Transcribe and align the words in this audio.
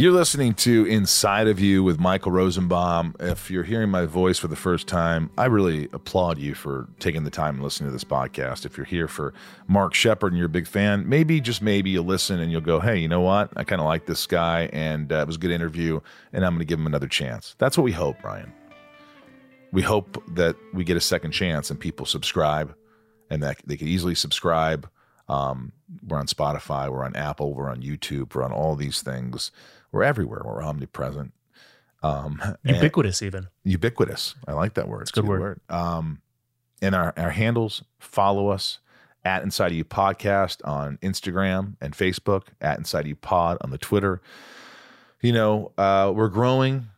You're 0.00 0.12
listening 0.12 0.54
to 0.54 0.86
Inside 0.86 1.46
of 1.46 1.60
You 1.60 1.84
with 1.84 2.00
Michael 2.00 2.32
Rosenbaum. 2.32 3.16
If 3.20 3.50
you're 3.50 3.64
hearing 3.64 3.90
my 3.90 4.06
voice 4.06 4.38
for 4.38 4.48
the 4.48 4.56
first 4.56 4.86
time, 4.86 5.28
I 5.36 5.44
really 5.44 5.90
applaud 5.92 6.38
you 6.38 6.54
for 6.54 6.88
taking 7.00 7.24
the 7.24 7.30
time 7.30 7.56
and 7.56 7.62
listening 7.62 7.88
to 7.88 7.92
this 7.92 8.02
podcast. 8.02 8.64
If 8.64 8.78
you're 8.78 8.86
here 8.86 9.08
for 9.08 9.34
Mark 9.68 9.92
Sheppard 9.92 10.32
and 10.32 10.38
you're 10.38 10.46
a 10.46 10.48
big 10.48 10.66
fan, 10.66 11.06
maybe, 11.06 11.38
just 11.38 11.60
maybe, 11.60 11.90
you'll 11.90 12.06
listen 12.06 12.40
and 12.40 12.50
you'll 12.50 12.62
go, 12.62 12.80
hey, 12.80 12.96
you 12.96 13.08
know 13.08 13.20
what? 13.20 13.52
I 13.56 13.64
kind 13.64 13.78
of 13.78 13.84
like 13.86 14.06
this 14.06 14.26
guy 14.26 14.70
and 14.72 15.12
uh, 15.12 15.16
it 15.16 15.26
was 15.26 15.36
a 15.36 15.38
good 15.38 15.50
interview 15.50 16.00
and 16.32 16.46
I'm 16.46 16.52
going 16.52 16.60
to 16.60 16.64
give 16.64 16.78
him 16.78 16.86
another 16.86 17.06
chance. 17.06 17.54
That's 17.58 17.76
what 17.76 17.84
we 17.84 17.92
hope, 17.92 18.24
Ryan. 18.24 18.54
We 19.70 19.82
hope 19.82 20.24
that 20.34 20.56
we 20.72 20.82
get 20.82 20.96
a 20.96 21.02
second 21.02 21.32
chance 21.32 21.70
and 21.70 21.78
people 21.78 22.06
subscribe 22.06 22.74
and 23.28 23.42
that 23.42 23.58
they 23.66 23.76
can 23.76 23.86
easily 23.86 24.14
subscribe. 24.14 24.88
Um, 25.28 25.72
we're 26.08 26.18
on 26.18 26.26
Spotify, 26.26 26.90
we're 26.90 27.04
on 27.04 27.14
Apple, 27.14 27.52
we're 27.52 27.70
on 27.70 27.82
YouTube, 27.82 28.34
we're 28.34 28.44
on 28.44 28.52
all 28.52 28.76
these 28.76 29.02
things. 29.02 29.52
We're 29.92 30.04
everywhere. 30.04 30.42
We're 30.44 30.62
omnipresent. 30.62 31.32
Um, 32.02 32.40
ubiquitous, 32.64 33.22
even 33.22 33.48
ubiquitous. 33.64 34.34
I 34.46 34.52
like 34.52 34.74
that 34.74 34.88
word. 34.88 35.02
It's, 35.02 35.10
a 35.10 35.14
good, 35.14 35.28
word. 35.28 35.40
word. 35.40 35.60
Um, 35.68 36.22
and 36.80 36.94
our, 36.94 37.12
our 37.16 37.30
handles 37.30 37.82
follow 37.98 38.48
us 38.48 38.78
at 39.24 39.42
Inside 39.42 39.72
of 39.72 39.76
You 39.76 39.84
Podcast 39.84 40.66
on 40.66 40.98
Instagram 41.02 41.76
and 41.80 41.94
Facebook, 41.94 42.44
at 42.60 42.78
Inside 42.78 43.00
of 43.00 43.06
You 43.08 43.16
Pod 43.16 43.58
on 43.60 43.70
the 43.70 43.78
Twitter. 43.78 44.22
You 45.20 45.32
know, 45.32 45.72
uh, 45.76 46.10
we're 46.14 46.28
growing. 46.28 46.88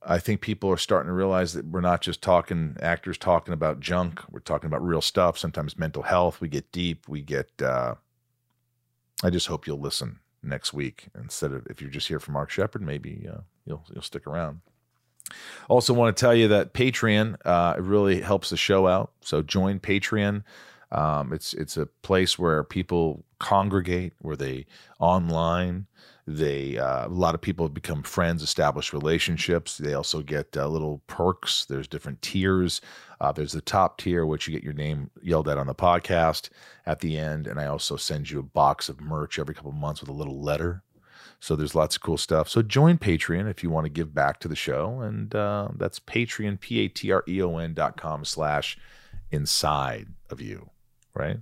I 0.00 0.20
think 0.20 0.40
people 0.40 0.70
are 0.70 0.76
starting 0.76 1.08
to 1.08 1.12
realize 1.12 1.54
that 1.54 1.66
we're 1.66 1.80
not 1.80 2.00
just 2.00 2.22
talking 2.22 2.76
actors 2.80 3.18
talking 3.18 3.52
about 3.52 3.80
junk. 3.80 4.20
We're 4.30 4.38
talking 4.38 4.68
about 4.68 4.86
real 4.86 5.02
stuff. 5.02 5.36
Sometimes 5.36 5.76
mental 5.76 6.02
health. 6.02 6.40
We 6.40 6.48
get 6.48 6.70
deep. 6.70 7.08
We 7.08 7.20
get. 7.20 7.50
Uh, 7.60 7.96
I 9.24 9.30
just 9.30 9.48
hope 9.48 9.66
you'll 9.66 9.80
listen 9.80 10.20
next 10.42 10.72
week 10.72 11.08
instead 11.18 11.52
of 11.52 11.66
if 11.68 11.80
you're 11.80 11.90
just 11.90 12.08
here 12.08 12.20
for 12.20 12.32
Mark 12.32 12.50
Sheppard, 12.50 12.82
maybe 12.82 13.26
uh, 13.30 13.40
you'll 13.64 13.84
you'll 13.92 14.02
stick 14.02 14.26
around. 14.26 14.60
Also, 15.68 15.92
want 15.92 16.16
to 16.16 16.20
tell 16.20 16.34
you 16.34 16.48
that 16.48 16.72
Patreon 16.72 17.36
uh, 17.44 17.74
really 17.78 18.20
helps 18.20 18.50
the 18.50 18.56
show 18.56 18.86
out. 18.86 19.12
So 19.20 19.42
join 19.42 19.78
Patreon. 19.78 20.42
Um, 20.90 21.32
it's 21.32 21.52
it's 21.54 21.76
a 21.76 21.86
place 22.02 22.38
where 22.38 22.64
people 22.64 23.24
congregate, 23.38 24.14
where 24.20 24.36
they 24.36 24.66
online. 24.98 25.86
They 26.26 26.76
uh, 26.78 27.06
a 27.06 27.08
lot 27.08 27.34
of 27.34 27.40
people 27.40 27.68
become 27.68 28.02
friends, 28.02 28.42
establish 28.42 28.92
relationships. 28.92 29.78
They 29.78 29.94
also 29.94 30.22
get 30.22 30.56
uh, 30.56 30.68
little 30.68 31.02
perks. 31.06 31.64
There's 31.64 31.88
different 31.88 32.20
tiers. 32.22 32.80
Uh, 33.20 33.32
there's 33.32 33.52
the 33.52 33.60
top 33.60 33.98
tier, 33.98 34.24
which 34.24 34.46
you 34.46 34.54
get 34.54 34.62
your 34.62 34.72
name 34.72 35.10
yelled 35.22 35.48
at 35.48 35.58
on 35.58 35.66
the 35.66 35.74
podcast 35.74 36.50
at 36.86 37.00
the 37.00 37.18
end, 37.18 37.46
and 37.46 37.58
I 37.58 37.66
also 37.66 37.96
send 37.96 38.30
you 38.30 38.38
a 38.38 38.44
box 38.44 38.88
of 38.88 39.00
merch 39.00 39.38
every 39.38 39.54
couple 39.54 39.72
months 39.72 40.00
with 40.00 40.10
a 40.10 40.14
little 40.14 40.40
letter. 40.40 40.82
So 41.40 41.54
there's 41.54 41.74
lots 41.74 41.96
of 41.96 42.02
cool 42.02 42.18
stuff. 42.18 42.48
So 42.48 42.62
join 42.62 42.98
Patreon 42.98 43.48
if 43.48 43.62
you 43.62 43.70
want 43.70 43.84
to 43.84 43.90
give 43.90 44.14
back 44.14 44.40
to 44.40 44.48
the 44.48 44.56
show, 44.56 45.00
and 45.00 45.34
uh, 45.34 45.68
that's 45.76 46.00
Patreon, 46.00 46.60
p 46.60 46.80
a 46.80 46.88
t 46.88 47.12
r 47.12 47.24
e 47.28 47.42
o 47.42 47.58
n 47.58 47.74
dot 47.74 47.96
com 47.96 48.24
slash 48.24 48.76
inside 49.30 50.08
of 50.30 50.40
you, 50.40 50.70
right? 51.14 51.38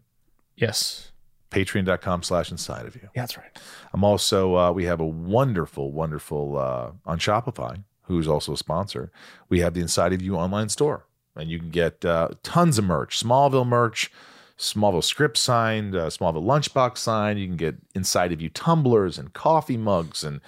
Yes 0.57 1.13
patreon.com 1.51 2.23
slash 2.23 2.51
inside 2.51 2.87
of 2.87 2.95
you. 2.95 3.09
Yeah, 3.15 3.23
that's 3.23 3.37
right. 3.37 3.59
I'm 3.93 4.05
also, 4.05 4.57
uh, 4.57 4.73
we 4.73 4.85
have 4.85 5.01
a 5.01 5.07
wonderful, 5.07 5.93
wonderful, 5.93 6.59
uh, 6.59 6.91
on 7.05 7.19
Shopify, 7.19 7.83
who's 8.03 8.29
also 8.29 8.53
a 8.53 8.57
sponsor. 8.57 9.11
We 9.49 9.61
have 9.61 9.75
the 9.75 9.81
Inside 9.81 10.13
of 10.13 10.23
You 10.23 10.37
online 10.37 10.69
store, 10.69 11.07
and 11.37 11.51
you 11.51 11.59
can 11.59 11.71
get 11.71 12.05
uh, 12.05 12.31
tons 12.43 12.79
of 12.79 12.85
merch, 12.85 13.23
Smallville 13.23 13.67
merch, 13.67 14.11
Smallville 14.59 15.05
script 15.05 15.37
signed, 15.37 15.95
uh, 15.95 16.07
Smallville 16.07 16.45
lunchbox 16.45 16.99
signed. 16.99 17.39
You 17.39 17.47
can 17.47 17.57
get 17.57 17.77
Inside 17.95 18.33
of 18.33 18.41
You 18.41 18.49
tumblers 18.49 19.19
and 19.19 19.33
coffee 19.33 19.77
mugs 19.77 20.25
and 20.25 20.41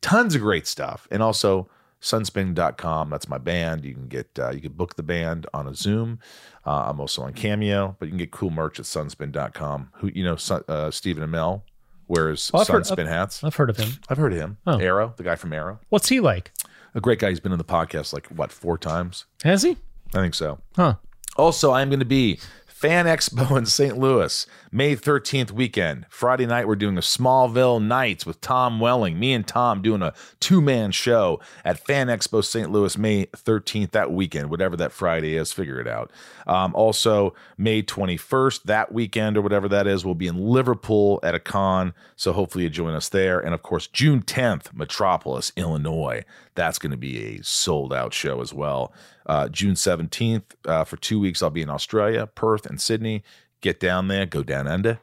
tons 0.00 0.34
of 0.34 0.40
great 0.40 0.66
stuff. 0.66 1.08
And 1.10 1.22
also, 1.22 1.68
sunspin.com. 2.02 3.10
That's 3.10 3.28
my 3.28 3.38
band. 3.38 3.84
You 3.84 3.94
can 3.94 4.08
get 4.08 4.28
uh, 4.38 4.50
you 4.50 4.60
can 4.60 4.72
book 4.72 4.96
the 4.96 5.02
band 5.02 5.46
on 5.54 5.66
a 5.66 5.74
Zoom. 5.74 6.18
Uh, 6.66 6.84
I'm 6.88 7.00
also 7.00 7.22
on 7.22 7.32
Cameo, 7.32 7.96
but 7.98 8.06
you 8.06 8.10
can 8.10 8.18
get 8.18 8.30
cool 8.30 8.50
merch 8.50 8.78
at 8.78 8.84
sunspin.com. 8.84 9.90
Who 9.94 10.10
you 10.14 10.24
know, 10.24 10.36
uh, 10.68 10.90
Stephen 10.90 11.28
Amell 11.28 11.62
wears 12.08 12.50
oh, 12.52 12.58
Sunspin 12.58 12.98
heard, 12.98 13.06
hats. 13.08 13.42
I've 13.42 13.54
heard 13.54 13.70
of 13.70 13.76
him. 13.76 13.92
I've 14.08 14.18
heard 14.18 14.32
of 14.32 14.38
him. 14.38 14.58
Oh. 14.66 14.78
Arrow, 14.78 15.14
the 15.16 15.22
guy 15.22 15.36
from 15.36 15.52
Arrow. 15.52 15.80
What's 15.88 16.08
he 16.08 16.20
like? 16.20 16.52
A 16.94 17.00
great 17.00 17.18
guy. 17.18 17.30
He's 17.30 17.40
been 17.40 17.52
on 17.52 17.58
the 17.58 17.64
podcast 17.64 18.12
like 18.12 18.26
what 18.26 18.52
four 18.52 18.76
times? 18.76 19.24
Has 19.44 19.62
he? 19.62 19.78
I 20.14 20.18
think 20.18 20.34
so. 20.34 20.58
Huh. 20.76 20.96
Also, 21.36 21.72
I'm 21.72 21.88
going 21.88 22.00
to 22.00 22.04
be 22.04 22.38
Fan 22.82 23.06
Expo 23.06 23.56
in 23.56 23.64
St. 23.64 23.96
Louis, 23.96 24.44
May 24.72 24.96
13th 24.96 25.52
weekend. 25.52 26.04
Friday 26.10 26.46
night, 26.46 26.66
we're 26.66 26.74
doing 26.74 26.98
a 26.98 27.00
Smallville 27.00 27.80
Nights 27.80 28.26
with 28.26 28.40
Tom 28.40 28.80
Welling. 28.80 29.20
Me 29.20 29.32
and 29.32 29.46
Tom 29.46 29.82
doing 29.82 30.02
a 30.02 30.12
two 30.40 30.60
man 30.60 30.90
show 30.90 31.38
at 31.64 31.78
Fan 31.78 32.08
Expo 32.08 32.44
St. 32.44 32.72
Louis, 32.72 32.98
May 32.98 33.26
13th, 33.26 33.92
that 33.92 34.10
weekend, 34.10 34.50
whatever 34.50 34.76
that 34.76 34.90
Friday 34.90 35.36
is, 35.36 35.52
figure 35.52 35.80
it 35.80 35.86
out. 35.86 36.10
Um, 36.48 36.74
also, 36.74 37.34
May 37.56 37.84
21st, 37.84 38.64
that 38.64 38.90
weekend 38.90 39.36
or 39.36 39.42
whatever 39.42 39.68
that 39.68 39.86
is, 39.86 40.04
we'll 40.04 40.16
be 40.16 40.26
in 40.26 40.38
Liverpool 40.38 41.20
at 41.22 41.36
a 41.36 41.40
con. 41.40 41.94
So 42.16 42.32
hopefully 42.32 42.64
you 42.64 42.70
join 42.70 42.94
us 42.94 43.08
there. 43.08 43.38
And 43.38 43.54
of 43.54 43.62
course, 43.62 43.86
June 43.86 44.22
10th, 44.22 44.74
Metropolis, 44.74 45.52
Illinois. 45.54 46.24
That's 46.54 46.78
going 46.78 46.90
to 46.90 46.96
be 46.96 47.36
a 47.38 47.44
sold 47.44 47.92
out 47.92 48.12
show 48.12 48.40
as 48.40 48.52
well. 48.52 48.92
Uh, 49.26 49.48
June 49.48 49.74
17th, 49.74 50.42
uh, 50.66 50.84
for 50.84 50.96
two 50.96 51.18
weeks, 51.18 51.42
I'll 51.42 51.50
be 51.50 51.62
in 51.62 51.70
Australia, 51.70 52.26
Perth, 52.26 52.66
and 52.66 52.80
Sydney. 52.80 53.22
Get 53.60 53.80
down 53.80 54.08
there, 54.08 54.26
go 54.26 54.42
down 54.42 54.66
under. 54.66 55.00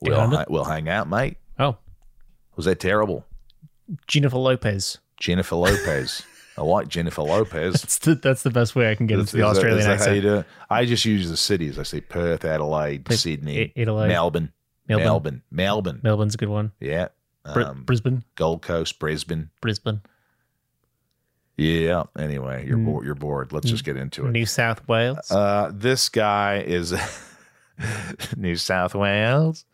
We'll, 0.00 0.18
under? 0.18 0.44
we'll 0.48 0.64
hang 0.64 0.88
out, 0.88 1.08
mate. 1.08 1.36
Oh. 1.58 1.76
Was 2.56 2.64
that 2.64 2.80
terrible? 2.80 3.24
Jennifer 4.06 4.38
Lopez. 4.38 4.98
Jennifer 5.20 5.56
Lopez. 5.56 6.22
I 6.58 6.62
like 6.62 6.88
Jennifer 6.88 7.22
Lopez. 7.22 7.72
that's, 7.82 7.98
the, 7.98 8.14
that's 8.14 8.42
the 8.42 8.50
best 8.50 8.74
way 8.74 8.90
I 8.90 8.94
can 8.94 9.06
get 9.06 9.18
into 9.18 9.36
the 9.36 9.42
Australian 9.42 9.80
that, 9.80 9.92
accent. 9.92 10.08
How 10.08 10.14
you 10.14 10.22
do 10.22 10.34
it? 10.36 10.46
I 10.70 10.84
just 10.86 11.04
use 11.04 11.28
the 11.28 11.36
cities. 11.36 11.78
I 11.78 11.82
say 11.82 12.00
Perth, 12.00 12.44
Adelaide, 12.44 13.06
Sydney, 13.12 13.72
Adelaide. 13.76 14.08
Melbourne, 14.08 14.52
Melbourne, 14.88 15.04
Melbourne, 15.04 15.42
Melbourne. 15.50 16.00
Melbourne's 16.02 16.34
a 16.34 16.38
good 16.38 16.48
one. 16.48 16.72
Yeah. 16.80 17.08
Um, 17.44 17.84
Brisbane, 17.84 18.24
Gold 18.34 18.62
Coast, 18.62 18.98
Brisbane, 18.98 19.50
Brisbane. 19.60 20.00
Yeah. 21.56 22.04
Anyway, 22.18 22.66
you're 22.66 22.78
mm. 22.78 22.84
bored. 22.84 23.06
You're 23.06 23.14
bored. 23.14 23.52
Let's 23.52 23.70
just 23.70 23.84
get 23.84 23.96
into 23.96 24.26
it. 24.26 24.30
New 24.30 24.46
South 24.46 24.86
Wales. 24.88 25.30
Uh, 25.30 25.70
this 25.72 26.08
guy 26.08 26.58
is 26.58 26.94
New 28.36 28.56
South 28.56 28.94
Wales. 28.94 29.64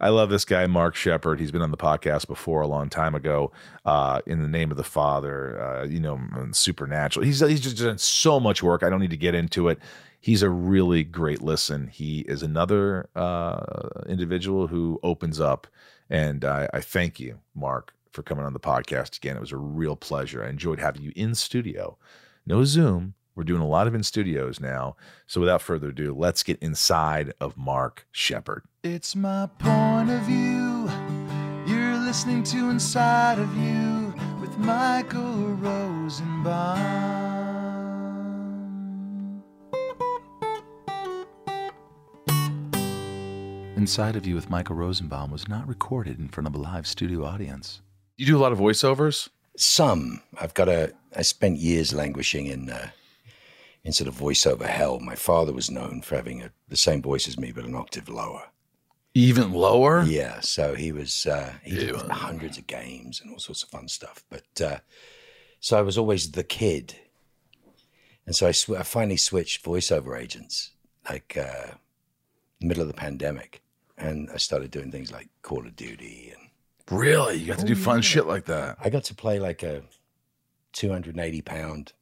I 0.00 0.08
love 0.10 0.28
this 0.28 0.44
guy, 0.44 0.66
Mark 0.66 0.96
Sheppard. 0.96 1.40
He's 1.40 1.50
been 1.50 1.62
on 1.62 1.70
the 1.70 1.76
podcast 1.76 2.26
before 2.26 2.60
a 2.60 2.66
long 2.66 2.88
time 2.88 3.14
ago. 3.14 3.52
Uh, 3.84 4.20
in 4.26 4.42
the 4.42 4.48
name 4.48 4.70
of 4.70 4.76
the 4.76 4.84
Father, 4.84 5.60
uh, 5.60 5.84
you 5.84 6.00
know, 6.00 6.20
Supernatural. 6.52 7.24
He's 7.24 7.40
he's 7.40 7.60
just 7.60 7.78
done 7.78 7.98
so 7.98 8.38
much 8.38 8.62
work. 8.62 8.82
I 8.82 8.90
don't 8.90 9.00
need 9.00 9.10
to 9.10 9.16
get 9.16 9.34
into 9.34 9.68
it. 9.68 9.78
He's 10.20 10.42
a 10.42 10.50
really 10.50 11.04
great 11.04 11.42
listen. 11.42 11.88
He 11.88 12.20
is 12.20 12.42
another 12.42 13.08
uh, 13.14 14.02
individual 14.06 14.66
who 14.66 14.98
opens 15.02 15.40
up, 15.40 15.66
and 16.08 16.44
I, 16.44 16.68
I 16.72 16.80
thank 16.80 17.20
you, 17.20 17.40
Mark, 17.54 17.94
for 18.14 18.22
coming 18.22 18.44
on 18.44 18.52
the 18.52 18.60
podcast 18.60 19.16
again. 19.16 19.36
It 19.36 19.40
was 19.40 19.52
a 19.52 19.56
real 19.56 19.96
pleasure. 19.96 20.44
I 20.44 20.48
enjoyed 20.48 20.78
having 20.78 21.02
you 21.02 21.12
in 21.16 21.34
studio. 21.34 21.98
No 22.46 22.64
Zoom. 22.64 23.14
We're 23.34 23.42
doing 23.42 23.62
a 23.62 23.66
lot 23.66 23.88
of 23.88 23.94
in 23.96 24.04
studios 24.04 24.60
now. 24.60 24.94
So 25.26 25.40
without 25.40 25.60
further 25.60 25.88
ado, 25.88 26.14
let's 26.16 26.44
get 26.44 26.56
inside 26.60 27.34
of 27.40 27.56
Mark 27.56 28.06
Sheppard. 28.12 28.62
It's 28.84 29.16
my 29.16 29.48
point 29.58 30.10
of 30.10 30.20
view. 30.20 30.88
You're 31.66 31.98
listening 31.98 32.44
to 32.44 32.70
Inside 32.70 33.40
of 33.40 33.56
You 33.56 34.14
with 34.40 34.56
Michael 34.58 35.48
Rosenbaum. 35.56 36.78
Inside 43.76 44.14
of 44.14 44.24
You 44.24 44.36
with 44.36 44.48
Michael 44.48 44.76
Rosenbaum 44.76 45.32
was 45.32 45.48
not 45.48 45.66
recorded 45.66 46.20
in 46.20 46.28
front 46.28 46.46
of 46.46 46.54
a 46.54 46.58
live 46.58 46.86
studio 46.86 47.24
audience. 47.24 47.82
You 48.16 48.26
do 48.26 48.36
a 48.36 48.40
lot 48.40 48.52
of 48.52 48.58
voiceovers? 48.58 49.28
Some. 49.56 50.22
I've 50.40 50.54
got 50.54 50.68
a. 50.68 50.92
I 51.16 51.22
spent 51.22 51.58
years 51.58 51.92
languishing 51.92 52.46
in 52.46 52.70
uh, 52.70 52.90
in 53.84 53.92
sort 53.92 54.08
of 54.08 54.14
voiceover 54.14 54.66
hell. 54.66 55.00
My 55.00 55.14
father 55.14 55.52
was 55.52 55.70
known 55.70 56.02
for 56.02 56.16
having 56.16 56.42
a, 56.42 56.50
the 56.68 56.76
same 56.76 57.02
voice 57.02 57.28
as 57.28 57.38
me, 57.38 57.52
but 57.52 57.64
an 57.64 57.74
octave 57.74 58.08
lower. 58.08 58.44
Even 59.14 59.52
lower? 59.52 60.02
Yeah, 60.02 60.40
so 60.40 60.74
he 60.74 60.90
was 60.90 61.26
uh, 61.26 61.54
he 61.62 61.76
did 61.76 61.94
hundreds 61.94 62.58
of 62.58 62.66
games 62.66 63.20
and 63.20 63.32
all 63.32 63.38
sorts 63.38 63.62
of 63.62 63.68
fun 63.68 63.88
stuff. 63.88 64.24
But 64.28 64.60
uh, 64.60 64.78
so 65.60 65.78
I 65.78 65.82
was 65.82 65.96
always 65.96 66.32
the 66.32 66.42
kid, 66.42 66.96
and 68.26 68.34
so 68.34 68.48
I, 68.48 68.50
sw- 68.50 68.70
I 68.70 68.82
finally 68.82 69.16
switched 69.16 69.64
voiceover 69.64 70.20
agents 70.20 70.72
like 71.08 71.36
uh, 71.36 71.74
middle 72.60 72.82
of 72.82 72.88
the 72.88 72.94
pandemic, 72.94 73.62
and 73.96 74.28
I 74.32 74.38
started 74.38 74.72
doing 74.72 74.90
things 74.90 75.12
like 75.12 75.28
Call 75.42 75.64
of 75.64 75.76
Duty, 75.76 76.32
and 76.36 76.43
Really? 76.90 77.36
You 77.36 77.46
got 77.46 77.58
to 77.58 77.64
do 77.64 77.74
fun 77.74 78.02
shit 78.02 78.26
like 78.26 78.44
that. 78.46 78.76
I 78.80 78.90
got 78.90 79.04
to 79.04 79.14
play 79.14 79.38
like 79.38 79.62
a 79.62 79.82
280 80.72 81.40
pound 81.42 81.92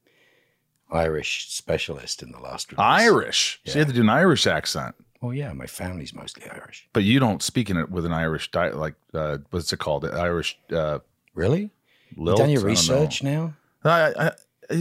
Irish 0.90 1.48
specialist 1.50 2.22
in 2.22 2.32
the 2.32 2.38
last 2.40 2.70
release. 2.72 2.80
Irish. 2.84 3.60
So 3.66 3.74
you 3.74 3.78
had 3.80 3.88
to 3.88 3.94
do 3.94 4.00
an 4.02 4.08
Irish 4.08 4.46
accent. 4.46 4.94
Well, 5.20 5.32
yeah, 5.32 5.52
my 5.52 5.66
family's 5.66 6.12
mostly 6.12 6.48
Irish. 6.50 6.88
But 6.92 7.04
you 7.04 7.20
don't 7.20 7.42
speak 7.42 7.70
in 7.70 7.76
it 7.76 7.90
with 7.90 8.04
an 8.04 8.12
Irish 8.12 8.50
di- 8.50 8.70
like 8.70 8.94
uh, 9.14 9.38
what's 9.50 9.72
it 9.72 9.78
called? 9.78 10.04
Irish 10.04 10.58
uh, 10.72 10.98
Really? 11.34 11.70
lilt? 12.16 12.38
you 12.38 12.42
done 12.44 12.50
your 12.50 12.60
I 12.60 12.62
don't 12.62 12.70
research 12.70 13.22
now? 13.22 13.54
know. 13.84 13.90
I, 13.90 14.14
I, 14.26 14.32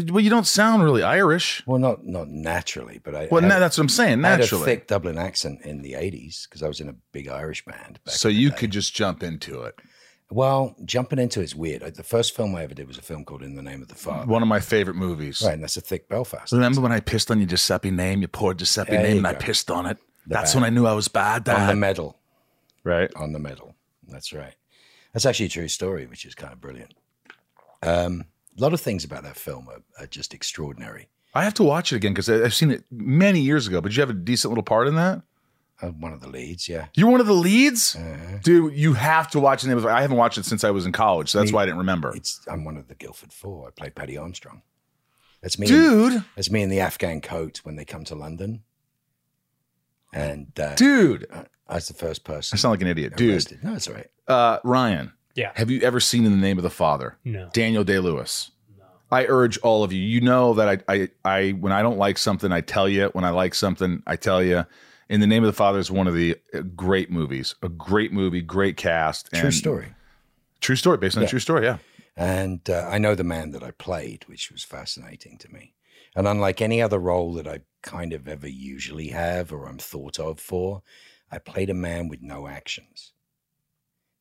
well, 0.10 0.20
you 0.22 0.30
don't 0.30 0.48
sound 0.48 0.84
really 0.84 1.04
Irish. 1.04 1.64
Well, 1.68 1.80
not 1.80 2.06
not 2.06 2.28
naturally, 2.30 3.00
but 3.04 3.16
I. 3.16 3.28
Well, 3.32 3.42
no, 3.42 3.60
that's 3.60 3.78
what 3.78 3.84
I'm 3.84 3.90
saying. 3.90 4.26
I 4.26 4.30
had 4.30 4.40
a 4.40 4.44
Naturally, 4.44 4.66
thick 4.66 4.88
Dublin 4.88 5.18
accent 5.18 5.62
in 5.62 5.82
the 5.82 5.94
'80s 5.94 6.48
because 6.48 6.64
I 6.64 6.68
was 6.68 6.80
in 6.80 6.90
a 6.90 6.94
big 7.12 7.28
Irish 7.28 7.64
band. 7.66 8.00
Back 8.04 8.14
so 8.16 8.30
in 8.30 8.36
the 8.36 8.42
you 8.42 8.50
day. 8.50 8.56
could 8.58 8.72
just 8.72 8.94
jump 8.96 9.22
into 9.24 9.62
it. 9.64 9.76
Well, 10.32 10.76
jumping 10.86 11.20
into 11.20 11.42
it's 11.42 11.54
weird. 11.54 11.82
The 11.96 12.04
first 12.04 12.34
film 12.36 12.56
I 12.56 12.64
ever 12.64 12.74
did 12.74 12.88
was 12.88 12.98
a 12.98 13.02
film 13.02 13.26
called 13.26 13.44
In 13.44 13.56
the 13.56 13.62
Name 13.62 13.82
of 13.82 13.90
the 13.90 13.96
Father. 13.96 14.26
One 14.28 14.42
of 14.42 14.48
my 14.48 14.62
favorite 14.62 14.96
movies. 14.96 15.42
Right, 15.46 15.54
and 15.54 15.62
that's 15.64 15.76
a 15.76 15.82
thick 15.82 16.08
Belfast. 16.08 16.54
Remember 16.54 16.80
when 16.80 16.94
I 16.94 17.02
pissed 17.02 17.30
on 17.30 17.40
your 17.40 17.48
Giuseppe 17.48 17.92
name? 17.92 18.22
You 18.22 18.30
poured 18.30 18.58
Giuseppe 18.60 18.92
There 18.92 19.04
name 19.04 19.12
you 19.12 19.18
and 19.18 19.28
I 19.28 19.34
pissed 19.34 19.70
on 19.70 19.86
it. 19.86 19.98
The 20.26 20.36
That's 20.36 20.54
bad. 20.54 20.62
when 20.62 20.68
I 20.68 20.74
knew 20.74 20.86
I 20.86 20.94
was 20.94 21.10
bad. 21.10 21.48
on 21.50 21.68
the 21.68 21.76
medal. 21.76 22.18
right? 22.86 23.12
On 23.16 23.34
the 23.34 23.40
medal. 23.40 23.76
That's 24.08 24.32
right. 24.32 24.56
That's 25.14 25.26
actually 25.26 25.48
a 25.48 25.50
true 25.50 25.68
story, 25.68 26.06
which 26.06 26.26
is 26.26 26.34
kind 26.34 26.54
of 26.54 26.62
brilliant. 26.62 26.94
Um, 27.84 28.26
a 28.58 28.62
lot 28.62 28.74
of 28.74 28.80
things 28.80 29.04
about 29.04 29.24
that 29.24 29.36
film 29.36 29.68
are, 29.68 29.82
are 30.00 30.08
just 30.08 30.34
extraordinary. 30.34 31.10
I 31.34 31.44
have 31.44 31.54
to 31.56 31.64
watch 31.64 31.92
it 31.92 31.98
again 31.98 32.14
because 32.14 32.30
I've 32.30 32.54
seen 32.54 32.72
it 32.72 32.84
many 32.92 33.42
years 33.42 33.68
ago. 33.68 33.82
But 33.82 33.90
did 33.90 33.98
you 33.98 34.02
have 34.02 34.10
a 34.10 34.14
decent 34.14 34.52
little 34.52 34.64
part 34.64 34.88
in 34.88 34.96
that? 34.96 35.22
Uh, 35.82 35.88
one 35.88 36.14
of 36.14 36.22
the 36.22 36.30
leads, 36.30 36.70
yeah. 36.70 36.88
You're 36.94 37.10
one 37.10 37.20
of 37.22 37.28
the 37.28 37.34
leads, 37.34 37.96
Uh-huh. 37.96 38.38
dude. 38.44 38.74
You 38.76 38.94
have 38.94 39.32
to 39.32 39.40
watch 39.40 39.64
the 39.64 39.68
name 39.70 39.78
of. 39.78 39.86
I 39.86 40.02
haven't 40.02 40.18
watched 40.18 40.38
it 40.38 40.46
since 40.46 40.64
I 40.64 40.70
was 40.72 40.86
in 40.86 40.92
college, 40.92 41.30
so 41.30 41.40
that's 41.40 41.52
why 41.52 41.64
I 41.64 41.66
didn't 41.66 41.80
remember. 41.80 42.16
It's 42.16 42.40
I'm 42.48 42.64
one 42.66 42.78
of 42.78 42.88
the 42.88 42.96
Guildford 42.96 43.34
Four. 43.34 43.68
I 43.68 43.72
play 43.72 43.90
Paddy 43.90 44.18
Armstrong. 44.18 44.62
That's 45.42 45.58
me, 45.58 45.66
Dude, 45.66 46.24
That's 46.36 46.52
me 46.52 46.62
in 46.62 46.70
the 46.70 46.82
Afghan 46.82 47.20
coat 47.20 47.62
when 47.64 47.76
they 47.76 47.84
come 47.86 48.04
to 48.06 48.16
London. 48.16 48.62
And 50.14 50.58
uh, 50.60 50.76
dude, 50.76 51.26
I 51.34 51.46
I 51.68 51.76
was 51.76 51.88
the 51.88 51.94
first 51.94 52.24
person. 52.26 52.56
I 52.56 52.60
sound 52.60 52.72
like 52.74 52.82
an 52.82 52.88
idiot, 52.88 53.16
dude. 53.16 53.34
arrested. 53.34 53.64
No, 53.64 53.72
that's 53.72 53.88
all 53.88 53.94
right. 53.94 54.08
Uh, 54.28 54.60
Ryan, 54.66 55.14
Yeah. 55.36 55.52
have 55.56 55.72
you 55.72 55.80
ever 55.82 56.00
seen 56.02 56.26
in 56.26 56.32
the 56.32 56.38
name 56.38 56.58
of 56.58 56.64
the 56.64 56.70
Father? 56.70 57.18
No. 57.24 57.50
Daniel 57.54 57.84
Day 57.86 58.00
Lewis. 58.00 58.52
I 59.10 59.26
urge 59.28 59.58
all 59.60 59.84
of 59.84 59.92
you. 59.92 60.02
You 60.02 60.22
know 60.22 60.54
that 60.54 60.84
I, 60.88 60.94
I, 60.94 61.10
I, 61.26 61.50
when 61.52 61.74
I 61.74 61.82
don't 61.82 61.98
like 61.98 62.18
something, 62.18 62.52
I 62.52 62.62
tell 62.62 62.88
you. 62.88 63.10
When 63.14 63.26
I 63.26 63.30
like 63.32 63.54
something, 63.56 64.04
I 64.08 64.16
tell 64.16 64.42
you. 64.44 64.66
In 65.12 65.20
the 65.20 65.28
Name 65.28 65.44
of 65.44 65.48
the 65.48 65.54
Father 65.54 65.78
is 65.78 65.92
one 65.92 66.08
of 66.08 66.16
the 66.16 66.38
uh, 66.54 66.62
great 66.62 67.12
movies. 67.12 67.54
A 67.62 67.68
great 67.68 68.14
movie, 68.14 68.42
great 68.42 68.78
cast. 68.78 69.30
True 69.34 69.52
story. 69.52 69.94
True 70.62 70.78
story, 70.78 70.98
based 71.00 71.18
on 71.18 71.24
a 71.24 71.28
true 71.28 71.38
story. 71.38 71.66
Yeah. 71.66 71.80
And 72.16 72.62
uh, 72.70 72.88
I 72.90 72.98
know 72.98 73.14
the 73.14 73.26
man 73.26 73.52
that 73.52 73.62
I 73.62 73.72
played, 73.72 74.24
which 74.28 74.50
was 74.50 74.64
fascinating 74.64 75.38
to 75.40 75.52
me. 75.52 75.74
And 76.16 76.30
unlike 76.30 76.62
any 76.62 76.82
other 76.82 76.98
role 76.98 77.34
that 77.34 77.46
I 77.46 77.60
kind 77.82 78.14
of 78.14 78.26
ever 78.26 78.48
usually 78.48 79.10
have 79.10 79.52
or 79.52 79.66
I'm 79.68 79.80
thought 79.80 80.18
of 80.18 80.40
for, 80.40 80.82
I 81.30 81.40
played 81.40 81.70
a 81.70 81.74
man 81.74 82.08
with 82.08 82.22
no 82.22 82.48
actions. 82.48 83.12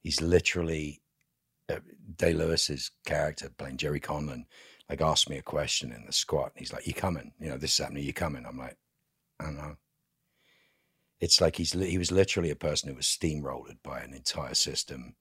He's 0.00 0.20
literally 0.20 1.02
uh, 1.69 1.76
Day 2.16 2.32
Lewis's 2.32 2.90
character 3.06 3.48
playing 3.56 3.76
Gerry 3.76 4.00
Conlon. 4.00 4.46
Like 4.88 5.00
asked 5.00 5.31
me 5.31 5.38
a 5.38 5.43
question 5.43 5.93
in 5.93 6.04
the 6.04 6.12
squat. 6.12 6.50
He's 6.56 6.72
like, 6.72 6.84
"You 6.88 6.94
coming? 6.94 7.31
You 7.38 7.50
know, 7.50 7.58
this 7.58 7.75
is 7.75 7.78
happening. 7.78 8.02
You 8.02 8.12
coming?" 8.12 8.44
I'm 8.44 8.58
like, 8.58 8.76
"I 9.38 9.44
don't 9.44 9.56
know." 9.56 9.76
It's 11.20 11.40
like 11.40 11.56
he's 11.56 11.72
he 11.72 11.99
was 11.99 12.11
literally 12.11 12.50
a 12.50 12.56
person 12.56 12.88
who 12.88 12.96
was 12.96 13.06
steamrolled 13.06 13.76
by 13.82 14.00
an 14.00 14.14
entire 14.14 14.55
system. 14.55 15.14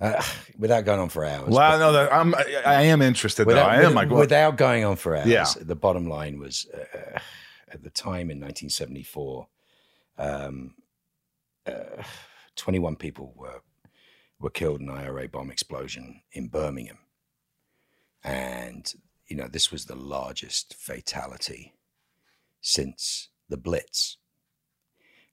Uh, 0.00 0.20
without 0.58 0.84
going 0.84 0.98
on 1.00 1.08
for 1.08 1.24
hours. 1.24 1.48
Well, 1.50 1.78
no, 1.78 1.92
that, 1.92 2.12
I'm, 2.12 2.34
I, 2.34 2.44
I 2.64 2.82
am 2.82 3.02
interested 3.02 3.44
though. 3.44 3.48
Without, 3.54 3.70
I 3.70 3.76
am 3.82 3.86
with- 3.86 3.94
like, 3.94 4.10
without 4.10 4.56
going 4.56 4.84
on 4.84 4.96
for 4.96 5.16
hours, 5.16 5.28
Yeah. 5.28 5.46
the 5.60 5.76
bottom 5.76 6.08
line 6.08 6.38
was 6.40 6.66
uh, 6.74 7.18
at 7.68 7.82
the 7.84 7.90
time 7.90 8.30
in 8.30 8.40
1974, 8.40 9.46
um, 10.18 10.74
uh, 11.66 12.02
21 12.56 12.96
people 12.96 13.32
were 13.36 13.60
were 14.40 14.50
killed 14.50 14.80
in 14.80 14.88
an 14.88 14.96
IRA 14.96 15.28
bomb 15.28 15.50
explosion 15.52 16.22
in 16.32 16.48
Birmingham, 16.48 16.98
and 18.24 18.92
you 19.28 19.36
know 19.36 19.46
this 19.48 19.70
was 19.70 19.84
the 19.86 19.94
largest 19.96 20.74
fatality 20.74 21.74
since 22.60 23.28
the 23.48 23.56
Blitz. 23.56 24.18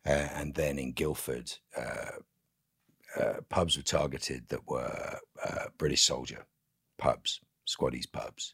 Uh, 0.05 0.27
and 0.35 0.55
then 0.55 0.79
in 0.79 0.93
Guildford, 0.93 1.51
uh, 1.77 2.11
uh, 3.19 3.41
pubs 3.49 3.75
were 3.75 3.83
targeted 3.83 4.47
that 4.49 4.67
were 4.67 5.19
uh, 5.43 5.65
British 5.77 6.03
soldier 6.03 6.45
pubs, 6.97 7.41
squaddies 7.67 8.11
pubs, 8.11 8.53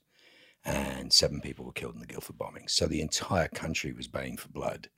and 0.63 1.11
seven 1.13 1.41
people 1.41 1.65
were 1.65 1.71
killed 1.71 1.93
in 1.93 1.99
the 2.01 2.07
Guildford 2.07 2.37
bombings. 2.37 2.71
So 2.71 2.87
the 2.87 3.01
entire 3.01 3.47
country 3.47 3.93
was 3.93 4.07
baying 4.07 4.37
for 4.37 4.49
blood. 4.49 4.89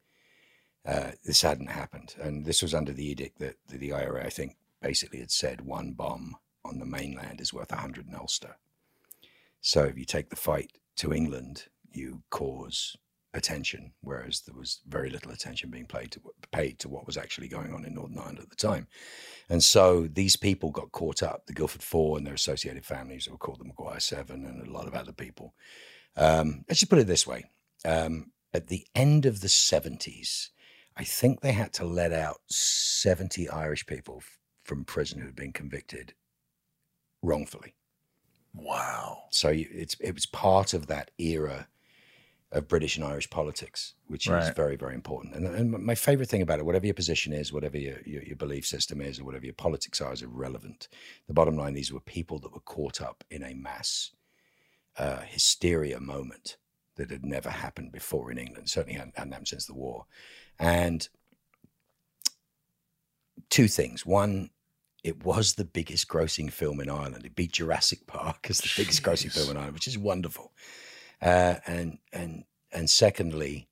Uh, 0.86 1.12
this 1.26 1.42
hadn't 1.42 1.70
happened, 1.70 2.16
and 2.20 2.46
this 2.46 2.62
was 2.62 2.74
under 2.74 2.94
the 2.94 3.06
edict 3.06 3.40
that, 3.40 3.56
the 3.68 3.92
IRA, 3.92 4.26
I 4.26 4.30
think, 4.30 4.56
basically 4.82 5.20
had 5.20 5.32
said 5.32 5.62
one 5.62 5.92
bomb 5.92 6.36
on 6.64 6.80
the 6.80 6.86
mainland 6.86 7.42
is 7.42 7.54
worth 7.54 7.72
a 7.72 7.78
hundred 7.78 8.08
in 8.08 8.16
Ulster. 8.16 8.56
So 9.60 9.84
if 9.84 9.98
you 9.98 10.06
take 10.06 10.30
the 10.30 10.36
fight 10.38 10.78
to 10.98 11.14
England, 11.14 11.66
you 11.92 12.24
cause 12.30 12.96
attention, 13.34 13.92
whereas 14.02 14.42
there 14.42 14.56
was 14.56 14.82
very 14.88 15.10
little 15.10 15.32
attention 15.32 15.70
being 15.70 15.86
paid 15.86 16.12
to, 16.12 16.22
paid 16.52 16.80
to 16.80 16.90
what 16.90 17.06
was 17.06 17.18
actually 17.18 17.48
going 17.48 17.74
on 17.74 17.86
in 17.86 17.94
Northern 17.94 18.18
Ireland 18.18 18.40
at 18.40 18.50
the 18.50 18.56
time. 18.56 18.88
And 19.50 19.64
so 19.64 20.08
these 20.08 20.36
people 20.36 20.72
got 20.72 20.92
caught 20.92 21.22
up, 21.24 21.46
the 21.46 21.54
Guildford 21.54 21.84
Four 21.84 22.18
and 22.18 22.26
their 22.26 22.34
associated 22.34 22.86
families, 22.86 23.26
who 23.26 23.32
were 23.32 23.38
called 23.38 23.60
the 23.60 23.66
Maguire 23.66 24.00
Seven, 24.00 24.46
and 24.46 24.66
a 24.66 24.72
lot 24.72 24.88
of 24.88 24.96
other 24.96 25.14
people. 25.14 25.54
Um, 26.16 26.66
let's 26.68 26.80
just 26.80 26.90
put 26.90 27.00
it 27.00 27.08
this 27.08 27.28
way. 27.28 27.46
Um, 27.86 28.32
at 28.54 28.68
the 28.68 28.86
end 28.96 29.26
of 29.26 29.42
the 29.42 29.48
70s, 29.48 30.50
I 30.96 31.04
think 31.04 31.42
they 31.42 31.52
had 31.52 31.74
to 31.74 31.86
let 31.86 32.12
out 32.12 32.38
70 32.48 33.50
Irish 33.50 33.86
people 33.86 34.18
f- 34.18 34.40
from 34.64 34.84
prison 34.84 35.20
who 35.20 35.28
had 35.28 35.36
been 35.36 35.54
convicted 35.54 36.16
wrongfully. 37.22 37.76
wow. 38.54 39.24
So 39.30 39.50
you, 39.50 39.68
it's 39.72 39.96
it 40.00 40.14
was 40.14 40.26
part 40.26 40.74
of 40.74 40.88
that 40.88 41.12
era 41.20 41.68
of 42.52 42.68
British 42.68 42.96
and 42.96 43.06
Irish 43.06 43.30
politics, 43.30 43.96
which 44.08 44.28
is 44.28 44.50
very 44.56 44.78
very 44.78 44.96
important. 44.96 45.36
And, 45.36 45.48
and 45.48 45.72
my 45.72 45.96
favorite 45.96 46.30
thing 46.30 46.42
about 46.42 46.60
it, 46.60 46.66
whatever 46.66 46.86
your 46.86 46.94
position 46.94 47.34
is, 47.34 47.52
whatever 47.52 47.78
your, 47.78 47.98
your 48.06 48.24
your 48.24 48.38
belief 48.38 48.66
system 48.66 49.02
is, 49.02 49.20
or 49.20 49.26
whatever 49.26 49.46
your 49.46 49.54
politics 49.54 50.00
are, 50.00 50.14
is 50.14 50.22
irrelevant. 50.22 50.88
The 51.28 51.34
bottom 51.34 51.58
line: 51.58 51.74
these 51.74 51.92
were 51.92 52.00
people 52.00 52.40
that 52.40 52.54
were 52.54 52.62
caught 52.62 53.02
up 53.02 53.24
in 53.30 53.44
a 53.44 53.54
mass 53.54 54.12
uh, 54.98 55.20
hysteria 55.22 56.00
moment 56.00 56.58
that 56.96 57.12
had 57.12 57.26
never 57.26 57.50
happened 57.50 57.92
before 57.92 58.32
in 58.32 58.38
England. 58.38 58.70
Certainly 58.70 58.98
hadn't, 58.98 59.18
hadn't 59.18 59.34
happened 59.34 59.50
since 59.50 59.66
the 59.66 59.74
war. 59.74 60.06
And 60.58 61.10
two 63.50 63.68
things: 63.68 64.06
one. 64.06 64.52
It 65.04 65.24
was 65.24 65.54
the 65.54 65.64
biggest 65.64 66.10
grossing 66.10 66.52
film 66.52 66.82
in 66.82 66.90
Ireland. 66.90 67.26
It 67.26 67.36
beat 67.36 67.54
Jurassic 67.54 68.08
Park 68.08 68.48
as 68.50 68.58
the 68.58 68.74
biggest 68.76 69.04
grossing 69.04 69.32
film 69.32 69.52
in 69.52 69.56
Ireland, 69.56 69.76
which 69.76 69.88
is 69.88 69.98
wonderful. 69.98 70.52
Uh, 71.22 71.56
and 71.66 72.00
and 72.14 72.44
and 72.72 72.90
secondly, 72.90 73.70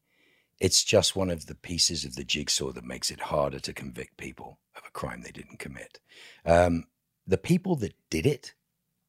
it's 0.60 0.84
just 0.84 1.16
one 1.16 1.30
of 1.30 1.46
the 1.46 1.56
pieces 1.56 2.06
of 2.06 2.16
the 2.16 2.24
jigsaw 2.24 2.72
that 2.72 2.84
makes 2.84 3.12
it 3.12 3.20
harder 3.20 3.60
to 3.60 3.74
convict 3.74 4.18
people 4.18 4.60
of 4.75 4.84
a 4.88 4.92
crime 4.92 5.22
they 5.22 5.32
didn't 5.32 5.60
commit. 5.60 6.00
Um, 6.46 6.86
the 7.28 7.38
people 7.38 7.75
that 7.78 7.94
did 8.10 8.25
it 8.25 8.54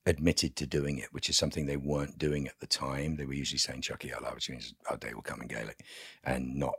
admitted 0.04 0.54
to 0.56 0.66
doing 0.66 0.98
it, 0.98 1.12
which 1.12 1.28
is 1.28 1.36
something 1.36 1.66
they 1.66 1.76
weren't 1.76 2.18
doing 2.18 2.46
at 2.46 2.58
the 2.60 2.66
time. 2.66 3.16
They 3.16 3.26
were 3.26 3.32
usually 3.34 3.58
saying 3.58 3.82
"Tiocfaidh 3.82 4.14
ár 4.14 4.22
lá," 4.22 4.34
which 4.34 4.50
means 4.50 4.74
our 4.90 4.96
day 4.96 5.14
will 5.14 5.22
come 5.22 5.42
in 5.42 5.48
Gaelic, 5.48 5.84
and 6.24 6.56
not 6.56 6.74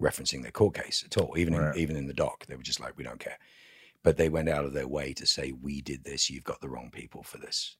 referencing 0.00 0.42
their 0.42 0.52
court 0.52 0.74
case 0.74 1.02
at 1.04 1.16
all. 1.16 1.36
Even 1.38 1.54
Right. 1.54 1.74
in, 1.74 1.80
even 1.80 1.96
in 1.96 2.06
the 2.06 2.12
doc, 2.14 2.46
they 2.46 2.56
were 2.56 2.62
just 2.62 2.80
like, 2.80 2.96
"We 2.96 3.04
don't 3.04 3.20
care." 3.20 3.38
But 4.02 4.16
they 4.16 4.28
went 4.28 4.48
out 4.48 4.64
of 4.64 4.72
their 4.72 4.86
way 4.88 5.14
to 5.14 5.26
say, 5.26 5.52
"We 5.52 5.80
did 5.80 6.04
this. 6.04 6.30
You've 6.30 6.44
got 6.44 6.60
the 6.60 6.68
wrong 6.68 6.90
people 6.90 7.22
for 7.22 7.38
this," 7.38 7.76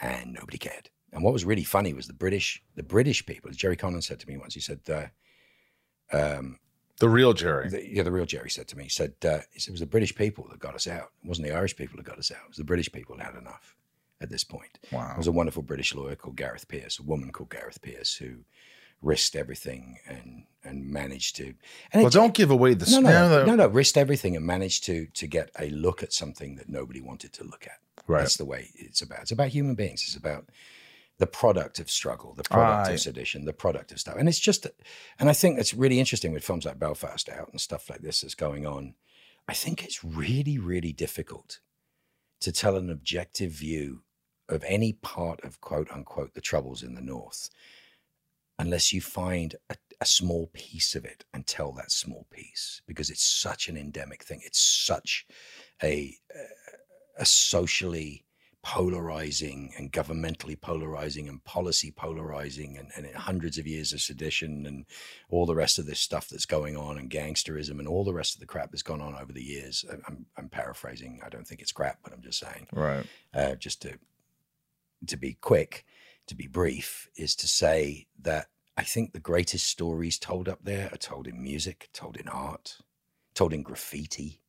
and 0.00 0.32
nobody 0.32 0.58
cared. 0.58 0.90
And 1.12 1.22
what 1.22 1.32
was 1.32 1.44
really 1.44 1.64
funny 1.64 1.92
was 1.92 2.06
the 2.06 2.12
British, 2.14 2.62
the 2.74 2.82
British 2.82 3.26
people. 3.26 3.50
Gerry 3.50 3.76
Conlon 3.76 4.02
said 4.02 4.18
to 4.20 4.26
me 4.28 4.36
once. 4.38 4.54
He 4.54 4.60
said, 4.60 4.80
uh, 4.90 6.16
um, 6.16 6.58
The 7.00 7.08
real 7.08 7.32
Gerry. 7.32 7.68
the, 7.68 7.86
yeah, 7.88 8.02
the 8.02 8.12
real 8.12 8.24
Gerry 8.26 8.50
said 8.50 8.68
to 8.68 8.76
me, 8.78 8.84
he 8.84 8.88
said, 8.90 9.14
uh, 9.24 9.40
he 9.52 9.60
said, 9.60 9.70
it 9.70 9.72
was 9.72 9.80
the 9.80 9.86
British 9.86 10.14
people 10.14 10.46
that 10.50 10.58
got 10.58 10.74
us 10.74 10.86
out. 10.86 11.10
It 11.22 11.28
wasn't 11.28 11.48
the 11.48 11.54
Irish 11.54 11.76
people 11.76 11.96
that 11.96 12.06
got 12.06 12.18
us 12.18 12.30
out. 12.30 12.44
It 12.44 12.48
was 12.48 12.56
the 12.56 12.64
British 12.64 12.90
people 12.90 13.16
that 13.16 13.26
had 13.26 13.34
enough 13.34 13.76
at 14.20 14.30
this 14.30 14.44
point. 14.44 14.78
Wow. 14.92 15.08
There 15.08 15.16
was 15.18 15.26
a 15.26 15.32
wonderful 15.32 15.62
British 15.62 15.94
lawyer 15.94 16.14
called 16.16 16.36
Gareth 16.36 16.68
Peirce, 16.68 16.98
a 16.98 17.02
woman 17.02 17.30
called 17.32 17.50
Gareth 17.50 17.82
Peirce, 17.82 18.14
who 18.14 18.44
risked 19.02 19.34
everything 19.34 19.98
and 20.06 20.44
and 20.64 20.88
managed 20.88 21.34
to. 21.34 21.46
And 21.92 22.02
Well, 22.02 22.06
it- 22.06 22.12
don't 22.12 22.34
give 22.34 22.52
away 22.52 22.74
the 22.74 22.88
no, 22.88 23.00
no, 23.00 23.10
no, 23.10 23.28
no, 23.40 23.44
no, 23.46 23.54
no, 23.56 23.66
risked 23.66 23.96
everything 23.98 24.36
and 24.36 24.46
managed 24.46 24.84
to 24.84 25.06
to 25.06 25.26
get 25.26 25.50
a 25.58 25.70
look 25.70 26.04
at 26.04 26.12
something 26.12 26.54
that 26.54 26.68
nobody 26.68 27.00
wanted 27.00 27.32
to 27.34 27.44
look 27.44 27.66
at. 27.66 27.78
Right. 28.06 28.20
That's 28.20 28.36
the 28.36 28.44
way 28.44 28.70
it's 28.76 29.02
about. 29.02 29.22
It's 29.22 29.32
about 29.32 29.48
human 29.48 29.74
beings. 29.74 30.04
It's 30.06 30.14
about 30.16 30.48
the 31.22 31.26
product 31.28 31.78
of 31.78 31.88
struggle, 31.88 32.34
the 32.34 32.42
product 32.42 32.88
Right. 32.88 32.94
of 32.94 33.00
sedition, 33.00 33.44
the 33.44 33.52
product 33.52 33.92
of 33.92 34.00
stuff. 34.00 34.16
And 34.18 34.28
it's 34.28 34.40
just, 34.40 34.66
and 35.20 35.30
I 35.30 35.32
think 35.32 35.56
it's 35.56 35.72
really 35.72 36.00
interesting 36.00 36.32
with 36.32 36.42
films 36.42 36.64
like 36.64 36.80
Belfast 36.80 37.28
out 37.28 37.48
and 37.52 37.60
stuff 37.60 37.88
like 37.88 38.00
this 38.00 38.22
that's 38.22 38.34
going 38.34 38.66
on. 38.66 38.94
I 39.46 39.54
think 39.54 39.84
it's 39.84 40.02
really, 40.02 40.58
really 40.58 40.92
difficult 40.92 41.60
to 42.40 42.50
tell 42.50 42.76
an 42.76 42.90
objective 42.90 43.52
view 43.52 44.02
of 44.48 44.64
any 44.66 44.94
part 44.94 45.44
of 45.44 45.60
quote 45.60 45.92
unquote 45.92 46.34
the 46.34 46.40
troubles 46.40 46.82
in 46.82 46.96
the 46.96 47.00
North 47.00 47.50
unless 48.58 48.92
you 48.92 49.00
find 49.00 49.54
a, 49.70 49.76
a 50.00 50.04
small 50.04 50.48
piece 50.52 50.96
of 50.96 51.04
it 51.04 51.24
and 51.32 51.46
tell 51.46 51.70
that 51.70 51.92
small 51.92 52.26
piece 52.32 52.82
because 52.88 53.10
it's 53.10 53.24
such 53.24 53.68
an 53.68 53.76
endemic 53.76 54.24
thing. 54.24 54.40
It's 54.44 54.60
such 54.60 55.24
a, 55.84 56.16
a 57.16 57.24
socially 57.24 58.24
polarizing 58.62 59.72
and 59.76 59.92
governmentally 59.92 60.58
polarizing 60.60 61.28
and 61.28 61.42
policy 61.42 61.90
polarizing 61.90 62.78
and, 62.78 62.92
and 62.96 63.14
hundreds 63.16 63.58
of 63.58 63.66
years 63.66 63.92
of 63.92 64.00
sedition 64.00 64.66
and 64.66 64.86
all 65.30 65.46
the 65.46 65.54
rest 65.54 65.78
of 65.80 65.86
this 65.86 65.98
stuff 65.98 66.28
that's 66.28 66.46
going 66.46 66.76
on 66.76 66.96
and 66.96 67.10
gangsterism 67.10 67.80
and 67.80 67.88
all 67.88 68.04
the 68.04 68.14
rest 68.14 68.34
of 68.34 68.40
the 68.40 68.46
crap 68.46 68.70
that's 68.70 68.82
gone 68.82 69.00
on 69.00 69.16
over 69.16 69.32
the 69.32 69.42
years. 69.42 69.84
I'm, 70.06 70.26
I'm 70.36 70.48
paraphrasing. 70.48 71.20
I 71.24 71.28
don't 71.28 71.46
think 71.46 71.60
it's 71.60 71.72
crap, 71.72 71.98
but 72.04 72.12
I'm 72.12 72.22
just 72.22 72.38
saying 72.38 72.68
Right. 72.72 73.04
uh, 73.34 73.56
just 73.56 73.82
to 73.82 73.98
to 75.08 75.16
be 75.16 75.34
quick, 75.40 75.84
to 76.28 76.36
be 76.36 76.46
brief, 76.46 77.08
is 77.16 77.34
to 77.36 77.48
say 77.48 78.06
that 78.20 78.46
I 78.76 78.84
think 78.84 79.12
the 79.12 79.18
greatest 79.20 79.66
stories 79.66 80.18
told 80.18 80.48
up 80.48 80.60
there 80.62 80.88
are 80.92 80.98
told 80.98 81.26
in 81.26 81.42
music, 81.42 81.88
told 81.92 82.16
in 82.16 82.28
art, 82.28 82.78
told 83.34 83.52
in 83.52 83.64
graffiti, 83.64 84.40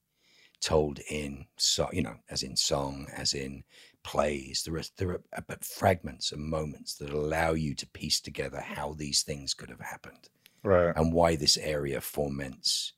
told 0.61 0.99
in 1.09 1.47
so 1.57 1.89
you 1.91 2.03
know, 2.03 2.17
as 2.29 2.43
in 2.43 2.55
song, 2.55 3.07
as 3.15 3.33
in 3.33 3.63
plays. 4.03 4.63
There 4.65 4.75
are 4.77 4.83
there 4.97 5.09
are 5.11 5.21
uh, 5.35 5.41
but 5.47 5.63
fragments 5.63 6.31
and 6.31 6.41
moments 6.43 6.95
that 6.95 7.09
allow 7.11 7.53
you 7.53 7.73
to 7.75 7.87
piece 7.87 8.19
together 8.19 8.59
how 8.61 8.93
these 8.93 9.23
things 9.23 9.53
could 9.53 9.69
have 9.69 9.79
happened 9.81 10.29
Right. 10.63 10.95
and 10.95 11.11
why 11.13 11.35
this 11.35 11.57
area 11.57 11.99
foments 12.01 12.93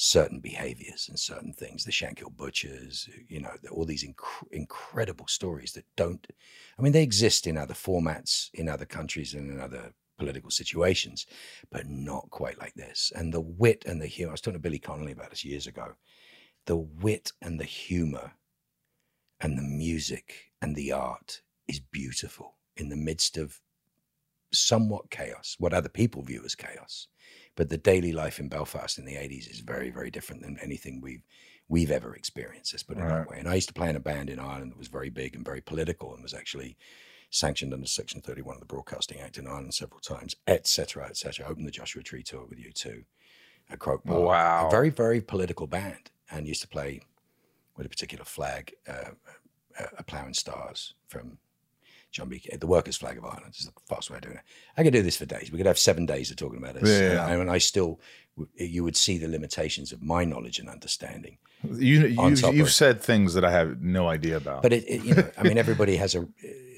certain 0.00 0.38
behaviors 0.38 1.08
and 1.08 1.18
certain 1.18 1.52
things. 1.52 1.84
The 1.84 1.90
Shankill 1.90 2.36
Butchers, 2.36 3.08
uh, 3.12 3.18
you 3.28 3.40
know, 3.40 3.50
all 3.72 3.84
these 3.84 4.04
inc- 4.04 4.46
incredible 4.52 5.26
stories 5.26 5.72
that 5.72 5.84
don't, 5.96 6.24
I 6.78 6.82
mean, 6.82 6.92
they 6.92 7.02
exist 7.02 7.48
in 7.48 7.56
other 7.56 7.74
formats, 7.74 8.48
in 8.54 8.68
other 8.68 8.84
countries, 8.86 9.34
and 9.34 9.50
in 9.50 9.60
other 9.60 9.92
political 10.16 10.50
situations, 10.50 11.26
but 11.70 11.88
not 11.88 12.30
quite 12.30 12.60
like 12.60 12.74
this. 12.74 13.10
And 13.16 13.34
the 13.34 13.40
wit 13.40 13.84
and 13.86 14.00
the 14.00 14.06
humor, 14.06 14.30
I 14.30 14.34
was 14.34 14.40
talking 14.40 14.54
to 14.54 14.62
Billy 14.62 14.78
Connolly 14.78 15.12
about 15.12 15.30
this 15.30 15.44
years 15.44 15.66
ago. 15.66 15.94
The 16.66 16.76
wit 16.76 17.32
and 17.42 17.58
the 17.58 17.64
humor 17.64 18.32
and 19.40 19.56
the 19.56 19.62
music 19.62 20.52
and 20.60 20.74
the 20.74 20.92
art 20.92 21.42
is 21.68 21.80
beautiful 21.80 22.54
in 22.76 22.88
the 22.88 22.96
midst 22.96 23.36
of 23.36 23.60
somewhat 24.52 25.10
chaos, 25.10 25.56
what 25.58 25.74
other 25.74 25.88
people 25.88 26.22
view 26.22 26.42
as 26.44 26.54
chaos. 26.54 27.08
But 27.54 27.68
the 27.68 27.76
daily 27.76 28.12
life 28.12 28.38
in 28.38 28.48
Belfast 28.48 28.98
in 28.98 29.04
the 29.04 29.14
80s 29.14 29.50
is 29.50 29.60
very, 29.60 29.90
very 29.90 30.10
different 30.10 30.42
than 30.42 30.58
anything 30.62 31.00
we've 31.00 31.22
we've 31.70 31.90
ever 31.90 32.14
experienced. 32.14 32.72
Let's 32.72 32.82
put 32.82 32.96
it 32.96 33.02
Right. 33.02 33.10
that 33.10 33.28
way. 33.28 33.38
And 33.38 33.46
I 33.46 33.54
used 33.56 33.68
to 33.68 33.74
play 33.74 33.90
in 33.90 33.96
a 33.96 34.00
band 34.00 34.30
in 34.30 34.38
Ireland 34.38 34.72
that 34.72 34.78
was 34.78 34.88
very 34.88 35.10
big 35.10 35.36
and 35.36 35.44
very 35.44 35.60
political 35.60 36.14
and 36.14 36.22
was 36.22 36.32
actually 36.32 36.78
sanctioned 37.28 37.74
under 37.74 37.86
Section 37.86 38.22
31 38.22 38.54
of 38.54 38.60
the 38.60 38.66
Broadcasting 38.66 39.20
Act 39.20 39.36
in 39.36 39.46
Ireland 39.46 39.74
several 39.74 40.00
times, 40.00 40.34
etc., 40.46 41.04
etc. 41.04 41.44
I 41.46 41.50
opened 41.50 41.66
the 41.66 41.70
Joshua 41.70 42.02
Tree 42.02 42.22
tour 42.22 42.46
with 42.48 42.58
U2, 42.58 43.04
at 43.68 43.78
Croke 43.80 44.02
Park. 44.02 44.18
Wow. 44.18 44.68
A 44.68 44.70
very, 44.70 44.88
very 44.88 45.20
political 45.20 45.66
band, 45.66 46.10
and 46.30 46.48
used 46.48 46.62
to 46.62 46.68
play 46.68 47.02
with 47.78 47.86
a 47.86 47.88
particular 47.88 48.24
flag, 48.24 48.74
uh, 48.86 49.12
a, 49.78 49.84
a 49.98 50.02
plough 50.02 50.26
and 50.26 50.36
stars 50.36 50.92
from 51.06 51.38
John 52.10 52.28
B. 52.28 52.42
the 52.58 52.66
workers' 52.66 52.96
flag 52.96 53.18
of 53.18 53.24
Ireland 53.24 53.54
is 53.58 53.66
the 53.66 53.72
fast 53.86 54.10
way 54.10 54.16
of 54.16 54.22
doing 54.22 54.36
it. 54.36 54.42
I 54.76 54.82
could 54.82 54.92
do 54.92 55.02
this 55.02 55.16
for 55.16 55.26
days. 55.26 55.52
We 55.52 55.58
could 55.58 55.66
have 55.66 55.78
seven 55.78 56.04
days 56.04 56.30
of 56.30 56.36
talking 56.36 56.58
about 56.58 56.74
this. 56.74 56.88
Yeah, 56.88 57.12
yeah. 57.12 57.28
And, 57.28 57.42
and 57.42 57.50
I 57.50 57.58
still, 57.58 58.00
you 58.56 58.82
would 58.82 58.96
see 58.96 59.18
the 59.18 59.28
limitations 59.28 59.92
of 59.92 60.02
my 60.02 60.24
knowledge 60.24 60.58
and 60.58 60.68
understanding. 60.68 61.38
You, 61.62 62.06
you 62.06 62.36
have 62.36 62.54
you've 62.54 62.72
said 62.72 63.00
things 63.00 63.34
that 63.34 63.44
I 63.44 63.50
have 63.50 63.82
no 63.82 64.08
idea 64.08 64.36
about. 64.36 64.62
But 64.62 64.72
it, 64.72 64.84
it 64.88 65.04
you 65.04 65.14
know, 65.14 65.30
I 65.36 65.42
mean, 65.42 65.58
everybody 65.66 65.96
has 65.96 66.14
a. 66.14 66.26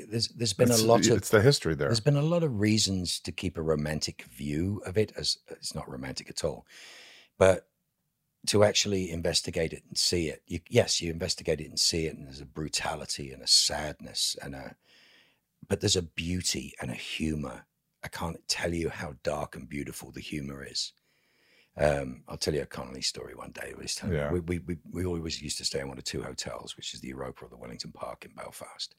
There's 0.09 0.29
there's 0.29 0.53
been 0.53 0.71
it's, 0.71 0.83
a 0.83 0.87
lot 0.87 1.07
of 1.07 1.17
it's 1.19 1.29
the 1.29 1.41
history 1.41 1.77
there. 1.77 1.89
there's 1.89 2.01
been 2.01 2.17
a 2.17 2.23
lot 2.23 2.43
of 2.43 2.59
reasons 2.59 3.21
to 3.21 3.31
keep 3.31 3.57
a 3.57 3.63
romantic 3.63 4.25
view 4.25 4.83
of 4.85 4.99
it, 4.99 5.13
as 5.17 5.39
it's 5.49 5.75
not 5.75 5.89
romantic 5.89 6.29
at 6.29 6.43
all, 6.43 6.67
but 7.39 7.69
to 8.47 8.65
actually 8.65 9.11
investigate 9.11 9.73
it 9.73 9.83
and 9.89 9.99
see 9.99 10.29
it. 10.29 10.43
You, 10.47 10.61
yes, 10.69 11.01
you 11.01 11.11
investigate 11.11 11.61
it 11.61 11.69
and 11.69 11.79
see 11.79 12.07
it, 12.07 12.17
and 12.17 12.27
there's 12.27 12.41
a 12.41 12.47
brutality 12.47 13.33
and 13.33 13.43
a 13.43 13.47
sadness 13.47 14.37
and 14.43 14.55
a, 14.55 14.77
but 15.69 15.81
there's 15.81 15.97
a 15.97 16.03
beauty 16.03 16.75
and 16.81 16.91
a 16.91 16.95
humor. 16.95 17.67
I 18.03 18.09
can't 18.09 18.41
tell 18.49 18.73
you 18.73 18.89
how 18.89 19.15
dark 19.23 19.57
and 19.57 19.69
beautiful 19.69 20.11
the 20.11 20.21
humor 20.21 20.65
is. 20.65 20.93
Um, 21.77 22.25
I'll 22.29 22.37
tell 22.37 22.55
you 22.55 22.63
a 22.63 22.67
Connolly 22.67 23.03
story 23.03 23.35
one 23.35 23.53
day. 23.53 23.73
Yeah. 24.11 24.33
we, 24.33 24.41
we, 24.41 24.59
we, 24.59 24.77
we 24.91 25.05
always 25.05 25.41
used 25.41 25.59
to 25.59 25.65
stay 25.65 25.81
in 25.81 25.89
one 25.89 25.99
of 25.99 26.05
two 26.05 26.23
hotels, 26.23 26.77
which 26.77 26.95
is 26.95 27.01
the 27.01 27.09
Europa 27.09 27.45
or 27.45 27.49
the 27.49 27.57
Wellington 27.57 27.93
Park 27.93 28.25
in 28.25 28.33
Belfast. 28.33 28.95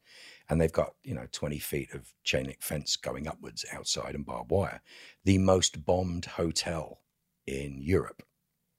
And 0.48 0.60
they've 0.60 0.72
got, 0.72 0.94
you 1.04 1.14
know, 1.14 1.26
20 1.32 1.58
feet 1.58 1.92
of 1.92 2.12
chain 2.24 2.46
link 2.46 2.62
fence 2.62 2.96
going 2.96 3.28
upwards 3.28 3.64
outside 3.72 4.14
and 4.14 4.24
barbed 4.24 4.50
wire. 4.50 4.80
The 5.24 5.38
most 5.38 5.84
bombed 5.84 6.24
hotel 6.24 7.00
in 7.46 7.78
Europe 7.80 8.22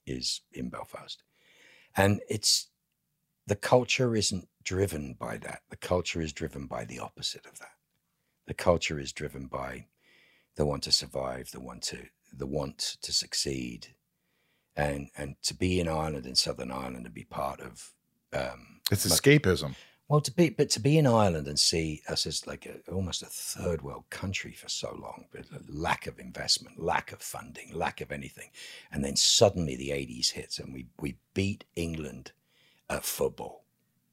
is 0.05 0.41
in 0.51 0.69
Belfast. 0.69 1.23
And 1.95 2.21
it's 2.29 2.69
the 3.45 3.55
culture 3.55 4.15
isn't 4.15 4.47
driven 4.63 5.15
by 5.19 5.37
that. 5.37 5.61
The 5.69 5.75
culture 5.77 6.21
is 6.21 6.33
driven 6.33 6.65
by 6.65 6.85
the 6.85 6.99
opposite 6.99 7.45
of 7.45 7.59
that. 7.59 7.75
The 8.47 8.53
culture 8.53 8.99
is 8.99 9.11
driven 9.11 9.47
by 9.47 9.87
the 10.55 10.65
want 10.65 10.83
to 10.83 10.91
survive, 10.91 11.51
the 11.51 11.59
want 11.59 11.81
to 11.83 11.97
the 12.35 12.47
want 12.47 12.97
to 13.01 13.11
succeed, 13.13 13.95
and 14.75 15.09
and 15.17 15.35
to 15.43 15.53
be 15.53 15.79
in 15.79 15.87
Ireland 15.87 16.25
in 16.25 16.35
Southern 16.35 16.71
Ireland 16.71 17.05
and 17.05 17.13
be 17.13 17.25
part 17.25 17.59
of 17.59 17.91
um, 18.33 18.81
it's 18.91 19.09
like- 19.09 19.19
escapism. 19.21 19.75
Well, 20.09 20.21
to 20.21 20.31
be 20.31 20.49
but 20.49 20.69
to 20.71 20.79
be 20.79 20.97
in 20.97 21.07
Ireland 21.07 21.47
and 21.47 21.59
see 21.59 22.01
us 22.07 22.25
as 22.25 22.45
like 22.45 22.65
a, 22.65 22.91
almost 22.91 23.23
a 23.23 23.27
third 23.27 23.81
world 23.81 24.03
country 24.09 24.51
for 24.53 24.69
so 24.69 24.95
long, 25.01 25.25
but 25.31 25.45
lack 25.67 26.07
of 26.07 26.19
investment, 26.19 26.81
lack 26.81 27.11
of 27.11 27.21
funding, 27.21 27.73
lack 27.73 28.01
of 28.01 28.11
anything, 28.11 28.49
and 28.91 29.03
then 29.03 29.15
suddenly 29.15 29.75
the 29.75 29.89
'80s 29.89 30.31
hits 30.31 30.59
and 30.59 30.73
we 30.73 30.87
we 30.99 31.17
beat 31.33 31.65
England 31.75 32.31
at 32.89 33.05
football. 33.05 33.63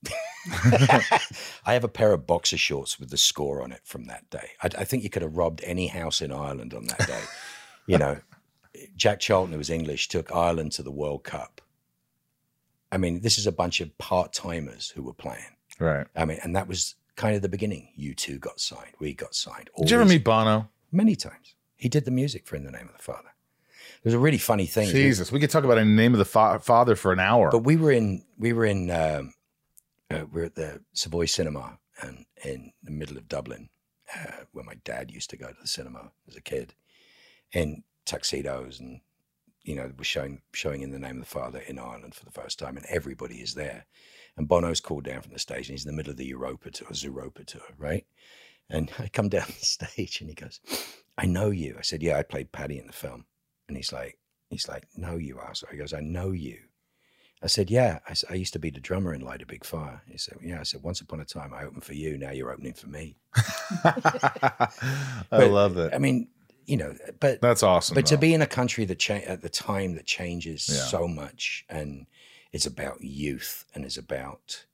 I 0.47 1.75
have 1.75 1.85
a 1.85 1.89
pair 1.89 2.13
of 2.13 2.27
boxer 2.27 2.57
shorts 2.57 2.99
with 2.99 3.11
the 3.11 3.19
score 3.19 3.63
on 3.63 3.73
it 3.73 3.83
from 3.85 4.07
that 4.07 4.31
day. 4.31 4.51
I, 4.63 4.71
I 4.79 4.85
think 4.85 5.03
you 5.03 5.11
could 5.11 5.23
have 5.23 5.37
robbed 5.37 5.61
any 5.65 5.89
house 5.89 6.23
in 6.23 6.33
Ireland 6.33 6.73
on 6.73 6.87
that 6.87 7.07
day. 7.07 7.21
you 7.87 7.99
know, 7.99 8.19
Jack 8.97 9.21
Charlton, 9.21 9.53
who 9.53 9.59
was 9.59 9.69
English, 9.71 10.09
took 10.09 10.33
Ireland 10.33 10.73
to 10.73 10.83
the 10.83 10.91
World 10.91 11.25
Cup. 11.25 11.61
I 12.91 12.97
mean, 12.97 13.21
this 13.21 13.39
is 13.39 13.47
a 13.47 13.53
bunch 13.53 13.81
of 13.81 13.97
part 13.99 14.33
timers 14.33 14.91
who 14.91 15.03
were 15.03 15.13
playing. 15.13 15.57
Right. 15.81 16.07
I 16.15 16.25
mean, 16.25 16.39
and 16.45 16.55
that 16.55 16.69
was 16.69 16.95
kind 17.17 17.35
of 17.35 17.43
the 17.43 17.49
beginning. 17.49 17.89
U2 17.99 18.39
got 18.39 18.61
signed. 18.61 18.93
We 19.01 19.15
got 19.15 19.35
signed. 19.35 19.71
All 19.75 19.85
Did 19.85 19.91
you 19.91 20.01
ever 20.01 20.09
these- 20.09 20.21
Bono? 20.23 20.69
many 20.93 21.17
times? 21.17 21.55
He 21.77 21.89
did 21.89 22.05
the 22.05 22.11
music 22.11 22.47
for 22.47 22.57
"In 22.57 22.65
the 22.65 22.71
Name 22.71 22.89
of 22.89 22.97
the 22.97 23.03
Father." 23.03 23.31
There's 24.03 24.15
a 24.15 24.19
really 24.19 24.39
funny 24.39 24.67
thing. 24.67 24.89
Jesus, 24.91 25.33
we 25.33 25.41
could 25.41 25.51
talk 25.51 25.65
about 25.65 25.79
In 25.79 25.89
the 25.89 26.03
name 26.03 26.13
of 26.13 26.19
the 26.19 26.25
fa- 26.25 26.61
father 26.63 26.95
for 26.97 27.13
an 27.13 27.21
hour. 27.21 27.51
But 27.51 27.61
we 27.65 27.77
were 27.77 27.91
in 27.93 28.25
we 28.39 28.53
were 28.53 28.65
in 28.67 28.91
um, 28.91 29.35
uh, 30.11 30.25
we 30.31 30.43
are 30.43 30.45
at 30.45 30.55
the 30.55 30.83
Savoy 30.93 31.25
Cinema 31.27 31.79
and 32.03 32.25
in 32.45 32.73
the 32.83 32.91
middle 32.91 33.17
of 33.19 33.29
Dublin, 33.29 33.69
uh, 34.15 34.45
where 34.53 34.65
my 34.65 34.75
dad 34.85 35.11
used 35.11 35.31
to 35.31 35.37
go 35.37 35.49
to 35.49 35.57
the 35.61 35.69
cinema 35.69 36.13
as 36.29 36.37
a 36.37 36.41
kid, 36.41 36.75
in 37.53 37.83
tuxedos 38.07 38.81
and 38.81 39.01
you 39.63 39.75
know 39.77 39.93
we're 39.97 40.05
showing 40.05 40.41
showing 40.53 40.83
in 40.83 40.91
the 40.91 40.99
name 40.99 41.17
of 41.17 41.29
the 41.29 41.35
Father 41.39 41.61
in 41.61 41.79
Ireland 41.79 42.15
for 42.15 42.25
the 42.25 42.31
first 42.31 42.59
time, 42.59 42.77
and 42.77 42.87
everybody 42.87 43.37
is 43.37 43.55
there. 43.55 43.87
And 44.37 44.49
Bono's 44.49 44.81
called 44.81 45.05
down 45.05 45.21
from 45.23 45.33
the 45.33 45.39
stage, 45.39 45.69
and 45.69 45.77
he's 45.79 45.85
in 45.85 45.91
the 45.91 45.97
middle 45.97 46.13
of 46.13 46.17
the 46.17 46.27
Europa 46.27 46.71
tour, 46.71 46.89
Zooropa 46.93 47.45
tour, 47.47 47.63
right? 47.79 48.07
And 48.69 48.91
I 48.99 49.09
come 49.09 49.29
down 49.29 49.47
the 49.49 49.65
stage, 49.67 50.21
and 50.21 50.31
he 50.31 50.35
goes, 50.35 50.61
"I 51.19 51.27
know 51.27 51.51
you." 51.51 51.77
I 51.79 51.83
said, 51.83 52.03
"Yeah, 52.03 52.17
I 52.19 52.23
played 52.23 52.53
Paddy 52.53 52.79
in 52.79 52.87
the 52.87 52.93
film." 52.93 53.27
And 53.69 53.77
he's 53.77 53.93
like, 53.93 54.19
"He's 54.49 54.69
like, 54.69 54.87
no, 54.97 55.17
you 55.17 55.39
asshole." 55.41 55.71
He 55.73 55.79
goes, 55.79 55.93
"I 55.93 56.01
know 56.01 56.31
you." 56.33 56.59
I 57.43 57.47
said, 57.47 57.71
"Yeah, 57.71 58.01
I 58.29 58.35
used 58.35 58.53
to 58.53 58.59
be 58.59 58.69
the 58.71 58.81
drummer 58.81 59.15
in 59.15 59.23
Light 59.23 59.41
a 59.43 59.47
Big 59.47 59.65
Fire." 59.65 60.03
He 60.07 60.19
said, 60.19 60.39
"Yeah." 60.43 60.61
I 60.61 60.63
said, 60.65 60.83
"Once 60.83 61.01
upon 61.01 61.21
a 61.21 61.25
time, 61.25 61.53
I 61.55 61.65
opened 61.65 61.85
for 61.85 61.95
you. 61.95 62.17
Now 62.19 62.31
you're 62.33 62.53
opening 62.53 62.75
for 62.75 62.89
me." 62.89 63.17
I 63.85 64.69
love 65.47 65.75
that. 65.75 65.95
I 65.95 65.99
mean, 65.99 66.29
you 66.67 66.77
know, 66.77 66.95
but 67.19 67.41
That's 67.41 67.63
awesome. 67.63 67.95
but 67.95 68.07
to 68.07 68.17
be 68.17 68.35
in 68.35 68.43
a 68.43 68.47
country 68.47 68.85
that 68.85 68.99
cha- 68.99 69.15
at 69.15 69.43
the 69.43 69.49
time 69.49 69.95
that 69.95 70.07
changes 70.07 70.69
Yeah. 70.71 70.85
so 70.85 71.09
much, 71.09 71.65
and 71.69 72.07
it's 72.53 72.67
about 72.67 73.03
youth, 73.03 73.65
and 73.75 73.85
it's 73.85 73.99
about 73.99 74.65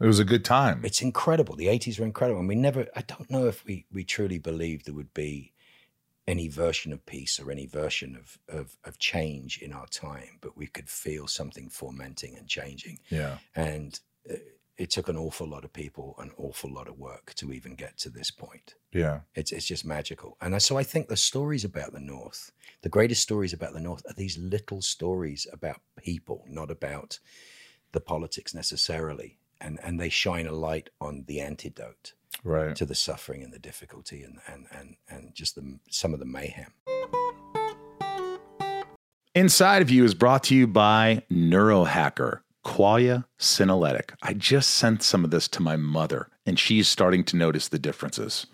it 0.00 0.06
was 0.06 0.18
a 0.18 0.24
good 0.24 0.44
time. 0.44 0.82
it's 0.84 1.02
incredible. 1.02 1.56
The 1.56 1.68
eighties 1.68 1.98
were 1.98 2.06
incredible, 2.06 2.40
and 2.40 2.48
we 2.48 2.54
never. 2.54 2.86
I 2.94 3.02
don't 3.02 3.30
know 3.30 3.46
if 3.46 3.64
we 3.64 3.86
we 3.92 4.04
truly 4.04 4.38
believed 4.38 4.86
there 4.86 4.94
would 4.94 5.14
be 5.14 5.52
any 6.26 6.48
version 6.48 6.92
of 6.92 7.06
peace 7.06 7.38
or 7.38 7.50
any 7.50 7.66
version 7.66 8.16
of, 8.16 8.38
of, 8.48 8.76
of 8.84 8.98
change 8.98 9.58
in 9.58 9.72
our 9.72 9.86
time, 9.86 10.38
but 10.40 10.56
we 10.56 10.66
could 10.66 10.88
feel 10.88 11.26
something 11.28 11.68
fermenting 11.68 12.36
and 12.36 12.48
changing. 12.48 12.98
Yeah. 13.10 13.38
And 13.54 13.98
uh, 14.28 14.34
it 14.78 14.90
took 14.90 15.08
an 15.08 15.16
awful 15.16 15.46
lot 15.48 15.64
of 15.64 15.72
people, 15.72 16.14
an 16.18 16.30
awful 16.36 16.70
lot 16.72 16.86
of 16.88 16.98
work 16.98 17.32
to 17.36 17.52
even 17.52 17.74
get 17.74 17.96
to 17.98 18.10
this 18.10 18.30
point. 18.30 18.74
Yeah. 18.92 19.20
It's, 19.34 19.50
it's 19.52 19.66
just 19.66 19.84
magical. 19.86 20.36
And 20.40 20.54
I, 20.54 20.58
so 20.58 20.76
I 20.76 20.82
think 20.82 21.08
the 21.08 21.16
stories 21.16 21.64
about 21.64 21.92
the 21.92 22.00
North, 22.00 22.52
the 22.82 22.88
greatest 22.90 23.22
stories 23.22 23.52
about 23.54 23.72
the 23.72 23.80
North 23.80 24.02
are 24.06 24.12
these 24.14 24.36
little 24.36 24.82
stories 24.82 25.46
about 25.52 25.80
people, 26.02 26.44
not 26.48 26.70
about 26.70 27.18
the 27.92 28.00
politics 28.00 28.54
necessarily. 28.54 29.38
And, 29.60 29.78
and 29.82 29.98
they 29.98 30.10
shine 30.10 30.46
a 30.46 30.52
light 30.52 30.90
on 31.00 31.24
the 31.26 31.40
antidote 31.40 32.12
Right. 32.44 32.76
to 32.76 32.84
the 32.84 32.94
suffering 32.94 33.42
and 33.42 33.52
the 33.52 33.58
difficulty 33.58 34.22
and, 34.22 34.38
and, 34.46 34.66
and, 34.70 34.96
and 35.08 35.34
just 35.34 35.54
the, 35.54 35.78
some 35.90 36.12
of 36.12 36.20
the 36.20 36.26
mayhem. 36.26 36.72
Inside 39.34 39.82
of 39.82 39.90
You 39.90 40.04
is 40.04 40.14
brought 40.14 40.44
to 40.44 40.54
you 40.54 40.66
by 40.66 41.22
Neurohacker, 41.32 42.40
Qualia 42.66 43.24
Senolytic. 43.38 44.10
I 44.22 44.34
just 44.34 44.70
sent 44.70 45.04
some 45.04 45.24
of 45.24 45.30
this 45.30 45.46
to 45.48 45.62
my 45.62 45.76
mother, 45.76 46.28
and 46.44 46.58
she's 46.58 46.88
starting 46.88 47.22
to 47.24 47.36
notice 47.36 47.68
the 47.68 47.78
differences 47.78 48.46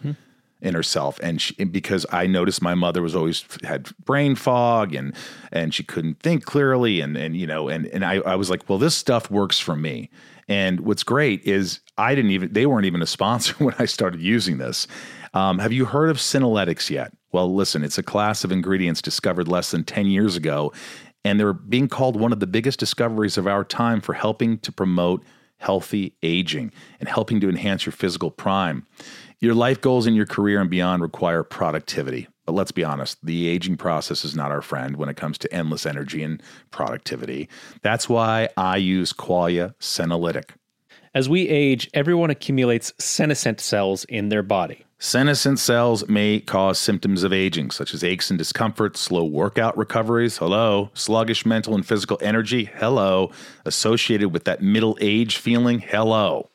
in 0.60 0.74
herself. 0.74 1.18
And 1.22 1.40
she, 1.40 1.64
because 1.64 2.04
I 2.12 2.26
noticed 2.26 2.60
my 2.60 2.74
mother 2.74 3.00
was 3.00 3.16
always 3.16 3.42
had 3.64 3.88
brain 4.04 4.34
fog 4.36 4.94
and 4.94 5.14
and 5.50 5.74
she 5.74 5.82
couldn't 5.82 6.20
think 6.20 6.44
clearly, 6.44 7.00
and 7.00 7.16
and 7.16 7.34
you 7.34 7.46
know, 7.46 7.68
and 7.68 7.86
and 7.86 8.04
I, 8.04 8.16
I 8.16 8.36
was 8.36 8.50
like, 8.50 8.68
well, 8.68 8.78
this 8.78 8.94
stuff 8.94 9.30
works 9.30 9.58
for 9.58 9.74
me. 9.74 10.10
And 10.46 10.80
what's 10.80 11.04
great 11.04 11.42
is 11.44 11.80
I 11.96 12.14
didn't 12.14 12.32
even 12.32 12.52
they 12.52 12.66
weren't 12.66 12.84
even 12.84 13.00
a 13.00 13.06
sponsor 13.06 13.54
when 13.64 13.74
I 13.78 13.86
started 13.86 14.20
using 14.20 14.58
this. 14.58 14.86
Um, 15.32 15.58
have 15.58 15.72
you 15.72 15.86
heard 15.86 16.10
of 16.10 16.18
Senolytics 16.18 16.90
yet? 16.90 17.12
Well, 17.32 17.54
listen, 17.54 17.82
it's 17.82 17.96
a 17.96 18.02
class 18.02 18.44
of 18.44 18.52
ingredients 18.52 19.00
discovered 19.00 19.48
less 19.48 19.70
than 19.70 19.84
10 19.84 20.08
years 20.08 20.36
ago, 20.36 20.74
and 21.24 21.38
they're 21.38 21.52
being 21.52 21.88
called 21.88 22.18
one 22.18 22.32
of 22.32 22.40
the 22.40 22.46
biggest 22.46 22.78
discoveries 22.78 23.38
of 23.38 23.46
our 23.46 23.64
time 23.64 24.00
for 24.00 24.12
helping 24.12 24.58
to 24.58 24.72
promote 24.72 25.24
healthy 25.58 26.16
aging 26.22 26.72
and 26.98 27.08
helping 27.08 27.40
to 27.40 27.48
enhance 27.48 27.86
your 27.86 27.92
physical 27.92 28.30
prime. 28.30 28.86
Your 29.38 29.54
life 29.54 29.80
goals 29.80 30.06
in 30.06 30.14
your 30.14 30.26
career 30.26 30.60
and 30.60 30.70
beyond 30.70 31.02
require 31.02 31.42
productivity. 31.42 32.28
But 32.44 32.52
let's 32.52 32.72
be 32.72 32.82
honest, 32.82 33.24
the 33.24 33.46
aging 33.46 33.76
process 33.76 34.24
is 34.24 34.34
not 34.34 34.50
our 34.50 34.62
friend 34.62 34.96
when 34.96 35.08
it 35.08 35.16
comes 35.16 35.38
to 35.38 35.54
endless 35.54 35.86
energy 35.86 36.22
and 36.22 36.42
productivity. 36.72 37.48
That's 37.82 38.08
why 38.08 38.48
I 38.56 38.76
use 38.78 39.12
Qualia 39.12 39.74
Senolytic. 39.78 40.50
As 41.14 41.28
we 41.28 41.48
age, 41.48 41.88
everyone 41.94 42.30
accumulates 42.30 42.92
senescent 42.98 43.60
cells 43.60 44.04
in 44.04 44.28
their 44.28 44.42
body. 44.42 44.84
Senescent 45.04 45.58
cells 45.58 46.08
may 46.08 46.38
cause 46.38 46.78
symptoms 46.78 47.24
of 47.24 47.32
aging, 47.32 47.72
such 47.72 47.92
as 47.92 48.04
aches 48.04 48.30
and 48.30 48.38
discomfort, 48.38 48.96
slow 48.96 49.24
workout 49.24 49.76
recoveries, 49.76 50.36
hello, 50.38 50.90
sluggish 50.94 51.44
mental 51.44 51.74
and 51.74 51.84
physical 51.84 52.18
energy, 52.20 52.70
hello, 52.76 53.32
associated 53.64 54.28
with 54.28 54.44
that 54.44 54.62
middle 54.62 54.96
age 55.00 55.38
feeling, 55.38 55.80
hello. 55.80 56.48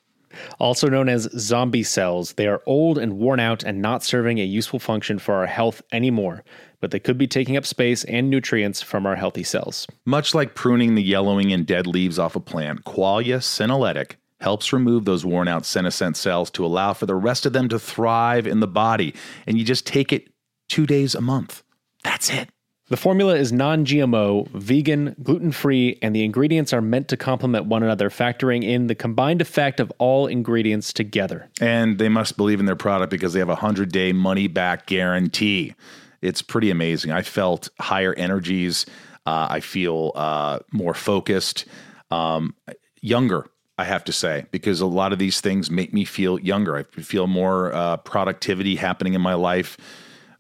Also 0.60 0.88
known 0.88 1.10
as 1.10 1.30
zombie 1.38 1.84
cells, 1.84 2.34
they 2.34 2.48
are 2.48 2.62
old 2.66 2.98
and 2.98 3.18
worn 3.18 3.42
out 3.42 3.64
and 3.66 3.82
not 3.82 4.02
serving 4.02 4.40
a 4.40 4.46
useful 4.46 4.80
function 4.80 5.20
for 5.20 5.36
our 5.36 5.46
health 5.46 5.82
anymore, 5.92 6.46
but 6.80 6.92
they 6.92 7.00
could 7.02 7.18
be 7.18 7.28
taking 7.28 7.58
up 7.58 7.66
space 7.66 8.06
and 8.06 8.30
nutrients 8.30 8.82
from 8.82 9.06
our 9.06 9.18
healthy 9.18 9.44
cells. 9.44 9.86
Much 10.06 10.34
like 10.34 10.56
pruning 10.56 10.96
the 10.96 11.04
yellowing 11.04 11.52
and 11.52 11.66
dead 11.68 11.86
leaves 11.86 12.18
off 12.18 12.38
a 12.38 12.40
plant, 12.40 12.86
Qualia 12.86 13.40
Senolytic 13.40 14.14
helps 14.40 14.72
remove 14.72 15.06
those 15.06 15.26
worn 15.26 15.48
out 15.48 15.66
senescent 15.66 16.16
cells 16.18 16.50
to 16.52 16.66
allow 16.66 16.94
for 16.94 17.06
the 17.06 17.16
rest 17.16 17.46
of 17.46 17.54
them 17.54 17.68
to 17.70 17.80
thrive 17.80 18.48
in 18.48 18.60
the 18.60 18.68
body. 18.68 19.14
And 19.46 19.58
you 19.58 19.64
just 19.64 19.86
take 19.86 20.14
it 20.14 20.30
two 20.70 20.86
days 20.86 21.16
a 21.16 21.22
month. 21.22 21.64
That's 22.04 22.30
it. 22.30 22.50
The 22.90 22.98
formula 22.98 23.36
is 23.36 23.52
non 23.52 23.84
GMO, 23.86 24.48
vegan, 24.52 25.14
gluten 25.22 25.52
free, 25.52 26.00
and 26.02 26.16
the 26.16 26.24
ingredients 26.24 26.72
are 26.72 26.82
meant 26.82 27.10
to 27.10 27.18
complement 27.18 27.66
one 27.66 27.84
another, 27.84 28.10
factoring 28.10 28.64
in 28.64 28.88
the 28.88 28.96
combined 28.96 29.42
effect 29.42 29.82
of 29.82 29.92
all 29.98 30.26
ingredients 30.28 30.94
together. 30.94 31.50
And 31.60 31.98
they 31.98 32.08
must 32.08 32.38
believe 32.38 32.62
in 32.62 32.66
their 32.66 32.78
product 32.78 33.12
because 33.12 33.34
they 33.34 33.40
have 33.40 33.50
a 33.50 33.60
100 33.60 33.92
day 33.92 34.14
money 34.14 34.48
back 34.48 34.86
guarantee. 34.86 35.76
It's 36.22 36.42
pretty 36.42 36.72
amazing. 36.72 37.12
I 37.12 37.24
felt 37.24 37.68
higher 37.80 38.14
energies. 38.14 38.86
Uh, 39.26 39.48
I 39.50 39.60
feel 39.60 40.14
uh, 40.16 40.60
more 40.72 40.94
focused, 40.94 41.66
um, 42.10 42.56
younger, 43.02 43.48
I 43.78 43.84
have 43.84 44.04
to 44.06 44.12
say, 44.12 44.46
because 44.52 44.82
a 44.82 44.88
lot 44.88 45.14
of 45.14 45.20
these 45.20 45.40
things 45.40 45.70
make 45.70 45.94
me 45.94 46.04
feel 46.04 46.40
younger. 46.40 46.78
I 46.78 46.84
feel 46.84 47.28
more 47.28 47.74
uh, 47.74 47.98
productivity 47.98 48.76
happening 48.76 49.14
in 49.14 49.22
my 49.22 49.36
life, 49.36 49.78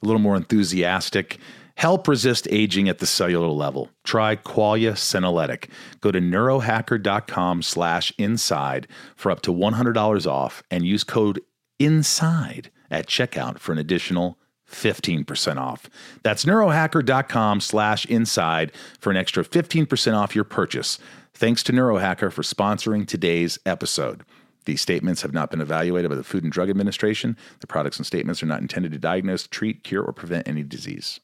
a 0.01 0.05
little 0.05 0.21
more 0.21 0.35
enthusiastic. 0.35 1.37
Help 1.75 2.07
resist 2.07 2.47
aging 2.49 2.89
at 2.89 2.97
the 2.97 3.05
cellular 3.05 3.49
level. 3.49 3.91
Try 4.03 4.35
Qualia 4.35 4.93
Senolytic. 4.93 5.69
Go 6.01 6.11
to 6.11 6.19
neurohacker.com 6.19 7.61
slash 7.61 8.11
inside 8.17 8.87
for 9.15 9.31
up 9.31 9.41
to 9.41 9.53
$100 9.53 10.25
off 10.25 10.63
and 10.71 10.87
use 10.87 11.03
code 11.03 11.39
INSIDE 11.77 12.71
at 12.89 13.05
checkout 13.05 13.59
for 13.59 13.73
an 13.73 13.77
additional 13.77 14.39
15% 14.67 15.57
off. 15.57 15.89
That's 16.23 16.45
neurohacker.com 16.45 17.61
slash 17.61 18.05
inside 18.07 18.71
for 18.99 19.11
an 19.11 19.17
extra 19.17 19.43
15% 19.43 20.15
off 20.15 20.35
your 20.35 20.43
purchase. 20.43 20.97
Thanks 21.37 21.61
to 21.63 21.71
Neurohacker 21.71 22.31
for 22.31 22.41
sponsoring 22.41 23.05
today's 23.07 23.59
episode. 23.63 24.23
These 24.65 24.81
statements 24.81 25.21
have 25.21 25.33
not 25.33 25.51
been 25.51 25.61
evaluated 25.61 26.09
by 26.09 26.15
the 26.15 26.23
Food 26.23 26.41
and 26.43 26.51
Drug 26.51 26.67
Administration. 26.69 27.37
The 27.59 27.67
products 27.67 27.97
and 27.97 28.05
statements 28.07 28.41
are 28.41 28.47
not 28.47 28.59
intended 28.61 28.91
to 28.93 28.97
diagnose, 28.97 29.45
treat, 29.47 29.83
cure, 29.83 30.01
or 30.03 30.13
prevent 30.13 30.47
any 30.47 30.63
disease. 30.63 31.19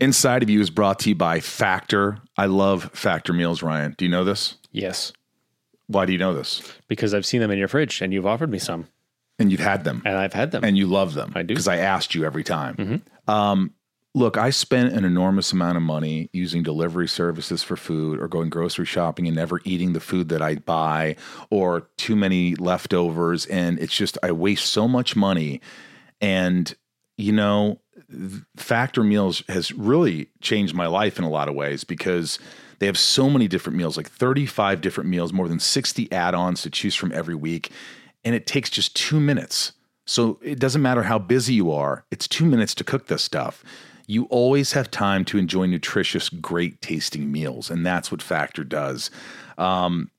Inside 0.00 0.42
of 0.42 0.50
You 0.50 0.60
is 0.60 0.68
brought 0.70 0.98
to 1.00 1.10
you 1.10 1.14
by 1.14 1.38
Factor. 1.38 2.18
I 2.36 2.46
love 2.46 2.90
Factor 2.92 3.32
meals, 3.32 3.62
Ryan. 3.62 3.94
Do 3.96 4.04
you 4.04 4.10
know 4.10 4.24
this? 4.24 4.56
Yes, 4.72 5.12
Why 5.86 6.06
do 6.06 6.12
you 6.12 6.18
know 6.18 6.34
this? 6.34 6.60
because 6.88 7.14
I've 7.14 7.24
seen 7.26 7.40
them 7.40 7.50
in 7.52 7.58
your 7.58 7.68
fridge 7.68 8.02
and 8.02 8.12
you've 8.12 8.26
offered 8.26 8.50
me 8.50 8.58
some, 8.58 8.88
And 9.38 9.52
you've 9.52 9.60
had 9.60 9.84
them. 9.84 10.02
and 10.04 10.16
I've 10.18 10.32
had 10.32 10.50
them. 10.50 10.64
and 10.64 10.76
you 10.76 10.86
love 10.86 11.14
them. 11.14 11.32
I 11.36 11.42
do. 11.42 11.48
because 11.54 11.68
I 11.68 11.76
asked 11.76 12.16
you 12.16 12.24
every 12.24 12.42
time. 12.42 13.02
Um, 13.28 13.72
look, 14.14 14.36
I 14.36 14.50
spent 14.50 14.92
an 14.92 15.04
enormous 15.04 15.52
amount 15.52 15.76
of 15.76 15.82
money 15.82 16.28
using 16.32 16.62
delivery 16.62 17.08
services 17.08 17.62
for 17.62 17.76
food, 17.76 18.20
or 18.20 18.28
going 18.28 18.50
grocery 18.50 18.84
shopping 18.84 19.26
and 19.26 19.36
never 19.36 19.60
eating 19.64 19.94
the 19.94 20.00
food 20.00 20.28
that 20.28 20.42
I 20.42 20.56
buy, 20.56 21.16
or 21.50 21.88
too 21.96 22.16
many 22.16 22.54
leftovers, 22.56 23.46
and 23.46 23.78
it's 23.78 23.96
just 23.96 24.18
I 24.22 24.32
waste 24.32 24.66
so 24.66 24.86
much 24.86 25.16
money. 25.16 25.60
And 26.20 26.74
you 27.18 27.32
know, 27.32 27.80
Factor 28.56 29.02
Meals 29.02 29.42
has 29.48 29.72
really 29.72 30.28
changed 30.40 30.74
my 30.74 30.86
life 30.86 31.18
in 31.18 31.24
a 31.24 31.30
lot 31.30 31.48
of 31.48 31.54
ways 31.54 31.84
because 31.84 32.38
they 32.78 32.86
have 32.86 32.98
so 32.98 33.30
many 33.30 33.46
different 33.48 33.76
meals, 33.76 33.96
like 33.96 34.10
35 34.10 34.80
different 34.80 35.08
meals, 35.08 35.32
more 35.32 35.46
than 35.46 35.60
60 35.60 36.10
add-ons 36.10 36.62
to 36.62 36.70
choose 36.70 36.94
from 36.94 37.12
every 37.12 37.34
week, 37.34 37.70
and 38.24 38.34
it 38.34 38.46
takes 38.46 38.70
just 38.70 38.96
2 38.96 39.20
minutes. 39.20 39.72
So 40.06 40.40
it 40.42 40.58
doesn't 40.58 40.82
matter 40.82 41.04
how 41.04 41.18
busy 41.18 41.54
you 41.54 41.70
are, 41.70 42.04
it's 42.10 42.26
2 42.26 42.44
minutes 42.44 42.74
to 42.76 42.84
cook 42.84 43.06
this 43.06 43.22
stuff. 43.22 43.62
You 44.06 44.24
always 44.24 44.72
have 44.72 44.90
time 44.90 45.24
to 45.26 45.38
enjoy 45.38 45.66
nutritious, 45.66 46.28
great 46.28 46.80
tasting 46.80 47.30
meals, 47.30 47.70
and 47.70 47.84
that's 47.84 48.10
what 48.10 48.22
Factor 48.22 48.64
does. 48.64 49.10
Um, 49.58 50.10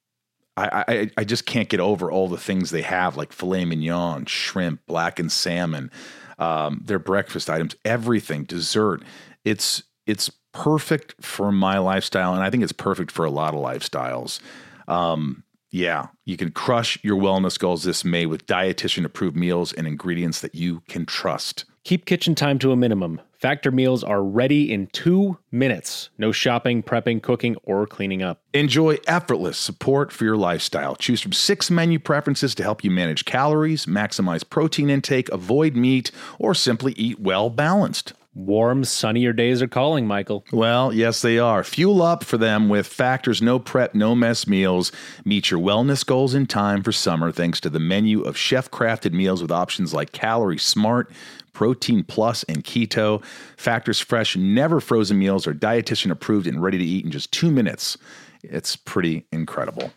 I, 0.56 0.84
I 0.88 1.12
I 1.17 1.24
just 1.24 1.46
can't 1.46 1.69
get 1.69 1.80
over 1.80 2.12
all 2.12 2.28
the 2.28 2.38
things 2.38 2.69
they 2.69 2.84
have, 2.84 3.17
like 3.17 3.34
filet 3.34 3.65
mignon, 3.65 4.26
shrimp, 4.26 4.86
blackened 4.86 5.32
salmon, 5.32 5.91
um, 6.38 6.82
their 6.86 7.00
breakfast 7.00 7.50
items, 7.50 7.76
everything, 7.84 8.43
dessert. 8.43 9.04
It's 9.43 9.84
it's 10.06 10.30
perfect 10.52 11.15
for 11.19 11.52
my 11.52 11.80
lifestyle, 11.80 12.34
and 12.34 12.43
I 12.43 12.50
think 12.50 12.63
it's 12.63 12.72
perfect 12.72 13.12
for 13.12 13.26
a 13.26 13.32
lot 13.32 13.54
of 13.54 13.62
lifestyles. 13.62 14.39
Um, 14.88 15.43
yeah, 15.72 16.08
you 16.26 16.38
can 16.38 16.52
crush 16.52 17.00
your 17.04 17.19
wellness 17.19 17.58
goals 17.58 17.84
this 17.84 18.06
May 18.06 18.28
with 18.28 18.46
dietitian 18.46 19.06
approved 19.06 19.36
meals 19.36 19.74
and 19.74 19.88
ingredients 19.88 20.41
that 20.41 20.54
you 20.54 20.82
can 20.88 21.06
trust. 21.06 21.65
Keep 21.84 22.06
kitchen 22.06 22.36
time 22.36 22.60
to 22.60 22.72
a 22.72 22.76
minimum. 22.76 23.19
Factor 23.43 23.71
meals 23.71 24.06
are 24.06 24.23
ready 24.23 24.71
in 24.71 24.88
two 24.88 25.38
minutes. 25.51 26.10
No 26.17 26.32
shopping, 26.32 26.82
prepping, 26.82 27.21
cooking, 27.21 27.58
or 27.63 27.86
cleaning 27.86 28.23
up. 28.23 28.41
Enjoy 28.53 28.99
effortless 29.06 29.58
support 29.58 30.13
for 30.13 30.23
your 30.23 30.38
lifestyle. 30.38 30.95
Choose 30.95 31.19
from 31.19 31.34
six 31.34 31.69
menu 31.69 31.99
preferences 31.99 32.56
to 32.56 32.63
help 32.63 32.86
you 32.86 32.89
manage 32.89 33.25
calories, 33.25 33.86
maximize 33.86 34.49
protein 34.49 34.89
intake, 34.89 35.27
avoid 35.27 35.75
meat, 35.75 36.10
or 36.39 36.56
simply 36.56 36.93
eat 36.93 37.19
well 37.19 37.49
balanced. 37.49 38.13
Warm, 38.36 38.84
sunnier 38.84 39.32
days 39.32 39.62
are 39.62 39.67
calling, 39.67 40.08
Michael. 40.08 40.43
Well, 40.51 40.91
yes, 40.91 41.21
they 41.21 41.38
are. 41.38 41.63
Fuel 41.63 42.01
up 42.01 42.23
for 42.23 42.39
them 42.39 42.67
with 42.67 42.88
Factor's 42.88 43.43
no 43.43 43.60
prep, 43.60 43.93
no 43.93 44.15
mess 44.15 44.47
meals. 44.47 44.91
Meet 45.23 45.51
your 45.51 45.60
wellness 45.60 46.03
goals 46.03 46.34
in 46.34 46.47
time 46.47 46.82
for 46.82 46.91
summer 46.91 47.32
thanks 47.32 47.60
to 47.60 47.69
the 47.69 47.79
menu 47.79 48.21
of 48.21 48.36
chef 48.36 48.71
crafted 48.71 49.12
meals 49.12 49.41
with 49.41 49.51
options 49.51 49.93
like 49.93 50.13
Calorie 50.13 50.58
Smart, 50.58 51.12
Protein 51.54 52.04
Plus, 52.04 52.44
and 52.44 52.63
Keto. 52.63 53.24
Factor's 53.58 54.00
fresh, 54.00 54.36
never 54.36 54.80
frozen 54.80 55.20
meals 55.20 55.48
are 55.48 55.54
dietitian 55.54 56.12
approved 56.12 56.48
and 56.48 56.62
ready 56.62 56.78
to 56.78 56.84
eat 56.84 57.06
in 57.06 57.12
just 57.12 57.32
two 57.32 57.52
minutes. 57.52 57.98
It's 58.44 58.76
pretty 58.76 59.26
incredible. 59.32 59.94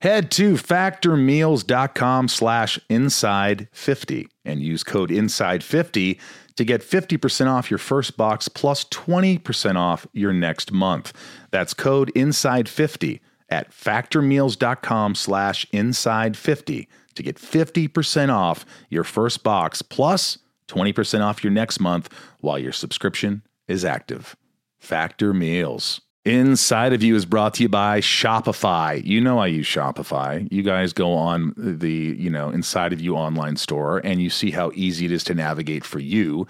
Head 0.00 0.30
to 0.32 0.54
factormeals.com 0.54 2.28
slash 2.28 2.78
inside50 2.90 4.28
and 4.44 4.60
use 4.60 4.84
code 4.84 5.08
inside50 5.08 6.20
to 6.56 6.64
get 6.64 6.82
50% 6.82 7.46
off 7.46 7.70
your 7.70 7.78
first 7.78 8.16
box 8.16 8.48
plus 8.48 8.84
20% 8.84 9.76
off 9.76 10.06
your 10.12 10.34
next 10.34 10.72
month. 10.72 11.14
That's 11.50 11.72
code 11.72 12.12
INSIDE50 12.14 13.20
at 13.48 13.70
factormeals.com 13.70 15.14
slash 15.14 15.66
inside50 15.72 16.86
to 17.14 17.22
get 17.22 17.36
50% 17.36 18.28
off 18.30 18.66
your 18.90 19.04
first 19.04 19.42
box 19.42 19.80
plus 19.80 20.38
20% 20.68 21.20
off 21.20 21.44
your 21.44 21.52
next 21.52 21.80
month 21.80 22.08
while 22.40 22.58
your 22.58 22.72
subscription 22.72 23.42
is 23.68 23.84
active. 23.84 24.36
Factor 24.78 25.32
Meals. 25.32 26.00
Inside 26.24 26.94
of 26.94 27.02
You 27.02 27.16
is 27.16 27.26
brought 27.26 27.54
to 27.54 27.62
you 27.62 27.68
by 27.68 28.00
Shopify. 28.00 29.04
You 29.04 29.20
know 29.20 29.38
I 29.38 29.48
use 29.48 29.66
Shopify. 29.66 30.48
You 30.50 30.62
guys 30.62 30.94
go 30.94 31.12
on 31.12 31.52
the, 31.56 32.16
you 32.18 32.30
know, 32.30 32.48
Inside 32.48 32.94
of 32.94 33.00
You 33.00 33.14
online 33.14 33.56
store 33.56 33.98
and 33.98 34.22
you 34.22 34.30
see 34.30 34.50
how 34.50 34.70
easy 34.74 35.04
it 35.04 35.12
is 35.12 35.22
to 35.24 35.34
navigate 35.34 35.84
for 35.84 35.98
you. 35.98 36.46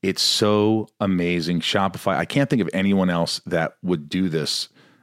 It's 0.00 0.22
so 0.22 0.86
amazing. 1.00 1.60
Shopify, 1.60 2.16
I 2.16 2.24
can't 2.24 2.48
think 2.48 2.62
of 2.62 2.70
anyone 2.72 3.10
else 3.10 3.40
that 3.46 3.76
would 3.82 4.08
do 4.08 4.28
this 4.28 4.68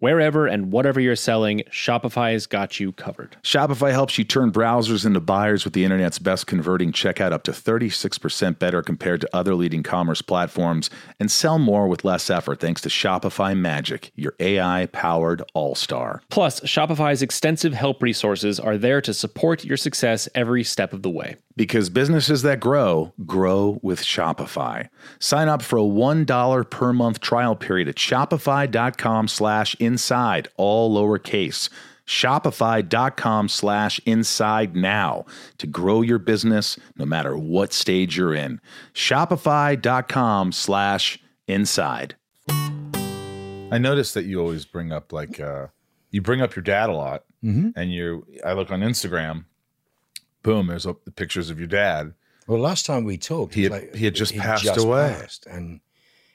Wherever 0.00 0.46
and 0.46 0.70
whatever 0.70 1.00
you're 1.00 1.16
selling, 1.16 1.62
Shopify's 1.72 2.46
got 2.46 2.78
you 2.78 2.92
covered. 2.92 3.36
Shopify 3.42 3.90
helps 3.90 4.16
you 4.16 4.22
turn 4.22 4.52
browsers 4.52 5.04
into 5.04 5.18
buyers 5.18 5.64
with 5.64 5.72
the 5.74 5.84
internet's 5.84 6.20
best 6.20 6.46
converting 6.46 6.92
checkout 6.92 7.32
up 7.32 7.42
to 7.42 7.50
36% 7.50 8.60
better 8.60 8.80
compared 8.80 9.20
to 9.20 9.28
other 9.32 9.56
leading 9.56 9.82
commerce 9.82 10.22
platforms 10.22 10.88
and 11.18 11.32
sell 11.32 11.58
more 11.58 11.88
with 11.88 12.04
less 12.04 12.30
effort 12.30 12.60
thanks 12.60 12.80
to 12.82 12.88
Shopify 12.88 13.58
Magic, 13.58 14.12
your 14.14 14.34
AI 14.38 14.86
powered 14.92 15.42
all 15.52 15.74
star. 15.74 16.22
Plus, 16.30 16.60
Shopify's 16.60 17.20
extensive 17.20 17.72
help 17.72 18.00
resources 18.00 18.60
are 18.60 18.78
there 18.78 19.00
to 19.00 19.12
support 19.12 19.64
your 19.64 19.76
success 19.76 20.28
every 20.32 20.62
step 20.62 20.92
of 20.92 21.02
the 21.02 21.10
way. 21.10 21.34
Because 21.56 21.90
businesses 21.90 22.42
that 22.42 22.60
grow, 22.60 23.12
grow 23.26 23.80
with 23.82 24.00
Shopify. 24.00 24.88
Sign 25.18 25.48
up 25.48 25.60
for 25.60 25.76
a 25.76 25.82
$1 25.82 26.70
per 26.70 26.92
month 26.92 27.18
trial 27.18 27.56
period 27.56 27.88
at 27.88 27.96
shopify.com 27.96 29.26
slash 29.26 29.74
inside, 29.92 30.46
all 30.56 30.94
lowercase. 30.94 31.68
Shopify.com 32.06 33.48
slash 33.48 34.00
inside 34.06 34.74
now 34.76 35.26
to 35.58 35.66
grow 35.66 36.00
your 36.02 36.18
business 36.18 36.78
no 36.96 37.04
matter 37.04 37.36
what 37.36 37.72
stage 37.74 38.16
you're 38.16 38.34
in. 38.34 38.60
Shopify.com 38.94 40.52
slash 40.52 41.18
inside. 41.46 42.16
I 43.70 43.76
noticed 43.78 44.14
that 44.14 44.24
you 44.24 44.40
always 44.40 44.64
bring 44.64 44.92
up 44.92 45.12
like 45.12 45.38
uh, 45.40 45.66
you 46.10 46.22
bring 46.22 46.40
up 46.40 46.56
your 46.56 46.62
dad 46.62 46.88
a 46.88 46.94
lot, 46.94 47.24
and 47.42 47.92
you. 47.92 48.26
I 48.44 48.54
look 48.54 48.70
on 48.70 48.80
Instagram. 48.80 49.44
Boom! 50.42 50.68
There's 50.68 50.86
a, 50.86 50.94
pictures 50.94 51.50
of 51.50 51.58
your 51.58 51.68
dad. 51.68 52.14
Well, 52.46 52.58
last 52.60 52.86
time 52.86 53.04
we 53.04 53.18
talked, 53.18 53.52
He 53.52 53.64
had- 53.64 53.72
was 53.72 53.82
he 53.94 54.04
had 54.06 54.14
just 54.14 54.34
passed 54.34 54.78
away. 54.78 55.14
passed, 55.20 55.44
and 55.44 55.80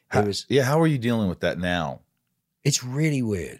How, 0.09 0.21
was. 0.21 0.45
yeah, 0.47 0.61
how 0.63 0.79
are 0.79 0.85
you 0.85 0.99
dealing 0.99 1.27
with 1.29 1.39
that 1.39 1.57
now? 1.57 2.01
It's 2.63 2.83
really 2.83 3.21
weird. 3.21 3.59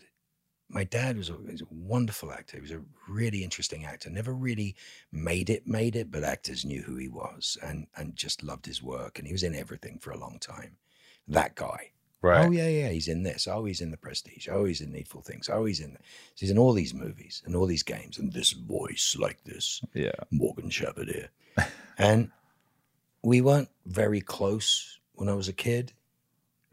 My 0.70 0.84
dad 0.84 1.18
was 1.18 1.30
a, 1.30 1.36
was 1.36 1.62
a 1.62 1.68
wonderful 1.70 2.32
actor. 2.32 2.58
He 2.58 2.62
was 2.62 2.72
a 2.72 2.82
really 3.08 3.44
interesting 3.44 3.86
actor. 3.86 4.10
Never 4.10 4.34
really 4.34 4.76
made 5.12 5.50
it, 5.50 5.68
made 5.68 5.96
it, 5.96 6.10
but 6.10 6.24
actors 6.24 6.66
knew 6.66 6.82
who 6.82 6.96
he 6.96 7.10
was 7.10 7.58
and 7.62 7.88
and 7.96 8.16
just 8.16 8.44
loved 8.44 8.66
his 8.66 8.82
work. 8.82 9.20
And 9.20 9.28
he 9.28 9.34
was 9.34 9.44
in 9.44 9.56
everything 9.56 10.00
for 10.00 10.12
a 10.12 10.18
long 10.18 10.40
time. 10.40 10.78
That 11.28 11.56
guy. 11.56 11.92
Oh, 12.24 12.30
right. 12.30 12.48
Oh 12.48 12.52
yeah, 12.52 12.70
yeah. 12.70 12.90
He's 12.90 13.10
in 13.10 13.24
this. 13.24 13.48
Oh, 13.48 13.66
he's 13.66 13.82
in 13.82 13.92
the 13.92 13.98
Prestige. 13.98 14.48
Oh, 14.50 14.66
he's 14.66 14.82
in 14.82 14.92
Needful 14.92 15.22
Things. 15.22 15.50
Oh, 15.50 15.66
he's 15.66 15.82
in. 15.82 15.92
So 15.92 16.00
he's 16.38 16.52
in 16.52 16.58
all 16.58 16.74
these 16.74 16.94
movies 16.94 17.44
and 17.46 17.56
all 17.56 17.68
these 17.68 17.84
games 17.84 18.18
and 18.18 18.32
this 18.32 18.52
voice 18.52 19.16
like 19.20 19.44
this. 19.44 19.82
Yeah. 19.94 20.12
Morgan 20.32 20.70
Sheppard 20.70 21.10
here. 21.10 21.30
and 21.98 22.32
we 23.22 23.42
weren't 23.42 23.70
very 23.86 24.22
close 24.22 25.00
when 25.14 25.30
I 25.30 25.34
was 25.34 25.50
a 25.50 25.54
kid. 25.54 25.94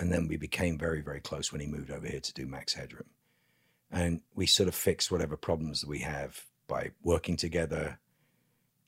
And 0.01 0.11
then 0.11 0.27
we 0.27 0.39
became 0.39 0.79
very, 0.79 1.03
very 1.03 1.21
close 1.21 1.53
when 1.53 1.61
he 1.61 1.67
moved 1.67 1.91
over 1.91 2.07
here 2.07 2.21
to 2.21 2.33
do 2.33 2.47
Max 2.47 2.73
Headroom. 2.73 3.11
And 3.91 4.23
we 4.35 4.47
sort 4.47 4.69
of 4.69 4.75
fixed 4.75 5.13
whatever 5.13 5.37
problems 5.37 5.83
that 5.83 5.91
we 5.91 5.99
have 5.99 6.47
by 6.67 6.93
working 7.03 7.37
together, 7.37 7.99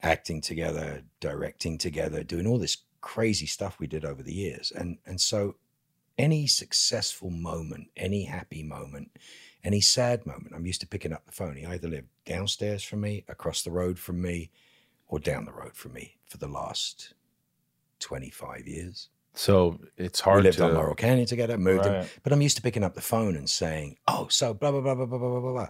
acting 0.03 0.41
together, 0.41 1.03
directing 1.21 1.77
together, 1.77 2.23
doing 2.23 2.47
all 2.47 2.59
this 2.59 2.79
crazy 3.03 3.45
stuff 3.45 3.79
we 3.79 3.87
did 3.87 4.07
over 4.07 4.23
the 4.23 4.33
years. 4.33 4.73
And 4.75 4.99
and 5.05 5.21
so 5.21 5.57
any 6.17 6.47
successful 6.47 7.29
moment, 7.29 7.89
any 7.95 8.25
happy 8.25 8.63
moment, 8.63 9.11
any 9.63 9.83
sad 9.83 10.25
moment, 10.25 10.55
I'm 10.55 10.67
used 10.67 10.81
to 10.81 10.87
picking 10.87 11.13
up 11.13 11.27
the 11.27 11.33
phone. 11.33 11.57
He 11.57 11.67
either 11.67 11.89
lived 11.89 12.09
downstairs 12.25 12.83
from 12.83 13.03
me, 13.03 13.25
across 13.29 13.63
the 13.63 13.71
road 13.71 13.99
from 13.99 14.23
me, 14.23 14.51
or 15.09 15.19
down 15.19 15.45
the 15.45 15.53
road 15.53 15.75
from 15.75 15.93
me 15.93 16.17
for 16.25 16.39
the 16.39 16.49
last 16.49 17.13
25 18.01 18.67
years. 18.67 19.11
So 19.35 19.81
it's 19.97 20.21
hard. 20.21 20.39
We 20.39 20.43
lived 20.45 20.59
to. 20.59 20.65
on 20.65 20.75
Laurel 20.75 20.95
Canyon 20.95 21.27
together, 21.27 21.57
moved 21.57 21.87
him. 21.87 21.95
Right. 21.95 22.19
But 22.23 22.33
I'm 22.33 22.43
used 22.43 22.57
to 22.57 22.63
picking 22.63 22.85
up 22.85 22.95
the 22.95 23.01
phone 23.01 23.37
and 23.37 23.49
saying, 23.49 23.97
oh, 24.07 24.29
so 24.29 24.53
blah, 24.53 24.71
blah, 24.71 24.81
blah, 24.81 24.95
blah, 24.95 25.07
blah, 25.07 25.19
blah, 25.19 25.41
blah, 25.41 25.53
blah. 25.53 25.69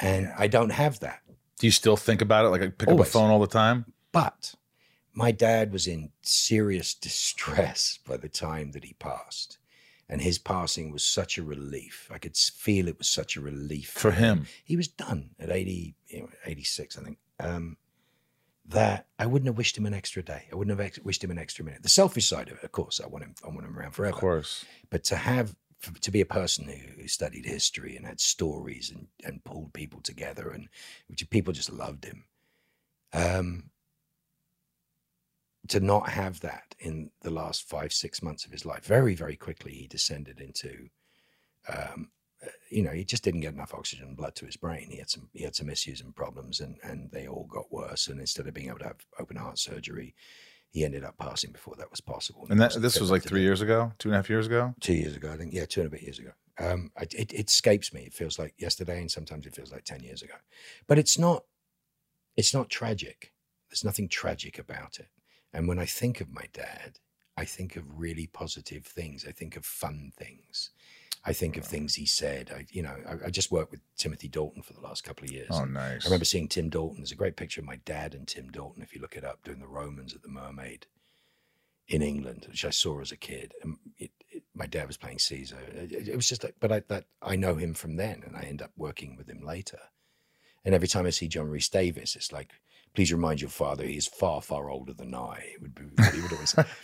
And 0.00 0.32
I 0.38 0.46
don't 0.46 0.70
have 0.70 1.00
that. 1.00 1.20
Do 1.58 1.66
you 1.66 1.70
still 1.70 1.96
think 1.96 2.22
about 2.22 2.46
it? 2.46 2.48
Like 2.48 2.62
I 2.62 2.68
pick 2.68 2.88
up 2.88 2.92
Always. 2.92 3.08
a 3.08 3.10
phone 3.10 3.30
all 3.30 3.40
the 3.40 3.46
time? 3.46 3.84
But 4.12 4.54
my 5.12 5.32
dad 5.32 5.72
was 5.72 5.86
in 5.86 6.10
serious 6.22 6.94
distress 6.94 7.98
by 8.06 8.16
the 8.16 8.28
time 8.28 8.72
that 8.72 8.84
he 8.84 8.94
passed. 8.94 9.58
And 10.10 10.22
his 10.22 10.38
passing 10.38 10.90
was 10.90 11.04
such 11.04 11.36
a 11.36 11.42
relief. 11.42 12.08
I 12.10 12.16
could 12.16 12.34
feel 12.34 12.88
it 12.88 12.96
was 12.96 13.08
such 13.08 13.36
a 13.36 13.42
relief 13.42 13.90
For 13.90 14.12
him. 14.12 14.46
He 14.64 14.74
was 14.74 14.88
done 14.88 15.30
at 15.38 15.50
80, 15.50 15.94
you 16.06 16.20
know, 16.22 16.28
86, 16.46 16.96
I 16.96 17.02
think. 17.02 17.18
Um, 17.40 17.76
that 18.68 19.06
I 19.18 19.26
wouldn't 19.26 19.46
have 19.46 19.56
wished 19.56 19.78
him 19.78 19.86
an 19.86 19.94
extra 19.94 20.22
day. 20.22 20.44
I 20.52 20.54
wouldn't 20.54 20.78
have 20.78 20.84
ex- 20.84 20.98
wished 21.00 21.24
him 21.24 21.30
an 21.30 21.38
extra 21.38 21.64
minute. 21.64 21.82
The 21.82 21.88
selfish 21.88 22.28
side 22.28 22.48
of 22.48 22.58
it, 22.58 22.64
of 22.64 22.72
course, 22.72 23.00
I 23.02 23.06
want 23.06 23.24
him. 23.24 23.34
I 23.44 23.48
want 23.48 23.64
him 23.64 23.78
around 23.78 23.92
forever. 23.92 24.14
Of 24.14 24.20
course. 24.20 24.64
But 24.90 25.04
to 25.04 25.16
have 25.16 25.54
to 26.00 26.10
be 26.10 26.20
a 26.20 26.26
person 26.26 26.66
who, 26.66 27.02
who 27.02 27.08
studied 27.08 27.46
history 27.46 27.96
and 27.96 28.04
had 28.04 28.20
stories 28.20 28.90
and, 28.90 29.06
and 29.24 29.44
pulled 29.44 29.72
people 29.72 30.00
together 30.00 30.50
and 30.50 30.68
which 31.08 31.28
people 31.30 31.52
just 31.52 31.72
loved 31.72 32.04
him. 32.04 32.24
Um, 33.12 33.70
to 35.68 35.80
not 35.80 36.08
have 36.10 36.40
that 36.40 36.74
in 36.78 37.10
the 37.20 37.30
last 37.30 37.68
five 37.68 37.92
six 37.92 38.22
months 38.22 38.44
of 38.44 38.52
his 38.52 38.66
life, 38.66 38.84
very 38.84 39.14
very 39.14 39.36
quickly 39.36 39.72
he 39.72 39.86
descended 39.86 40.40
into, 40.40 40.88
um, 41.68 42.10
you 42.70 42.82
know, 42.82 42.92
he 42.92 43.04
just 43.04 43.24
didn't 43.24 43.40
get 43.40 43.54
enough 43.54 43.74
oxygen 43.74 44.08
and 44.08 44.16
blood 44.16 44.34
to 44.36 44.46
his 44.46 44.56
brain. 44.56 44.88
He 44.90 44.98
had 44.98 45.10
some 45.10 45.28
he 45.32 45.44
had 45.44 45.56
some 45.56 45.68
issues 45.70 46.00
and 46.00 46.14
problems, 46.14 46.60
and 46.60 46.76
and 46.82 47.10
they 47.10 47.26
all 47.26 47.48
got 47.50 47.72
worse. 47.72 48.08
And 48.08 48.20
instead 48.20 48.46
of 48.46 48.54
being 48.54 48.68
able 48.68 48.78
to 48.78 48.86
have 48.86 49.06
open 49.18 49.36
heart 49.36 49.58
surgery, 49.58 50.14
he 50.70 50.84
ended 50.84 51.04
up 51.04 51.18
passing 51.18 51.52
before 51.52 51.74
that 51.78 51.90
was 51.90 52.00
possible. 52.00 52.46
And 52.48 52.60
He 52.60 52.68
that 52.68 52.80
this 52.80 53.00
was 53.00 53.10
like 53.10 53.24
three 53.24 53.42
years 53.42 53.60
ago, 53.60 53.92
two 53.98 54.08
and 54.08 54.14
a 54.14 54.18
half 54.18 54.30
years 54.30 54.46
ago. 54.46 54.74
two 54.80 54.94
years 54.94 55.16
ago, 55.16 55.32
I 55.32 55.36
think. 55.36 55.52
Yeah, 55.52 55.66
two 55.66 55.80
and 55.80 55.88
a 55.88 55.90
bit 55.90 56.02
years 56.02 56.18
ago. 56.18 56.32
Um, 56.60 56.90
I, 56.96 57.02
it, 57.02 57.32
it 57.32 57.48
escapes 57.48 57.92
me. 57.92 58.02
It 58.02 58.14
feels 58.14 58.38
like 58.38 58.54
yesterday, 58.58 59.00
and 59.00 59.10
sometimes 59.10 59.46
it 59.46 59.54
feels 59.54 59.72
like 59.72 59.84
ten 59.84 60.02
years 60.02 60.22
ago. 60.22 60.34
But 60.86 60.98
it's 60.98 61.18
not. 61.18 61.44
It's 62.36 62.54
not 62.54 62.70
tragic. 62.70 63.32
There's 63.68 63.84
nothing 63.84 64.08
tragic 64.08 64.58
about 64.58 64.98
it. 64.98 65.08
And 65.52 65.66
when 65.66 65.78
I 65.78 65.86
think 65.86 66.20
of 66.20 66.32
my 66.32 66.44
dad, 66.52 67.00
I 67.36 67.44
think 67.44 67.76
of 67.76 67.98
really 67.98 68.26
positive 68.26 68.84
things. 68.84 69.24
I 69.26 69.32
think 69.32 69.56
of 69.56 69.64
fun 69.64 70.12
things. 70.16 70.70
I 71.24 71.32
think 71.32 71.56
of 71.56 71.64
things 71.64 71.94
he 71.94 72.06
said. 72.06 72.50
I, 72.54 72.66
you 72.70 72.82
know, 72.82 72.96
I, 73.06 73.26
I 73.26 73.30
just 73.30 73.50
worked 73.50 73.70
with 73.70 73.80
Timothy 73.96 74.28
Dalton 74.28 74.62
for 74.62 74.72
the 74.72 74.80
last 74.80 75.04
couple 75.04 75.24
of 75.24 75.32
years. 75.32 75.48
Oh, 75.50 75.64
nice. 75.64 76.04
I 76.04 76.08
remember 76.08 76.24
seeing 76.24 76.48
Tim 76.48 76.68
Dalton. 76.68 76.98
There's 76.98 77.12
a 77.12 77.16
great 77.16 77.36
picture 77.36 77.60
of 77.60 77.66
my 77.66 77.76
dad 77.84 78.14
and 78.14 78.26
Tim 78.26 78.50
Dalton, 78.50 78.82
if 78.82 78.94
you 78.94 79.00
look 79.00 79.16
it 79.16 79.24
up, 79.24 79.42
doing 79.44 79.60
the 79.60 79.66
Romans 79.66 80.14
at 80.14 80.22
the 80.22 80.28
Mermaid 80.28 80.86
in 81.88 82.02
England, 82.02 82.46
which 82.48 82.64
I 82.64 82.70
saw 82.70 83.00
as 83.00 83.12
a 83.12 83.16
kid. 83.16 83.54
And 83.62 83.76
it, 83.98 84.10
it, 84.30 84.42
my 84.54 84.66
dad 84.66 84.86
was 84.86 84.96
playing 84.96 85.18
Caesar. 85.18 85.58
It, 85.74 86.08
it 86.08 86.16
was 86.16 86.28
just 86.28 86.44
like, 86.44 86.54
but 86.60 86.72
I, 86.72 86.82
that 86.88 87.04
I 87.22 87.36
know 87.36 87.56
him 87.56 87.74
from 87.74 87.96
then, 87.96 88.22
and 88.26 88.36
I 88.36 88.42
end 88.42 88.62
up 88.62 88.72
working 88.76 89.16
with 89.16 89.28
him 89.28 89.42
later. 89.44 89.80
And 90.64 90.74
every 90.74 90.88
time 90.88 91.06
I 91.06 91.10
see 91.10 91.28
John 91.28 91.48
Rhys-Davies, 91.48 92.14
it's 92.16 92.32
like, 92.32 92.50
please 92.94 93.12
remind 93.12 93.40
your 93.40 93.50
father 93.50 93.84
he 93.84 93.96
is 93.96 94.06
far, 94.06 94.42
far 94.42 94.70
older 94.70 94.92
than 94.92 95.14
I. 95.14 95.54
Would 95.60 95.74
be 95.74 95.84
he 96.14 96.20
would 96.20 96.32
always 96.32 96.50
say. 96.50 96.64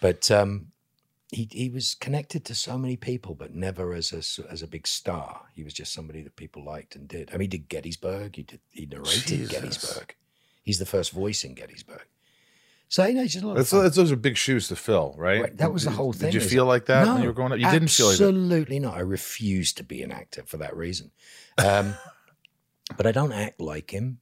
But 0.00 0.30
um, 0.30 0.72
he 1.30 1.48
he 1.50 1.70
was 1.70 1.94
connected 1.94 2.44
to 2.46 2.54
so 2.54 2.78
many 2.78 2.96
people, 2.96 3.34
but 3.34 3.54
never 3.54 3.92
as 3.94 4.12
a 4.12 4.50
as 4.50 4.62
a 4.62 4.66
big 4.66 4.86
star. 4.86 5.46
He 5.54 5.64
was 5.64 5.72
just 5.74 5.92
somebody 5.92 6.22
that 6.22 6.36
people 6.36 6.64
liked 6.64 6.96
and 6.96 7.08
did. 7.08 7.30
I 7.32 7.36
mean, 7.36 7.50
he 7.50 7.58
did 7.58 7.68
Gettysburg. 7.68 8.36
He 8.36 8.42
did 8.42 8.60
he 8.70 8.86
narrated 8.86 9.22
Jesus. 9.26 9.50
Gettysburg. 9.50 10.14
He's 10.62 10.78
the 10.78 10.86
first 10.86 11.12
voice 11.12 11.44
in 11.44 11.54
Gettysburg. 11.54 12.04
So 12.88 13.04
you 13.06 13.14
know, 13.14 13.24
just 13.24 13.42
a 13.42 13.48
lot 13.48 13.56
That's, 13.56 13.70
that's- 13.70 13.96
those 13.96 14.12
are 14.12 14.16
big 14.16 14.36
shoes 14.36 14.68
to 14.68 14.76
fill, 14.76 15.14
right? 15.18 15.40
Right, 15.40 15.56
that 15.56 15.72
was 15.72 15.84
the 15.84 15.90
whole 15.90 16.12
thing. 16.12 16.30
Did 16.30 16.34
you 16.42 16.48
feel 16.48 16.64
like 16.66 16.86
that 16.86 17.06
No, 17.06 17.14
when 17.14 17.22
you 17.22 17.28
were 17.28 17.34
growing 17.34 17.52
up? 17.52 17.58
You 17.58 17.68
didn't 17.70 17.88
feel 17.88 18.06
like 18.06 18.18
that. 18.18 18.24
Absolutely 18.28 18.78
not. 18.78 18.94
I 18.94 19.00
refused 19.00 19.78
to 19.78 19.82
be 19.84 20.02
an 20.02 20.12
actor 20.12 20.44
for 20.46 20.58
that 20.58 20.76
reason. 20.76 21.10
Um, 21.58 21.94
but 22.96 23.06
I 23.06 23.12
don't 23.12 23.32
act 23.32 23.60
like 23.60 23.90
him. 23.90 24.18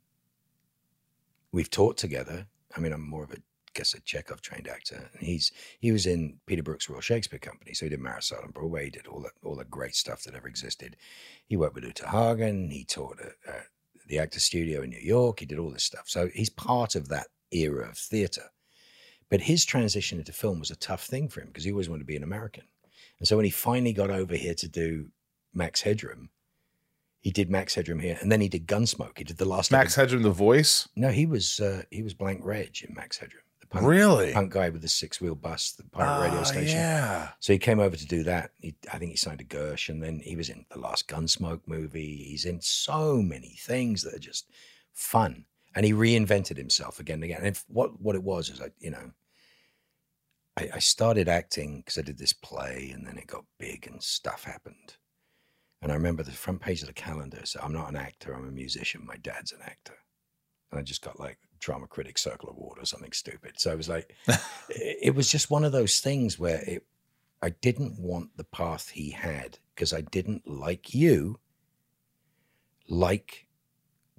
We've 1.50 1.68
taught 1.68 1.98
together. 1.98 2.46
I 2.74 2.80
mean, 2.80 2.92
I'm 2.92 3.06
more 3.06 3.24
of 3.24 3.32
a, 3.32 3.36
guess, 3.74 3.94
a 3.94 4.00
Chekhov 4.00 4.40
trained 4.40 4.68
actor. 4.68 5.10
And 5.12 5.26
he's 5.26 5.52
he 5.80 5.92
was 5.92 6.06
in 6.06 6.38
Peter 6.46 6.62
Brook's 6.62 6.88
Royal 6.88 7.00
Shakespeare 7.00 7.38
Company, 7.38 7.74
so 7.74 7.86
he 7.86 7.90
did 7.90 8.00
Marat/Sade 8.00 8.44
on 8.44 8.50
Broadway. 8.50 8.84
He 8.84 8.90
did 8.90 9.06
all 9.06 9.22
that 9.22 9.32
all 9.44 9.56
the 9.56 9.64
great 9.64 9.94
stuff 9.94 10.22
that 10.22 10.34
ever 10.34 10.48
existed. 10.48 10.96
He 11.46 11.56
worked 11.56 11.74
with 11.74 11.84
Uta 11.84 12.08
Hagen. 12.08 12.70
He 12.70 12.84
taught 12.84 13.18
at, 13.20 13.66
the 14.08 14.18
Actors 14.18 14.44
Studio 14.44 14.82
in 14.82 14.90
New 14.90 15.00
York. 15.00 15.40
He 15.40 15.46
did 15.46 15.58
all 15.58 15.70
this 15.70 15.84
stuff. 15.84 16.04
So 16.06 16.28
he's 16.34 16.50
part 16.50 16.94
of 16.94 17.08
that 17.08 17.28
era 17.50 17.88
of 17.88 17.96
theatre. 17.96 18.50
But 19.30 19.42
his 19.42 19.64
transition 19.64 20.18
into 20.18 20.32
film 20.32 20.58
was 20.58 20.70
a 20.70 20.76
tough 20.76 21.04
thing 21.04 21.28
for 21.28 21.40
him 21.40 21.46
because 21.46 21.64
he 21.64 21.70
always 21.70 21.88
wanted 21.88 22.00
to 22.00 22.06
be 22.06 22.16
an 22.16 22.22
American. 22.22 22.64
And 23.18 23.26
so 23.26 23.36
when 23.36 23.44
he 23.44 23.50
finally 23.50 23.92
got 23.92 24.10
over 24.10 24.34
here 24.34 24.54
to 24.54 24.68
do 24.68 25.06
Max 25.54 25.80
Headroom, 25.82 26.30
he 27.20 27.30
did 27.30 27.48
Max 27.48 27.76
Headroom 27.76 28.00
here, 28.00 28.18
and 28.20 28.32
then 28.32 28.40
he 28.40 28.48
did 28.48 28.66
Gunsmoke. 28.66 29.16
He 29.16 29.24
did 29.24 29.38
the 29.38 29.44
last 29.44 29.70
Max 29.70 29.94
Headroom, 29.94 30.22
the 30.22 30.30
voice? 30.30 30.88
No, 30.96 31.10
he 31.10 31.24
was 31.24 31.60
uh, 31.60 31.82
he 31.88 32.02
was 32.02 32.14
Blank 32.14 32.40
Reg 32.42 32.76
in 32.86 32.94
Max 32.94 33.16
Headroom, 33.16 33.44
the 33.51 33.51
punk, 33.72 33.86
Really? 33.86 34.32
punk 34.32 34.52
guy 34.52 34.68
with 34.68 34.82
the 34.82 34.88
six 34.88 35.20
wheel 35.20 35.34
bus, 35.34 35.72
the 35.72 35.84
pirate 35.84 36.24
radio 36.26 36.40
Ah, 36.40 36.44
station. 36.44 36.78
Yeah. 36.78 37.30
So 37.40 37.52
he 37.52 37.58
came 37.58 37.80
over 37.80 37.96
to 37.96 38.06
do 38.06 38.22
that. 38.24 38.52
He, 38.60 38.74
I 38.92 38.98
think 38.98 39.10
he 39.10 39.16
signed 39.16 39.40
a 39.40 39.44
Gersh, 39.44 39.88
and 39.88 40.02
then 40.02 40.20
he 40.20 40.36
was 40.36 40.48
in 40.48 40.64
the 40.70 40.78
last 40.78 41.08
Gunsmoke 41.08 41.62
movie. 41.66 42.16
He's 42.16 42.44
in 42.44 42.60
so 42.60 43.20
many 43.22 43.56
things 43.60 44.02
that 44.02 44.14
are 44.14 44.18
just 44.18 44.50
fun, 44.92 45.44
and 45.74 45.84
he 45.86 45.92
reinvented 45.92 46.56
himself 46.56 47.00
again 47.00 47.14
and 47.16 47.24
again. 47.24 47.38
And 47.38 47.46
if, 47.48 47.64
what 47.68 48.00
what 48.00 48.14
it 48.16 48.22
was 48.22 48.48
is, 48.50 48.60
I 48.60 48.70
you 48.78 48.90
know, 48.90 49.10
I, 50.56 50.68
I 50.74 50.78
started 50.78 51.28
acting 51.28 51.78
because 51.78 51.98
I 51.98 52.02
did 52.02 52.18
this 52.18 52.32
play, 52.32 52.90
and 52.94 53.06
then 53.06 53.18
it 53.18 53.26
got 53.26 53.44
big, 53.58 53.86
and 53.86 54.02
stuff 54.02 54.44
happened. 54.44 54.96
And 55.80 55.90
I 55.90 55.96
remember 55.96 56.22
the 56.22 56.30
front 56.30 56.60
page 56.60 56.82
of 56.82 56.86
the 56.88 56.92
calendar 56.94 57.40
said, 57.44 57.62
"I'm 57.64 57.72
not 57.72 57.88
an 57.88 57.96
actor. 57.96 58.34
I'm 58.34 58.46
a 58.46 58.52
musician. 58.52 59.04
My 59.04 59.16
dad's 59.16 59.52
an 59.52 59.60
actor." 59.64 59.94
And 60.70 60.78
I 60.78 60.82
just 60.82 61.02
got 61.02 61.18
like 61.18 61.38
drama 61.62 61.86
critic 61.86 62.18
circle 62.18 62.50
award 62.50 62.78
or 62.78 62.84
something 62.84 63.12
stupid. 63.12 63.52
So 63.58 63.70
it 63.70 63.76
was 63.76 63.88
like, 63.88 64.14
it 64.68 65.14
was 65.14 65.30
just 65.30 65.50
one 65.50 65.64
of 65.64 65.72
those 65.72 66.00
things 66.00 66.38
where 66.38 66.60
it 66.66 66.84
I 67.44 67.50
didn't 67.50 67.98
want 67.98 68.36
the 68.36 68.44
path 68.44 68.90
he 68.90 69.10
had 69.10 69.58
because 69.74 69.92
I 69.92 70.02
didn't 70.02 70.46
like 70.46 70.94
you 70.94 71.40
like 72.88 73.48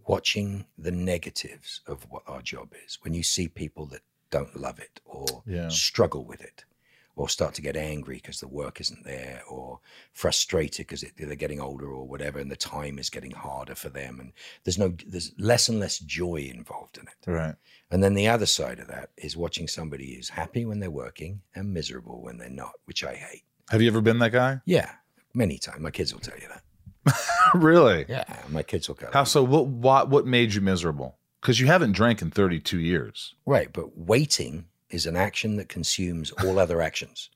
watching 0.05 0.65
the 0.77 0.91
negatives 0.91 1.79
of 1.87 2.05
what 2.09 2.23
our 2.27 2.41
job 2.41 2.73
is. 2.85 2.97
When 3.01 3.13
you 3.13 3.23
see 3.23 3.47
people 3.47 3.85
that 3.87 4.01
don't 4.29 4.59
love 4.59 4.79
it 4.79 4.99
or 5.05 5.43
Yeah. 5.45 5.69
struggle 5.69 6.25
with 6.25 6.41
it 6.41 6.65
or 7.15 7.29
start 7.29 7.53
to 7.53 7.61
get 7.61 7.75
angry 7.75 8.15
because 8.15 8.39
the 8.39 8.47
work 8.47 8.81
isn't 8.81 9.03
there 9.03 9.41
or 9.47 9.79
frustrated 10.13 10.87
because 10.87 11.05
they're 11.17 11.35
getting 11.35 11.59
older 11.59 11.87
or 11.91 12.07
whatever 12.07 12.39
and 12.39 12.51
the 12.51 12.55
time 12.55 12.97
is 12.97 13.09
getting 13.09 13.31
harder 13.31 13.75
for 13.75 13.89
them 13.89 14.19
and 14.19 14.33
there's 14.63 14.79
no 14.79 14.93
there's 15.05 15.31
less 15.37 15.69
and 15.69 15.79
less 15.79 15.99
joy 15.99 16.49
involved 16.53 16.97
in 16.97 17.07
it. 17.07 17.31
Right. 17.31 17.55
And 17.91 18.03
then 18.03 18.15
the 18.15 18.27
other 18.27 18.47
side 18.47 18.79
of 18.79 18.87
that 18.87 19.11
is 19.17 19.37
watching 19.37 19.67
somebody 19.67 20.15
who's 20.15 20.29
happy 20.29 20.65
when 20.65 20.79
they're 20.79 20.89
working 20.89 21.41
and 21.53 21.71
miserable 21.71 22.21
when 22.23 22.37
they're 22.37 22.49
not, 22.49 22.73
which 22.85 23.03
I 23.03 23.13
hate. 23.13 23.43
Have 23.69 23.81
you 23.81 23.87
ever 23.87 24.01
been 24.01 24.19
that 24.19 24.31
guy? 24.31 24.61
Yeah, 24.65 24.89
many 25.33 25.57
times. 25.57 25.79
My 25.79 25.91
kids 25.91 26.13
will 26.13 26.19
tell 26.19 26.37
you 26.37 26.47
that. 26.47 27.15
really? 27.53 28.05
Yeah, 28.09 28.23
my 28.49 28.63
kids 28.63 28.87
will 28.87 28.95
go. 28.95 29.09
How 29.13 29.23
so? 29.23 29.43
What, 29.43 29.67
what, 29.67 30.09
what 30.09 30.25
made 30.25 30.53
you 30.53 30.61
miserable? 30.61 31.17
Because 31.41 31.59
you 31.59 31.67
haven't 31.67 31.91
drank 31.91 32.21
in 32.21 32.31
32 32.31 32.79
years. 32.79 33.35
Right, 33.45 33.71
but 33.71 33.97
waiting 33.97 34.65
is 34.93 35.05
an 35.05 35.15
action 35.15 35.55
that 35.57 35.69
consumes 35.69 36.31
all 36.43 36.59
other 36.59 36.81
actions. 36.81 37.29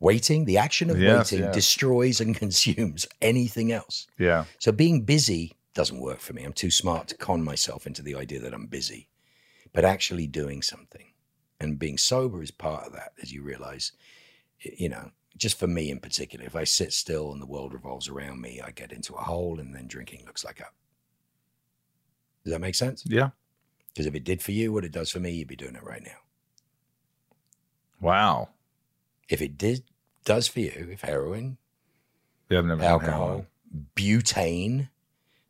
Waiting, 0.00 0.44
the 0.44 0.58
action 0.58 0.90
of 0.90 1.00
Yes, 1.00 1.30
waiting 1.32 1.46
yes. 1.46 1.54
destroys 1.54 2.20
and 2.20 2.34
consumes 2.44 3.06
anything 3.22 3.72
else. 3.72 4.06
Yeah. 4.18 4.44
So 4.58 4.72
being 4.72 5.02
busy 5.02 5.52
doesn't 5.74 6.00
work 6.00 6.20
for 6.20 6.32
me. 6.32 6.44
I'm 6.44 6.52
too 6.52 6.70
smart 6.70 7.08
to 7.08 7.16
con 7.16 7.42
myself 7.42 7.86
into 7.86 8.02
the 8.02 8.14
idea 8.14 8.40
that 8.40 8.54
I'm 8.54 8.66
busy. 8.66 9.08
But 9.72 9.84
actually 9.84 10.26
doing 10.26 10.62
something 10.62 11.06
and 11.60 11.78
being 11.78 11.98
sober 11.98 12.42
is 12.42 12.50
part 12.50 12.86
of 12.86 12.92
that, 12.92 13.12
as 13.22 13.32
you 13.32 13.42
realize, 13.42 13.92
you 14.60 14.88
know, 14.88 15.10
just 15.36 15.58
for 15.58 15.66
me 15.66 15.90
in 15.90 15.98
particular, 15.98 16.44
if 16.44 16.54
I 16.54 16.62
sit 16.64 16.92
still 16.92 17.32
and 17.32 17.42
the 17.42 17.46
world 17.46 17.72
revolves 17.72 18.08
around 18.08 18.40
me, 18.40 18.60
I 18.64 18.70
get 18.70 18.92
into 18.92 19.14
a 19.14 19.22
hole 19.22 19.58
and 19.58 19.74
then 19.74 19.88
drinking 19.88 20.24
looks 20.26 20.44
like 20.44 20.60
a. 20.60 20.66
Does 22.44 22.52
that 22.52 22.60
make 22.60 22.74
sense? 22.76 23.02
Yeah. 23.06 23.30
Because 23.88 24.06
if 24.06 24.14
it 24.14 24.24
did 24.24 24.42
for 24.42 24.52
you 24.52 24.72
what 24.72 24.84
it 24.84 24.92
does 24.92 25.10
for 25.10 25.18
me, 25.18 25.30
you'd 25.30 25.48
be 25.48 25.56
doing 25.56 25.74
it 25.76 25.82
right 25.82 26.02
now. 26.02 26.18
Wow. 28.00 28.50
If 29.28 29.40
it 29.40 29.56
did 29.56 29.84
does 30.24 30.48
for 30.48 30.60
you, 30.60 30.88
if 30.90 31.02
heroin, 31.02 31.58
You 32.48 32.56
have 32.56 32.66
never 32.66 32.82
alcohol, 32.82 33.46
butane, 33.96 34.88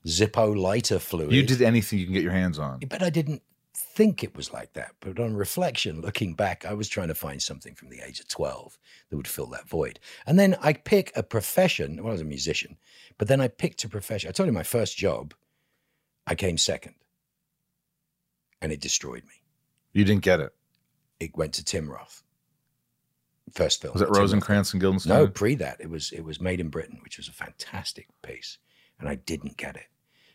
Zippo 0.07 0.57
lighter 0.57 0.98
fluid. 0.98 1.33
You 1.33 1.42
did 1.42 1.62
anything 1.62 1.98
you 1.98 2.04
can 2.07 2.14
get 2.14 2.22
your 2.22 2.33
hands 2.33 2.59
on. 2.59 2.80
But 2.88 3.02
I 3.02 3.11
didn't 3.11 3.42
think 3.74 4.22
it 4.22 4.37
was 4.37 4.52
like 4.52 4.72
that. 4.74 4.92
But 5.00 5.18
on 5.18 5.35
reflection, 5.37 6.00
looking 6.00 6.35
back, 6.35 6.64
I 6.64 6.74
was 6.74 6.88
trying 6.88 7.09
to 7.09 7.14
find 7.14 7.42
something 7.42 7.74
from 7.74 7.88
the 7.88 8.00
age 8.00 8.20
of 8.20 8.28
12 8.28 8.78
that 9.09 9.16
would 9.16 9.28
fill 9.28 9.46
that 9.46 9.68
void. 9.68 10.00
And 10.26 10.38
then 10.38 10.57
I 10.61 10.72
pick 10.72 11.12
a 11.16 11.22
profession. 11.22 11.96
Well, 11.96 12.09
I 12.09 12.12
was 12.12 12.20
a 12.20 12.24
musician, 12.24 12.76
but 13.18 13.28
then 13.28 13.40
I 13.40 13.48
picked 13.48 13.85
a 13.85 13.88
profession. 13.88 14.28
I 14.28 14.33
told 14.33 14.48
you 14.48 14.52
my 14.52 14.64
first 14.64 14.96
job, 14.96 15.33
I 16.26 16.35
came 16.35 16.59
second. 16.59 16.94
And 18.61 18.72
it 18.72 18.80
destroyed 18.80 19.24
me. 19.24 19.42
You 19.92 20.04
didn't 20.04 20.22
get 20.22 20.40
it. 20.40 20.52
It 21.20 21.37
went 21.37 21.54
to 21.54 21.64
Tim 21.64 21.88
Roth. 21.88 22.23
First 23.54 23.82
film. 23.82 23.92
Was 23.92 24.02
it 24.02 24.10
Rosencrantz 24.10 24.72
and 24.72 24.80
Guildenstern? 24.80 25.10
No, 25.10 25.28
pre 25.28 25.54
that. 25.56 25.80
It 25.80 25.88
was 25.88 26.10
it 26.12 26.22
was 26.22 26.40
made 26.40 26.60
in 26.60 26.68
Britain, 26.70 26.98
which 27.02 27.18
was 27.18 27.28
a 27.28 27.32
fantastic 27.32 28.08
piece. 28.22 28.58
And 28.98 29.08
I 29.08 29.14
didn't 29.14 29.56
get 29.56 29.76
it. 29.76 29.86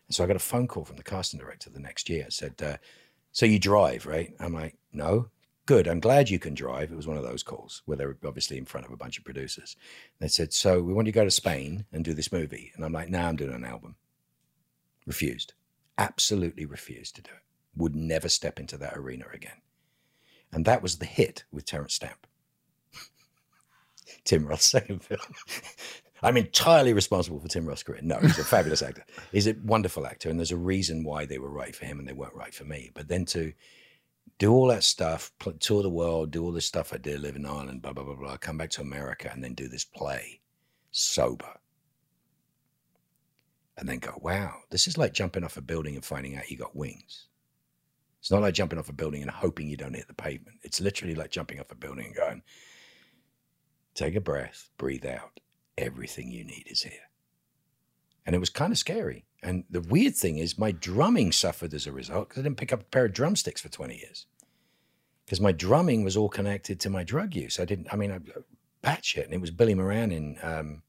And 0.08 0.16
so 0.16 0.24
I 0.24 0.28
got 0.28 0.36
a 0.36 0.40
phone 0.40 0.68
call 0.68 0.86
from 0.86 0.98
the 0.98 1.04
casting 1.04 1.40
director 1.40 1.70
the 1.70 1.80
next 1.80 2.10
year. 2.10 2.26
It 2.26 2.34
said, 2.34 2.62
uh, 2.62 2.78
So 3.32 3.46
you 3.46 3.60
drive, 3.60 4.06
right? 4.06 4.34
I'm 4.40 4.54
like, 4.54 4.78
No. 4.92 5.30
Good. 5.66 5.88
I'm 5.88 6.00
glad 6.00 6.30
you 6.32 6.40
can 6.40 6.56
drive. 6.56 6.92
It 6.92 6.96
was 6.96 7.06
one 7.06 7.18
of 7.18 7.24
those 7.24 7.44
calls 7.44 7.84
where 7.86 7.96
they 7.96 8.06
were 8.06 8.18
obviously 8.26 8.58
in 8.58 8.66
front 8.66 8.88
of 8.88 8.92
a 8.92 8.98
bunch 8.98 9.20
of 9.20 9.24
producers. 9.24 9.76
They 10.20 10.28
said, 10.28 10.52
So 10.52 10.82
we 10.82 10.94
want 10.94 11.08
you 11.08 11.14
to 11.14 11.20
go 11.20 11.26
to 11.26 11.32
Spain 11.32 11.86
and 11.92 12.04
do 12.04 12.14
this 12.14 12.32
movie. 12.32 12.72
And 12.76 12.84
I'm 12.84 12.94
like, 12.94 13.10
Nah, 13.10 13.28
I'm 13.28 13.36
doing 13.36 13.54
an 13.54 13.66
album. 13.66 13.96
Refused. 15.06 15.54
Absolutely 15.98 16.66
refused 16.66 17.16
to 17.18 17.22
do 17.22 17.32
it. 17.32 17.44
Would 17.76 17.96
never 17.96 18.30
step 18.30 18.60
into 18.60 18.78
that 18.78 18.98
arena 18.98 19.26
again. 19.34 19.62
And 20.52 20.66
that 20.66 20.82
was 20.82 20.98
the 20.98 21.06
hit 21.06 21.44
with 21.52 21.66
Terence 21.66 21.94
Stamp. 21.94 22.26
Tim 24.30 24.46
Roth's 24.46 24.70
second 24.70 25.00
film. 25.00 25.20
I'm 26.22 26.38
entirely 26.38 26.94
responsible 26.94 27.40
for 27.40 27.48
Tim 27.48 27.66
Roth's 27.66 27.82
career. 27.82 28.02
No, 28.04 28.20
he's 28.20 28.38
a 28.38 28.44
fabulous 28.44 28.84
actor. 28.84 29.04
He's 29.32 29.48
a 29.48 29.56
wonderful 29.64 30.06
actor, 30.06 30.30
and 30.30 30.38
there's 30.38 30.52
a 30.52 30.58
reason 30.58 31.04
why 31.04 31.26
they 31.26 31.40
were 31.40 31.50
right 31.50 31.76
for 31.76 31.86
him 31.86 31.98
and 31.98 32.08
they 32.08 32.14
weren't 32.14 32.36
right 32.36 32.54
for 32.54 32.64
me. 32.64 32.92
But 32.94 33.08
then 33.08 33.26
to 33.26 33.54
do 34.38 34.54
all 34.54 34.68
that 34.68 34.84
stuff, 34.84 35.32
tour 35.60 35.82
the 35.82 35.90
world, 35.90 36.30
do 36.30 36.44
all 36.44 36.52
this 36.52 36.68
stuff 36.68 36.94
I 36.94 36.98
did, 36.98 37.22
live 37.22 37.38
in 37.38 37.46
Ireland, 37.48 37.82
blah 37.82 37.94
blah 37.94 38.04
blah 38.04 38.14
blah, 38.14 38.38
come 38.38 38.56
back 38.56 38.70
to 38.72 38.82
America, 38.82 39.32
and 39.34 39.44
then 39.44 39.56
do 39.56 39.68
this 39.68 39.84
play, 39.84 40.42
sober, 40.92 41.58
and 43.78 43.90
then 43.90 43.98
go, 43.98 44.14
wow, 44.22 44.58
this 44.70 44.88
is 44.88 44.96
like 44.96 45.14
jumping 45.14 45.44
off 45.44 45.58
a 45.58 45.62
building 45.62 45.96
and 45.96 46.06
finding 46.06 46.38
out 46.38 46.52
you 46.52 46.58
got 46.58 46.76
wings. 46.76 47.30
It's 48.20 48.30
not 48.30 48.42
like 48.42 48.54
jumping 48.54 48.78
off 48.78 48.90
a 48.90 48.94
building 48.94 49.24
and 49.24 49.32
hoping 49.32 49.68
you 49.68 49.78
don't 49.78 49.96
hit 49.96 50.08
the 50.08 50.14
pavement. 50.14 50.58
It's 50.62 50.80
literally 50.80 51.16
like 51.16 51.32
jumping 51.32 51.60
off 51.60 51.72
a 51.72 51.76
building 51.76 52.06
and 52.06 52.16
going, 52.16 52.44
take 54.00 54.16
a 54.16 54.22
breath, 54.22 54.70
breathe 54.78 55.06
out. 55.06 55.40
Everything 55.78 56.32
you 56.32 56.44
need 56.44 56.66
is 56.68 56.84
here. 56.84 57.10
And 58.26 58.36
it 58.36 58.40
was 58.40 58.50
kind 58.50 58.72
of 58.72 58.78
scary. 58.78 59.26
And 59.42 59.64
the 59.70 59.82
weird 59.82 60.16
thing 60.16 60.38
is, 60.38 60.58
my 60.58 60.72
drumming 60.72 61.32
suffered 61.32 61.74
as 61.74 61.88
a 61.88 61.92
result 61.92 62.30
because 62.30 62.42
I 62.42 62.44
didn't 62.44 62.58
pick 62.58 62.74
up 62.74 62.82
a 62.82 62.86
pair 62.86 63.06
of 63.06 63.14
drumsticks 63.14 63.62
for 63.62 63.70
20 63.70 63.96
years. 63.98 64.26
Because 65.26 65.40
my 65.40 65.52
drumming 65.52 66.04
was 66.04 66.18
all 66.18 66.30
connected 66.30 66.80
to 66.82 66.90
my 66.90 67.04
drug 67.04 67.36
use. 67.36 67.60
I 67.60 67.66
didn't, 67.66 67.88
I 67.94 67.96
mean, 67.96 68.12
I 68.12 68.20
batshit. 68.86 69.26
And 69.26 69.34
it 69.34 69.42
was 69.42 69.52
Billy 69.52 69.74
Moran 69.74 70.12
in 70.12 70.38
um, 70.44 70.82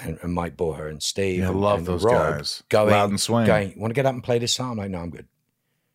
and, 0.00 0.18
and 0.22 0.32
Mike 0.32 0.56
Borher 0.56 0.88
and 0.90 1.02
Steve. 1.02 1.40
Yeah, 1.40 1.50
and- 1.50 1.60
love 1.60 1.78
and 1.78 1.86
those 1.86 2.04
Rob 2.04 2.38
guys. 2.38 2.62
Going, 2.68 2.90
Loud 2.90 3.10
and 3.10 3.20
swing. 3.20 3.46
Going, 3.46 3.74
want 3.78 3.90
to 3.90 3.94
get 3.94 4.06
up 4.06 4.14
and 4.14 4.22
play 4.22 4.38
this 4.38 4.54
song? 4.54 4.72
I'm 4.72 4.76
like, 4.78 4.90
no, 4.90 4.98
I'm 4.98 5.10
good. 5.10 5.26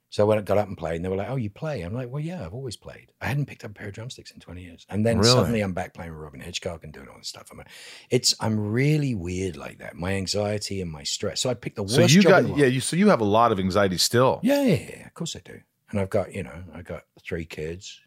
So 0.09 0.23
I 0.23 0.25
went 0.27 0.45
got 0.45 0.57
up 0.57 0.67
and 0.69 0.77
played, 0.77 0.95
and 0.95 1.03
they 1.05 1.09
were 1.09 1.17
like, 1.17 1.29
"Oh, 1.29 1.35
you 1.35 1.49
play?" 1.49 1.81
I'm 1.81 1.93
like, 1.93 2.09
"Well, 2.09 2.21
yeah, 2.23 2.45
I've 2.45 2.53
always 2.53 2.77
played. 2.77 3.11
I 3.19 3.25
hadn't 3.25 3.45
picked 3.47 3.65
up 3.65 3.71
a 3.71 3.73
pair 3.73 3.87
of 3.89 3.93
drumsticks 3.93 4.31
in 4.31 4.39
20 4.39 4.61
years, 4.63 4.85
and 4.89 5.05
then 5.05 5.17
Really? 5.17 5.29
suddenly 5.31 5.59
I'm 5.61 5.73
back 5.73 5.93
playing 5.93 6.11
with 6.11 6.21
Robyn 6.21 6.39
Hitchcock 6.39 6.83
and 6.85 6.93
doing 6.93 7.07
all 7.09 7.17
this 7.17 7.27
stuff. 7.27 7.49
I'm, 7.51 7.57
like, 7.57 7.67
it's 8.09 8.33
I'm 8.39 8.57
really 8.57 9.15
weird 9.15 9.57
like 9.57 9.79
that. 9.79 9.95
My 9.97 10.13
anxiety 10.13 10.79
and 10.81 10.89
my 10.89 11.03
stress. 11.03 11.41
So 11.41 11.49
I 11.49 11.55
picked 11.55 11.75
the 11.75 11.83
worst. 11.83 11.95
So 11.95 12.01
you 12.03 12.23
got 12.23 12.39
in 12.39 12.43
the 12.43 12.49
world. 12.51 12.59
yeah. 12.61 12.67
You 12.67 12.79
so 12.79 12.95
you 12.95 13.09
have 13.09 13.19
a 13.21 13.25
lot 13.25 13.51
of 13.51 13.59
anxiety 13.59 13.97
still, 13.97 14.39
yeah, 14.43 14.63
yeah, 14.63 14.75
yeah, 14.97 15.05
of 15.07 15.13
course 15.13 15.35
I 15.35 15.39
do. 15.43 15.59
And 15.91 15.99
I've 15.99 16.09
got 16.09 16.33
you 16.33 16.43
know 16.43 16.63
I 16.73 16.81
got 16.83 17.03
three 17.21 17.45
kids 17.45 17.99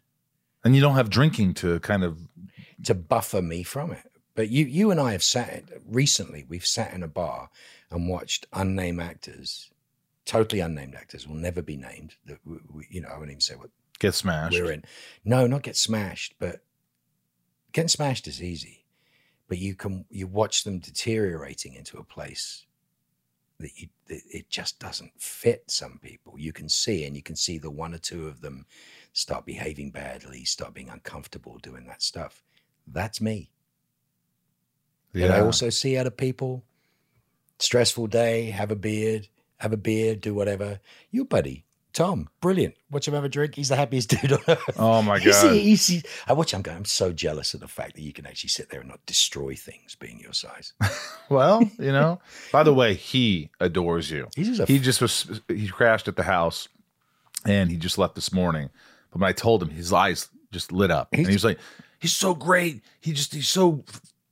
and 0.63 0.75
you 0.75 0.81
don't 0.81 0.95
have 0.95 1.09
drinking 1.09 1.53
to 1.55 1.79
kind 1.81 2.03
of. 2.03 2.19
to 2.83 2.93
buffer 2.95 3.41
me 3.41 3.61
from 3.63 3.91
it. 3.91 4.03
But 4.33 4.49
you 4.49 4.65
you 4.65 4.91
and 4.91 4.99
I 4.99 5.11
have 5.11 5.23
sat 5.23 5.65
recently. 5.85 6.45
We've 6.47 6.65
sat 6.65 6.93
in 6.93 7.03
a 7.03 7.07
bar 7.07 7.49
and 7.91 8.07
watched 8.07 8.45
unnamed 8.53 9.01
actors, 9.01 9.70
totally 10.31 10.61
unnamed 10.61 10.95
actors, 10.95 11.27
will 11.27 11.35
never 11.35 11.61
be 11.61 11.75
named. 11.75 12.15
That 12.25 12.39
you 12.89 13.01
know 13.01 13.09
I 13.09 13.17
won't 13.17 13.31
even 13.31 13.41
say 13.41 13.55
what 13.55 13.69
Get 13.99 14.15
smashed. 14.15 14.53
we're 14.53 14.71
in. 14.71 14.85
No, 15.25 15.45
not 15.45 15.61
get 15.61 15.75
smashed, 15.75 16.35
but 16.39 16.61
getting 17.73 17.89
smashed 17.89 18.27
is 18.27 18.41
easy. 18.41 18.85
But 19.49 19.57
you 19.57 19.75
can 19.75 20.05
you 20.09 20.27
watch 20.27 20.63
them 20.63 20.79
deteriorating 20.79 21.73
into 21.73 21.97
a 21.97 22.03
place 22.05 22.65
that 23.59 23.71
you 23.75 23.89
that 24.07 24.21
it 24.31 24.49
just 24.49 24.79
doesn't 24.79 25.11
fit 25.19 25.65
some 25.67 25.99
people. 26.01 26.39
You 26.39 26.53
can 26.53 26.69
see, 26.69 27.03
and 27.05 27.13
you 27.13 27.21
can 27.21 27.35
see 27.35 27.57
the 27.57 27.69
one 27.69 27.93
or 27.93 27.97
two 27.99 28.27
of 28.27 28.39
them 28.39 28.65
start 29.11 29.45
behaving 29.45 29.91
badly, 29.91 30.45
start 30.45 30.73
being 30.73 30.89
uncomfortable 30.89 31.57
doing 31.61 31.85
that 31.87 32.01
stuff. 32.01 32.41
That's 32.87 33.19
me. 33.19 33.51
Yeah. 35.13 35.25
And 35.25 35.33
I 35.33 35.41
also 35.41 35.69
see 35.69 35.97
other 35.97 36.09
people, 36.09 36.63
stressful 37.59 38.07
day, 38.07 38.45
have 38.45 38.71
a 38.71 38.77
beard, 38.77 39.27
have 39.61 39.73
a 39.73 39.77
beer, 39.77 40.15
do 40.15 40.33
whatever. 40.33 40.79
Your 41.11 41.25
buddy, 41.25 41.65
Tom, 41.93 42.29
brilliant. 42.41 42.75
Watch 42.89 43.07
him 43.07 43.13
have 43.13 43.23
a 43.23 43.29
drink. 43.29 43.55
He's 43.55 43.69
the 43.69 43.75
happiest 43.75 44.09
dude 44.21 44.31
on 44.33 44.39
earth. 44.47 44.79
oh 44.79 45.01
my 45.01 45.17
god. 45.19 45.53
he's- 45.53 45.87
he's- 45.87 46.03
I 46.27 46.33
watch 46.33 46.53
him 46.53 46.61
go, 46.61 46.71
I'm 46.71 46.85
so 46.85 47.11
jealous 47.11 47.53
of 47.53 47.59
the 47.59 47.67
fact 47.67 47.95
that 47.95 48.01
you 48.01 48.13
can 48.13 48.25
actually 48.25 48.49
sit 48.49 48.69
there 48.69 48.79
and 48.79 48.89
not 48.89 49.05
destroy 49.05 49.55
things 49.55 49.95
being 49.95 50.19
your 50.19 50.33
size. 50.33 50.73
Well, 51.29 51.63
you 51.79 51.93
know. 51.93 52.19
By 52.51 52.63
the 52.63 52.73
way, 52.73 52.93
he 52.93 53.51
adores 53.61 54.11
you. 54.11 54.27
Just 54.35 54.67
He 54.67 54.79
just 54.79 54.99
was. 55.01 55.39
He 55.47 55.69
crashed 55.69 56.09
at 56.09 56.17
the 56.17 56.23
house, 56.23 56.67
and 57.45 57.71
he 57.71 57.77
just 57.77 57.97
left 57.97 58.15
this 58.15 58.33
morning. 58.33 58.69
But 59.11 59.21
when 59.21 59.29
I 59.29 59.31
told 59.31 59.63
him, 59.63 59.69
his 59.69 59.93
eyes 59.93 60.27
just 60.51 60.73
lit 60.73 60.91
up, 60.91 61.07
and 61.13 61.25
he 61.25 61.31
was 61.31 61.45
like, 61.45 61.57
"He's 61.99 62.13
so 62.13 62.35
great. 62.35 62.83
He 62.99 63.13
just 63.13 63.33
he's 63.33 63.47
so 63.47 63.85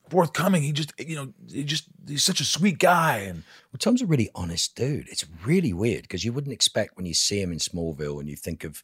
forthcoming. 0.09 0.61
He 0.61 0.71
just 0.71 0.93
you 0.99 1.15
know 1.15 1.33
he 1.51 1.63
just 1.63 1.85
he's 2.07 2.23
such 2.23 2.41
a 2.41 2.45
sweet 2.45 2.79
guy." 2.79 3.17
And 3.17 3.43
Well, 3.71 3.79
Tom's 3.79 4.01
a 4.01 4.05
really 4.05 4.29
honest 4.35 4.75
dude. 4.75 5.07
It's 5.09 5.25
really 5.45 5.73
weird 5.73 6.03
because 6.03 6.25
you 6.25 6.33
wouldn't 6.33 6.53
expect 6.53 6.97
when 6.97 7.05
you 7.05 7.13
see 7.13 7.41
him 7.41 7.51
in 7.51 7.59
Smallville 7.59 8.19
and 8.19 8.29
you 8.29 8.35
think 8.35 8.63
of, 8.63 8.83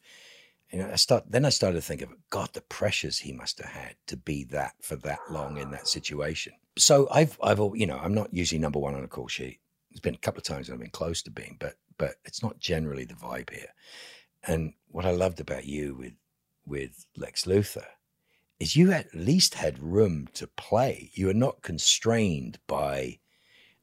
you 0.70 0.78
know, 0.78 0.90
I 0.90 0.96
start 0.96 1.24
then 1.28 1.44
I 1.44 1.50
started 1.50 1.76
to 1.76 1.82
think 1.82 2.02
of 2.02 2.10
God, 2.30 2.50
the 2.52 2.60
pressures 2.60 3.18
he 3.18 3.32
must 3.32 3.58
have 3.58 3.70
had 3.70 3.96
to 4.06 4.16
be 4.16 4.44
that 4.44 4.74
for 4.80 4.96
that 4.96 5.20
long 5.30 5.58
in 5.58 5.70
that 5.70 5.88
situation. 5.88 6.52
So 6.78 7.08
I've 7.10 7.38
I've 7.42 7.60
you 7.74 7.86
know 7.86 7.98
I'm 7.98 8.14
not 8.14 8.32
usually 8.32 8.58
number 8.58 8.78
one 8.78 8.94
on 8.94 9.04
a 9.04 9.08
call 9.08 9.28
sheet. 9.28 9.60
There's 9.90 10.00
been 10.00 10.14
a 10.14 10.18
couple 10.18 10.38
of 10.38 10.44
times 10.44 10.70
I've 10.70 10.78
been 10.78 10.90
close 10.90 11.22
to 11.22 11.30
being, 11.30 11.56
but 11.58 11.74
but 11.98 12.16
it's 12.24 12.42
not 12.42 12.58
generally 12.58 13.04
the 13.04 13.14
vibe 13.14 13.50
here. 13.50 13.72
And 14.46 14.74
what 14.88 15.06
I 15.06 15.10
loved 15.10 15.40
about 15.40 15.64
you 15.64 15.94
with 15.94 16.12
with 16.66 17.06
Lex 17.16 17.44
Luthor 17.44 17.86
is 18.58 18.76
you 18.76 18.92
at 18.92 19.14
least 19.14 19.54
had 19.54 19.78
room 19.82 20.28
to 20.34 20.46
play. 20.46 21.10
You 21.14 21.28
are 21.28 21.34
not 21.34 21.62
constrained 21.62 22.58
by 22.66 23.18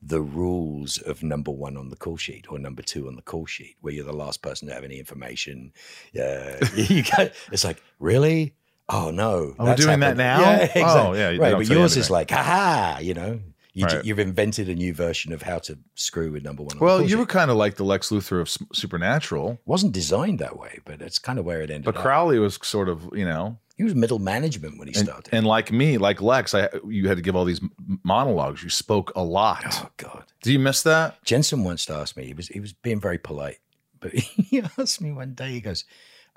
the 0.01 0.21
rules 0.21 0.97
of 0.97 1.23
number 1.23 1.51
one 1.51 1.77
on 1.77 1.89
the 1.89 1.95
call 1.95 2.17
sheet 2.17 2.45
or 2.49 2.59
number 2.59 2.81
two 2.81 3.07
on 3.07 3.15
the 3.15 3.21
call 3.21 3.45
sheet, 3.45 3.75
where 3.81 3.93
you're 3.93 4.05
the 4.05 4.13
last 4.13 4.41
person 4.41 4.67
to 4.67 4.73
have 4.73 4.83
any 4.83 4.99
information. 4.99 5.71
Uh, 6.19 6.65
you 6.75 7.03
got, 7.03 7.31
it's 7.51 7.63
like, 7.63 7.81
really? 7.99 8.55
Oh 8.89 9.11
no! 9.11 9.55
Oh, 9.57 9.65
we're 9.65 9.75
doing 9.75 10.01
that 10.01 10.17
now? 10.17 10.41
Yeah, 10.41 10.57
exactly. 10.57 10.83
Oh, 10.83 11.13
yeah, 11.13 11.37
Right, 11.37 11.53
but 11.55 11.69
yours 11.69 11.95
is 11.95 12.09
like, 12.09 12.31
ha 12.31 12.99
You 13.01 13.13
know, 13.13 13.39
you 13.73 13.85
Right. 13.85 14.05
you've 14.05 14.19
invented 14.19 14.69
a 14.69 14.75
new 14.75 14.93
version 14.93 15.33
of 15.33 15.41
how 15.41 15.57
to 15.59 15.77
screw 15.95 16.31
with 16.31 16.43
number 16.43 16.61
one. 16.63 16.77
well, 16.79 16.99
call 16.99 17.09
you 17.09 17.17
were 17.17 17.25
kind 17.25 17.49
of 17.51 17.57
like 17.57 17.75
the 17.75 17.83
Lex 17.83 18.09
Luthor 18.09 18.39
of 18.41 18.47
S- 18.47 18.57
Supernatural, 18.71 19.59
wasn't 19.65 19.91
designed 19.93 20.39
that 20.39 20.57
way, 20.57 20.79
but 20.85 21.01
it's 21.01 21.17
kind 21.19 21.39
of 21.39 21.45
where 21.45 21.61
it 21.61 21.69
ended 21.71 21.87
up. 21.87 21.93
but 21.95 21.99
up. 21.99 22.03
Crowley 22.03 22.37
was 22.39 22.59
sort 22.61 22.87
of 22.89 23.09
you 23.13 23.25
know. 23.25 23.57
he 23.75 23.83
was 23.83 23.95
middle 23.95 24.19
management 24.19 24.77
when 24.77 24.87
he 24.87 24.93
And, 24.93 25.05
started. 25.07 25.33
and 25.33 25.47
like 25.47 25.71
me, 25.71 25.97
like 25.97 26.21
Lex, 26.21 26.53
I 26.53 26.69
you 26.87 27.07
had 27.07 27.17
to 27.17 27.23
give 27.23 27.35
all 27.35 27.45
these 27.45 27.61
monologues. 28.03 28.61
You 28.63 28.69
spoke 28.69 29.11
a 29.15 29.23
lot. 29.23 29.63
oh 29.83 29.89
God. 29.97 30.25
Do 30.43 30.51
you 30.53 30.59
miss 30.59 30.83
that? 30.83 31.23
Jensen 31.25 31.63
once 31.63 31.89
asked 31.89 32.15
me, 32.15 32.25
he 32.25 32.33
was 32.33 32.47
he 32.49 32.59
was 32.59 32.73
being 32.73 32.99
very 33.01 33.17
polite, 33.17 33.57
but 33.99 34.13
he 34.51 34.61
asked 34.77 35.01
me 35.01 35.11
one 35.11 35.33
day, 35.33 35.49
he 35.51 35.61
goes, 35.61 35.83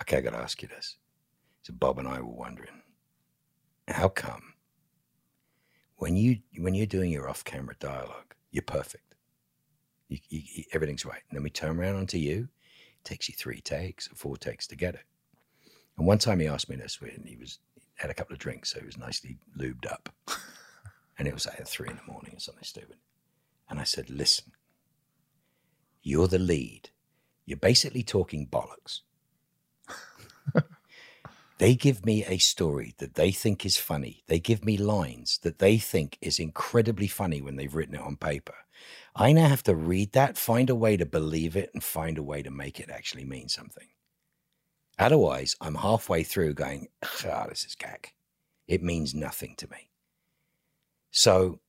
Okay, 0.01 0.17
I 0.17 0.21
gotta 0.23 0.39
ask 0.39 0.63
you 0.63 0.69
this. 0.69 0.97
So 1.65 1.73
Bob 1.75 1.99
and 1.99 2.07
I 2.09 2.21
were 2.21 2.33
wondering, 2.33 2.83
how 3.89 4.09
come 4.09 4.55
when 5.97 6.17
you 6.17 6.39
when 6.59 6.75
you're 6.75 6.87
doing 6.87 7.11
your 7.11 7.29
off-camera 7.29 7.77
dialogue, 7.79 8.35
you're 8.51 8.63
perfect. 8.63 9.15
You, 10.09 10.19
you, 10.29 10.65
everything's 10.73 11.05
right. 11.05 11.23
And 11.29 11.37
then 11.37 11.43
we 11.43 11.51
turn 11.51 11.79
around 11.79 11.97
onto 11.97 12.19
you, 12.19 12.49
it 12.99 13.05
takes 13.05 13.29
you 13.29 13.35
three 13.37 13.61
takes 13.61 14.11
or 14.11 14.15
four 14.15 14.37
takes 14.37 14.67
to 14.69 14.77
get 14.77 14.95
it. 14.95 15.05
And 15.97 16.07
one 16.07 16.19
time 16.19 16.41
he 16.41 16.47
asked 16.47 16.69
me 16.69 16.77
this 16.77 17.01
when 17.01 17.25
he 17.27 17.37
was 17.37 17.59
had 17.97 18.11
a 18.11 18.15
couple 18.15 18.35
of 18.35 18.39
drinks, 18.39 18.73
so 18.73 18.81
he 18.81 18.87
was 18.87 18.99
nicely 18.99 19.39
lubed 19.59 19.91
up. 19.91 20.11
and 21.19 21.27
it 21.27 21.35
was 21.35 21.47
like 21.47 21.59
at 21.61 21.69
three 21.69 21.89
in 21.89 21.97
the 21.97 22.13
morning 22.13 22.35
or 22.37 22.41
something 22.41 22.63
stupid. 22.63 22.97
And 23.69 23.81
I 23.81 23.85
said, 23.85 24.11
listen, 24.11 24.53
you're 26.03 26.29
the 26.29 26.39
lead. 26.39 26.91
You're 27.47 27.57
basically 27.57 28.03
talking 28.03 28.47
bollocks. 28.47 29.01
they 31.59 31.75
give 31.75 32.05
me 32.05 32.25
a 32.25 32.39
story 32.39 32.95
that 32.99 33.15
they 33.15 33.31
think 33.31 33.65
is 33.65 33.77
funny. 33.77 34.23
They 34.27 34.39
give 34.39 34.65
me 34.65 34.77
lines 34.77 35.39
that 35.43 35.59
they 35.59 35.79
think 35.79 36.19
is 36.21 36.39
incredibly 36.39 37.07
funny 37.07 37.41
when 37.41 37.57
they've 37.57 37.75
written 37.75 37.95
it 37.95 38.01
on 38.01 38.17
paper. 38.17 38.55
I 39.15 39.33
now 39.33 39.49
have 39.49 39.63
to 39.65 39.75
read 39.75 40.13
that, 40.13 40.37
find 40.37 40.69
a 40.69 40.75
way 40.75 40.99
to 40.99 41.07
believe 41.07 41.57
it, 41.57 41.71
and 41.73 41.83
find 41.83 42.19
a 42.19 42.23
way 42.23 42.43
to 42.43 42.51
make 42.51 42.79
it 42.79 42.91
actually 42.91 43.25
mean 43.25 43.49
something. 43.49 43.89
Otherwise, 44.99 45.57
I'm 45.61 45.77
halfway 45.77 46.23
through 46.23 46.55
going, 46.55 46.89
ah, 47.03 47.47
this 47.49 47.65
is 47.65 47.75
gag. 47.75 48.13
It 48.69 48.83
means 48.83 49.15
nothing 49.15 49.55
to 49.57 49.69
me. 49.71 49.91
So 51.11 51.61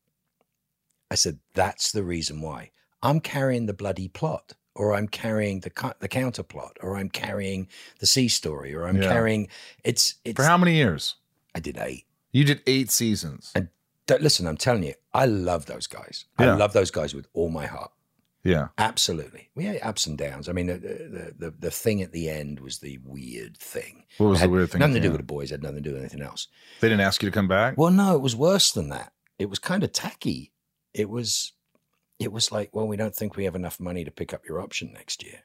I 1.09 1.15
said, 1.15 1.39
that's 1.53 1.91
the 1.93 2.03
reason 2.03 2.41
why. 2.41 2.71
I'm 3.01 3.21
carrying 3.21 3.65
the 3.65 3.73
bloody 3.73 4.09
plot, 4.09 4.53
or 4.77 4.93
I'm 4.93 5.07
carrying 5.07 5.61
the 5.61 5.69
co- 5.69 5.93
the 5.99 6.07
counter 6.07 6.43
plot, 6.43 6.77
or 6.81 6.95
I'm 6.97 7.09
carrying 7.09 7.67
the 7.99 8.05
C 8.05 8.27
story, 8.27 8.73
or 8.73 8.87
I'm 8.87 9.01
Yeah. 9.01 9.09
carrying 9.11 9.47
it's 9.83 10.15
it's. 10.23 10.35
For 10.37 10.43
how 10.43 10.57
many 10.57 10.75
years? 10.75 11.15
I 11.55 11.59
did 11.59 11.77
eight. 11.77 12.05
You 12.31 12.43
did 12.43 12.61
eight 12.67 12.91
seasons. 12.91 13.51
And 13.55 13.69
Don't- 14.05 14.21
listen, 14.21 14.47
I'm 14.47 14.57
telling 14.57 14.83
you, 14.83 14.93
I 15.13 15.25
love 15.25 15.65
those 15.65 15.87
guys. 15.87 16.25
Yeah. 16.39 16.53
I 16.53 16.55
love 16.55 16.73
those 16.73 16.91
guys 16.91 17.13
with 17.15 17.27
all 17.33 17.49
my 17.49 17.65
heart. 17.65 17.91
Yeah. 18.43 18.67
Absolutely. 18.77 19.49
We 19.55 19.65
had 19.65 19.79
ups 19.81 20.05
and 20.07 20.17
downs. 20.17 20.47
I 20.47 20.53
mean, 20.53 20.67
the, 20.67 20.77
the, 20.77 21.33
the, 21.37 21.53
the 21.59 21.71
thing 21.71 22.01
at 22.01 22.13
the 22.13 22.29
end 22.29 22.61
was 22.61 22.79
the 22.79 22.97
weird 23.03 23.57
thing. 23.57 24.05
What 24.19 24.27
was 24.29 24.39
the 24.41 24.47
weird 24.49 24.71
thing? 24.71 24.79
Nothing 24.79 24.93
to 24.95 25.01
do 25.01 25.09
with 25.11 25.19
the 25.19 25.23
boys. 25.25 25.49
Had 25.49 25.61
nothing 25.63 25.83
to 25.83 25.89
do 25.89 25.91
with 25.93 25.99
anything 26.01 26.21
else. 26.21 26.47
They 26.79 26.87
didn't 26.87 27.01
ask 27.01 27.21
you 27.21 27.29
to 27.29 27.33
come 27.33 27.49
back. 27.49 27.77
Well, 27.77 27.91
no, 27.91 28.15
it 28.15 28.21
was 28.21 28.35
worse 28.37 28.71
than 28.71 28.87
that. 28.89 29.11
It 29.37 29.49
was 29.49 29.59
kind 29.59 29.83
of 29.83 29.91
tacky. 29.91 30.53
It 30.93 31.09
was, 31.09 31.51
it 32.19 32.31
was 32.31 32.51
like, 32.51 32.69
well, 32.73 32.87
we 32.87 32.97
don't 32.97 33.15
think 33.15 33.35
we 33.35 33.45
have 33.45 33.55
enough 33.55 33.79
money 33.79 34.03
to 34.03 34.11
pick 34.11 34.33
up 34.33 34.47
your 34.47 34.59
option 34.59 34.91
next 34.93 35.23
year. 35.23 35.43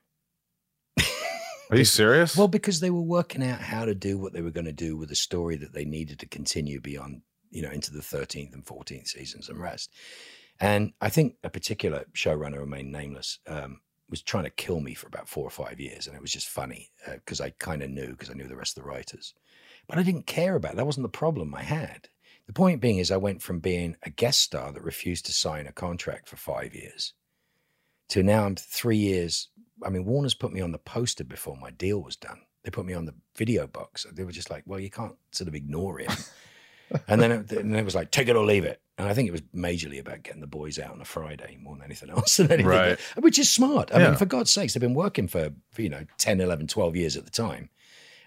Are 1.70 1.76
you 1.76 1.84
serious? 1.84 2.36
Well, 2.36 2.48
because 2.48 2.80
they 2.80 2.90
were 2.90 3.00
working 3.00 3.42
out 3.42 3.60
how 3.60 3.86
to 3.86 3.94
do 3.94 4.18
what 4.18 4.34
they 4.34 4.42
were 4.42 4.50
going 4.50 4.66
to 4.66 4.72
do 4.72 4.96
with 4.96 5.10
a 5.10 5.16
story 5.16 5.56
that 5.56 5.72
they 5.72 5.86
needed 5.86 6.18
to 6.20 6.26
continue 6.26 6.80
beyond, 6.80 7.22
you 7.50 7.62
know, 7.62 7.70
into 7.70 7.92
the 7.92 8.00
13th 8.00 8.52
and 8.52 8.64
14th 8.64 9.08
seasons 9.08 9.48
and 9.48 9.58
rest. 9.58 9.90
And 10.60 10.92
I 11.00 11.08
think 11.08 11.36
a 11.42 11.48
particular 11.48 12.04
showrunner, 12.14 12.58
remained 12.58 12.92
nameless, 12.92 13.38
um, 13.46 13.80
was 14.10 14.22
trying 14.22 14.44
to 14.44 14.50
kill 14.50 14.80
me 14.80 14.92
for 14.92 15.06
about 15.06 15.28
four 15.28 15.46
or 15.46 15.50
five 15.50 15.80
years. 15.80 16.06
And 16.06 16.14
it 16.14 16.20
was 16.20 16.32
just 16.32 16.48
funny 16.48 16.90
because 17.08 17.40
I 17.40 17.50
kind 17.58 17.82
of 17.82 17.88
knew 17.88 18.08
because 18.08 18.28
I 18.28 18.34
knew 18.34 18.48
the 18.48 18.56
rest 18.56 18.76
of 18.76 18.84
the 18.84 18.88
writers. 18.90 19.32
But 19.88 19.98
I 19.98 20.02
didn't 20.02 20.26
care 20.26 20.56
about 20.56 20.72
it. 20.72 20.76
That 20.76 20.86
wasn't 20.86 21.04
the 21.04 21.18
problem 21.18 21.54
I 21.54 21.62
had. 21.62 22.08
The 22.46 22.52
point 22.52 22.80
being 22.80 22.98
is 22.98 23.10
I 23.10 23.16
went 23.16 23.40
from 23.42 23.60
being 23.60 23.96
a 24.02 24.10
guest 24.10 24.40
star 24.40 24.72
that 24.72 24.82
refused 24.82 25.26
to 25.26 25.32
sign 25.32 25.66
a 25.66 25.72
contract 25.72 26.28
for 26.28 26.36
five 26.36 26.74
years 26.74 27.14
to 28.08 28.22
now 28.22 28.44
I'm 28.44 28.56
three 28.56 28.96
years. 28.96 29.48
I 29.84 29.88
mean, 29.88 30.04
Warner's 30.04 30.34
put 30.34 30.52
me 30.52 30.60
on 30.60 30.72
the 30.72 30.78
poster 30.78 31.24
before 31.24 31.56
my 31.56 31.70
deal 31.70 32.02
was 32.02 32.16
done. 32.16 32.40
They 32.62 32.70
put 32.70 32.84
me 32.86 32.94
on 32.94 33.06
the 33.06 33.14
video 33.36 33.66
box. 33.66 34.06
They 34.12 34.24
were 34.24 34.32
just 34.32 34.50
like, 34.50 34.64
well, 34.66 34.78
you 34.80 34.90
can't 34.90 35.14
sort 35.32 35.48
of 35.48 35.54
ignore 35.54 35.98
him. 35.98 36.10
and 37.08 37.20
then 37.22 37.32
it, 37.32 37.52
and 37.52 37.74
it 37.74 37.84
was 37.84 37.94
like, 37.94 38.10
take 38.10 38.28
it 38.28 38.36
or 38.36 38.44
leave 38.44 38.64
it. 38.64 38.80
And 38.98 39.08
I 39.08 39.14
think 39.14 39.28
it 39.28 39.32
was 39.32 39.40
majorly 39.54 39.98
about 39.98 40.22
getting 40.22 40.42
the 40.42 40.46
boys 40.46 40.78
out 40.78 40.92
on 40.92 41.00
a 41.00 41.04
Friday 41.06 41.58
more 41.60 41.74
than 41.74 41.84
anything 41.84 42.10
else. 42.16 42.36
than 42.36 42.52
anything, 42.52 42.66
Right. 42.66 43.00
Which 43.18 43.38
is 43.38 43.48
smart. 43.50 43.90
I 43.94 43.98
Yeah. 44.00 44.08
mean, 44.10 44.16
for 44.18 44.26
God's 44.26 44.50
sakes, 44.50 44.74
they've 44.74 44.80
been 44.80 44.94
working 44.94 45.26
for, 45.26 45.50
for, 45.72 45.82
you 45.82 45.88
know, 45.88 46.04
10, 46.18 46.40
11, 46.40 46.66
12 46.66 46.96
years 46.96 47.16
at 47.16 47.24
the 47.24 47.30
time. 47.30 47.70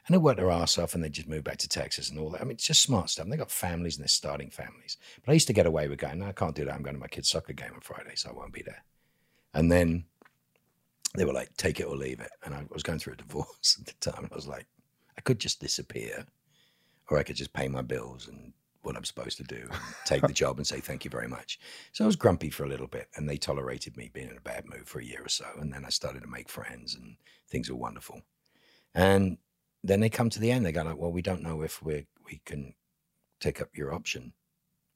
And 0.08 0.14
they 0.14 0.20
worked 0.20 0.39
their 0.39 0.51
ass 0.51 0.78
off 0.78 0.93
and 0.93 1.03
they 1.03 1.10
just 1.10 1.28
moved 1.28 1.45
back 1.45 1.58
to 1.58 1.70
Texas 1.70 2.10
and 2.10 2.20
all 2.20 2.30
that. 2.30 2.41
I 2.41 2.43
mean, 2.43 2.51
it's 2.51 2.68
just 2.68 2.84
smart 2.84 3.10
stuff. 3.10 3.24
And 3.24 3.34
they 3.34 3.38
got 3.38 3.49
families 3.49 3.95
and 3.95 4.03
they're 4.03 4.08
starting 4.08 4.51
families. 4.51 4.97
But 5.24 5.32
I 5.32 5.34
used 5.34 5.47
to 5.47 5.53
get 5.53 5.66
away 5.66 5.88
with 5.88 5.99
going, 5.99 6.20
no, 6.20 6.28
I 6.28 6.32
can't 6.32 6.56
do 6.56 6.66
that. 6.66 6.74
I'm 6.74 6.84
going 6.84 6.95
to 6.95 6.99
my 6.99 7.08
kid's 7.08 7.30
soccer 7.30 7.53
game 7.53 7.72
on 7.74 7.82
Friday, 7.82 8.14
so 8.16 8.30
I 8.30 8.34
won't 8.34 8.53
be 8.53 8.62
there. 8.62 8.84
And 9.56 9.72
then 9.72 10.06
they 11.16 11.26
were 11.26 11.34
like, 11.34 11.56
take 11.58 11.80
it 11.80 11.86
or 11.86 11.95
leave 11.95 12.20
it. 12.20 12.30
And 12.43 12.53
I 12.53 12.66
was 12.72 12.84
going 12.84 12.99
through 12.99 13.14
a 13.14 13.18
divorce 13.24 13.78
at 13.80 13.88
the 13.88 14.12
time. 14.12 14.26
And 14.26 14.32
I 14.32 14.36
was 14.36 14.47
like, 14.47 14.68
I 15.18 15.22
could 15.22 15.39
just 15.39 15.60
disappear 15.60 16.26
or 17.10 17.18
I 17.18 17.24
could 17.24 17.36
just 17.36 17.53
pay 17.53 17.68
my 17.68 17.82
bills 17.82 18.28
and 18.28 18.53
what 18.84 18.95
I'm 18.95 19.03
supposed 19.03 19.38
to 19.38 19.43
do 19.43 19.68
and 19.72 19.82
take 20.06 20.22
the 20.22 20.34
job 20.34 20.58
and 20.58 20.68
say 20.68 20.80
thank 20.80 21.03
you 21.03 21.10
very 21.10 21.28
much. 21.28 21.60
So 21.91 22.03
I 22.03 22.08
was 22.08 22.16
grumpy 22.16 22.51
for 22.51 22.64
a 22.64 22.70
little 22.70 22.88
bit 22.88 23.08
and 23.16 23.28
they 23.28 23.38
tolerated 23.38 23.97
me 23.97 24.12
being 24.14 24.30
in 24.30 24.38
a 24.38 24.41
bad 24.41 24.66
mood 24.68 24.88
for 24.88 24.99
a 24.99 25.06
year 25.06 25.24
or 25.26 25.30
so. 25.30 25.45
And 25.60 25.74
then 25.74 25.84
I 25.86 25.89
started 25.89 26.22
to 26.22 26.28
make 26.28 26.49
friends 26.49 26.93
and 26.93 27.16
things 27.49 27.70
were 27.70 27.76
wonderful. 27.76 28.22
And 28.93 29.38
then 29.88 29.99
they 29.99 30.09
come 30.09 30.29
to 30.31 30.39
the 30.39 30.51
end, 30.51 30.65
they 30.65 30.71
go 30.71 30.83
like, 30.83 30.97
well, 30.97 31.11
we 31.11 31.21
don't 31.21 31.43
know 31.43 31.61
if 31.61 31.81
we 31.81 32.05
we 32.25 32.41
can 32.45 32.73
take 33.39 33.61
up 33.61 33.69
your 33.73 33.93
option. 33.93 34.33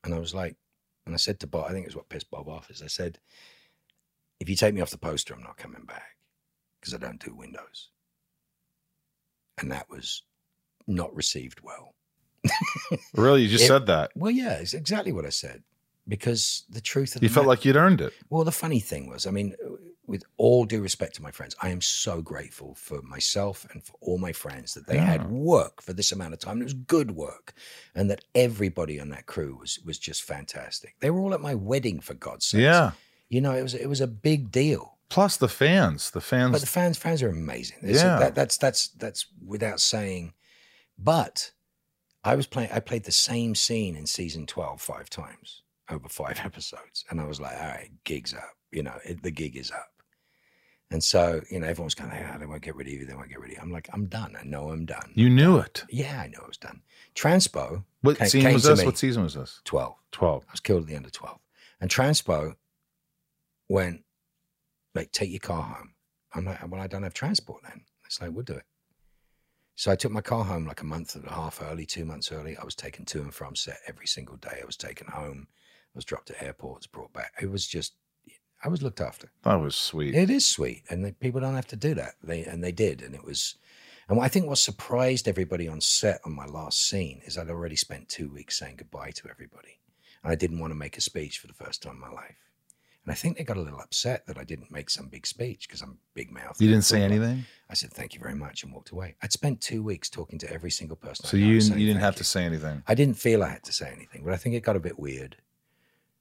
And 0.03 0.13
I 0.13 0.19
was 0.19 0.33
like, 0.33 0.55
and 1.05 1.13
I 1.13 1.17
said 1.17 1.39
to 1.41 1.47
Bob, 1.47 1.65
I 1.69 1.71
think 1.73 1.83
it 1.85 1.89
was 1.89 1.95
what 1.95 2.09
pissed 2.09 2.29
Bob 2.31 2.47
off 2.49 2.69
is 2.69 2.81
I 2.81 2.87
said, 2.87 3.19
if 4.39 4.49
you 4.49 4.55
take 4.55 4.73
me 4.73 4.81
off 4.81 4.89
the 4.91 4.97
poster, 4.97 5.33
I'm 5.33 5.43
not 5.43 5.57
coming 5.57 5.83
back 5.85 6.15
because 6.79 6.93
I 6.93 6.97
don't 6.97 7.23
do 7.23 7.35
windows. 7.35 7.89
And 9.59 9.71
that 9.71 9.89
was 9.89 10.23
not 10.87 11.13
received 11.15 11.61
well. 11.61 11.93
Really, 13.13 13.43
you 13.43 13.49
just 13.49 13.65
It- 13.65 13.67
said 13.67 13.85
that. 13.87 14.11
Well, 14.15 14.31
yeah, 14.31 14.53
it's 14.53 14.73
exactly 14.73 15.11
what 15.11 15.25
I 15.25 15.29
said. 15.29 15.63
Because 16.07 16.63
the 16.69 16.81
truth 16.81 17.13
of 17.15 17.21
the 17.21 17.27
You 17.27 17.33
felt 17.33 17.45
ma- 17.45 17.49
like 17.51 17.65
you'd 17.65 17.75
earned 17.75 18.01
it. 18.01 18.13
well, 18.29 18.43
the 18.43 18.51
funny 18.51 18.79
thing 18.79 19.07
was, 19.09 19.27
I 19.27 19.31
mean, 19.31 19.53
with 20.09 20.23
all 20.37 20.65
due 20.65 20.81
respect 20.81 21.15
to 21.15 21.21
my 21.21 21.31
friends, 21.31 21.55
I 21.61 21.69
am 21.69 21.81
so 21.81 22.21
grateful 22.21 22.75
for 22.75 23.01
myself 23.01 23.65
and 23.71 23.83
for 23.83 23.93
all 24.01 24.17
my 24.17 24.33
friends 24.33 24.73
that 24.73 24.87
they 24.87 24.95
Yeah. 24.95 25.05
had 25.05 25.29
work 25.29 25.81
for 25.81 25.93
this 25.93 26.11
amount 26.11 26.33
of 26.33 26.39
time. 26.39 26.59
It 26.61 26.65
was 26.65 26.73
good 26.73 27.11
work, 27.11 27.53
and 27.95 28.09
that 28.09 28.25
everybody 28.33 28.99
on 28.99 29.09
that 29.09 29.25
crew 29.27 29.57
was 29.61 29.79
was 29.85 29.97
just 29.99 30.23
fantastic. 30.23 30.95
They 30.99 31.11
were 31.11 31.21
all 31.21 31.33
at 31.33 31.41
my 31.41 31.55
wedding, 31.55 31.99
for 32.01 32.15
God's 32.15 32.45
sake. 32.47 32.61
Yeah. 32.61 32.91
you 33.29 33.39
know, 33.41 33.53
it 33.53 33.61
was 33.63 33.73
it 33.75 33.87
was 33.87 34.01
a 34.01 34.07
big 34.07 34.51
deal. 34.51 34.97
Plus 35.09 35.37
the 35.37 35.47
fans. 35.47 36.11
The 36.11 36.21
fans. 36.21 36.51
But 36.51 36.61
the 36.61 36.67
fans 36.67 36.97
fans 36.97 37.21
are 37.23 37.29
amazing. 37.29 37.77
Yeah. 37.83 38.19
that, 38.19 38.35
that's 38.35 38.57
that's 38.57 38.87
that's 38.89 39.25
without 39.45 39.79
saying. 39.79 40.33
But 40.97 41.51
I 42.23 42.35
was 42.35 42.47
playing. 42.47 42.71
I 42.71 42.79
played 42.79 43.05
the 43.05 43.11
same 43.11 43.55
scene 43.55 43.95
in 43.95 44.05
season 44.05 44.45
twelve 44.45 44.81
five 44.81 45.09
times 45.09 45.61
over 45.89 46.09
five 46.09 46.39
episodes, 46.43 47.05
and 47.09 47.19
I 47.21 47.25
was 47.25 47.39
like, 47.39 47.55
all 47.59 47.67
right, 47.67 47.91
gigs 48.03 48.33
up. 48.33 48.55
You 48.71 48.83
know, 48.83 48.99
it, 49.03 49.23
the 49.23 49.31
gig 49.31 49.55
is 49.55 49.71
up. 49.71 49.91
And 50.91 51.03
so, 51.03 51.41
you 51.51 51.59
know, 51.59 51.67
everyone's 51.67 51.93
going, 51.93 52.11
ah, 52.11 52.37
they 52.39 52.47
won't 52.47 52.63
get 52.63 52.75
rid 52.75 52.87
of 52.87 52.93
you. 52.93 53.05
They 53.05 53.13
won't 53.13 53.29
get 53.29 53.39
rid 53.39 53.51
of 53.51 53.57
you. 53.57 53.61
I'm 53.61 53.71
like, 53.71 53.89
I'm 53.93 54.07
done. 54.07 54.35
I 54.39 54.43
know 54.43 54.69
I'm 54.71 54.85
done. 54.85 55.11
you 55.13 55.29
knew 55.29 55.57
it. 55.59 55.83
yeah, 55.89 56.19
I 56.21 56.27
know 56.27 56.39
I 56.43 56.47
was 56.47 56.57
done. 56.57 56.81
Transpo, 57.15 57.83
What 58.01 58.17
Came- 58.17 58.27
scene 58.27 58.41
came 58.41 58.53
was 58.53 58.63
this? 58.63 58.79
me. 58.79 58.85
What 58.85 58.97
season 58.97 59.21
was 59.23 59.35
this? 59.35 59.61
12. 59.65 59.93
12. 60.11 60.43
I 60.47 60.51
was 60.51 60.59
killed 60.59 60.81
at 60.81 60.87
the 60.87 60.95
end 60.95 61.05
of 61.05 61.11
12. 61.11 61.37
And 61.81 61.91
Transpo 61.91 62.55
went, 63.67 64.03
like, 64.95 65.11
take 65.11 65.29
your 65.29 65.39
car 65.39 65.61
home. 65.61 65.93
I'm 66.33 66.45
like, 66.45 66.67
well, 66.71 66.81
I 66.81 66.87
don't 66.87 67.03
have 67.03 67.13
transport 67.13 67.61
then. 67.63 67.81
It's 68.05 68.19
like, 68.21 68.31
we'll 68.31 68.43
do 68.43 68.53
it. 68.53 68.63
So 69.75 69.91
I 69.91 69.95
took 69.95 70.11
my 70.11 70.21
car 70.21 70.43
home 70.43 70.65
like 70.65 70.81
a 70.81 70.85
month 70.85 71.15
and 71.15 71.25
a 71.25 71.31
half 71.31 71.61
early, 71.61 71.85
two 71.85 72.03
months 72.03 72.31
early. 72.31 72.57
I 72.57 72.63
was 72.65 72.75
taken 72.75 73.05
to 73.05 73.21
and 73.21 73.33
from 73.33 73.55
set 73.55 73.77
every 73.87 74.07
single 74.07 74.35
day. 74.37 74.59
I 74.61 74.65
was 74.65 74.75
taken 74.75 75.07
home. 75.07 75.47
I 75.51 75.95
was 75.95 76.03
dropped 76.05 76.31
at 76.31 76.41
airports, 76.41 76.85
brought 76.87 77.13
back. 77.13 77.33
It 77.41 77.49
was 77.49 77.65
just, 77.67 77.93
I 78.63 78.67
was 78.67 78.81
looked 78.81 79.01
after. 79.01 79.31
That 79.43 79.55
was 79.55 79.75
sweet. 79.75 80.15
It 80.15 80.29
is 80.29 80.45
sweet, 80.45 80.83
and 80.89 81.05
the, 81.05 81.13
people 81.13 81.39
don't 81.39 81.55
have 81.55 81.67
to 81.67 81.75
do 81.75 81.93
that. 81.95 82.15
They 82.23 82.43
and 82.43 82.63
they 82.63 82.71
did, 82.71 83.01
and 83.01 83.15
it 83.15 83.23
was. 83.23 83.55
And 84.07 84.19
I 84.19 84.27
think 84.27 84.47
what 84.47 84.57
surprised 84.57 85.27
everybody 85.27 85.67
on 85.67 85.81
set 85.81 86.19
on 86.25 86.33
my 86.35 86.45
last 86.45 86.87
scene 86.89 87.21
is 87.25 87.37
I'd 87.37 87.49
already 87.49 87.75
spent 87.75 88.09
two 88.09 88.29
weeks 88.29 88.57
saying 88.57 88.77
goodbye 88.77 89.11
to 89.11 89.29
everybody, 89.29 89.79
and 90.23 90.31
I 90.31 90.35
didn't 90.35 90.59
want 90.59 90.71
to 90.71 90.75
make 90.75 90.97
a 90.97 91.01
speech 91.01 91.39
for 91.39 91.47
the 91.47 91.53
first 91.53 91.83
time 91.83 91.93
in 91.93 91.99
my 91.99 92.09
life. 92.09 92.35
And 93.05 93.13
I 93.13 93.15
think 93.15 93.37
they 93.37 93.43
got 93.43 93.57
a 93.57 93.61
little 93.61 93.79
upset 93.79 94.25
that 94.27 94.37
I 94.37 94.43
didn't 94.43 94.71
make 94.71 94.89
some 94.89 95.07
big 95.07 95.25
speech 95.25 95.67
because 95.67 95.81
I'm 95.81 95.97
big 96.13 96.31
mouth. 96.31 96.61
you 96.61 96.67
didn't 96.67 96.83
say 96.83 97.01
anything? 97.01 97.45
I 97.69 97.73
said 97.73 97.91
thank 97.91 98.13
you 98.13 98.19
very 98.19 98.35
much 98.35 98.63
and 98.63 98.73
walked 98.73 98.89
away. 98.89 99.15
I'd 99.21 99.31
spent 99.31 99.61
two 99.61 99.81
weeks 99.81 100.09
talking 100.09 100.37
to 100.39 100.51
every 100.51 100.71
single 100.71 100.97
person. 100.97 101.25
So 101.25 101.37
you, 101.37 101.61
saying 101.61 101.79
you 101.79 101.87
didn't 101.87 102.01
have 102.01 102.15
you. 102.15 102.19
to 102.19 102.23
say 102.23 102.43
anything. 102.43 102.83
I 102.87 102.95
didn't 102.95 103.15
feel 103.15 103.41
I 103.41 103.49
had 103.49 103.63
to 103.63 103.73
say 103.73 103.91
anything, 103.95 104.23
but 104.23 104.33
I 104.33 104.37
think 104.37 104.55
it 104.55 104.63
got 104.63 104.75
a 104.75 104.79
bit 104.79 104.99
weird. 104.99 105.37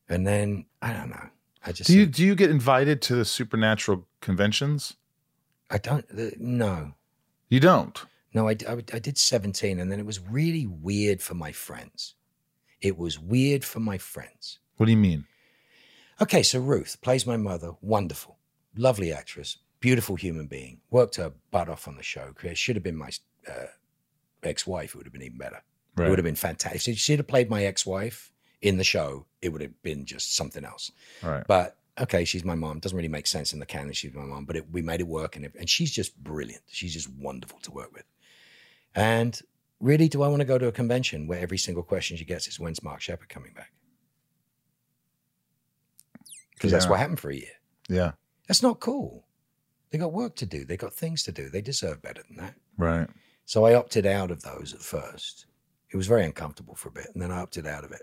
And 0.09 0.27
then 0.27 0.67
I 0.81 0.93
don't 0.93 1.11
know. 1.11 1.29
I 1.65 1.73
just 1.73 1.89
Do 1.89 1.97
you 1.97 2.07
do 2.07 2.25
you 2.25 2.35
get 2.35 2.51
invited 2.51 3.03
to 3.03 3.17
the 3.17 3.25
supernatural 3.25 4.07
conventions? 4.21 4.95
I 5.71 5.79
don't. 5.79 6.09
The, 6.09 6.35
no, 6.39 6.95
You 7.49 7.61
don't. 7.61 7.99
No, 8.35 8.49
I, 8.49 8.57
I, 8.69 8.75
I 8.93 8.99
did 8.99 9.17
17, 9.17 9.81
and 9.81 9.91
then 9.91 9.99
it 9.99 10.07
was 10.07 10.21
really 10.21 10.67
weird 10.67 11.23
for 11.23 11.35
my 11.35 11.51
friends. 11.51 12.15
It 12.81 12.99
was 12.99 13.19
weird 13.19 13.65
for 13.65 13.81
my 13.81 13.97
friends. 13.99 14.59
What 14.77 14.87
do 14.87 14.93
you 14.93 14.99
mean? 14.99 15.25
Okay, 16.21 16.43
so 16.43 16.61
Ruth 16.61 16.99
plays 17.01 17.27
my 17.27 17.37
mother, 17.37 17.73
wonderful, 17.81 18.37
lovely 18.77 19.13
actress, 19.13 19.57
beautiful 19.81 20.17
human 20.17 20.47
being, 20.47 20.81
worked 20.91 21.17
her 21.17 21.33
butt 21.51 21.69
off 21.69 21.89
on 21.89 21.97
the 21.97 22.03
show. 22.03 22.35
Should 22.55 22.77
have 22.77 22.83
been 22.83 22.97
my 22.97 23.11
uh, 23.49 23.67
ex 24.43 24.67
wife, 24.67 24.91
it 24.91 24.97
would 24.97 25.07
have 25.07 25.13
been 25.13 25.23
even 25.23 25.39
better. 25.39 25.63
It 25.99 26.09
would 26.09 26.19
have 26.19 26.25
been 26.25 26.37
fantastic. 26.37 26.97
She'd 26.97 27.19
have 27.19 27.27
played 27.27 27.51
my 27.51 27.65
ex 27.65 27.85
wife 27.85 28.31
in 28.63 28.77
the 28.77 28.85
show, 28.85 29.27
it 29.43 29.51
would 29.51 29.63
have 29.63 29.83
been 29.83 30.05
just 30.05 30.37
something 30.37 30.65
else. 30.65 30.91
Right. 31.23 31.45
But 31.47 31.77
okay, 32.01 32.25
she's 32.25 32.45
my 32.45 32.55
mom. 32.55 32.81
Doesn't 32.81 32.97
really 32.97 33.09
make 33.09 33.27
sense 33.27 33.53
in 33.53 33.59
the 33.59 33.67
canon. 33.67 33.93
She's 33.93 34.15
my 34.15 34.25
mom, 34.25 34.45
but 34.45 34.57
it, 34.57 34.71
we 34.71 34.83
made 34.83 35.01
it 35.01 35.07
work, 35.07 35.37
and, 35.37 35.45
it, 35.45 35.55
and 35.59 35.69
she's 35.69 35.91
just 35.91 36.17
brilliant. 36.23 36.63
She's 36.69 36.93
just 36.93 37.11
wonderful 37.11 37.59
to 37.61 37.71
work 37.71 37.93
with. 37.93 38.05
And 38.95 39.41
really, 39.81 40.09
do 40.09 40.23
I 40.23 40.29
want 40.29 40.41
to 40.41 40.47
go 40.47 40.59
to 40.59 40.67
a 40.67 40.73
convention 40.73 41.27
where 41.27 41.39
every 41.39 41.59
single 41.59 41.83
question 41.83 42.17
she 42.17 42.25
gets 42.25 42.49
is, 42.49 42.59
"When's 42.59 42.83
Mark 42.83 43.01
Sheppard 43.01 43.29
coming 43.29 43.53
back?" 43.55 43.73
Because 46.55 46.73
that's 46.73 46.89
what 46.89 46.99
happened 46.99 47.21
for 47.21 47.31
a 47.31 47.37
year. 47.37 47.53
Yeah. 47.89 48.13
That's 48.49 48.65
not 48.65 48.81
cool. 48.81 49.25
They 49.91 49.99
got 49.99 50.13
work 50.13 50.35
to 50.37 50.47
do. 50.47 50.65
They 50.65 50.77
got 50.77 50.93
things 50.93 51.23
to 51.25 51.33
do. 51.33 51.49
They 51.49 51.63
deserve 51.63 52.03
better 52.03 52.23
than 52.27 52.37
that. 52.39 52.55
Right. 52.77 53.09
So 53.45 53.65
I 53.65 53.75
opted 53.75 54.07
out 54.07 54.33
of 54.33 54.43
those 54.43 54.75
at 54.75 54.81
first. 54.81 55.47
It 55.91 55.97
was 55.97 56.09
very 56.09 56.25
uncomfortable 56.25 56.75
for 56.75 56.89
a 56.89 56.93
bit, 56.93 57.07
and 57.15 57.23
then 57.23 57.31
I 57.31 57.41
opted 57.41 57.67
out 57.67 57.85
of 57.85 57.93
it 57.93 58.03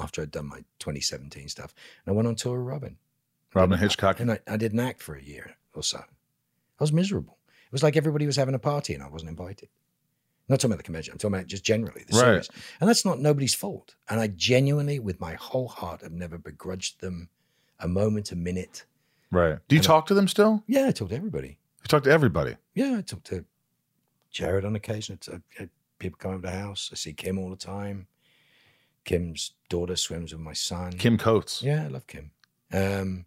after 0.00 0.22
I'd 0.22 0.30
done 0.30 0.46
my 0.48 0.58
2017 0.78 1.48
stuff. 1.48 1.74
And 2.04 2.12
I 2.12 2.16
went 2.16 2.28
on 2.28 2.34
tour 2.34 2.58
with 2.58 2.66
Robyn. 2.72 2.96
Robyn 3.54 3.78
Hitchcock. 3.78 4.20
And 4.20 4.32
I, 4.32 4.38
I 4.46 4.56
didn't 4.56 4.80
act 4.80 5.02
for 5.02 5.14
a 5.14 5.22
year 5.22 5.56
or 5.74 5.82
so. 5.82 5.98
I 5.98 6.04
was 6.82 6.92
miserable. 6.92 7.38
It 7.48 7.72
was 7.72 7.82
like 7.82 7.96
everybody 7.96 8.26
was 8.26 8.36
having 8.36 8.54
a 8.54 8.58
party 8.58 8.94
and 8.94 9.02
I 9.02 9.08
wasn't 9.08 9.30
invited. 9.30 9.68
I'm 10.48 10.52
not 10.52 10.60
talking 10.60 10.70
about 10.72 10.76
the 10.78 10.82
convention. 10.84 11.12
I'm 11.12 11.18
talking 11.18 11.34
about 11.34 11.46
just 11.48 11.64
generally 11.64 12.04
the 12.08 12.16
Right. 12.16 12.24
series. 12.44 12.48
And 12.80 12.88
that's 12.88 13.04
not 13.04 13.18
nobody's 13.18 13.54
fault. 13.54 13.94
And 14.08 14.20
I 14.20 14.28
genuinely, 14.28 14.98
with 15.00 15.20
my 15.20 15.34
whole 15.34 15.68
heart, 15.68 16.02
have 16.02 16.12
never 16.12 16.38
begrudged 16.38 17.00
them 17.00 17.28
a 17.80 17.88
moment, 17.88 18.30
a 18.32 18.36
minute. 18.36 18.84
Right. 19.32 19.58
Do 19.68 19.74
you 19.74 19.80
And 19.80 19.86
I- 19.86 19.88
talk 19.88 20.06
to 20.06 20.14
them 20.14 20.28
still? 20.28 20.62
Yeah, 20.68 20.86
I 20.86 20.92
talk 20.92 21.08
to 21.08 21.16
everybody. 21.16 21.58
You 21.82 21.88
talk 21.88 22.04
to 22.04 22.10
everybody. 22.10 22.56
Yeah, 22.74 22.96
I 22.98 23.00
talk 23.02 23.24
to 23.24 23.44
Jared 24.30 24.64
on 24.64 24.76
occasion. 24.76 25.18
I, 25.32 25.62
I, 25.62 25.68
people 25.98 26.18
come 26.18 26.32
over 26.32 26.42
to 26.42 26.48
the 26.52 26.56
house. 26.58 26.90
I 26.92 26.96
see 26.96 27.12
Kim 27.12 27.38
all 27.38 27.50
the 27.50 27.56
time. 27.56 28.06
Kim's 29.06 29.52
daughter 29.70 29.96
swims 29.96 30.32
with 30.32 30.42
my 30.42 30.52
son. 30.52 30.92
Kim 30.92 31.16
Coates. 31.16 31.62
Yeah, 31.62 31.84
I 31.84 31.88
love 31.88 32.06
Kim. 32.06 32.32
Um, 32.72 33.24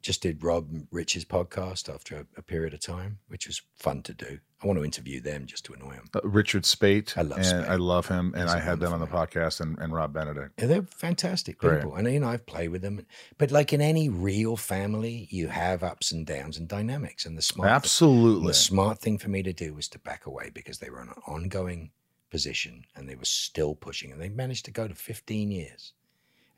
just 0.00 0.22
did 0.22 0.42
Rob 0.44 0.68
Rich's 0.90 1.24
podcast 1.24 1.92
after 1.92 2.16
a, 2.16 2.26
a 2.36 2.42
period 2.42 2.74
of 2.74 2.80
time, 2.80 3.18
which 3.28 3.46
was 3.46 3.62
fun 3.74 4.02
to 4.02 4.12
do. 4.14 4.38
I 4.62 4.66
want 4.66 4.78
to 4.78 4.84
interview 4.84 5.20
them 5.20 5.46
just 5.46 5.64
to 5.66 5.72
annoy 5.74 5.94
them. 5.94 6.04
Uh, 6.14 6.20
Richard 6.24 6.64
Speight. 6.64 7.16
I 7.18 7.22
love 7.22 7.38
and 7.38 7.46
Speight. 7.46 7.68
I 7.68 7.76
love 7.76 8.06
him. 8.08 8.32
And 8.34 8.44
He's 8.44 8.54
I 8.54 8.60
had 8.60 8.80
them 8.80 8.92
on 8.92 9.00
the 9.00 9.06
podcast 9.06 9.60
and, 9.60 9.78
and 9.78 9.92
Rob 9.92 10.12
Benedict. 10.12 10.52
Yeah, 10.60 10.66
they're 10.66 10.82
fantastic 10.82 11.58
Great. 11.58 11.80
people, 11.80 11.96
and 11.96 12.10
you 12.10 12.20
know 12.20 12.28
I've 12.28 12.46
played 12.46 12.68
with 12.68 12.82
them. 12.82 13.04
But 13.38 13.50
like 13.50 13.72
in 13.72 13.80
any 13.80 14.08
real 14.08 14.56
family, 14.56 15.26
you 15.30 15.48
have 15.48 15.82
ups 15.82 16.12
and 16.12 16.26
downs 16.26 16.58
and 16.58 16.68
dynamics. 16.68 17.24
And 17.26 17.36
the 17.36 17.42
smart 17.42 17.68
thing- 17.68 17.74
Absolutely. 17.74 18.46
the 18.48 18.54
smart 18.54 19.00
thing 19.00 19.18
for 19.18 19.30
me 19.30 19.42
to 19.42 19.52
do 19.52 19.74
was 19.74 19.88
to 19.88 19.98
back 19.98 20.26
away 20.26 20.50
because 20.54 20.78
they 20.78 20.90
were 20.90 21.02
in 21.02 21.08
an 21.08 21.14
ongoing 21.26 21.90
position 22.34 22.84
and 22.96 23.08
they 23.08 23.14
were 23.14 23.24
still 23.24 23.76
pushing, 23.76 24.10
and 24.10 24.20
they 24.20 24.28
managed 24.28 24.64
to 24.64 24.72
go 24.72 24.88
to 24.88 24.94
15 24.94 25.52
years. 25.52 25.92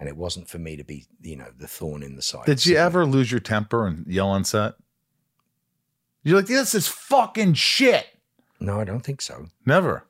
And 0.00 0.08
it 0.08 0.16
wasn't 0.16 0.48
for 0.48 0.58
me 0.58 0.74
to 0.76 0.84
be, 0.84 1.04
you 1.20 1.36
know, 1.36 1.50
the 1.54 1.66
thorn 1.66 2.02
in 2.02 2.16
the 2.16 2.22
side. 2.22 2.46
Did 2.46 2.64
you 2.64 2.76
ever 2.76 3.04
lose 3.04 3.30
your 3.30 3.40
temper 3.40 3.86
and 3.86 4.06
yell 4.06 4.28
on 4.28 4.44
set? 4.44 4.74
You're 6.22 6.36
like, 6.36 6.46
this 6.46 6.74
is 6.74 6.88
fucking 6.88 7.54
shit. 7.54 8.06
No, 8.58 8.80
I 8.80 8.84
don't 8.84 9.00
think 9.00 9.20
so. 9.20 9.46
Never. 9.66 10.04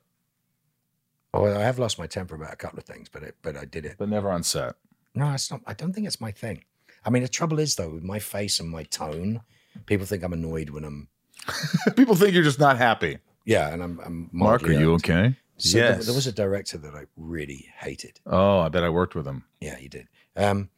Oh, 1.33 1.45
I 1.45 1.63
have 1.63 1.79
lost 1.79 1.99
my 1.99 2.07
temper 2.07 2.35
about 2.35 2.53
a 2.53 2.55
couple 2.55 2.79
of 2.79 2.85
things, 2.85 3.09
but 3.09 3.23
it, 3.23 3.35
but 3.41 3.57
I 3.57 3.65
did 3.65 3.85
it. 3.85 3.95
But 3.97 4.07
never 4.07 4.31
on 4.31 4.43
set. 4.43 4.75
No, 5.15 5.31
it's 5.33 5.51
not. 5.51 5.61
I 5.67 5.73
don't 5.73 5.91
think 5.91 6.07
it's 6.07 6.21
my 6.21 6.31
thing. 6.31 6.63
I 7.05 7.09
mean, 7.09 7.23
the 7.23 7.29
trouble 7.29 7.59
is 7.59 7.75
though, 7.75 7.89
with 7.89 8.03
my 8.03 8.19
face 8.19 8.59
and 8.61 8.69
my 8.69 8.83
tone, 8.83 9.41
people 9.85 10.05
think 10.05 10.23
I'm 10.23 10.33
annoyed 10.33 10.69
when 10.69 10.85
I'm. 10.85 11.09
People 11.95 12.15
think 12.15 12.33
you're 12.33 12.43
just 12.43 12.59
not 12.59 12.77
happy. 12.77 13.19
Yeah, 13.45 13.71
and 13.71 13.81
I'm. 13.81 13.99
I'm 14.03 14.29
Mark, 14.33 14.63
are 14.63 14.71
you 14.71 14.93
okay? 14.95 15.35
So 15.57 15.77
there- 15.79 15.91
yes. 15.95 16.05
there 16.05 16.15
was 16.15 16.27
a 16.27 16.31
director 16.31 16.77
that 16.77 16.93
I 16.95 17.05
really 17.15 17.67
hated. 17.79 18.19
oh, 18.25 18.59
I 18.59 18.69
bet 18.69 18.83
I 18.83 18.89
worked 18.89 19.15
with 19.15 19.25
him. 19.27 19.43
Yeah, 19.59 19.77
you 19.79 19.89
did. 19.89 20.07
Um, 20.35 20.69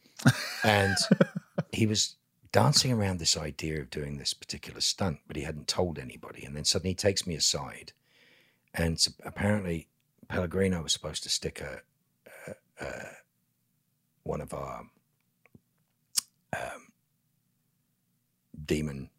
and 0.63 0.95
he 1.71 1.85
was 1.85 2.15
dancing 2.51 2.91
around 2.91 3.19
this 3.19 3.35
idea 3.37 3.79
of 3.81 3.89
doing 3.89 4.17
this 4.17 4.33
particular 4.33 4.81
stunt, 4.81 5.19
but 5.27 5.35
he 5.35 5.43
hadn't 5.43 5.67
told 5.67 5.99
anybody. 5.99 6.43
And 6.45 6.55
then 6.55 6.63
suddenly 6.65 6.91
he 6.91 6.95
takes 6.95 7.27
me 7.27 7.35
aside 7.35 7.91
and 8.73 9.05
apparently 9.25 9.87
Pellegrino 10.29 10.81
was 10.83 10.93
supposed 10.93 11.23
to 11.23 11.29
stick 11.29 11.59
a, 11.61 11.81
a, 12.47 12.85
a 12.85 13.05
one 14.23 14.41
of 14.41 14.53
our 14.53 14.85
um, 16.53 16.87
demon 18.65 19.09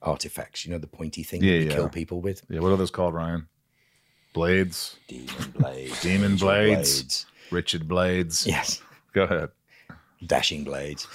artifacts. 0.00 0.64
You 0.64 0.72
know 0.72 0.78
the 0.78 0.86
pointy 0.86 1.22
thing 1.22 1.42
Yeah, 1.42 1.52
that 1.52 1.58
we 1.58 1.66
yeah. 1.68 1.74
kill 1.74 1.88
people 1.88 2.20
with. 2.20 2.42
Yeah, 2.48 2.60
what 2.60 2.70
are 2.72 2.76
those 2.76 2.90
called, 2.90 3.14
Ryan? 3.14 3.48
Blades, 4.32 4.96
Demon 5.08 5.50
blades. 5.56 6.02
Demon 6.02 6.32
angel 6.32 6.48
blades. 6.48 7.26
Richard 7.50 7.86
Blades. 7.86 8.46
Yes. 8.46 8.80
Go 9.12 9.24
ahead. 9.24 9.50
dashing 10.26 10.64
blades. 10.64 11.06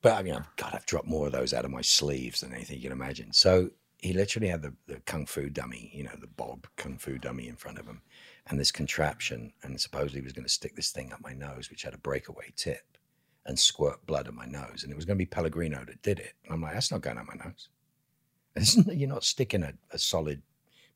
but 0.00 0.12
I 0.14 0.22
mean, 0.22 0.34
I've- 0.34 0.46
God, 0.56 0.72
I've 0.74 0.86
dropped 0.86 1.06
more 1.08 1.26
of 1.26 1.32
those 1.32 1.52
out 1.52 1.64
of 1.64 1.70
my 1.70 1.82
sleeves 1.82 2.40
than 2.40 2.54
anything 2.54 2.76
you 2.76 2.82
can 2.84 2.92
imagine. 2.92 3.32
So 3.32 3.70
he 3.98 4.12
literally 4.14 4.48
had 4.48 4.62
the, 4.62 4.72
the 4.86 5.00
kung 5.00 5.26
fu 5.26 5.50
dummy, 5.50 5.90
you 5.94 6.04
know, 6.04 6.14
the 6.18 6.26
Bob 6.26 6.66
kung 6.76 6.96
fu 6.98 7.18
dummy 7.18 7.48
in 7.48 7.56
front 7.56 7.78
of 7.78 7.86
him, 7.86 8.00
and 8.48 8.58
this 8.58 8.72
contraption, 8.72 9.52
and 9.62 9.78
supposedly 9.80 10.20
he 10.20 10.24
was 10.24 10.32
going 10.32 10.46
to 10.46 10.52
stick 10.52 10.74
this 10.74 10.90
thing 10.90 11.12
up 11.12 11.20
my 11.22 11.32
nose, 11.34 11.68
which 11.70 11.82
had 11.82 11.94
a 11.94 11.98
breakaway 11.98 12.52
tip, 12.56 12.96
and 13.46 13.58
squirt 13.58 14.04
blood 14.06 14.26
on 14.28 14.34
my 14.34 14.46
nose, 14.46 14.82
and 14.82 14.90
it 14.92 14.96
was 14.96 15.04
going 15.04 15.16
to 15.16 15.22
be 15.22 15.26
Pellegrino 15.26 15.84
that 15.84 16.02
did 16.02 16.18
it. 16.20 16.32
And 16.44 16.54
I'm 16.54 16.62
like, 16.62 16.72
that's 16.74 16.90
not 16.90 17.00
going 17.02 17.18
up 17.18 17.26
my 17.26 17.44
nose. 17.44 17.68
Isn't- 18.56 18.92
You're 18.98 19.08
not 19.08 19.24
sticking 19.24 19.62
a, 19.62 19.72
a 19.92 19.98
solid 19.98 20.40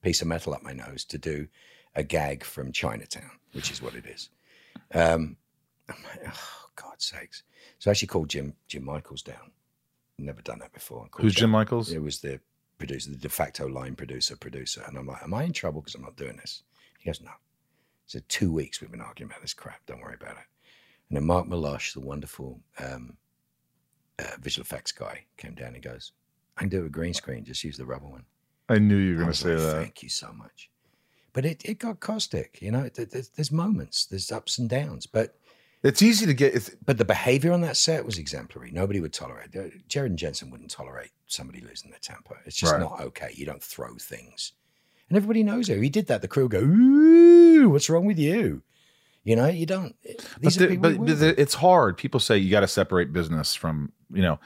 piece 0.03 0.23
of 0.23 0.29
metal 0.29 0.55
up 0.55 0.63
my 0.63 0.73
nose 0.73 1.05
to 1.07 1.19
do 1.19 1.49
a 1.95 2.03
gag 2.03 2.45
from 2.45 2.73
Chinatown, 2.73 3.31
which 3.53 3.71
is 3.71 3.81
what 3.81 3.95
it 3.95 4.07
is. 4.07 4.29
Um, 4.95 5.37
I'm 5.89 5.97
like, 6.05 6.29
oh, 6.29 6.69
God's 6.77 7.05
sakes. 7.05 7.43
So 7.79 7.91
I 7.91 7.93
actually 7.93 8.09
called 8.09 8.29
Jim 8.29 8.55
Jim 8.69 8.85
Michaels 8.85 9.23
down. 9.23 9.53
Never 10.19 10.43
done 10.43 10.59
that 10.61 10.73
before. 10.73 11.07
Who's 11.17 11.35
Jim 11.35 11.51
Michaels? 11.51 11.93
It 11.93 12.03
was 12.03 12.21
the 12.21 12.41
producer, 12.79 13.11
the 13.11 13.17
de 13.17 13.29
facto 13.29 13.67
line 13.67 13.95
producer, 13.95 14.37
producer. 14.37 14.83
And 14.87 14.97
I'm 14.97 15.07
like, 15.07 15.23
am 15.23 15.35
I 15.35 15.45
in 15.45 15.53
trouble 15.53 15.81
because 15.81 15.95
I'm 15.95 16.03
not 16.03 16.17
doing 16.17 16.37
this? 16.37 16.63
He 16.99 17.09
goes, 17.09 17.21
no. 17.21 17.31
So 18.07 18.21
two 18.29 18.53
weeks 18.53 18.81
we've 18.81 18.91
been 18.91 19.01
arguing 19.01 19.31
about 19.31 19.43
this 19.43 19.55
crap. 19.55 19.81
Don't 19.87 20.01
worry 20.01 20.17
about 20.21 20.37
it. 20.37 20.45
And 21.09 21.17
then 21.17 21.25
Mark 21.25 21.47
Meloche, 21.47 21.93
the 21.95 22.01
wonderful 22.01 22.61
um, 22.79 23.17
uh, 24.19 24.37
visual 24.41 24.65
effects 24.65 24.93
guy, 24.93 25.25
came 25.37 25.55
down 25.55 25.75
and 25.75 25.83
goes, 25.83 26.13
I 26.57 26.61
can 26.61 26.69
do 26.69 26.85
a 26.85 26.89
green 26.89 27.15
screen. 27.15 27.45
Just 27.45 27.65
use 27.65 27.77
the 27.77 27.87
rubber 27.87 28.07
one. 28.07 28.25
I 28.69 28.79
knew 28.79 28.97
you 28.97 29.13
were 29.15 29.21
going 29.21 29.33
to 29.33 29.39
say 29.39 29.51
like, 29.55 29.59
that. 29.59 29.81
Thank 29.81 30.03
you 30.03 30.09
so 30.09 30.33
much. 30.33 30.71
But 31.33 31.45
it, 31.45 31.63
it 31.65 31.79
got 31.79 32.01
caustic, 32.01 32.61
you 32.63 32.71
know. 32.71 32.89
There's, 32.89 33.29
there's 33.29 33.53
moments, 33.53 34.07
there's 34.07 34.33
ups 34.33 34.59
and 34.59 34.69
downs, 34.69 35.07
but 35.07 35.37
It's 35.83 36.01
easy 36.03 36.25
to 36.27 36.33
get. 36.35 36.75
But 36.85 36.97
the 36.99 37.05
behavior 37.05 37.53
on 37.53 37.61
that 37.61 37.77
set 37.77 38.05
was 38.05 38.19
exemplary. 38.19 38.71
Nobody 38.73 39.01
would 39.01 39.13
tolerate. 39.13 39.55
uh, 39.55 39.65
Jared 39.87 40.13
and 40.13 40.19
Jensen 40.19 40.51
wouldn't 40.51 40.71
tolerate 40.71 41.11
somebody 41.27 41.61
losing 41.61 41.91
their 41.91 42.01
temper. 42.01 42.39
It's 42.47 42.57
just 42.57 42.73
Right. 42.73 42.81
not 42.81 43.01
okay. 43.03 43.31
You 43.35 43.45
don't 43.47 43.63
throw 43.63 43.95
things, 43.99 44.53
and 45.11 45.17
everybody 45.17 45.43
knows 45.43 45.69
it. 45.69 45.81
He 45.83 45.91
did 45.91 46.07
that. 46.07 46.23
The 46.23 46.29
crew 46.29 46.49
go, 46.49 46.61
"Ooh, 46.61 47.69
what's 47.71 47.91
wrong 47.91 48.07
with 48.07 48.19
you?" 48.19 48.63
You 49.23 49.37
know, 49.37 49.47
you 49.49 49.67
don't. 49.67 49.95
but, 50.41 50.57
are 50.57 50.59
the- 50.59 50.67
but, 50.67 50.71
we 50.71 50.77
but 50.77 50.97
work 50.97 51.19
the- 51.19 51.41
it's 51.41 51.55
hard. 51.55 51.99
People 51.99 52.21
say 52.21 52.39
you 52.39 52.51
got 52.51 52.61
to 52.61 52.69
separate 52.69 53.13
business 53.13 53.55
from 53.55 53.93
you 54.13 54.23
know, 54.23 54.39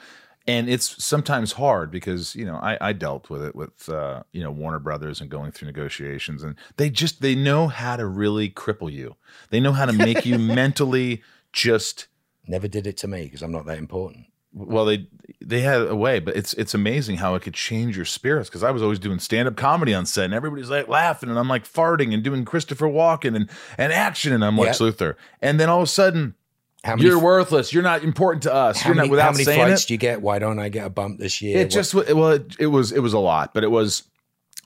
and 0.47 0.69
it's 0.69 1.03
sometimes 1.03 1.53
hard 1.53 1.91
because 1.91 2.35
you 2.35 2.45
know 2.45 2.55
I, 2.55 2.77
I 2.81 2.93
dealt 2.93 3.29
with 3.29 3.43
it 3.43 3.55
with 3.55 3.87
uh, 3.89 4.23
you 4.31 4.41
know 4.43 4.51
Warner 4.51 4.79
Brothers 4.79 5.21
and 5.21 5.29
going 5.29 5.51
through 5.51 5.67
negotiations, 5.67 6.43
and 6.43 6.55
they 6.77 6.89
just 6.89 7.21
they 7.21 7.35
know 7.35 7.67
how 7.67 7.95
to 7.95 8.05
really 8.05 8.49
cripple 8.49 8.91
you. 8.91 9.15
They 9.49 9.59
know 9.59 9.71
how 9.73 9.85
to 9.85 9.93
make 9.93 10.25
you 10.25 10.37
mentally 10.57 11.21
just 11.53 12.07
never 12.47 12.67
did 12.67 12.87
it 12.87 12.97
to 12.97 13.07
me 13.07 13.23
because 13.23 13.41
I'm 13.41 13.51
not 13.51 13.65
that 13.65 13.77
important. 13.77 14.25
well 14.53 14.85
they 14.85 15.07
they 15.39 15.61
had 15.61 15.81
a 15.87 15.95
way 15.95 16.19
but 16.19 16.35
it's 16.35 16.53
it's 16.55 16.73
amazing 16.73 17.17
how 17.17 17.35
it 17.35 17.41
could 17.41 17.53
change 17.53 17.95
your 17.95 18.05
spirits 18.05 18.49
because 18.49 18.63
i 18.63 18.71
was 18.71 18.81
always 18.83 18.99
doing 18.99 19.17
stand-up 19.19 19.55
comedy 19.55 19.93
on 19.93 20.05
set 20.05 20.25
and 20.25 20.33
everybody's 20.33 20.69
like 20.69 20.87
laughing 20.89 21.29
and 21.29 21.39
i'm 21.39 21.47
like 21.47 21.63
farting 21.63 22.13
and 22.13 22.21
doing 22.23 22.43
christopher 22.43 22.87
walken 22.87 23.35
and 23.35 23.49
and 23.77 23.93
action 23.93 24.33
and 24.33 24.43
i'm 24.43 24.57
lex 24.57 24.79
luthor 24.79 25.15
and 25.41 25.57
then 25.59 25.69
all 25.69 25.77
of 25.79 25.83
a 25.83 25.87
sudden 25.87 26.35
How 26.83 26.95
many? 26.95 27.07
you're 27.07 27.19
worthless 27.19 27.71
you're 27.73 27.83
not 27.83 28.03
important 28.03 28.43
to 28.43 28.53
us 28.53 28.81
how 28.81 28.89
you're 28.89 28.95
many, 28.95 29.07
not 29.07 29.11
without 29.11 29.25
how 29.25 29.31
many 29.33 29.43
saying 29.43 29.67
fights 29.67 29.83
it 29.83 29.87
do 29.87 29.93
you 29.93 29.97
get? 29.99 30.21
Why 30.21 30.39
don't 30.39 30.57
I 30.59 30.69
get 30.69 30.85
a 30.85 30.89
bump 30.89 31.19
this 31.19 31.41
year? 31.41 31.59
it 31.59 31.63
What- 31.65 31.69
just 31.71 31.93
well 31.93 32.29
it, 32.29 32.55
it 32.59 32.67
was 32.67 32.91
it 32.91 32.99
was 32.99 33.13
a 33.13 33.19
lot 33.19 33.53
but 33.53 33.63
it 33.63 33.71
was 33.71 34.03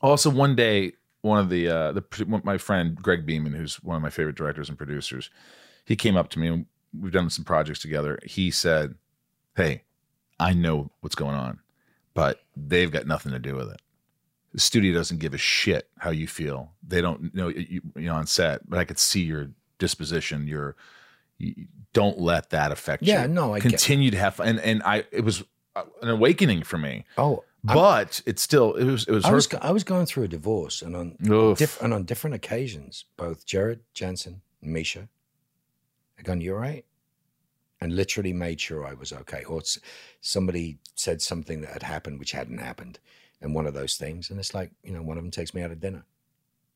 also 0.01 0.29
one 0.29 0.55
day 0.55 0.93
one 1.21 1.39
of 1.39 1.49
the 1.49 1.67
uh 1.67 1.91
the 1.91 2.03
my 2.43 2.57
friend 2.57 2.95
greg 2.95 3.25
beeman 3.25 3.53
who's 3.53 3.83
one 3.83 3.95
of 3.95 4.01
my 4.01 4.09
favorite 4.09 4.35
directors 4.35 4.69
and 4.69 4.77
producers 4.77 5.29
he 5.85 5.95
came 5.95 6.15
up 6.15 6.29
to 6.29 6.39
me 6.39 6.47
and 6.47 6.65
we've 6.97 7.11
done 7.11 7.29
some 7.29 7.43
projects 7.43 7.79
together 7.79 8.19
he 8.23 8.49
said 8.51 8.95
hey 9.57 9.83
i 10.39 10.53
know 10.53 10.91
what's 11.01 11.15
going 11.15 11.35
on 11.35 11.59
but 12.13 12.41
they've 12.55 12.91
got 12.91 13.07
nothing 13.07 13.31
to 13.31 13.39
do 13.39 13.55
with 13.55 13.69
it 13.71 13.81
the 14.53 14.59
studio 14.61 14.93
doesn't 14.93 15.19
give 15.19 15.33
a 15.33 15.37
shit 15.37 15.89
how 15.99 16.11
you 16.11 16.27
feel 16.27 16.71
they 16.87 17.01
don't 17.01 17.33
know 17.35 17.49
you, 17.49 17.81
you 17.95 18.03
know 18.03 18.13
on 18.15 18.25
set 18.27 18.69
but 18.69 18.79
i 18.79 18.85
could 18.85 18.99
see 18.99 19.21
your 19.23 19.49
disposition 19.79 20.47
your 20.47 20.67
you, 20.69 20.75
don't 21.93 22.19
let 22.19 22.49
that 22.51 22.71
affect 22.71 23.03
you. 23.03 23.13
Yeah, 23.13 23.27
no, 23.27 23.53
I 23.53 23.59
get- 23.59 23.69
continue 23.69 24.11
to 24.11 24.17
have 24.17 24.35
fun. 24.35 24.47
And 24.47 24.59
and 24.59 24.83
i 24.83 25.05
it 25.11 25.23
was 25.23 25.43
uh, 25.75 25.83
an 26.01 26.09
awakening 26.09 26.63
for 26.63 26.77
me. 26.77 27.05
Oh, 27.17 27.43
but 27.63 28.21
it's 28.25 28.41
still 28.41 28.73
it 28.75 28.85
was 28.85 29.07
it 29.07 29.11
was 29.11 29.25
I 29.25 29.31
was 29.31 29.47
I 29.61 29.71
was 29.71 29.83
going 29.83 30.05
through 30.05 30.23
a 30.23 30.27
divorce, 30.27 30.81
and 30.81 30.95
on 30.95 31.17
diff- 31.55 31.81
and 31.81 31.93
on 31.93 32.03
different 32.03 32.35
occasions, 32.35 33.05
both 33.17 33.45
Jared 33.45 33.81
Jensen 33.93 34.41
and 34.61 34.71
Misha. 34.73 35.09
Had 36.15 36.25
gone, 36.25 36.41
"You're 36.41 36.59
right," 36.59 36.85
and 37.81 37.95
literally 37.95 38.33
made 38.33 38.61
sure 38.61 38.85
I 38.85 38.93
was 38.93 39.11
okay. 39.11 39.43
Or 39.43 39.61
somebody 40.21 40.77
said 40.93 41.21
something 41.21 41.61
that 41.61 41.71
had 41.73 41.83
happened 41.83 42.19
which 42.19 42.31
hadn't 42.31 42.59
happened, 42.59 42.99
and 43.41 43.53
one 43.55 43.65
of 43.67 43.73
those 43.73 43.95
things, 43.95 44.29
and 44.29 44.39
it's 44.39 44.53
like 44.53 44.71
you 44.83 44.93
know, 44.93 45.01
one 45.01 45.17
of 45.17 45.23
them 45.23 45.31
takes 45.31 45.53
me 45.53 45.61
out 45.61 45.69
to 45.69 45.75
dinner. 45.75 46.05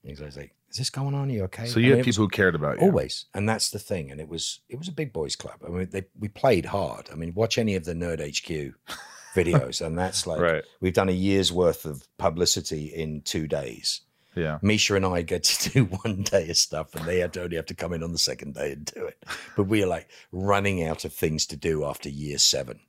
And 0.03 0.09
he's 0.17 0.37
like, 0.37 0.53
"Is 0.71 0.77
this 0.77 0.89
going 0.89 1.13
on? 1.15 1.29
Are 1.29 1.33
you 1.33 1.43
okay?" 1.45 1.65
so 1.67 1.79
I 1.79 1.83
you 1.83 1.89
mean, 1.89 1.89
had 1.91 1.99
it 1.99 2.07
was 2.07 2.15
people 2.15 2.25
who 2.25 2.29
cared 2.29 2.55
about 2.55 2.79
you 2.79 2.87
always, 2.87 3.25
and 3.33 3.47
that's 3.47 3.69
the 3.71 3.79
thing. 3.79 4.11
And 4.11 4.19
it 4.21 4.27
was 4.29 4.61
it 4.69 4.77
was 4.77 4.87
a 4.87 4.91
big 4.93 5.11
boys 5.13 5.35
club. 5.35 5.59
I 5.65 5.69
mean, 5.69 5.89
they 5.91 6.05
we 6.17 6.27
played 6.27 6.65
hard. 6.65 7.09
I 7.11 7.15
mean, 7.15 7.33
watch 7.33 7.57
any 7.57 7.75
of 7.75 7.85
the 7.85 7.93
Nerd 7.93 8.19
HQ 8.19 8.73
videos, 9.35 9.85
and 9.85 9.97
that's 9.97 10.25
like 10.27 10.39
Right. 10.41 10.63
we've 10.81 10.93
done 10.93 11.09
a 11.09 11.13
year's 11.13 11.51
worth 11.51 11.85
of 11.85 12.07
publicity 12.17 12.85
in 12.87 13.21
two 13.21 13.47
days. 13.47 14.01
yeah 14.35 14.59
Misha 14.61 14.95
and 14.95 15.05
I 15.05 15.21
get 15.23 15.43
to 15.43 15.69
do 15.73 15.85
one 15.85 16.23
day 16.23 16.49
of 16.49 16.57
stuff, 16.57 16.95
and 16.95 17.05
they 17.05 17.19
had 17.19 17.33
to 17.33 17.43
only 17.43 17.55
have 17.55 17.65
to 17.67 17.75
come 17.75 17.93
in 17.93 18.03
on 18.03 18.11
the 18.11 18.19
second 18.19 18.53
day 18.55 18.71
and 18.73 18.85
do 18.85 19.05
it. 19.05 19.23
But 19.55 19.63
we 19.65 19.83
are 19.83 19.87
like 19.87 20.07
running 20.31 20.83
out 20.83 21.05
of 21.05 21.13
things 21.13 21.45
to 21.47 21.57
do 21.57 21.83
after 21.85 22.09
year 22.09 22.37
seven. 22.37 22.79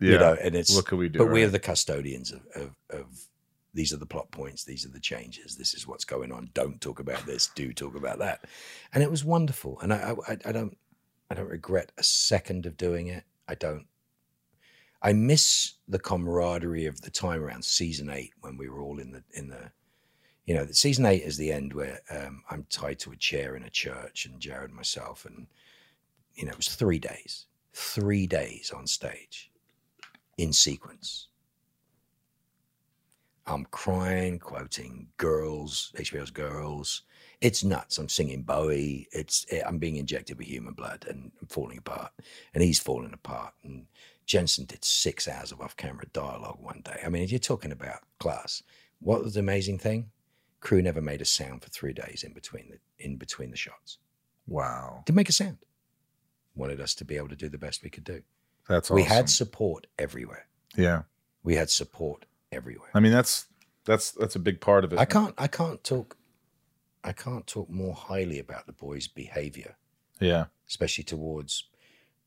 yeah 0.00 0.12
You 0.12 0.18
know, 0.18 0.36
and 0.40 0.54
it's 0.54 0.74
what 0.74 0.86
can 0.86 0.98
we 0.98 1.08
do 1.08 1.18
but 1.18 1.30
we're 1.30 1.48
the 1.48 1.58
custodians 1.58 2.30
of, 2.32 2.40
of, 2.54 2.70
of 2.90 3.06
these 3.74 3.92
are 3.92 3.98
the 3.98 4.06
plot 4.06 4.30
points, 4.30 4.64
these 4.64 4.84
are 4.84 4.90
the 4.90 5.00
changes, 5.00 5.56
this 5.56 5.74
is 5.74 5.86
what's 5.86 6.04
going 6.04 6.32
on. 6.32 6.50
Don't 6.54 6.80
talk 6.80 7.00
about 7.00 7.24
this, 7.26 7.48
do 7.54 7.72
talk 7.72 7.94
about 7.94 8.18
that. 8.18 8.44
And 8.92 9.02
it 9.02 9.10
was 9.10 9.24
wonderful. 9.24 9.78
And 9.80 9.92
I, 9.92 10.14
I, 10.28 10.38
I 10.46 10.52
don't 10.52 10.76
I 11.30 11.34
don't 11.34 11.48
regret 11.48 11.92
a 11.96 12.02
second 12.02 12.66
of 12.66 12.76
doing 12.76 13.06
it. 13.06 13.24
I 13.48 13.54
don't 13.54 13.86
I 15.00 15.12
miss 15.12 15.74
the 15.88 15.98
camaraderie 15.98 16.86
of 16.86 17.00
the 17.00 17.10
time 17.10 17.42
around 17.42 17.64
season 17.64 18.10
eight 18.10 18.32
when 18.40 18.56
we 18.56 18.68
were 18.68 18.80
all 18.80 18.98
in 18.98 19.12
the 19.12 19.22
in 19.32 19.48
the 19.48 19.72
you 20.44 20.54
know, 20.54 20.66
season 20.72 21.06
eight 21.06 21.22
is 21.22 21.36
the 21.36 21.52
end 21.52 21.72
where 21.72 22.00
um, 22.10 22.42
I'm 22.50 22.66
tied 22.68 22.98
to 23.00 23.12
a 23.12 23.16
chair 23.16 23.54
in 23.54 23.62
a 23.62 23.70
church 23.70 24.26
and 24.26 24.40
Jared 24.40 24.70
and 24.70 24.74
myself 24.76 25.24
and 25.24 25.46
you 26.34 26.44
know, 26.44 26.52
it 26.52 26.56
was 26.56 26.74
three 26.74 26.98
days. 26.98 27.46
Three 27.74 28.26
days 28.26 28.70
on 28.74 28.86
stage 28.86 29.50
in 30.36 30.52
sequence. 30.52 31.28
I'm 33.46 33.64
crying, 33.66 34.38
quoting 34.38 35.08
girls, 35.16 35.92
HBO's 35.96 36.30
girls. 36.30 37.02
It's 37.40 37.64
nuts. 37.64 37.98
I'm 37.98 38.08
singing 38.08 38.42
Bowie. 38.42 39.08
It's 39.12 39.44
eh, 39.50 39.62
I'm 39.66 39.78
being 39.78 39.96
injected 39.96 40.38
with 40.38 40.46
human 40.46 40.74
blood 40.74 41.04
and 41.08 41.32
I'm 41.40 41.48
falling 41.48 41.78
apart. 41.78 42.12
And 42.54 42.62
he's 42.62 42.78
falling 42.78 43.12
apart. 43.12 43.52
And 43.64 43.86
Jensen 44.26 44.64
did 44.66 44.84
six 44.84 45.26
hours 45.26 45.50
of 45.50 45.60
off-camera 45.60 46.06
dialogue 46.12 46.58
one 46.60 46.82
day. 46.84 47.00
I 47.04 47.08
mean, 47.08 47.22
if 47.24 47.32
you're 47.32 47.40
talking 47.40 47.72
about 47.72 48.00
class. 48.20 48.62
What 49.00 49.24
was 49.24 49.34
the 49.34 49.40
amazing 49.40 49.78
thing? 49.78 50.10
Crew 50.60 50.80
never 50.80 51.00
made 51.02 51.20
a 51.20 51.24
sound 51.24 51.62
for 51.64 51.68
three 51.70 51.92
days 51.92 52.22
in 52.22 52.32
between 52.32 52.68
the 52.70 53.04
in 53.04 53.16
between 53.16 53.50
the 53.50 53.56
shots. 53.56 53.98
wow 54.46 55.02
Didn't 55.04 55.16
make 55.16 55.28
a 55.28 55.32
sound. 55.32 55.58
Wanted 56.54 56.80
us 56.80 56.94
to 56.94 57.04
be 57.04 57.16
able 57.16 57.28
to 57.30 57.36
do 57.36 57.48
the 57.48 57.58
best 57.58 57.82
we 57.82 57.90
could 57.90 58.04
do. 58.04 58.22
that's 58.68 58.86
awesome 58.86 58.94
We 58.94 59.02
had 59.02 59.28
support 59.28 59.88
everywhere. 59.98 60.46
yeah 60.76 61.02
We 61.42 61.56
had 61.56 61.68
support 61.68 62.26
everywhere. 62.52 62.90
i 62.94 63.00
mean 63.00 63.12
that's 63.12 63.46
that's 63.84 64.12
that's 64.12 64.36
a 64.36 64.38
big 64.38 64.60
part 64.60 64.84
of 64.84 64.92
it 64.92 64.98
I 64.98 65.04
can't 65.04 65.34
I 65.38 65.48
can't 65.48 65.82
talk 65.82 66.16
I 67.04 67.12
can't 67.12 67.46
talk 67.46 67.68
more 67.68 67.94
highly 67.94 68.38
about 68.38 68.66
the 68.66 68.72
boys' 68.72 69.08
behavior, 69.08 69.76
yeah 70.20 70.44
especially 70.68 71.04
towards 71.04 71.64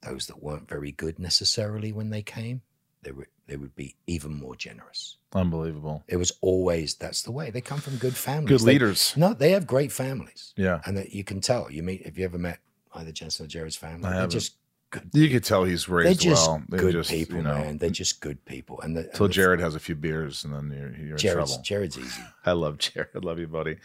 those 0.02 0.28
that 0.28 0.44
weren't 0.44 0.68
very 0.70 0.92
good 0.92 1.18
necessarily 1.18 1.92
when 1.92 2.10
they 2.10 2.22
came. 2.22 2.62
They 3.02 3.12
were 3.12 3.28
they 3.48 3.56
would 3.58 3.76
be 3.76 3.96
even 4.08 4.34
more 4.34 4.56
generous. 4.56 5.18
unbelievable 5.34 6.04
It 6.08 6.18
was 6.18 6.32
always 6.42 6.96
that's 6.96 7.22
the 7.22 7.32
way. 7.32 7.52
They 7.52 7.62
come 7.62 7.80
from 7.80 7.96
good 7.98 8.16
families. 8.18 8.50
good 8.50 8.66
They- 8.66 8.74
leaders 8.74 9.14
no, 9.16 9.34
they 9.34 9.52
have 9.52 9.66
great 9.66 9.92
families. 9.92 10.54
yeah 10.58 10.82
And 10.86 10.98
that 10.98 11.14
you 11.14 11.24
can 11.24 11.40
tell. 11.42 11.72
You 11.72 11.84
meet 11.84 12.06
have 12.06 12.18
you 12.18 12.26
ever 12.26 12.38
met 12.38 12.60
either 12.94 13.12
Jensen 13.14 13.46
or 13.46 13.48
Jared's 13.50 13.76
family? 13.78 14.10
I 14.10 14.14
They're 14.18 14.28
just 14.28 14.58
good 14.92 15.10
you 15.14 15.30
could 15.30 15.44
tell 15.44 15.64
he's 15.64 15.86
they're 15.86 15.96
raised 15.98 16.22
just 16.22 16.48
well 16.48 16.64
They're 16.70 16.80
good 16.80 16.94
just, 16.94 17.10
people, 17.10 17.38
you 17.38 17.44
know, 17.44 17.56
man. 17.56 17.78
They're 17.78 17.90
just 17.90 18.22
good 18.22 18.44
people. 18.46 18.80
And 18.82 18.98
until 18.98 19.28
jared 19.28 19.60
has 19.60 19.76
a 19.76 19.80
few 19.80 19.96
beers 19.96 20.44
and 20.44 20.54
then 20.54 20.72
you're, 20.72 20.96
you're 20.96 21.12
in 21.14 21.18
Jared's 21.18 21.52
trouble 21.52 21.64
Jared's 21.64 21.98
easy. 21.98 22.22
i 22.46 22.52
love 22.52 22.78
jared 22.78 23.10
i 23.16 23.20
love 23.20 23.40
you 23.40 23.48
buddy 23.48 23.78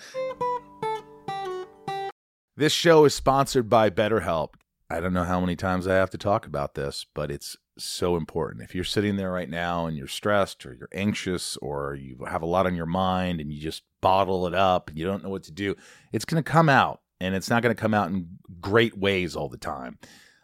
This 2.57 2.73
show 2.73 3.05
is 3.07 3.15
sponsored 3.15 3.71
by 3.71 3.89
BetterHelp. 3.89 4.51
I 4.91 5.01
don't 5.01 5.15
know 5.15 5.25
how 5.25 5.41
many 5.41 5.57
times 5.57 5.87
I 5.87 5.95
have 5.95 6.11
to 6.11 6.19
talk 6.19 6.47
about 6.47 6.75
this, 6.75 7.07
but 7.15 7.31
it's 7.31 7.57
so 7.79 8.17
important. 8.17 8.63
If 8.63 8.75
you're 8.75 8.85
sitting 8.85 9.17
there 9.17 9.31
right 9.31 9.49
now 9.49 9.87
and 9.87 9.97
you're 9.97 10.09
stressed 10.09 10.67
or 10.67 10.75
you're 10.75 10.89
anxious 10.93 11.57
or 11.59 11.95
you 11.95 12.19
have 12.29 12.43
a 12.43 12.47
lot 12.47 12.67
on 12.67 12.75
your 12.75 12.87
mind 12.87 13.41
and 13.41 13.51
you 13.51 13.61
just 13.61 13.85
bottle 14.03 14.47
it 14.47 14.55
up 14.55 14.89
and 14.91 14.99
you 14.99 15.07
don't 15.07 15.23
know 15.23 15.31
what 15.31 15.45
to 15.45 15.53
do, 15.53 15.75
it's 16.13 16.25
going 16.27 16.43
to 16.43 16.51
come 16.51 16.69
out 16.69 17.01
and 17.21 17.35
it's 17.35 17.49
not 17.49 17.63
going 17.63 17.75
to 17.75 17.81
come 17.81 17.95
out 17.95 18.11
in 18.11 18.29
great 18.61 18.99
ways 18.99 19.37
all 19.37 19.49
the 19.49 19.57
time. 19.57 19.99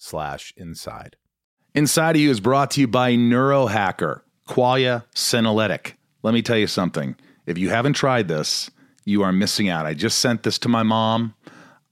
slash 0.00 0.52
inside. 0.56 1.16
Inside 1.74 2.16
of 2.16 2.22
You 2.22 2.30
is 2.30 2.40
brought 2.40 2.72
to 2.72 2.80
you 2.80 2.88
by 2.88 3.12
Neurohacker, 3.12 4.22
Qualia 4.48 5.04
Senolytic. 5.14 5.92
Let 6.22 6.34
me 6.34 6.42
tell 6.42 6.56
you 6.56 6.66
something. 6.66 7.14
If 7.46 7.58
you 7.58 7.68
haven't 7.68 7.92
tried 7.92 8.26
this, 8.26 8.70
you 9.04 9.22
are 9.22 9.32
missing 9.32 9.68
out. 9.68 9.86
I 9.86 9.94
just 9.94 10.18
sent 10.18 10.42
this 10.42 10.58
to 10.60 10.68
my 10.68 10.82
mom. 10.82 11.34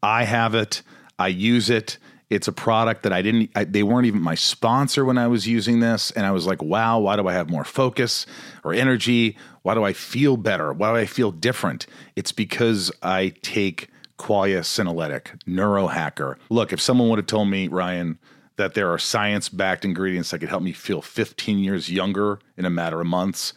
I 0.03 0.25
have 0.25 0.55
it. 0.55 0.83
I 1.19 1.29
use 1.29 1.71
it. 1.71 1.99
It's 2.31 2.49
a 2.49 2.53
product 2.53 3.05
that 3.05 3.13
I 3.13 3.23
didn't, 3.23 3.51
I, 3.55 3.65
they 3.65 3.83
weren't 3.83 4.07
even 4.07 4.21
my 4.21 4.35
sponsor 4.35 5.05
when 5.05 5.17
I 5.17 5.29
was 5.29 5.47
using 5.47 5.81
this. 5.81 6.11
And 6.11 6.27
I 6.27 6.31
was 6.31 6.47
like, 6.47 6.63
wow, 6.63 6.99
why 6.99 7.17
do 7.17 7.27
I 7.27 7.33
have 7.33 7.49
more 7.49 7.65
focus 7.65 8.27
or 8.65 8.75
energy? 8.75 9.37
Why 9.63 9.75
do 9.75 9.85
I 9.85 9.93
feel 9.93 10.37
better? 10.37 10.73
Why 10.73 10.93
do 10.93 10.97
I 10.97 11.07
feel 11.07 11.31
different? 11.31 11.87
It's 12.17 12.33
because 12.33 12.91
I 13.03 13.35
take 13.43 13.89
Qualia 14.19 14.61
Senolytic, 14.61 15.43
Neurohacker. 15.47 16.37
Look, 16.51 16.73
if 16.73 16.81
someone 16.81 17.09
would 17.09 17.19
have 17.19 17.27
told 17.27 17.49
me, 17.49 17.69
Ryan, 17.69 18.19
that 18.57 18.75
there 18.75 18.93
are 18.93 18.99
science 18.99 19.49
backed 19.49 19.85
ingredients 19.85 20.31
that 20.31 20.41
could 20.41 20.49
help 20.49 20.63
me 20.63 20.73
feel 20.73 21.01
15 21.01 21.59
years 21.59 21.91
younger 21.91 22.41
in 22.57 22.65
a 22.65 22.71
matter 22.71 23.01
of 23.01 23.07
months, 23.07 23.55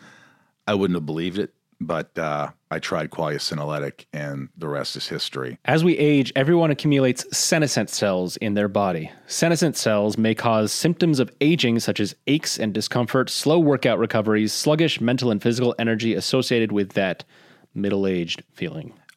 I 0.68 0.76
wouldn't 0.76 0.96
have 0.96 1.06
believed 1.06 1.40
it. 1.40 1.54
But 1.84 2.16
uh, 2.16 2.50
I 2.70 2.78
tried 2.78 3.10
Qualia 3.10 3.38
Senolytic, 3.38 4.06
and 4.14 4.50
the 4.56 4.68
rest 4.68 4.96
is 4.96 5.08
history. 5.08 5.58
As 5.66 5.84
we 5.84 5.98
age, 5.98 6.32
everyone 6.36 6.70
accumulates 6.70 7.26
senescent 7.36 7.90
cells 7.90 8.38
in 8.38 8.54
their 8.54 8.68
body. 8.68 9.12
Senescent 9.26 9.76
cells 9.76 10.16
may 10.16 10.36
cause 10.36 10.72
symptoms 10.72 11.20
of 11.20 11.32
aging, 11.42 11.80
such 11.80 12.00
as 12.00 12.16
aches 12.28 12.60
and 12.60 12.72
discomfort, 12.72 13.32
slow 13.32 13.58
workout 13.58 13.98
recoveries, 13.98 14.54
sluggish 14.54 15.02
mental 15.02 15.32
and 15.32 15.42
physical 15.42 15.74
energy 15.80 16.14
associated 16.14 16.72
with 16.72 16.92
that 16.92 17.24
middle 17.74 18.06
aged 18.06 18.44
feeling. 18.54 18.94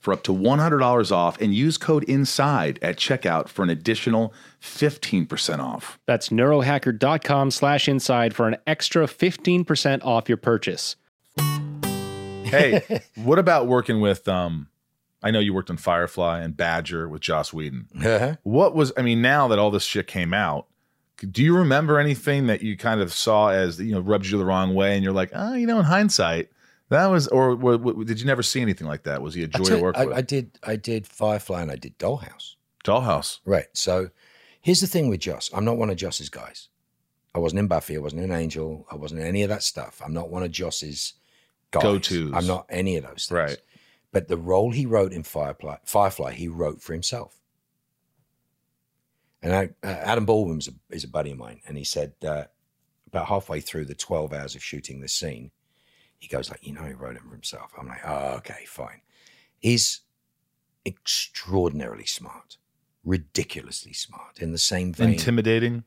for 0.00 0.12
up 0.12 0.22
to 0.24 0.32
$100 0.32 1.12
off 1.12 1.40
and 1.40 1.54
use 1.54 1.78
code 1.78 2.04
INSIDE 2.04 2.78
at 2.82 2.96
checkout 2.96 3.48
for 3.48 3.62
an 3.62 3.70
additional 3.70 4.32
15% 4.60 5.58
off. 5.58 5.98
That's 6.06 6.30
neurohacker.com 6.30 7.50
slash 7.50 7.88
inside 7.88 8.34
for 8.34 8.48
an 8.48 8.56
extra 8.66 9.06
15% 9.06 10.04
off 10.04 10.28
your 10.28 10.38
purchase. 10.38 10.96
hey, 12.44 13.00
what 13.14 13.38
about 13.38 13.66
working 13.66 14.00
with 14.00 14.26
um 14.26 14.66
I 15.22 15.30
know 15.30 15.38
you 15.38 15.52
worked 15.52 15.68
on 15.68 15.76
Firefly 15.76 16.40
and 16.40 16.56
Badger 16.56 17.06
with 17.06 17.20
Joss 17.20 17.52
Whedon. 17.52 17.88
Uh-huh. 17.94 18.36
What 18.42 18.74
was 18.74 18.92
I 18.96 19.02
mean, 19.02 19.20
now 19.20 19.48
that 19.48 19.58
all 19.58 19.70
this 19.70 19.84
shit 19.84 20.06
came 20.06 20.32
out, 20.32 20.66
do 21.30 21.42
you 21.42 21.56
remember 21.56 21.98
anything 21.98 22.46
that 22.46 22.62
you 22.62 22.76
kind 22.76 23.00
of 23.00 23.12
saw 23.12 23.48
as 23.48 23.78
you 23.78 23.92
know 23.92 24.00
rubbed 24.00 24.26
you 24.26 24.38
the 24.38 24.44
wrong 24.46 24.74
way 24.74 24.94
and 24.94 25.04
you're 25.04 25.12
like, 25.12 25.30
oh, 25.34 25.54
you 25.54 25.66
know, 25.66 25.78
in 25.78 25.84
hindsight, 25.84 26.50
that 26.90 27.06
was 27.06 27.28
or, 27.28 27.50
or, 27.52 27.74
or 27.74 28.04
did 28.04 28.20
you 28.20 28.26
never 28.26 28.42
see 28.42 28.60
anything 28.60 28.86
like 28.86 29.04
that? 29.04 29.22
Was 29.22 29.34
he 29.34 29.44
a 29.44 29.46
joy 29.46 29.64
to 29.64 29.78
work 29.78 29.96
I, 29.96 30.06
with? 30.06 30.16
I 30.16 30.20
did. 30.20 30.58
I 30.62 30.76
did 30.76 31.06
Firefly 31.06 31.62
and 31.62 31.70
I 31.70 31.76
did 31.76 31.98
Dollhouse. 31.98 32.56
Dollhouse. 32.84 33.38
Right. 33.44 33.66
So 33.72 34.10
here's 34.60 34.80
the 34.80 34.86
thing 34.86 35.08
with 35.08 35.20
Joss. 35.20 35.50
I'm 35.54 35.64
not 35.64 35.76
one 35.76 35.90
of 35.90 35.96
Joss's 35.96 36.28
guys. 36.28 36.68
I 37.34 37.38
wasn't 37.38 37.60
in 37.60 37.68
Buffy. 37.68 37.96
I 37.96 38.00
wasn't 38.00 38.22
in 38.22 38.32
Angel. 38.32 38.86
I 38.90 38.96
wasn't 38.96 39.20
in 39.20 39.26
any 39.26 39.42
of 39.42 39.48
that 39.50 39.62
stuff. 39.62 40.02
I'm 40.04 40.12
not 40.12 40.30
one 40.30 40.42
of 40.42 40.50
Joss's 40.50 41.14
guys. 41.70 41.82
Go-tos. 41.82 42.32
I'm 42.34 42.46
not 42.46 42.66
any 42.68 42.96
of 42.96 43.04
those 43.04 43.26
things. 43.26 43.30
Right. 43.30 43.58
But 44.12 44.26
the 44.26 44.36
role 44.36 44.72
he 44.72 44.86
wrote 44.86 45.12
in 45.12 45.22
Firefly, 45.22 45.76
Firefly 45.84 46.32
he 46.32 46.48
wrote 46.48 46.82
for 46.82 46.92
himself. 46.92 47.40
And 49.42 49.54
I, 49.54 49.70
uh, 49.86 49.92
Adam 49.92 50.26
Baldwin 50.26 50.58
is 50.58 50.68
a, 50.68 50.72
is 50.94 51.04
a 51.04 51.08
buddy 51.08 51.30
of 51.30 51.38
mine, 51.38 51.60
and 51.66 51.78
he 51.78 51.84
said 51.84 52.12
uh, 52.26 52.44
about 53.06 53.28
halfway 53.28 53.60
through 53.60 53.86
the 53.86 53.94
12 53.94 54.32
hours 54.32 54.54
of 54.54 54.62
shooting 54.62 55.00
this 55.00 55.14
scene, 55.14 55.50
he 56.20 56.28
goes 56.28 56.50
like, 56.50 56.64
you 56.64 56.72
know, 56.72 56.84
he 56.84 56.92
wrote 56.92 57.16
it 57.16 57.22
for 57.22 57.30
himself. 57.30 57.72
I'm 57.76 57.88
like, 57.88 58.02
oh, 58.06 58.34
okay, 58.36 58.64
fine. 58.66 59.00
He's 59.58 60.02
extraordinarily 60.86 62.06
smart, 62.06 62.58
ridiculously 63.04 63.94
smart. 63.94 64.38
In 64.38 64.52
the 64.52 64.58
same 64.58 64.92
vein, 64.92 65.14
Intimidating. 65.14 65.84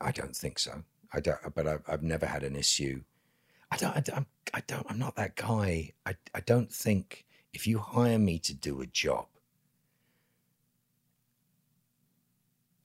I 0.00 0.12
don't 0.12 0.36
think 0.36 0.58
so. 0.58 0.84
I 1.12 1.20
don't, 1.20 1.38
but 1.54 1.66
I've, 1.66 1.82
I've 1.88 2.02
never 2.02 2.26
had 2.26 2.44
an 2.44 2.54
issue. 2.54 3.02
I 3.72 3.76
don't, 3.76 3.96
I 3.96 4.00
don't, 4.00 4.26
I 4.52 4.62
don't, 4.66 4.86
I'm 4.88 4.98
not 4.98 5.16
that 5.16 5.36
guy. 5.36 5.92
I, 6.04 6.14
I 6.34 6.40
don't 6.40 6.72
think 6.72 7.24
if 7.52 7.66
you 7.66 7.78
hire 7.78 8.18
me 8.18 8.38
to 8.40 8.54
do 8.54 8.80
a 8.80 8.86
job, 8.86 9.26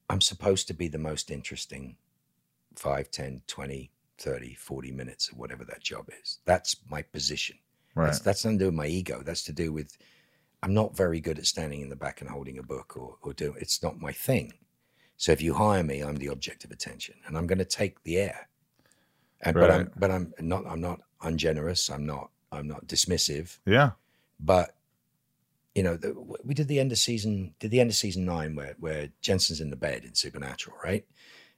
I'm 0.10 0.22
supposed 0.22 0.68
to 0.68 0.74
be 0.74 0.88
the 0.88 0.98
most 0.98 1.32
interesting 1.32 1.98
5, 2.76 3.12
10, 3.12 3.42
20, 3.48 3.92
30, 4.18 4.56
40 4.56 4.92
minutes 4.92 5.32
or 5.32 5.36
whatever 5.36 5.64
that 5.66 5.82
job 5.82 6.10
is. 6.22 6.40
That's 6.46 6.76
my 6.90 7.02
position. 7.02 7.58
Right. 7.96 8.06
That's, 8.08 8.20
that's 8.20 8.46
nothing 8.46 8.60
to 8.60 8.64
do 8.66 8.68
with 8.68 8.76
my 8.76 8.88
ego. 8.88 9.22
That's 9.24 9.44
to 9.44 9.54
do 9.54 9.72
with 9.72 9.98
I'm 10.64 10.74
not 10.74 10.98
very 10.98 11.20
good 11.22 11.38
at 11.38 11.46
standing 11.46 11.82
in 11.82 11.90
the 11.90 11.96
back 11.96 12.22
and 12.22 12.30
holding 12.30 12.58
a 12.58 12.64
book 12.64 12.98
or, 12.98 13.18
or 13.22 13.34
doing 13.34 13.56
it's 13.60 13.84
not 13.84 14.00
my 14.00 14.12
thing. 14.12 14.54
So 15.18 15.32
if 15.32 15.42
you 15.42 15.54
hire 15.54 15.84
me, 15.84 16.02
I'm 16.02 16.16
the 16.18 16.30
object 16.30 16.66
of 16.66 16.72
attention 16.72 17.16
and 17.26 17.38
I'm 17.38 17.48
going 17.48 17.60
to 17.60 17.66
take 17.66 18.02
the 18.04 18.18
air. 18.18 18.50
And, 19.42 19.54
But 19.54 19.72
I'm 19.72 19.78
Right. 19.82 20.00
but 20.00 20.12
I'm 20.12 20.34
not 20.42 20.66
I'm 20.68 20.82
not 20.82 21.02
ungenerous. 21.22 21.90
I'm 21.90 22.06
not 22.06 22.32
I'm 22.52 22.68
not 22.68 22.88
dismissive. 22.88 23.60
yeah. 23.66 23.92
But 24.40 24.76
you 25.76 25.84
know, 25.84 25.98
the, 25.98 26.14
we 26.44 26.54
did 26.54 26.68
the 26.70 26.80
end 26.80 26.92
of 26.94 26.98
season 26.98 27.54
did 27.60 27.72
the 27.72 27.80
end 27.82 27.90
of 27.90 27.96
season 27.96 28.26
nine 28.26 28.56
where 28.56 28.76
where 28.80 29.10
Jensen's 29.22 29.62
in 29.62 29.70
the 29.70 29.76
bed 29.76 30.04
in 30.06 30.16
Supernatural, 30.16 30.78
right? 30.84 31.06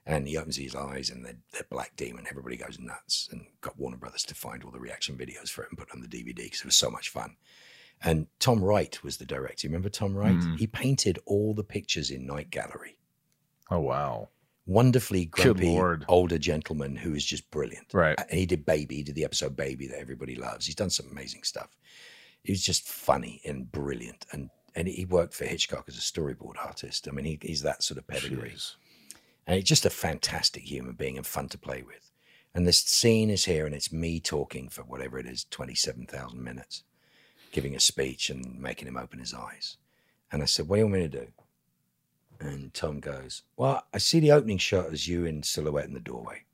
And 0.08 0.26
he 0.26 0.38
opens 0.38 0.56
his 0.56 0.74
eyes 0.74 1.10
and 1.10 1.22
the, 1.22 1.36
the 1.52 1.64
black 1.68 1.94
demon, 1.94 2.26
everybody 2.30 2.56
goes 2.56 2.78
nuts 2.80 3.28
and 3.30 3.44
got 3.60 3.78
Warner 3.78 3.98
Brothers 3.98 4.24
to 4.24 4.34
find 4.34 4.64
all 4.64 4.70
the 4.70 4.80
reaction 4.80 5.18
videos 5.18 5.50
for 5.50 5.62
it 5.62 5.68
and 5.70 5.78
put 5.78 5.88
it 5.88 5.94
on 5.94 6.00
the 6.00 6.08
DVD 6.08 6.34
because 6.34 6.60
it 6.60 6.64
was 6.64 6.76
so 6.76 6.90
much 6.90 7.10
fun. 7.10 7.36
And 8.02 8.26
Tom 8.38 8.64
Wright 8.64 9.02
was 9.04 9.18
the 9.18 9.26
director. 9.26 9.66
You 9.66 9.70
remember 9.70 9.90
Tom 9.90 10.14
Wright? 10.16 10.34
Mhm. 10.34 10.58
He 10.58 10.66
painted 10.66 11.18
all 11.26 11.52
the 11.52 11.62
pictures 11.62 12.10
in 12.10 12.26
Night 12.26 12.50
Gallery. 12.50 12.96
Oh 13.70 13.80
wow. 13.80 14.30
Wonderfully 14.64 15.26
grumpy 15.26 15.78
older 16.08 16.38
gentleman 16.38 16.96
who 16.96 17.14
is 17.14 17.24
just 17.24 17.50
brilliant. 17.50 17.92
Right. 17.92 18.18
And 18.18 18.38
he 18.38 18.46
did 18.46 18.64
Baby, 18.64 18.96
he 18.96 19.02
did 19.02 19.14
the 19.14 19.24
episode 19.24 19.56
Baby 19.56 19.88
that 19.88 19.98
everybody 19.98 20.36
loves. 20.36 20.64
He's 20.64 20.74
done 20.74 20.90
some 20.90 21.08
amazing 21.10 21.42
stuff. 21.42 21.76
He 22.42 22.52
was 22.52 22.62
just 22.62 22.82
funny 22.88 23.42
and 23.44 23.70
brilliant. 23.70 24.24
And 24.32 24.48
and 24.74 24.88
he 24.88 25.04
worked 25.04 25.34
for 25.34 25.44
Hitchcock 25.44 25.84
as 25.88 25.96
a 25.96 26.00
storyboard 26.00 26.54
artist. 26.58 27.08
I 27.08 27.10
mean, 27.10 27.24
he, 27.24 27.38
he's 27.42 27.62
that 27.62 27.82
sort 27.82 27.98
of 27.98 28.06
pedigree. 28.06 28.52
Jeez. 28.52 28.74
And 29.48 29.56
he's 29.56 29.64
just 29.64 29.86
a 29.86 29.90
fantastic 29.90 30.70
human 30.70 30.92
being 30.92 31.16
and 31.16 31.26
fun 31.26 31.48
to 31.48 31.58
play 31.58 31.82
with. 31.82 32.10
And 32.54 32.66
this 32.66 32.82
scene 32.82 33.30
is 33.30 33.46
here, 33.46 33.64
and 33.64 33.74
it's 33.74 33.90
me 33.90 34.20
talking 34.20 34.68
for 34.68 34.82
whatever 34.82 35.18
it 35.18 35.26
is 35.26 35.46
27,000 35.50 36.42
minutes, 36.42 36.84
giving 37.50 37.74
a 37.74 37.80
speech 37.80 38.28
and 38.28 38.60
making 38.60 38.88
him 38.88 38.98
open 38.98 39.20
his 39.20 39.32
eyes. 39.32 39.78
And 40.30 40.42
I 40.42 40.44
said, 40.44 40.68
What 40.68 40.76
do 40.76 40.80
you 40.80 40.84
want 40.86 40.96
me 40.96 41.08
to 41.08 41.08
do? 41.08 41.26
And 42.40 42.74
Tom 42.74 43.00
goes, 43.00 43.42
Well, 43.56 43.84
I 43.92 43.96
see 43.96 44.20
the 44.20 44.32
opening 44.32 44.58
shot 44.58 44.92
as 44.92 45.08
you 45.08 45.24
in 45.24 45.42
silhouette 45.42 45.86
in 45.86 45.94
the 45.94 46.00
doorway. 46.00 46.44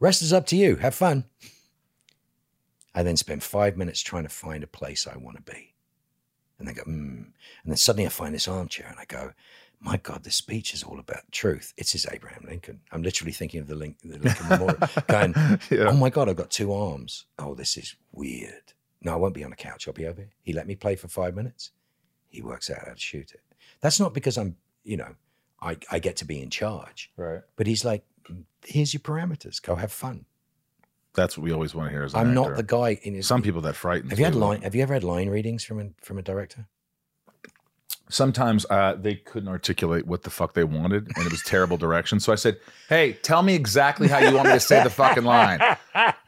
Rest 0.00 0.20
is 0.20 0.32
up 0.32 0.46
to 0.46 0.56
you. 0.56 0.76
Have 0.76 0.96
fun. 0.96 1.26
I 2.92 3.04
then 3.04 3.16
spend 3.16 3.44
five 3.44 3.76
minutes 3.76 4.00
trying 4.00 4.24
to 4.24 4.28
find 4.28 4.64
a 4.64 4.68
place 4.68 5.06
I 5.06 5.16
want 5.16 5.36
to 5.36 5.52
be. 5.52 5.74
And 6.58 6.66
they 6.66 6.72
go, 6.72 6.82
hmm. 6.82 7.22
And 7.62 7.66
then 7.66 7.76
suddenly 7.76 8.06
I 8.06 8.10
find 8.10 8.34
this 8.34 8.48
armchair 8.48 8.88
and 8.88 8.98
I 8.98 9.04
go, 9.04 9.32
my 9.80 9.96
God, 9.98 10.24
this 10.24 10.34
speech 10.36 10.72
is 10.74 10.82
all 10.82 10.98
about 10.98 11.30
truth. 11.30 11.72
It's 11.76 11.92
his 11.92 12.06
Abraham 12.10 12.44
Lincoln. 12.48 12.80
I'm 12.92 13.02
literally 13.02 13.32
thinking 13.32 13.60
of 13.60 13.66
the, 13.68 13.74
Link, 13.74 13.96
the 14.02 14.18
Lincoln 14.18 14.48
Memorial, 14.48 14.78
going, 15.08 15.34
Yeah. 15.70 15.88
oh 15.88 15.96
my 15.96 16.10
God, 16.10 16.28
I've 16.28 16.36
got 16.36 16.50
two 16.50 16.72
arms. 16.72 17.26
Oh, 17.38 17.54
this 17.54 17.76
is 17.76 17.94
weird. 18.12 18.72
No, 19.02 19.12
I 19.12 19.16
won't 19.16 19.34
be 19.34 19.44
on 19.44 19.50
the 19.50 19.56
couch. 19.56 19.86
I'll 19.86 19.94
be 19.94 20.06
over 20.06 20.22
here. 20.22 20.30
He 20.42 20.52
let 20.52 20.66
me 20.66 20.74
play 20.74 20.96
for 20.96 21.08
five 21.08 21.34
minutes. 21.36 21.70
He 22.28 22.42
works 22.42 22.70
out 22.70 22.78
how 22.86 22.92
to 22.94 22.98
shoot 22.98 23.32
it. 23.32 23.40
That's 23.80 24.00
not 24.00 24.14
because 24.14 24.36
I'm, 24.38 24.56
you 24.82 24.96
know, 24.96 25.14
I, 25.60 25.76
I 25.90 25.98
get 25.98 26.16
to 26.16 26.24
be 26.24 26.40
in 26.42 26.50
charge, 26.50 27.10
Right. 27.16 27.40
but 27.56 27.66
he's 27.66 27.84
like, 27.84 28.04
here's 28.64 28.92
your 28.92 29.00
parameters. 29.00 29.62
Go 29.62 29.74
have 29.76 29.92
fun. 29.92 30.24
That's 31.14 31.38
what 31.38 31.44
we 31.44 31.52
always 31.52 31.74
want 31.74 31.88
to 31.88 31.92
hear. 31.92 32.02
As 32.04 32.14
I'm 32.14 32.34
not 32.34 32.56
the 32.56 32.62
guy 32.62 32.98
in 33.02 33.14
his. 33.14 33.26
Some 33.26 33.40
people 33.42 33.62
that 33.62 33.74
frighten. 33.74 34.10
Have 34.10 34.18
you 34.18 34.24
had 34.26 34.34
line? 34.34 34.60
Have 34.62 34.74
you 34.74 34.82
ever 34.82 34.92
had 34.92 35.02
line 35.04 35.30
readings 35.30 35.64
from 35.64 35.80
a 35.80 35.88
from 36.02 36.18
a 36.18 36.22
director? 36.22 36.66
Sometimes 38.08 38.64
uh, 38.70 38.94
they 38.94 39.16
couldn't 39.16 39.48
articulate 39.48 40.06
what 40.06 40.22
the 40.22 40.30
fuck 40.30 40.54
they 40.54 40.62
wanted, 40.64 41.08
and 41.16 41.26
it 41.26 41.30
was 41.32 41.42
terrible 41.42 41.76
direction. 41.76 42.20
So 42.20 42.32
I 42.32 42.36
said, 42.36 42.58
"Hey, 42.88 43.14
tell 43.14 43.42
me 43.42 43.54
exactly 43.54 44.06
how 44.06 44.18
you 44.18 44.34
want 44.34 44.46
me 44.48 44.54
to 44.54 44.60
say 44.60 44.82
the 44.82 44.90
fucking 44.90 45.24
line." 45.24 45.60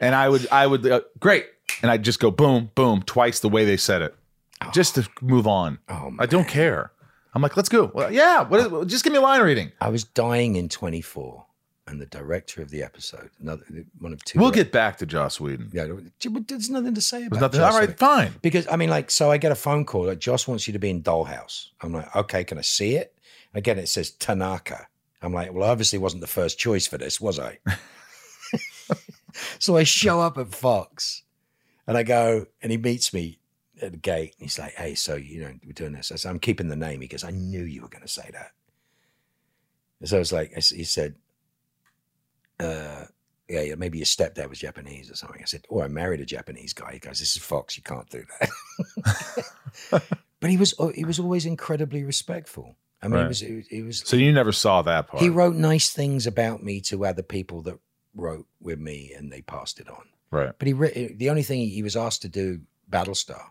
And 0.01 0.15
I 0.15 0.29
would, 0.29 0.49
I 0.51 0.67
would, 0.67 0.87
uh, 0.87 1.03
great, 1.21 1.47
and 1.83 1.91
I'd 1.91 2.03
just 2.03 2.19
go 2.21 2.31
boom, 2.31 2.71
boom, 2.75 3.03
twice 3.03 3.41
the 3.41 3.49
way 3.49 3.65
they 3.65 3.77
said 3.77 4.03
it, 4.03 4.15
just 4.73 4.97
to 4.97 5.09
move 5.21 5.47
on. 5.47 5.79
Oh, 5.89 6.13
I 6.19 6.27
don't 6.27 6.49
care. 6.49 6.91
I'm 7.35 7.43
like, 7.43 7.57
let's 7.57 7.69
go. 7.69 7.93
Well, 7.95 8.11
yeah, 8.11 8.43
what 8.43 8.59
is, 8.61 8.91
just 8.91 9.05
give 9.05 9.13
me 9.13 9.19
a 9.19 9.23
line 9.23 9.43
reading. 9.43 9.71
I 9.81 9.91
was 9.91 10.03
dying 10.03 10.57
in 10.57 10.69
24, 10.69 11.45
and 11.89 12.01
the 12.01 12.07
director 12.07 12.63
of 12.63 12.71
the 12.71 12.83
episode, 12.83 13.31
another 13.41 13.65
one 13.99 14.13
of 14.13 14.25
2 14.25 14.39
We'll 14.39 14.51
get 14.51 14.73
back 14.73 14.99
to 14.99 15.07
Joss 15.07 15.41
Whedon. 15.41 15.71
Yeah, 15.73 15.89
there's 16.21 16.71
nothing 16.71 16.95
to 16.95 17.01
say 17.01 17.27
about 17.27 17.41
nothing. 17.41 17.61
All 17.61 17.71
right, 17.71 17.83
Whedon. 17.83 17.97
fine. 17.97 18.35
Because 18.43 18.67
I 18.69 18.77
mean, 18.77 18.91
like, 18.91 19.11
so 19.11 19.31
I 19.31 19.39
get 19.39 19.53
a 19.53 19.57
phone 19.57 19.85
call 19.85 20.07
like 20.07 20.19
Joss 20.19 20.47
wants 20.47 20.67
you 20.67 20.73
to 20.73 20.79
be 20.79 20.91
in 20.91 21.03
Dollhouse. 21.03 21.69
I'm 21.81 21.93
like, 21.93 22.15
okay, 22.15 22.45
can 22.45 22.59
I 22.59 22.63
see 22.63 22.95
it? 22.95 23.15
Again, 23.55 23.79
it 23.79 23.89
says 23.89 24.11
Tanaka. 24.11 24.87
I'm 25.23 25.33
like, 25.33 25.53
well, 25.53 25.69
I 25.69 25.71
obviously 25.73 25.99
wasn't 25.99 26.21
the 26.21 26.29
first 26.29 26.59
choice 26.59 26.87
for 26.87 26.99
this, 26.99 27.21
was 27.21 27.41
I? 27.41 27.59
so 29.59 29.77
I 29.77 29.83
show 29.83 30.21
up 30.21 30.39
at 30.39 30.55
Fox, 30.55 31.23
and 31.87 31.97
I 31.97 32.03
go, 32.05 32.47
and 32.63 32.71
he 32.71 32.79
meets 32.79 33.13
me 33.13 33.39
at 33.83 33.93
the 33.93 33.99
gate. 33.99 34.35
And 34.39 34.49
he's 34.49 34.59
like, 34.59 34.75
hey, 34.75 34.95
so 34.95 35.17
you 35.17 35.41
know, 35.41 35.53
we're 35.65 35.73
doing 35.73 35.93
this. 35.93 36.13
I 36.13 36.17
said, 36.17 36.31
I'm 36.31 36.39
keeping 36.39 36.69
the 36.69 36.77
name. 36.77 37.01
He 37.01 37.09
goes, 37.09 37.25
I 37.25 37.31
knew 37.31 37.63
you 37.63 37.83
were 37.83 37.89
going 37.89 38.03
to 38.03 38.09
say 38.09 38.31
that. 38.33 38.53
So 40.05 40.17
I 40.17 40.19
was 40.21 40.33
like, 40.33 40.53
he 40.55 40.85
said, 40.85 41.17
uh, 42.61 43.05
yeah, 43.49 43.63
yeah, 43.63 43.75
maybe 43.77 43.99
your 43.99 44.05
stepdad 44.05 44.49
was 44.51 44.59
Japanese 44.59 45.11
or 45.11 45.15
something. 45.17 45.41
I 45.41 45.47
said, 45.47 45.65
oh, 45.71 45.81
I 45.83 45.89
married 45.89 46.21
a 46.21 46.27
Japanese 46.27 46.73
guy. 46.75 46.93
He 46.95 46.99
goes, 46.99 47.19
this 47.19 47.35
is 47.37 47.43
Fox. 47.43 47.77
You 47.77 47.83
can't 47.83 48.09
do 48.11 48.25
that. 48.41 49.43
but 50.41 50.51
he 50.51 50.57
was, 50.57 50.75
oh, 50.79 50.89
he 50.95 51.05
was 51.05 51.19
always 51.19 51.47
incredibly 51.47 52.05
respectful. 52.05 52.77
I 53.03 53.09
mean, 53.09 53.15
Right. 53.27 53.37
he 53.37 53.55
was, 53.55 53.67
he 53.69 53.83
was, 53.83 53.99
So 54.05 54.17
you 54.17 54.33
never 54.33 54.53
saw 54.53 54.83
that 54.83 55.09
part. 55.09 55.23
he 55.23 55.29
wrote 55.29 55.55
nice 55.55 55.91
things 55.91 56.27
about 56.27 56.63
me 56.63 56.81
to 56.83 57.07
other 57.07 57.23
people 57.23 57.63
that 57.63 57.79
wrote 58.15 58.47
with 58.61 58.79
me 58.81 59.13
and 59.17 59.33
they 59.33 59.41
passed 59.41 59.79
it 59.81 59.89
on. 59.89 60.03
right. 60.31 60.53
But 60.59 60.67
he, 60.69 60.75
re- 60.75 61.15
the 61.17 61.31
only 61.31 61.43
thing 61.45 61.61
he, 61.69 61.83
was 61.83 61.97
asked 61.97 62.23
to 62.23 62.29
do 62.29 62.61
Battlestar 62.91 63.51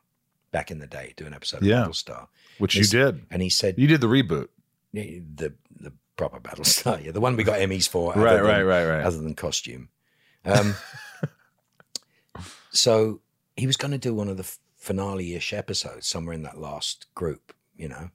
back 0.51 0.69
in 0.69 0.79
the 0.79 0.87
day, 0.87 1.13
do 1.15 1.25
an 1.25 1.33
episode 1.33 1.63
Yeah. 1.63 1.85
of 1.85 1.91
Battlestar. 1.91 2.27
Which 2.59 2.75
you 2.75 2.83
did. 2.83 3.25
And 3.31 3.41
he 3.41 3.49
said, 3.49 3.75
You 3.77 3.87
did 3.87 4.01
the 4.01 4.07
reboot. 4.07 4.49
the, 4.93 5.53
the 5.79 5.93
proper 6.17 6.39
Battlestar, 6.39 7.03
yeah, 7.05 7.11
the 7.11 7.21
one 7.21 7.37
we 7.37 7.43
got 7.43 7.59
Emmys 7.59 7.87
for. 7.87 8.13
Right, 8.13 8.35
than- 8.35 8.43
right, 8.43 8.63
right, 8.63 8.85
right. 8.85 9.03
other 9.05 9.17
than 9.17 9.35
costume. 9.35 9.89
Um, 10.43 10.75
so 12.71 13.21
he 13.55 13.67
was 13.67 13.77
going 13.77 13.91
to 13.91 13.97
do 13.97 14.13
one 14.13 14.27
of 14.27 14.37
the 14.37 14.51
finale-ish 14.77 15.53
episodes 15.53 16.07
somewhere 16.07 16.33
in 16.33 16.43
that 16.43 16.59
last 16.59 17.07
group, 17.15 17.53
you 17.75 17.87
know. 17.87 18.09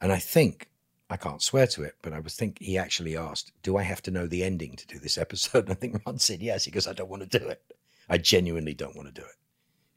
And 0.00 0.12
I 0.12 0.18
think 0.18 0.68
I 1.08 1.16
can't 1.16 1.42
swear 1.42 1.66
to 1.68 1.82
it, 1.84 1.94
but 2.02 2.12
I 2.12 2.20
was 2.20 2.34
think 2.34 2.58
he 2.60 2.76
actually 2.78 3.16
asked, 3.16 3.52
"Do 3.62 3.76
I 3.76 3.82
have 3.82 4.02
to 4.02 4.10
know 4.10 4.26
the 4.26 4.42
ending 4.42 4.74
to 4.76 4.86
do 4.86 4.98
this 4.98 5.18
episode?" 5.18 5.64
And 5.64 5.70
I 5.72 5.74
think 5.74 6.02
Ron 6.04 6.18
said 6.18 6.42
yes. 6.42 6.64
He 6.64 6.70
goes, 6.70 6.86
"I 6.86 6.92
don't 6.92 7.10
want 7.10 7.28
to 7.28 7.38
do 7.38 7.46
it. 7.46 7.62
I 8.08 8.18
genuinely 8.18 8.74
don't 8.74 8.96
want 8.96 9.08
to 9.08 9.20
do 9.20 9.26
it. 9.26 9.36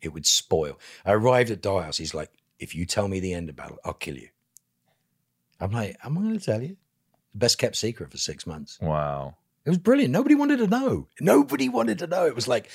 It 0.02 0.14
would 0.14 0.26
spoil." 0.26 0.80
I 1.06 1.14
arrived 1.14 1.52
at 1.52 1.62
Dollhouse. 1.62 1.98
He's 1.98 2.14
like, 2.14 2.32
"If 2.60 2.76
you 2.76 2.86
tell 2.86 3.08
me 3.08 3.20
the 3.20 3.34
end 3.34 3.50
of 3.50 3.56
battle, 3.56 3.80
I'll 3.84 3.94
kill 3.94 4.16
you." 4.18 4.30
I'm 5.60 5.72
like, 5.72 5.98
Am 6.04 6.18
"I'm 6.18 6.24
going 6.24 6.40
to 6.40 6.46
tell 6.46 6.62
you." 6.62 6.78
Best 7.34 7.58
kept 7.58 7.76
secret 7.76 8.12
for 8.12 8.18
six 8.18 8.46
months. 8.48 8.80
Wow. 8.82 9.36
It 9.66 9.70
was 9.70 9.78
brilliant. 9.78 10.12
Nobody 10.12 10.36
wanted 10.36 10.58
to 10.58 10.68
know. 10.68 11.08
Nobody 11.22 11.70
wanted 11.70 12.00
to 12.00 12.08
know. 12.08 12.26
It 12.26 12.36
was 12.36 12.48
like, 12.48 12.70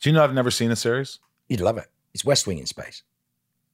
Do 0.00 0.10
you 0.10 0.14
know 0.14 0.22
I've 0.24 0.34
never 0.34 0.50
seen 0.50 0.70
a 0.70 0.76
series? 0.76 1.18
you'd 1.48 1.60
love 1.60 1.78
it. 1.78 1.86
It's 2.12 2.24
West 2.24 2.46
Wing 2.46 2.58
in 2.58 2.66
space. 2.66 3.02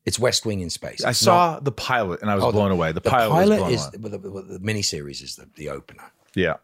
It's 0.05 0.19
West 0.19 0.45
Wing 0.45 0.61
in 0.61 0.69
space. 0.71 1.05
I 1.05 1.11
It's 1.11 1.19
saw 1.21 1.53
not- 1.55 1.65
the 1.65 1.73
pilot 1.73 2.21
and 2.23 2.31
I 2.31 2.35
was 2.35 2.45
Oh, 2.45 2.49
the- 2.49 2.53
blown 2.59 2.71
away. 2.71 2.89
The, 2.93 3.01
the 3.01 3.09
pilot, 3.11 3.31
pilot, 3.33 3.73
is 3.73 3.83
away. 3.87 3.91
well, 4.01 4.11
the, 4.19 4.31
well, 4.31 4.43
the 4.43 4.59
miniseries 4.59 5.23
is 5.23 5.37
the, 5.37 5.49
the 5.57 5.69
opener, 5.71 6.11
Yeah. 6.35 6.55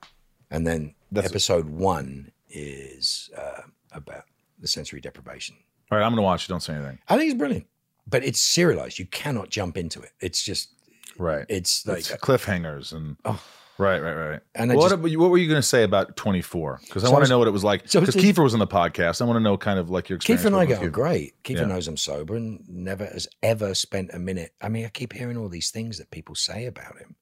and 0.50 0.66
then 0.66 0.94
That's- 1.12 1.30
episode 1.30 1.68
one 1.68 2.32
is 2.50 3.30
uh, 3.36 3.62
about 3.92 4.24
the 4.58 4.68
sensory 4.68 5.00
deprivation. 5.00 5.56
All 5.90 5.98
right, 5.98 6.04
I'm 6.04 6.12
gonna 6.12 6.22
watch 6.22 6.44
it. 6.44 6.48
Don't 6.48 6.62
say 6.62 6.74
anything. 6.74 6.98
I 7.08 7.16
think 7.16 7.30
it's 7.30 7.38
brilliant, 7.38 7.66
but 8.06 8.22
it's 8.24 8.40
serialized. 8.40 8.98
You 8.98 9.06
cannot 9.06 9.50
jump 9.50 9.76
into 9.78 10.00
it. 10.00 10.10
It's 10.20 10.42
just 10.42 10.70
Right. 11.18 11.44
it's 11.48 11.86
like 11.86 11.98
It's 11.98 12.12
cliffhangers 12.12 12.92
and 12.92 13.16
Oh. 13.24 13.40
right, 13.78 13.98
right, 14.00 14.14
right. 14.14 14.40
And 14.54 14.72
what, 14.74 14.90
just- 14.90 15.18
what 15.18 15.30
were 15.30 15.38
you 15.38 15.48
going 15.48 15.60
to 15.60 15.66
say 15.66 15.82
about 15.82 16.16
24? 16.16 16.80
Because 16.84 17.04
I 17.04 17.08
So 17.08 17.12
want 17.12 17.24
to 17.24 17.30
know 17.30 17.38
what 17.38 17.48
it 17.48 17.52
was 17.52 17.64
like. 17.64 17.82
Because 17.84 18.14
the- 18.14 18.20
Kiefer 18.20 18.42
was 18.42 18.54
on 18.54 18.60
the 18.60 18.66
podcast. 18.66 19.20
I 19.20 19.24
want 19.24 19.36
to 19.36 19.40
know 19.42 19.56
kind 19.58 19.78
of 19.78 19.90
like 19.90 20.08
your 20.08 20.16
experience. 20.16 20.42
Keith 20.42 20.46
and 20.46 20.56
I 20.56 20.64
get 20.66 20.78
on 20.78 20.84
with 20.84 20.92
Kiefer. 20.94 21.32
Yeah. 21.60 21.64
knows 21.66 21.88
I'm 21.88 21.96
sober 21.96 22.36
and 22.36 22.64
never 22.68 23.04
has 23.06 23.26
ever 23.42 23.74
spent 23.74 24.10
a 24.12 24.18
minute. 24.18 24.52
I 24.60 24.68
mean, 24.68 24.84
I 24.84 24.88
keep 24.88 25.12
hearing 25.12 25.36
all 25.36 25.48
these 25.48 25.70
things 25.70 25.98
that 25.98 26.10
people 26.10 26.34
say 26.34 26.66
about 26.66 26.98
him, 26.98 27.16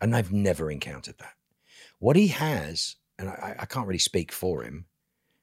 and 0.00 0.14
I've 0.16 0.32
never 0.32 0.70
encountered 0.70 1.18
that. 1.18 1.34
What 1.98 2.16
he 2.16 2.28
has, 2.28 2.96
and 3.18 3.28
I, 3.28 3.56
I 3.60 3.66
can't 3.66 3.86
really 3.86 3.98
speak 3.98 4.32
for 4.32 4.62
him, 4.62 4.86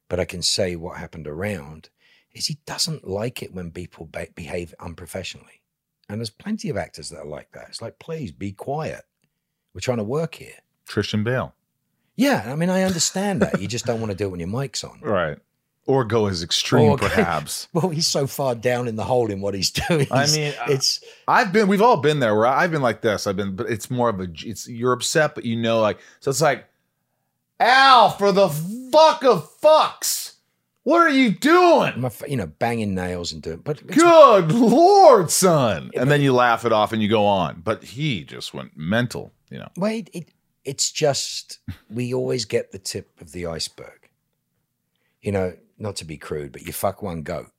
but 0.09 0.19
I 0.19 0.25
can 0.25 0.41
say 0.41 0.75
what 0.75 0.97
happened 0.97 1.27
around, 1.27 1.89
is 2.33 2.47
he 2.47 2.57
doesn't 2.65 3.07
like 3.07 3.41
it 3.41 3.53
when 3.53 3.71
people 3.71 4.05
be- 4.05 4.27
behave 4.35 4.73
unprofessionally. 4.79 5.60
And 6.11 6.19
there's 6.19 6.29
plenty 6.29 6.69
of 6.69 6.77
actors 6.77 7.09
that 7.09 7.19
are 7.19 7.25
like 7.25 7.51
that. 7.53 7.65
It's 7.69 7.81
like, 7.81 7.99
please 7.99 8.31
be 8.31 8.51
quiet. 8.51 9.01
We're 9.73 9.81
trying 9.81 9.97
to 9.97 10.03
work 10.03 10.35
here. 10.35 10.53
Christian 10.87 11.23
Bale. 11.23 11.53
Yeah, 12.15 12.43
I 12.47 12.55
mean, 12.55 12.69
I 12.69 12.83
understand 12.83 13.41
that. 13.41 13.61
You 13.61 13.67
just 13.67 13.85
don't 13.85 13.99
want 13.99 14.11
to 14.11 14.17
do 14.17 14.25
it 14.25 14.29
when 14.31 14.39
your 14.39 14.49
mic's 14.49 14.83
on. 14.83 14.99
Right. 15.03 15.37
Or 15.87 16.05
go 16.05 16.27
as 16.27 16.43
extreme, 16.43 16.91
Or- 16.91 16.97
perhaps. 16.97 17.67
Well, 17.73 17.89
he's 17.89 18.05
so 18.05 18.27
far 18.27 18.53
down 18.53 18.87
in 18.87 18.95
the 18.97 19.03
hole 19.03 19.31
in 19.31 19.41
what 19.41 19.55
he's 19.55 19.71
doing. 19.89 20.07
I 20.11 20.27
mean, 20.27 20.53
it's 20.67 21.03
I've 21.27 21.51
been, 21.51 21.67
we've 21.67 21.81
all 21.81 21.97
been 21.97 22.19
there 22.19 22.35
where 22.35 22.45
I've 22.45 22.69
been 22.71 22.83
like 22.83 23.01
this. 23.01 23.25
I've 23.25 23.35
been, 23.35 23.55
but 23.55 23.67
it's 23.67 23.89
more 23.89 24.09
of 24.09 24.19
a, 24.19 24.27
it's, 24.43 24.67
you're 24.67 24.93
upset, 24.93 25.33
but 25.33 25.43
you 25.45 25.55
know, 25.55 25.79
like, 25.81 25.99
so 26.19 26.29
it's 26.29 26.39
like, 26.41 26.65
Al, 27.59 28.11
for 28.11 28.31
the 28.31 28.49
fuck 28.91 29.23
of 29.23 29.49
fucks, 29.59 30.30
what 30.83 31.01
are 31.01 31.09
you 31.09 31.31
doing? 31.31 32.01
my, 32.01 32.11
you 32.27 32.37
know, 32.37 32.47
banging 32.47 32.95
nails 32.95 33.31
and 33.31 33.41
doing. 33.41 33.57
But 33.63 33.85
Good 33.85 34.51
Lord, 34.51 35.29
son. 35.29 35.91
And 35.95 36.09
then 36.09 36.21
you 36.21 36.33
laugh 36.33 36.65
it 36.65 36.71
off 36.73 36.91
and 36.91 37.01
you 37.01 37.07
go 37.07 37.25
on. 37.25 37.61
But 37.63 37.83
he 37.83 38.23
just 38.23 38.53
went 38.53 38.75
mental, 38.75 39.31
you 39.49 39.59
know. 39.59 39.69
Wait, 39.77 40.09
it, 40.13 40.17
it, 40.19 40.29
it's 40.65 40.91
just 40.91 41.59
we 41.89 42.13
always 42.13 42.45
get 42.45 42.71
the 42.71 42.79
tip 42.79 43.19
of 43.21 43.31
the 43.31 43.45
iceberg. 43.45 44.09
You 45.21 45.31
know, 45.31 45.53
not 45.77 45.95
to 45.97 46.05
be 46.05 46.17
crude, 46.17 46.51
but 46.51 46.65
you 46.65 46.73
fuck 46.73 47.01
one 47.03 47.21
goat. 47.21 47.51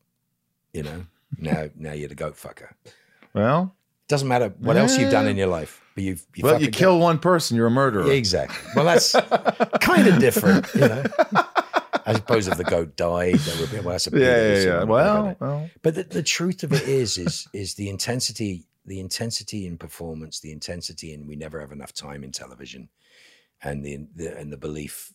You 0.72 0.82
know, 0.82 1.06
now 1.38 1.68
now 1.76 1.92
you're 1.92 2.08
the 2.08 2.14
goat 2.14 2.34
fucker. 2.36 2.72
Well, 3.34 3.74
Doesn't 4.08 4.26
matter 4.28 4.52
what 4.58 4.76
else 4.76 4.98
you've 4.98 5.10
done 5.12 5.28
in 5.28 5.36
your 5.36 5.46
life, 5.46 5.80
but 5.94 6.02
you've 6.04 6.24
you 6.34 6.44
well, 6.44 6.60
you 6.60 6.68
a 6.68 6.70
goat. 6.70 6.78
kill 6.78 6.98
one 6.98 7.18
person, 7.18 7.56
you're 7.56 7.66
a 7.66 7.70
murderer. 7.70 8.06
Yeah, 8.06 8.14
exactly. 8.14 8.56
Well, 8.74 8.84
that's 8.84 9.12
kind 9.80 10.08
of 10.08 10.18
different, 10.18 10.66
you 10.74 10.80
know. 10.80 11.04
I 12.06 12.14
suppose 12.14 12.48
if 12.48 12.56
the 12.56 12.64
goat 12.64 12.96
died, 12.96 13.34
there 13.34 13.60
would 13.60 13.70
be 13.70 13.78
a 13.78 13.82
Yeah, 14.12 14.54
yeah, 14.54 14.64
yeah. 14.64 14.84
Well, 14.84 15.36
well, 15.40 15.70
but 15.82 15.94
the, 15.94 16.04
the 16.04 16.22
truth 16.22 16.62
of 16.62 16.72
it 16.72 16.82
is, 16.82 17.18
is 17.18 17.48
is 17.52 17.74
the 17.74 17.88
intensity, 17.88 18.66
the 18.84 19.00
intensity 19.00 19.66
in 19.66 19.78
performance, 19.78 20.40
the 20.40 20.52
intensity 20.52 21.12
in 21.12 21.26
we 21.26 21.36
never 21.36 21.60
have 21.60 21.72
enough 21.72 21.92
time 21.92 22.24
in 22.24 22.32
television, 22.32 22.88
and 23.62 23.84
the, 23.84 24.06
the 24.14 24.36
and 24.36 24.52
the 24.52 24.56
belief. 24.56 25.12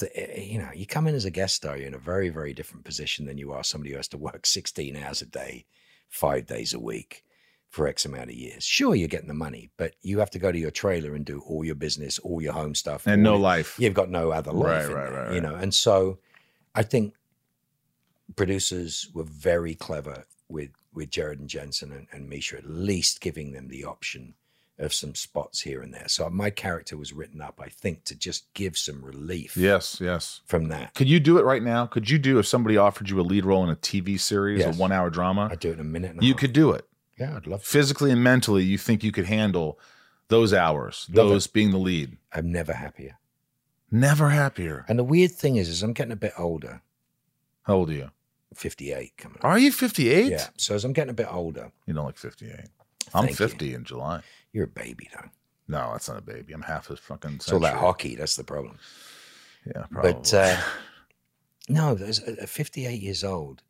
That, 0.00 0.10
eh, 0.14 0.42
you 0.42 0.58
know, 0.58 0.68
you 0.74 0.86
come 0.86 1.06
in 1.06 1.14
as 1.14 1.24
a 1.24 1.30
guest 1.30 1.54
star, 1.54 1.76
you're 1.76 1.86
in 1.86 1.94
a 1.94 1.98
very, 1.98 2.28
very 2.28 2.52
different 2.52 2.84
position 2.84 3.24
than 3.24 3.38
you 3.38 3.52
are 3.52 3.64
somebody 3.64 3.92
who 3.92 3.96
has 3.96 4.08
to 4.08 4.18
work 4.18 4.44
16 4.44 4.96
hours 4.96 5.22
a 5.22 5.26
day, 5.26 5.64
five 6.10 6.44
days 6.46 6.74
a 6.74 6.78
week 6.78 7.24
for 7.70 7.86
X 7.86 8.04
amount 8.04 8.30
of 8.30 8.34
years. 8.36 8.64
Sure, 8.64 8.94
you're 8.94 9.08
getting 9.08 9.28
the 9.28 9.34
money, 9.34 9.70
but 9.76 9.94
you 10.02 10.18
have 10.20 10.30
to 10.30 10.38
go 10.38 10.50
to 10.50 10.58
your 10.58 10.70
trailer 10.70 11.14
and 11.14 11.24
do 11.24 11.40
all 11.46 11.64
your 11.64 11.74
business, 11.74 12.18
all 12.20 12.40
your 12.40 12.52
home 12.54 12.74
stuff, 12.74 13.06
and 13.06 13.22
no 13.22 13.32
your- 13.32 13.40
life. 13.40 13.76
You've 13.78 13.94
got 13.94 14.10
no 14.10 14.30
other 14.30 14.52
life, 14.52 14.88
Right, 14.88 14.94
right, 14.94 15.10
there, 15.12 15.24
right, 15.26 15.34
You 15.34 15.40
know, 15.40 15.54
and 15.54 15.72
so 15.74 16.18
I 16.74 16.82
think 16.82 17.14
producers 18.36 19.08
were 19.14 19.24
very 19.24 19.74
clever 19.74 20.24
with 20.48 20.70
with 20.94 21.10
Jared 21.10 21.38
and 21.38 21.48
Jensen 21.48 21.92
and, 21.92 22.06
and 22.12 22.28
Misha, 22.28 22.56
at 22.56 22.68
least 22.68 23.20
giving 23.20 23.52
them 23.52 23.68
the 23.68 23.84
option 23.84 24.34
of 24.80 24.92
some 24.92 25.14
spots 25.14 25.60
here 25.60 25.82
and 25.82 25.92
there. 25.92 26.08
So 26.08 26.28
my 26.30 26.50
character 26.50 26.96
was 26.96 27.12
written 27.12 27.40
up, 27.40 27.60
I 27.62 27.68
think, 27.68 28.04
to 28.04 28.16
just 28.16 28.52
give 28.54 28.76
some 28.78 29.04
relief 29.04 29.56
Yes, 29.56 30.00
yes. 30.00 30.40
from 30.46 30.68
that. 30.68 30.94
Could 30.94 31.08
you 31.08 31.20
do 31.20 31.38
it 31.38 31.44
right 31.44 31.62
now? 31.62 31.86
Could 31.86 32.08
you 32.08 32.18
do 32.18 32.38
if 32.38 32.46
somebody 32.46 32.76
offered 32.76 33.10
you 33.10 33.20
a 33.20 33.22
lead 33.22 33.44
role 33.44 33.62
in 33.64 33.70
a 33.70 33.76
TV 33.76 34.18
series, 34.18 34.60
Yes. 34.60 34.76
a 34.76 34.78
one 34.80 34.90
hour 34.90 35.10
drama? 35.10 35.48
I'd 35.52 35.60
do 35.60 35.70
it 35.70 35.74
in 35.74 35.80
a 35.80 35.84
minute. 35.84 36.12
And 36.12 36.22
a 36.22 36.24
You 36.24 36.32
half. 36.32 36.40
could 36.40 36.52
do 36.52 36.70
it. 36.72 36.87
Yeah, 37.18 37.36
I'd 37.36 37.46
love 37.46 37.62
to. 37.62 37.66
Physically 37.68 38.10
and 38.10 38.22
mentally, 38.22 38.64
you 38.64 38.78
think 38.78 39.02
you 39.04 39.12
could 39.12 39.26
handle 39.26 39.78
those 40.28 40.52
hours, 40.52 41.06
Love 41.12 41.26
it. 41.26 41.30
those 41.30 41.46
being 41.46 41.70
the 41.70 41.78
lead. 41.78 42.16
I'm 42.32 42.52
never 42.52 42.72
happier. 42.74 43.18
Never 43.90 44.28
happier. 44.30 44.84
And 44.88 44.98
the 44.98 45.04
weird 45.04 45.30
thing 45.32 45.56
is, 45.56 45.68
is 45.68 45.82
I'm 45.82 45.94
getting 45.94 46.12
a 46.12 46.16
bit 46.16 46.34
older. 46.38 46.82
How 47.62 47.74
old 47.76 47.90
are 47.90 47.94
you? 47.94 48.10
58 48.54 49.12
coming 49.16 49.38
up. 49.38 49.44
Are 49.44 49.58
you 49.58 49.72
58? 49.72 50.30
Yeah. 50.30 50.46
So 50.56 50.74
as 50.74 50.84
I'm 50.84 50.92
getting 50.92 51.10
a 51.10 51.14
bit 51.14 51.32
older, 51.32 51.70
You 51.86 51.94
don't 51.94 52.06
look 52.06 52.16
58. 52.18 52.52
I'm 53.14 53.24
Thank 53.26 53.30
you. 53.30 53.36
50 53.48 53.74
in 53.74 53.84
July. 53.84 54.20
you're 54.52 54.64
a 54.64 54.68
baby 54.68 55.08
though. 55.14 55.28
No, 55.68 55.90
that's 55.92 56.08
not 56.08 56.18
a 56.18 56.22
baby. 56.22 56.52
I'm 56.52 56.62
half 56.62 56.90
a 56.90 56.96
fucking 56.96 57.36
It's 57.36 57.52
all 57.52 57.60
that 57.60 57.76
hockey. 57.76 58.14
That's 58.16 58.36
the 58.36 58.44
problem. 58.44 58.78
Yeah, 59.66 59.84
probably. 59.90 60.12
But 60.14 60.34
uh, 60.34 60.56
no, 61.68 61.94
there's 61.94 62.20
at 62.20 62.38
at 62.38 62.48
58 62.48 63.00
years 63.00 63.22
old. 63.24 63.62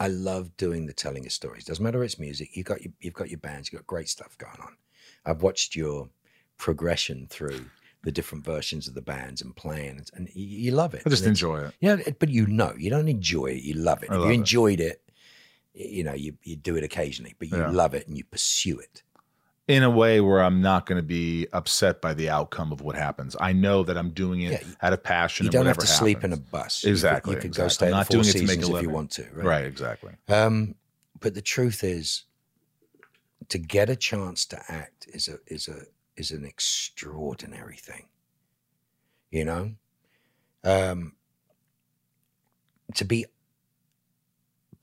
I 0.00 0.08
love 0.08 0.56
doing 0.56 0.86
the 0.86 0.92
telling 0.94 1.26
of 1.26 1.32
stories. 1.32 1.64
Doesn't 1.66 1.84
matter 1.84 2.02
if 2.02 2.12
it's 2.12 2.18
music. 2.18 2.56
You 2.56 2.64
got 2.64 2.82
your, 2.82 2.92
you've 3.00 3.14
got 3.14 3.28
your 3.30 3.38
bands. 3.38 3.70
You've 3.70 3.80
got 3.82 3.86
great 3.86 4.08
stuff 4.08 4.36
going 4.38 4.60
on. 4.60 4.76
I've 5.26 5.42
watched 5.42 5.76
your 5.76 6.08
progression 6.56 7.26
through 7.28 7.66
the 8.02 8.10
different 8.10 8.44
versions 8.44 8.88
of 8.88 8.94
the 8.94 9.02
bands 9.02 9.42
and 9.42 9.54
playing, 9.54 10.02
and, 10.14 10.28
you, 10.32 10.46
you 10.46 10.70
love 10.72 10.94
it. 10.94 11.02
I 11.04 11.10
just 11.10 11.26
enjoy 11.26 11.58
it. 11.66 11.74
Yeah, 11.80 11.98
it- 12.06 12.18
but 12.18 12.30
you 12.30 12.46
know, 12.46 12.74
you 12.78 12.88
don't 12.88 13.08
enjoy 13.08 13.46
it. 13.46 13.62
You 13.62 13.74
love 13.74 14.02
it. 14.02 14.10
Love 14.10 14.24
you 14.24 14.32
enjoyed 14.32 14.80
it, 14.80 15.02
y- 15.74 15.86
you 15.90 16.04
know, 16.04 16.14
you 16.14 16.32
you 16.42 16.56
do 16.56 16.76
it 16.76 16.82
occasionally, 16.84 17.34
but 17.38 17.48
you 17.50 17.58
Yeah. 17.58 17.70
love 17.70 17.92
it 17.94 18.08
and 18.08 18.16
you 18.16 18.24
pursue 18.24 18.78
it. 18.78 19.02
In 19.70 19.82
a 19.84 19.90
way 19.90 20.20
where 20.20 20.42
I'm 20.42 20.60
not 20.60 20.84
going 20.86 20.96
to 20.96 21.06
be 21.06 21.46
upset 21.52 22.00
by 22.00 22.12
the 22.12 22.28
outcome 22.28 22.72
of 22.72 22.80
what 22.80 22.96
happens. 22.96 23.36
I 23.40 23.52
know 23.52 23.84
that 23.84 23.96
I'm 23.96 24.10
doing 24.10 24.40
it 24.42 24.52
Yeah, 24.62 24.68
out 24.82 24.92
of 24.92 25.02
passion. 25.02 25.46
You 25.46 25.52
don't 25.52 25.66
have 25.66 25.76
to 25.76 25.80
whatever 25.82 25.96
sleep 25.98 26.24
in 26.24 26.32
a 26.32 26.36
happens. 26.36 26.50
bus. 26.50 26.82
You 26.82 26.88
could- 26.88 26.90
Exactly, 26.90 27.34
You 27.34 27.40
could, 27.40 27.54
go 27.54 27.68
stay 27.68 27.86
I'm 27.86 27.92
not 27.92 28.08
doing 28.08 28.26
it 28.26 28.32
to 28.32 28.38
make 28.40 28.58
a 28.58 28.62
Seasons 28.62 28.76
if 28.76 28.82
you 28.82 28.90
want 28.90 29.10
to. 29.12 29.22
Right. 29.32 29.46
Right, 29.46 29.64
exactly. 29.64 30.12
Um, 30.28 30.74
but 31.20 31.34
the 31.34 31.42
truth 31.42 31.84
is, 31.84 32.24
to 33.48 33.58
get 33.58 33.88
a 33.88 33.96
chance 33.96 34.44
to 34.46 34.60
act 34.68 35.06
is 35.12 35.28
a 35.28 35.38
is 35.46 35.68
a 35.68 35.82
is 36.16 36.30
an 36.32 36.44
extraordinary 36.44 37.76
thing. 37.76 38.08
You 39.30 39.44
know, 39.44 39.72
um, 40.64 41.14
to 42.96 43.04
be 43.04 43.26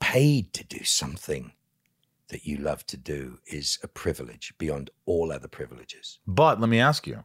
paid 0.00 0.52
to 0.54 0.64
do 0.64 0.84
something 0.84 1.52
that 2.28 2.46
you 2.46 2.58
love 2.58 2.86
to 2.86 2.96
do 2.96 3.38
is 3.46 3.78
a 3.82 3.88
privilege 3.88 4.54
beyond 4.58 4.90
all 5.06 5.32
other 5.32 5.48
privileges. 5.48 6.18
But 6.26 6.60
let 6.60 6.68
me 6.68 6.80
ask 6.80 7.06
you: 7.06 7.24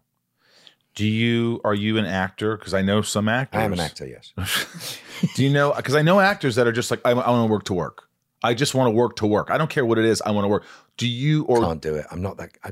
Do 0.95 1.05
you 1.05 1.61
are 1.63 1.73
you 1.73 1.97
an 1.97 2.05
actor? 2.05 2.57
Because 2.57 2.73
I 2.73 2.81
know 2.81 3.01
some 3.01 3.27
actors. 3.29 3.59
I 3.59 3.65
am 3.65 3.73
an 3.73 3.79
actor, 3.79 4.07
yes. 4.07 4.99
Do 5.35 5.43
you 5.43 5.49
know? 5.49 5.73
Because 5.73 5.95
I 5.95 6.01
know 6.01 6.19
actors 6.19 6.55
that 6.55 6.67
are 6.67 6.71
just 6.71 6.91
like 6.91 7.01
I, 7.05 7.11
I 7.11 7.29
want 7.29 7.47
to 7.47 7.51
work 7.51 7.63
to 7.65 7.73
work. 7.73 8.09
I 8.43 8.53
just 8.53 8.75
want 8.75 8.87
to 8.87 8.91
work 8.91 9.15
to 9.17 9.25
work. 9.25 9.49
I 9.49 9.57
don't 9.57 9.69
care 9.69 9.85
what 9.85 9.97
it 9.97 10.05
is. 10.05 10.21
I 10.21 10.31
want 10.31 10.43
to 10.45 10.49
work. 10.49 10.65
Do 10.97 11.07
you 11.07 11.45
or 11.45 11.61
Can't 11.61 11.81
do 11.81 11.95
it. 11.95 12.05
I'm 12.11 12.21
not 12.21 12.37
that. 12.37 12.51
I, 12.63 12.71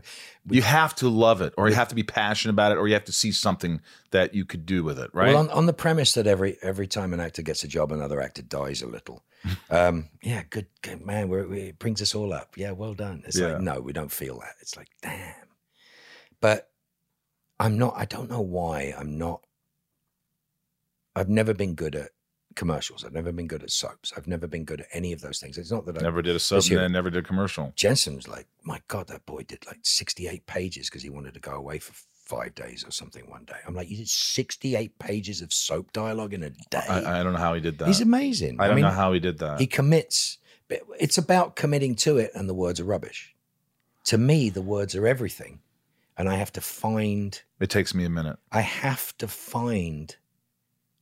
you 0.50 0.62
have 0.62 0.94
to 0.96 1.10
love 1.10 1.42
it, 1.42 1.54
or 1.58 1.70
you 1.70 1.76
have 1.76 1.88
to 1.88 1.96
be 1.96 2.04
passionate 2.04 2.52
about 2.54 2.72
it, 2.72 2.78
or 2.78 2.88
you 2.88 2.94
have 2.94 3.06
to 3.06 3.12
see 3.12 3.32
something 3.32 3.82
that 4.12 4.36
you 4.36 4.46
could 4.46 4.66
do 4.66 4.84
with 4.84 5.00
it, 5.00 5.10
right? 5.14 5.30
Well, 5.30 5.38
on, 5.38 5.50
on 5.50 5.66
the 5.66 5.74
premise 5.74 6.12
that 6.14 6.28
every 6.28 6.58
every 6.62 6.88
time 6.88 7.14
an 7.14 7.20
actor 7.20 7.42
gets 7.42 7.64
a 7.64 7.68
job, 7.68 7.92
another 7.92 8.22
actor 8.22 8.42
dies 8.42 8.82
a 8.82 8.88
little. 8.88 9.24
Um, 9.72 10.10
yeah, 10.22 10.44
good, 10.48 10.68
good 10.84 11.04
man. 11.04 11.28
We're, 11.28 11.48
we, 11.48 11.60
it 11.62 11.80
brings 11.80 12.00
us 12.00 12.14
all 12.14 12.32
up. 12.32 12.58
Yeah, 12.58 12.72
well 12.74 12.94
done. 12.94 13.24
It's 13.26 13.40
Yeah. 13.40 13.54
like 13.54 13.62
no, 13.62 13.80
we 13.80 13.92
don't 13.92 14.12
feel 14.12 14.38
that. 14.40 14.54
It's 14.62 14.78
like 14.78 14.90
damn. 15.02 15.34
But 16.40 16.70
I'm 17.60 17.78
not. 17.80 17.96
I 17.98 18.06
don't 18.06 18.30
know 18.30 18.42
why 18.42 18.94
I'm 18.96 19.18
not. 19.18 19.42
I've 21.16 21.30
never 21.30 21.54
been 21.56 21.74
good 21.74 21.96
at 21.96 22.12
commercials. 22.56 23.04
I've 23.04 23.14
never 23.14 23.32
been 23.32 23.48
good 23.48 23.64
at 23.64 23.72
soaps. 23.72 24.14
I've 24.16 24.28
never 24.28 24.48
been 24.48 24.66
good 24.66 24.82
at 24.82 24.88
any 24.94 25.14
of 25.14 25.22
those 25.22 25.40
things. 25.40 25.58
It's 25.58 25.72
not 25.72 25.86
that 25.86 25.98
I 25.98 26.02
never 26.02 26.22
did 26.22 26.32
a 26.32 26.34
This 26.34 26.52
and 26.52 26.78
then 26.78 26.92
never 26.92 27.10
did 27.10 27.24
a 27.24 27.28
commercial. 27.28 27.74
Jensen 27.76 28.16
was 28.16 28.28
like, 28.28 28.48
my 28.64 28.82
God, 28.88 29.08
that 29.08 29.26
boy 29.26 29.44
did 29.44 29.66
like 29.66 29.80
68 29.84 30.46
pages 30.46 30.90
because 30.90 31.04
he 31.04 31.10
wanted 31.10 31.34
to 31.34 31.40
go 31.40 31.54
away 31.54 31.80
for 31.80 31.94
five 32.26 32.56
days 32.56 32.86
or 32.88 32.92
something 32.92 33.30
one 33.30 33.44
day. 33.46 33.58
I'm 33.68 33.76
like, 33.76 33.90
you 33.90 33.98
did 33.98 34.08
68 34.08 34.98
pages 35.00 35.42
of 35.42 35.52
soap 35.52 35.92
dialogue 35.92 36.34
in 36.34 36.44
a 36.44 36.50
day. 36.50 36.86
I, 36.88 37.20
I 37.20 37.24
don't 37.24 37.34
know 37.34 37.40
how 37.40 37.54
he 37.54 37.62
did 37.62 37.78
that. 37.80 37.88
He's 37.88 38.02
amazing. 38.02 38.60
I 38.60 38.68
don't 38.68 38.78
mean, 38.78 38.86
know 38.86 38.92
how 38.92 39.12
he 39.14 39.20
did 39.20 39.40
that. 39.40 39.60
he 39.60 39.68
commits. 39.68 40.38
But 40.70 40.84
it's 41.00 41.18
about 41.18 41.58
committing 41.58 41.96
to 41.96 42.18
it, 42.18 42.32
and 42.34 42.48
the 42.48 42.54
words 42.54 42.80
are 42.80 42.86
rubbish. 42.86 43.36
To 44.06 44.18
me, 44.18 44.50
the 44.50 44.62
words 44.62 44.96
are 44.96 45.06
everything, 45.06 45.60
and 46.18 46.30
I 46.30 46.36
have 46.36 46.54
to 46.54 46.62
find. 46.62 47.42
it 47.60 47.70
takes 47.70 47.94
me 47.94 48.06
a 48.06 48.10
minute. 48.10 48.40
I 48.54 48.62
have 48.62 49.16
to 49.18 49.28
find 49.28 50.16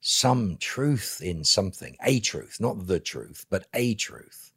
some 0.01 0.57
truth 0.57 1.21
in 1.23 1.43
something, 1.43 1.95
a 2.03 2.19
truth, 2.19 2.57
not 2.59 2.87
the 2.87 2.99
truth, 2.99 3.45
but 3.49 3.67
a 3.73 3.93
truth. 3.95 4.51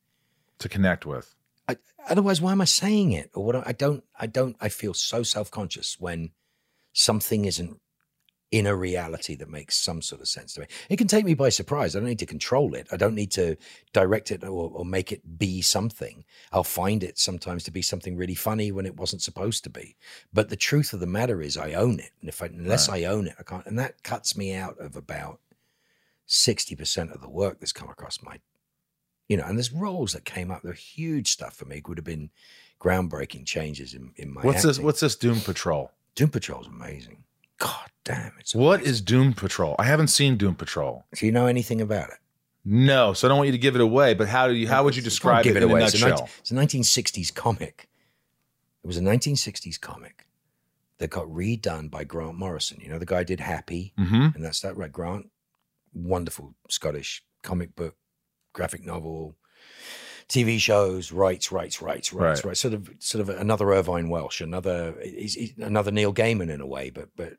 to 0.58 0.68
connect 0.68 1.04
with. 1.04 1.34
I, 1.68 1.76
otherwise, 2.08 2.40
why 2.40 2.52
am 2.52 2.60
I 2.60 2.66
saying 2.66 3.12
it? 3.12 3.30
Or 3.34 3.44
what? 3.44 3.66
I 3.66 3.72
don't. 3.72 4.04
I 4.18 4.26
don't. 4.26 4.56
I 4.60 4.68
feel 4.68 4.94
so 4.94 5.22
self 5.22 5.50
conscious 5.50 5.96
when 5.98 6.30
something 6.92 7.44
isn't 7.44 7.80
in 8.52 8.66
a 8.66 8.76
reality 8.76 9.34
that 9.34 9.48
makes 9.48 9.76
some 9.76 10.02
sort 10.02 10.20
of 10.20 10.28
sense 10.28 10.54
to 10.54 10.60
me. 10.60 10.66
It 10.88 10.98
can 10.98 11.08
take 11.08 11.24
me 11.24 11.34
by 11.34 11.48
surprise. 11.48 11.96
I 11.96 11.98
don't 11.98 12.08
need 12.08 12.18
to 12.20 12.26
control 12.26 12.74
it. 12.74 12.86
I 12.92 12.96
don't 12.96 13.14
need 13.14 13.32
to 13.32 13.56
direct 13.92 14.30
it 14.30 14.44
or, 14.44 14.70
or 14.70 14.84
make 14.84 15.10
it 15.10 15.38
be 15.38 15.62
something. 15.62 16.24
I'll 16.52 16.62
find 16.62 17.02
it 17.02 17.18
sometimes 17.18 17.64
to 17.64 17.70
be 17.70 17.82
something 17.82 18.14
really 18.14 18.34
funny 18.34 18.70
when 18.70 18.86
it 18.86 18.96
wasn't 18.96 19.22
supposed 19.22 19.64
to 19.64 19.70
be. 19.70 19.96
But 20.32 20.50
the 20.50 20.56
truth 20.56 20.92
of 20.92 21.00
the 21.00 21.06
matter 21.06 21.40
is, 21.42 21.56
I 21.56 21.72
own 21.72 21.98
it, 21.98 22.10
and 22.20 22.28
if 22.28 22.42
I, 22.42 22.46
unless 22.46 22.88
I 22.88 23.04
own 23.04 23.26
it, 23.26 23.34
I 23.40 23.42
can't. 23.42 23.66
And 23.66 23.78
that 23.78 24.02
cuts 24.02 24.36
me 24.36 24.54
out 24.54 24.78
of 24.78 24.96
about 24.96 25.40
sixty 26.26 26.76
percent 26.76 27.10
of 27.10 27.22
the 27.22 27.30
work 27.30 27.58
that's 27.58 27.72
come 27.72 27.88
across 27.88 28.22
my 28.22 28.38
you 29.28 29.38
know, 29.38 29.44
and 29.44 29.56
there's 29.56 29.72
roles 29.72 30.12
that 30.12 30.26
came 30.26 30.50
up. 30.50 30.60
They're 30.62 30.74
huge 30.74 31.30
stuff 31.30 31.54
for 31.54 31.64
me. 31.64 31.76
It 31.76 31.88
would 31.88 31.96
have 31.96 32.04
been 32.04 32.28
groundbreaking 32.78 33.46
changes 33.46 33.94
in, 33.94 34.12
in 34.16 34.34
my. 34.34 34.42
What's 34.42 34.62
this? 34.62 34.78
What's 34.78 35.00
this 35.00 35.16
Doom 35.16 35.40
Patrol? 35.40 35.90
Doom 36.14 36.28
Patrol's 36.28 36.66
amazing. 36.66 37.24
God 37.58 37.90
damn, 38.04 38.21
it's 38.42 38.54
What 38.54 38.82
is 38.82 39.00
Doom 39.00 39.32
Patrol? 39.32 39.74
I 39.78 39.84
haven't 39.84 40.08
seen 40.08 40.36
Doom 40.36 40.54
Patrol. 40.54 41.04
Do 41.16 41.24
you 41.26 41.32
know 41.32 41.46
anything 41.46 41.80
about 41.80 42.10
it? 42.10 42.16
No, 42.64 43.12
so 43.12 43.26
I 43.26 43.28
don't 43.28 43.38
want 43.38 43.46
you 43.48 43.52
to 43.52 43.58
give 43.58 43.74
it 43.74 43.80
away. 43.80 44.14
But 44.14 44.28
how 44.28 44.46
do 44.48 44.54
you? 44.54 44.68
How 44.68 44.84
would 44.84 44.94
you 44.94 45.02
describe 45.02 45.42
give 45.44 45.56
it, 45.56 45.62
it 45.62 45.66
in 45.66 45.70
away. 45.70 45.82
a 45.82 45.86
It's 45.86 45.94
a, 45.94 45.98
nutshell? 46.08 46.28
19, 46.28 46.28
it's 46.40 46.50
a 46.50 46.54
1960s 47.00 47.34
comic. 47.34 47.88
It 48.84 48.86
was 48.86 48.96
a 48.98 49.00
1960s 49.00 49.80
comic 49.80 50.26
that 50.98 51.10
got 51.10 51.26
redone 51.26 51.90
by 51.90 52.04
Grant 52.04 52.36
Morrison. 52.36 52.78
You 52.80 52.88
know, 52.90 52.98
the 52.98 53.06
guy 53.06 53.24
did 53.24 53.40
Happy, 53.40 53.92
Mm-hmm. 53.98 54.36
and 54.36 54.44
that's 54.44 54.60
that, 54.60 54.76
right? 54.76 54.92
Grant, 54.92 55.30
wonderful 55.94 56.54
Scottish 56.68 57.22
comic 57.42 57.74
book, 57.74 57.96
graphic 58.52 58.84
novel, 58.84 59.34
TV 60.28 60.58
shows, 60.58 61.12
writes, 61.12 61.50
writes, 61.52 61.80
writes, 61.82 62.12
writes, 62.12 62.38
Right. 62.40 62.44
writes. 62.44 62.60
Sort 62.60 62.74
of, 62.74 62.90
sort 62.98 63.20
of 63.20 63.28
another 63.28 63.72
Irvine 63.72 64.08
Welsh, 64.08 64.40
another 64.40 64.94
he's, 65.02 65.34
he's 65.34 65.52
another 65.58 65.90
Neil 65.90 66.12
Gaiman 66.14 66.50
in 66.50 66.60
a 66.60 66.66
way, 66.66 66.90
but 66.90 67.08
but 67.16 67.34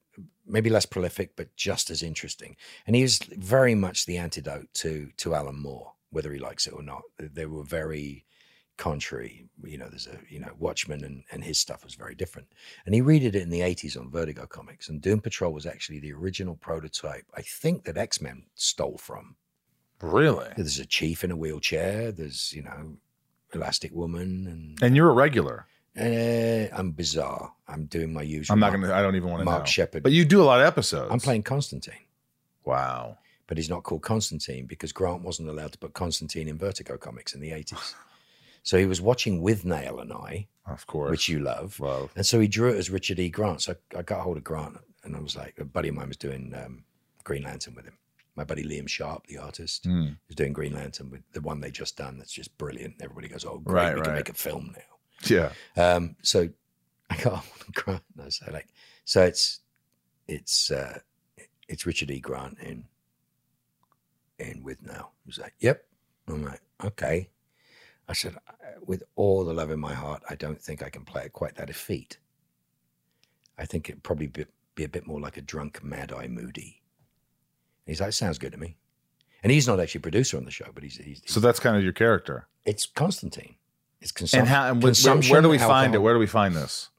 maybe 0.45 0.69
less 0.69 0.86
prolific, 0.86 1.36
but 1.36 1.55
just 1.55 1.89
as 1.89 2.03
interesting. 2.03 2.55
And 2.86 2.95
he 2.95 3.01
was 3.01 3.17
very 3.19 3.75
much 3.75 4.05
the 4.05 4.17
antidote 4.17 4.67
to 4.75 5.09
to 5.17 5.34
Alan 5.36 5.59
Moore, 5.61 5.93
whether 6.11 6.31
he 6.34 6.39
likes 6.39 6.67
it 6.67 6.73
or 6.73 6.84
not. 6.84 7.01
They- 7.17 7.27
They 7.27 7.45
were 7.45 7.63
very 7.63 8.25
contrary. 8.77 9.45
You 9.63 9.77
know, 9.77 9.88
there's 9.88 10.07
a 10.07 10.19
you 10.29 10.39
know 10.39 10.51
Watchmen 10.59 11.03
and 11.03 11.23
and 11.31 11.43
his 11.43 11.59
stuff 11.59 11.84
was 11.84 11.95
very 11.95 12.15
different. 12.15 12.47
And 12.86 12.93
he 12.95 13.01
redid 13.01 13.36
it 13.36 13.36
in 13.36 13.49
the 13.49 13.61
80s 13.61 13.97
on 13.97 14.11
Vertigo 14.11 14.45
Comics. 14.47 14.89
And 14.89 15.01
Doom 15.01 15.21
Patrol 15.21 15.53
was 15.53 15.65
actually 15.65 15.99
the 15.99 16.13
original 16.13 16.55
prototype. 16.55 17.25
I 17.36 17.41
think 17.41 17.84
that 17.86 17.97
X 17.97 18.19
Men 18.21 18.45
stole 18.55 18.97
from. 18.97 19.36
Really? 20.04 20.47
There's 20.58 20.80
a 20.80 20.86
chief 20.86 21.24
in 21.24 21.32
a 21.32 21.36
wheelchair. 21.36 22.12
There's 22.12 22.54
you 22.54 22.62
know, 22.64 22.97
Elastic 23.54 23.91
Woman, 23.93 24.47
and 24.47 24.84
And 24.84 24.95
you're 24.95 25.10
a 25.10 25.14
regular. 25.14 25.66
uh, 25.99 26.68
I'm 26.78 26.91
bizarre. 26.91 27.54
I'm 27.68 27.86
doing 27.86 28.14
my 28.14 28.22
usual. 28.24 28.54
I'm 28.54 28.60
not 28.60 28.72
gonna. 28.74 28.93
I 28.93 29.01
don't 29.01 29.16
even 29.16 29.30
want 29.30 29.41
to 29.41 29.45
Mark 29.45 29.62
know. 29.62 29.66
Sheppard. 29.66 30.04
But 30.04 30.12
you 30.12 30.26
do 30.26 30.41
a 30.41 30.45
lot 30.45 30.60
of 30.60 30.66
episodes. 30.68 31.10
I'm 31.12 31.20
playing 31.20 31.43
Constantine, 31.43 32.04
Wow. 32.66 33.18
but 33.47 33.58
he's 33.58 33.70
not 33.70 33.84
called 33.84 34.01
Constantine 34.01 34.66
because 34.66 34.91
Grant 34.91 35.22
wasn't 35.24 35.49
allowed 35.49 35.72
to 35.74 35.78
put 35.78 35.93
Constantine 35.93 36.47
in 36.47 36.58
Vertigo 36.58 36.97
comics 36.97 37.34
in 37.34 37.41
the 37.41 37.51
80s. 37.51 37.93
So 38.66 38.78
he 38.78 38.86
was 38.86 39.01
watching 39.01 39.41
Withnail 39.41 40.01
and 40.01 40.14
I, 40.14 40.47
Of 40.66 40.88
course. 40.88 41.12
which 41.12 41.28
you 41.28 41.39
love, 41.41 41.78
love. 41.82 42.12
and 42.16 42.26
so 42.26 42.39
he 42.39 42.47
drew 42.47 42.70
it 42.70 42.78
as 42.78 42.89
Richard 42.89 43.20
E. 43.20 43.28
Grant. 43.28 43.62
So 43.62 43.76
I, 43.93 43.99
I 43.99 44.01
got 44.04 44.22
hold 44.22 44.38
of 44.38 44.45
Grant, 44.45 44.78
and 45.04 45.18
I 45.18 45.20
was 45.20 45.36
like, 45.36 45.56
a 45.60 45.66
buddy 45.66 45.89
of 45.89 45.95
mine 45.95 46.08
was 46.08 46.16
doing 46.16 46.54
um, 46.56 46.86
Green 47.26 47.43
Lantern 47.43 47.76
with 47.76 47.84
him. 47.84 47.97
My 48.36 48.43
buddy 48.43 48.63
Liam 48.63 48.88
Sharp, 48.88 49.27
the 49.27 49.38
artist, 49.38 49.86
Mm. 49.86 50.17
was 50.27 50.36
doing 50.36 50.53
Green 50.53 50.73
Lantern 50.73 51.09
with 51.11 51.21
the 51.34 51.41
one 51.41 51.59
they 51.61 51.71
just 51.71 51.97
done. 51.97 52.17
That's 52.17 52.31
just 52.34 52.57
brilliant. 52.57 52.95
Everybody 53.01 53.27
goes, 53.27 53.45
"Oh, 53.45 53.59
great! 53.59 53.73
Right, 53.84 53.95
we 53.95 54.01
can 54.01 54.11
right. 54.11 54.17
make 54.19 54.29
a 54.29 54.34
film 54.34 54.75
now." 54.75 54.97
Yeah. 55.25 55.51
Um, 55.81 56.15
so 56.21 56.49
I 57.09 57.21
got 57.21 57.45
Grant. 57.73 58.03
And 58.13 58.21
I 58.23 58.25
was 58.25 58.41
like, 58.51 58.67
so 59.05 59.23
it's 59.23 59.59
it's 60.27 60.71
uh, 60.71 60.99
it's 61.67 61.86
Richard 61.86 62.09
E. 62.11 62.19
Grant 62.19 62.57
in 62.59 62.86
in 64.39 64.63
with 64.63 64.81
now. 64.81 65.11
He's 65.25 65.38
like, 65.39 65.53
yep. 65.59 65.86
I'm 66.27 66.43
like, 66.43 66.61
okay. 66.84 67.29
I 68.07 68.13
said, 68.13 68.36
with 68.86 69.03
all 69.15 69.45
the 69.45 69.53
love 69.53 69.71
in 69.71 69.79
my 69.79 69.93
heart, 69.93 70.23
I 70.29 70.36
don't 70.36 70.61
think 70.61 70.81
I 70.84 70.89
can 70.89 71.05
play 71.05 71.23
it 71.25 71.34
quite 71.34 71.55
that 71.55 71.69
effete. 71.69 72.17
I 73.57 73.65
think 73.65 73.89
it'd 73.89 74.03
probably 74.03 74.27
be, 74.27 74.45
be 74.75 74.84
a 74.84 74.89
bit 74.89 75.07
more 75.07 75.19
like 75.21 75.38
a 75.38 75.41
drunk 75.41 75.84
Mad 75.84 76.11
Eye 76.11 76.27
Moody. 76.27 76.81
He's 77.86 78.01
like, 78.01 78.13
sounds 78.13 78.38
good 78.38 78.51
to 78.53 78.57
me. 78.57 78.77
And 79.43 79.51
he's 79.51 79.67
not 79.67 79.79
actually 79.79 80.01
producer 80.01 80.38
on 80.38 80.45
the 80.45 80.51
show, 80.51 80.67
but 80.73 80.84
he's, 80.84 80.97
he's, 80.97 81.21
So 81.25 81.39
that's 81.39 81.59
kind 81.59 81.75
of 81.75 81.84
your 81.84 81.91
character. 81.93 82.47
it's 82.65 82.86
Constantine. 82.86 83.55
It's 83.99 84.11
consum- 84.11 84.39
and 84.39 84.47
how? 84.47 84.69
And 84.71 84.81
wh- 84.81 84.88
consumption, 84.88 85.31
where 85.31 85.41
do 85.41 85.49
we 85.49 85.57
find 85.57 85.95
it? 85.95 85.99
Where 85.99 86.13
do 86.13 86.19
we 86.19 86.27
find 86.27 86.55
this? 86.55 86.89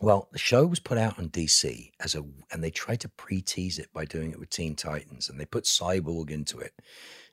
Well, 0.00 0.28
the 0.32 0.38
show 0.38 0.66
was 0.66 0.80
put 0.80 0.98
out 0.98 1.18
on 1.18 1.30
DC 1.30 1.92
as 2.00 2.14
a, 2.14 2.22
and 2.52 2.62
they 2.62 2.70
tried 2.70 3.00
to 3.00 3.08
pre-tease 3.08 3.78
it 3.78 3.88
by 3.94 4.04
doing 4.04 4.32
it 4.32 4.38
with 4.38 4.50
Teen 4.50 4.74
Titans, 4.76 5.30
and 5.30 5.40
they 5.40 5.46
put 5.46 5.64
Cyborg 5.64 6.30
into 6.30 6.58
it, 6.58 6.74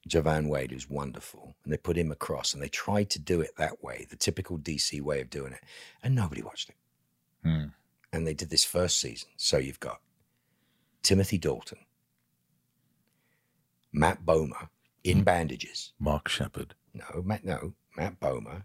Joivan 0.08 0.48
Wade, 0.48 0.72
who's 0.72 0.90
wonderful, 0.90 1.56
and 1.64 1.74
they 1.74 1.78
put 1.78 1.98
him 1.98 2.12
across, 2.12 2.54
and 2.54 2.62
they 2.64 2.70
tried 2.70 3.10
to 3.10 3.20
do 3.20 3.42
it 3.42 3.58
that 3.58 3.84
way, 3.84 4.06
the 4.10 4.16
typical 4.16 4.58
DC 4.58 5.02
way 5.02 5.20
of 5.20 5.30
doing 5.30 5.52
it, 5.52 5.64
and 6.04 6.16
nobody 6.16 6.42
watched 6.42 6.70
it. 6.70 6.76
Hmm. 7.44 7.64
And 8.14 8.26
they 8.26 8.34
did 8.34 8.50
this 8.50 8.64
first 8.64 9.00
season, 9.00 9.30
so 9.36 9.58
you've 9.58 9.80
got 9.82 10.00
Timothy 11.04 11.38
Dalton, 11.38 11.80
Matt 13.94 14.26
Bomer 14.26 14.70
in 15.04 15.24
bandages, 15.24 15.94
Mark 16.00 16.28
Sheppard. 16.30 16.76
no, 16.94 17.22
Matt, 17.24 17.44
no, 17.44 17.74
Matt 17.98 18.20
Bomer, 18.20 18.64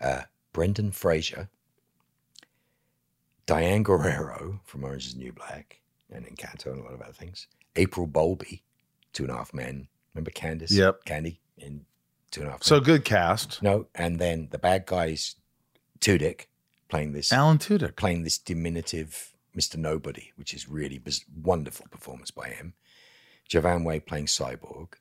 uh, 0.00 0.22
Brendan 0.52 0.92
Fraser, 0.92 1.48
Diane 3.46 3.82
Guerrero 3.82 4.60
from 4.64 4.84
Orange 4.84 5.06
is 5.06 5.14
the 5.14 5.20
New 5.20 5.32
Black 5.32 5.80
and 6.10 6.26
Encanto 6.26 6.66
and 6.72 6.80
a 6.80 6.84
lot 6.84 6.94
of 6.94 7.00
other 7.00 7.12
things. 7.12 7.46
April 7.76 8.06
Bowlby, 8.06 8.62
Two 9.12 9.24
and 9.24 9.32
a 9.32 9.36
Half 9.36 9.54
Men. 9.54 9.88
Remember 10.14 10.30
Candace? 10.30 10.72
Yep. 10.72 11.04
Candy 11.04 11.40
in 11.58 11.84
Two 12.30 12.40
and 12.40 12.48
a 12.48 12.52
Half 12.52 12.62
So 12.64 12.76
Men. 12.76 12.82
good 12.84 13.04
cast. 13.04 13.62
no, 13.62 13.86
and 13.94 14.18
then 14.18 14.48
the 14.50 14.58
bad 14.58 14.86
guys, 14.86 15.36
Tudyk, 16.00 16.46
playing 16.88 17.12
this 17.12 17.32
Alan 17.32 17.58
Tudyk. 17.58 17.96
playing 17.96 18.24
this 18.24 18.38
diminutive 18.38 19.32
Mr. 19.56 19.76
Nobody, 19.76 20.32
which 20.36 20.52
is 20.52 20.68
really 20.68 21.00
wonderful 21.42 21.86
performance 21.90 22.30
by 22.30 22.48
him. 22.48 22.74
Joivan 23.50 23.84
Way 23.84 24.00
playing 24.00 24.26
Cyborg. 24.26 24.94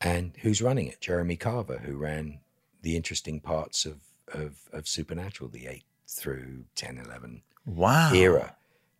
And 0.00 0.32
who's 0.40 0.62
running 0.62 0.86
it? 0.86 1.00
Jeremy 1.00 1.36
Carver, 1.36 1.78
who 1.78 1.96
ran 1.96 2.40
the 2.82 2.96
interesting 2.96 3.40
parts 3.40 3.84
of, 3.84 3.98
of, 4.32 4.56
of 4.72 4.88
Supernatural, 4.88 5.50
the 5.50 5.66
8 5.66 5.84
through 6.08 6.64
10, 6.74 6.98
11 7.04 7.42
Wow. 7.66 8.12
era. 8.14 8.56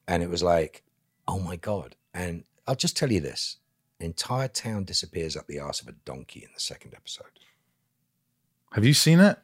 And 0.06 0.22
it 0.22 0.28
was 0.28 0.42
like, 0.42 0.82
oh 1.26 1.38
my 1.38 1.56
God. 1.56 1.96
And 2.12 2.44
I'll 2.66 2.74
just 2.74 2.96
tell 2.96 3.10
you 3.10 3.20
this 3.20 3.56
entire 3.98 4.48
town 4.48 4.84
disappears 4.84 5.36
up 5.36 5.46
the 5.46 5.58
arse 5.58 5.80
of 5.80 5.88
a 5.88 5.92
donkey 6.04 6.40
in 6.44 6.50
the 6.54 6.60
second 6.60 6.94
episode. 6.94 7.26
Have 8.72 8.84
you 8.84 8.94
seen 8.94 9.20
it? 9.20 9.38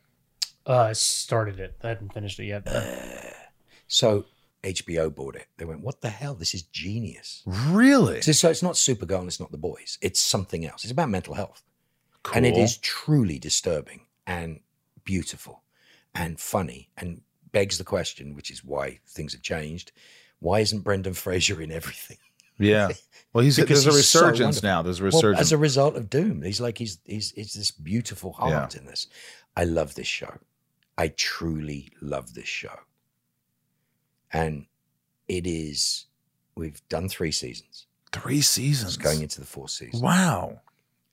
Uh, 0.67 0.77
I 0.79 0.93
started 0.93 1.59
it. 1.61 1.77
I 1.83 1.89
hadn't 1.89 2.13
finished 2.13 2.39
it 2.39 2.47
yet. 2.47 2.65
but- 2.65 3.35
So 3.89 4.27
HBO 4.67 5.15
bought 5.15 5.37
it. 5.37 5.47
They 5.57 5.65
went, 5.65 5.81
what 5.81 6.01
the 6.01 6.11
hell? 6.11 6.35
This 6.35 6.55
is 6.55 6.63
genius. 6.63 7.43
Really? 7.47 8.21
So, 8.23 8.33
so 8.33 8.51
it's 8.51 8.63
not 8.63 8.75
Supergirl 8.75 9.21
and 9.21 9.29
it's 9.29 9.41
not 9.41 9.53
the 9.53 9.59
boys. 9.59 9.99
It's 10.03 10.21
something 10.21 10.67
else. 10.67 10.85
It's 10.85 10.93
about 10.93 11.09
mental 11.09 11.35
health. 11.35 11.63
Cool. 12.23 12.37
And 12.37 12.47
it 12.47 12.57
is 12.57 12.79
truly 12.79 13.39
disturbing 13.39 14.07
and 14.27 14.61
beautiful 15.05 15.63
and 16.15 16.41
funny 16.41 16.91
and 16.97 17.21
begs 17.53 17.79
the 17.79 17.85
question, 17.85 18.35
which 18.35 18.51
is 18.51 18.65
why 18.65 18.99
things 19.09 19.33
have 19.33 19.43
changed. 19.43 19.93
Why 20.41 20.61
isn't 20.61 20.81
Brendan 20.81 21.15
Fraser 21.15 21.61
in 21.63 21.71
everything? 21.73 22.19
Yeah. 22.59 22.89
Well, 23.33 23.45
he's 23.45 23.57
Because 23.57 23.85
there's 23.85 23.97
a 23.97 24.03
so 24.03 24.21
resurgence 24.21 24.63
wonderful. 24.63 24.69
now. 24.71 24.83
There's 24.83 24.99
a 25.01 25.03
Well, 25.03 25.13
resurgence. 25.13 25.41
as 25.43 25.53
a 25.53 25.59
result 25.59 25.95
of 25.95 26.09
Doom, 26.09 26.41
he's 26.43 26.59
like 26.59 26.79
he's 26.79 26.99
he's 27.05 27.33
he's 27.33 27.53
this 27.53 27.71
beautiful 27.71 28.33
heart 28.33 28.75
in 28.75 28.87
this. 28.87 29.09
I 29.55 29.65
love 29.65 29.95
this 29.95 30.07
show. 30.07 30.39
I 30.97 31.09
truly 31.09 31.91
love 32.01 32.33
this 32.33 32.49
show. 32.49 32.75
And 34.33 34.67
it 35.29 35.47
is 35.47 36.07
we've 36.57 36.87
done 36.89 37.09
three 37.09 37.33
seasons. 37.33 37.87
Three 38.13 38.41
seasons. 38.41 38.95
It's 38.95 39.03
going 39.03 39.23
into 39.23 39.41
the 39.41 39.47
fourth 39.47 39.71
season. 39.71 40.01
Wow. 40.01 40.61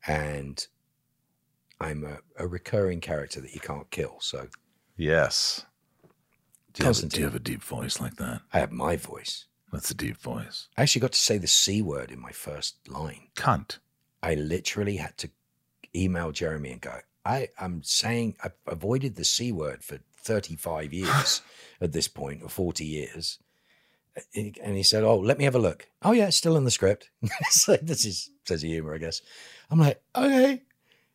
and 0.08 0.66
I'm 1.82 2.06
a, 2.06 2.20
a 2.42 2.48
recurring 2.48 3.02
character 3.02 3.42
that 3.42 3.54
you 3.54 3.60
can't 3.60 3.90
kill. 3.92 4.16
So 4.20 4.48
Yes. 4.96 5.66
Do 6.74 6.84
you, 6.84 6.88
have, 6.88 7.10
do 7.10 7.20
you 7.20 7.26
have 7.26 7.36
a 7.36 7.40
deep 7.40 7.62
voice 7.64 8.00
like 8.00 8.16
that? 8.16 8.42
I 8.52 8.60
have 8.60 8.72
my 8.72 8.96
voice. 8.96 9.46
That's 9.72 9.92
a 9.92 9.96
deep 9.96 10.18
voice. 10.18 10.70
I 10.78 10.84
actually 10.84 11.02
got 11.02 11.12
to 11.14 11.20
say 11.20 11.38
the 11.38 11.48
C 11.48 11.82
word 11.82 12.12
in 12.12 12.20
my 12.20 12.32
first 12.32 12.78
line. 12.88 13.28
Cunt. 13.36 13.78
I 14.22 14.36
literally 14.36 14.98
had 14.98 15.18
to 15.20 15.30
email 15.96 16.32
Jeremy 16.32 16.72
and 16.72 16.82
go, 16.82 17.00
I, 17.26 17.50
I'm 17.60 17.84
saying 17.84 18.38
I've 18.44 18.54
avoided 18.68 19.16
the 19.16 19.24
C 19.24 19.52
word 19.52 19.84
for 19.84 20.00
35 20.18 20.94
years 20.94 21.42
at 21.84 21.92
this 21.94 22.08
point, 22.08 22.42
or 22.44 22.50
40 22.50 22.86
years. 22.86 23.40
And 24.36 24.76
he 24.76 24.84
said, 24.84 25.04
Oh, 25.04 25.18
let 25.18 25.38
me 25.40 25.44
have 25.46 25.56
a 25.56 25.60
look. 25.60 25.88
Oh, 26.04 26.12
yeah, 26.12 26.28
it's 26.28 26.38
still 26.38 26.56
in 26.56 26.66
the 26.66 26.72
script. 26.72 27.10
so 27.50 27.78
this 27.82 28.06
is 28.06 28.30
sense 28.46 28.64
of 28.64 28.70
humor, 28.70 28.94
I 28.94 29.00
guess. 29.00 29.22
I'm 29.72 29.80
like, 29.80 30.02
Okay. 30.16 30.62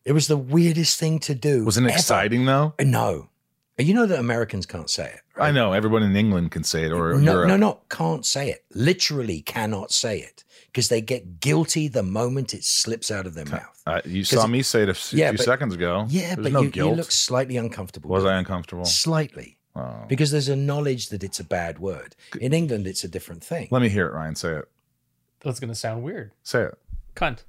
It 0.05 0.13
was 0.13 0.27
the 0.27 0.37
weirdest 0.37 0.99
thing 0.99 1.19
to 1.19 1.35
do. 1.35 1.65
Wasn't 1.65 1.85
it 1.85 1.89
ever. 1.91 1.97
exciting 1.97 2.45
though? 2.45 2.73
No. 2.81 3.29
You 3.77 3.93
know 3.93 4.05
that 4.07 4.19
Americans 4.19 4.65
can't 4.65 4.89
say 4.89 5.05
it. 5.05 5.21
Right? 5.37 5.49
I 5.49 5.51
know 5.51 5.71
everyone 5.71 6.03
in 6.03 6.15
England 6.15 6.51
can 6.51 6.63
say 6.65 6.83
it, 6.83 6.91
or 6.91 7.13
no, 7.13 7.31
Europe. 7.33 7.47
no, 7.47 7.57
no, 7.57 7.79
can't 7.89 8.25
say 8.25 8.49
it. 8.49 8.65
Literally 8.73 9.41
cannot 9.41 9.91
say 9.93 10.19
it 10.19 10.43
because 10.65 10.89
they 10.89 10.99
get 10.99 11.39
guilty 11.39 11.87
the 11.87 12.03
moment 12.03 12.53
it 12.53 12.63
slips 12.65 13.09
out 13.11 13.25
of 13.25 13.35
their 13.35 13.45
mouth. 13.45 13.81
Uh, 13.87 14.01
you 14.03 14.23
saw 14.25 14.47
me 14.47 14.61
say 14.63 14.83
it 14.83 14.89
a 14.89 14.91
f- 14.91 15.13
Yeah, 15.13 15.29
few 15.29 15.37
but- 15.37 15.45
seconds 15.45 15.73
ago. 15.75 16.05
Yeah, 16.09 16.35
There's 16.35 16.43
but 16.47 16.51
no 16.51 16.61
you, 16.63 16.71
you 16.73 16.89
look 16.89 17.11
slightly 17.11 17.55
uncomfortable. 17.55 18.09
Was 18.09 18.25
I 18.25 18.37
uncomfortable? 18.37 18.83
Slightly. 18.85 19.58
Oh. 19.79 20.05
Because 20.07 20.31
there's 20.31 20.49
a 20.49 20.55
knowledge 20.55 21.09
that 21.09 21.23
it's 21.23 21.39
a 21.39 21.43
bad 21.43 21.79
word. 21.79 22.15
In 22.39 22.53
England, 22.53 22.87
it's 22.87 23.03
a 23.03 23.07
different 23.07 23.43
thing. 23.43 23.67
Let 23.71 23.81
me 23.81 23.89
hear 23.89 24.07
it, 24.07 24.13
Ryan. 24.13 24.35
Say 24.35 24.53
it. 24.55 24.65
That's 25.41 25.59
gonna 25.59 25.75
sound 25.75 26.03
weird. 26.03 26.31
Say 26.43 26.63
it. 26.63 26.77
Cunt. 27.15 27.43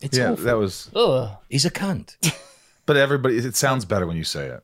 It's 0.00 0.16
yeah, 0.16 0.30
awful. 0.32 0.44
that 0.44 0.56
was. 0.56 0.90
Ugh. 0.94 1.36
He's 1.48 1.64
a 1.64 1.70
cunt. 1.70 2.16
But 2.86 2.96
everybody, 2.96 3.36
it 3.36 3.54
sounds 3.54 3.84
better 3.84 4.06
when 4.06 4.16
you 4.16 4.24
say 4.24 4.46
it. 4.46 4.62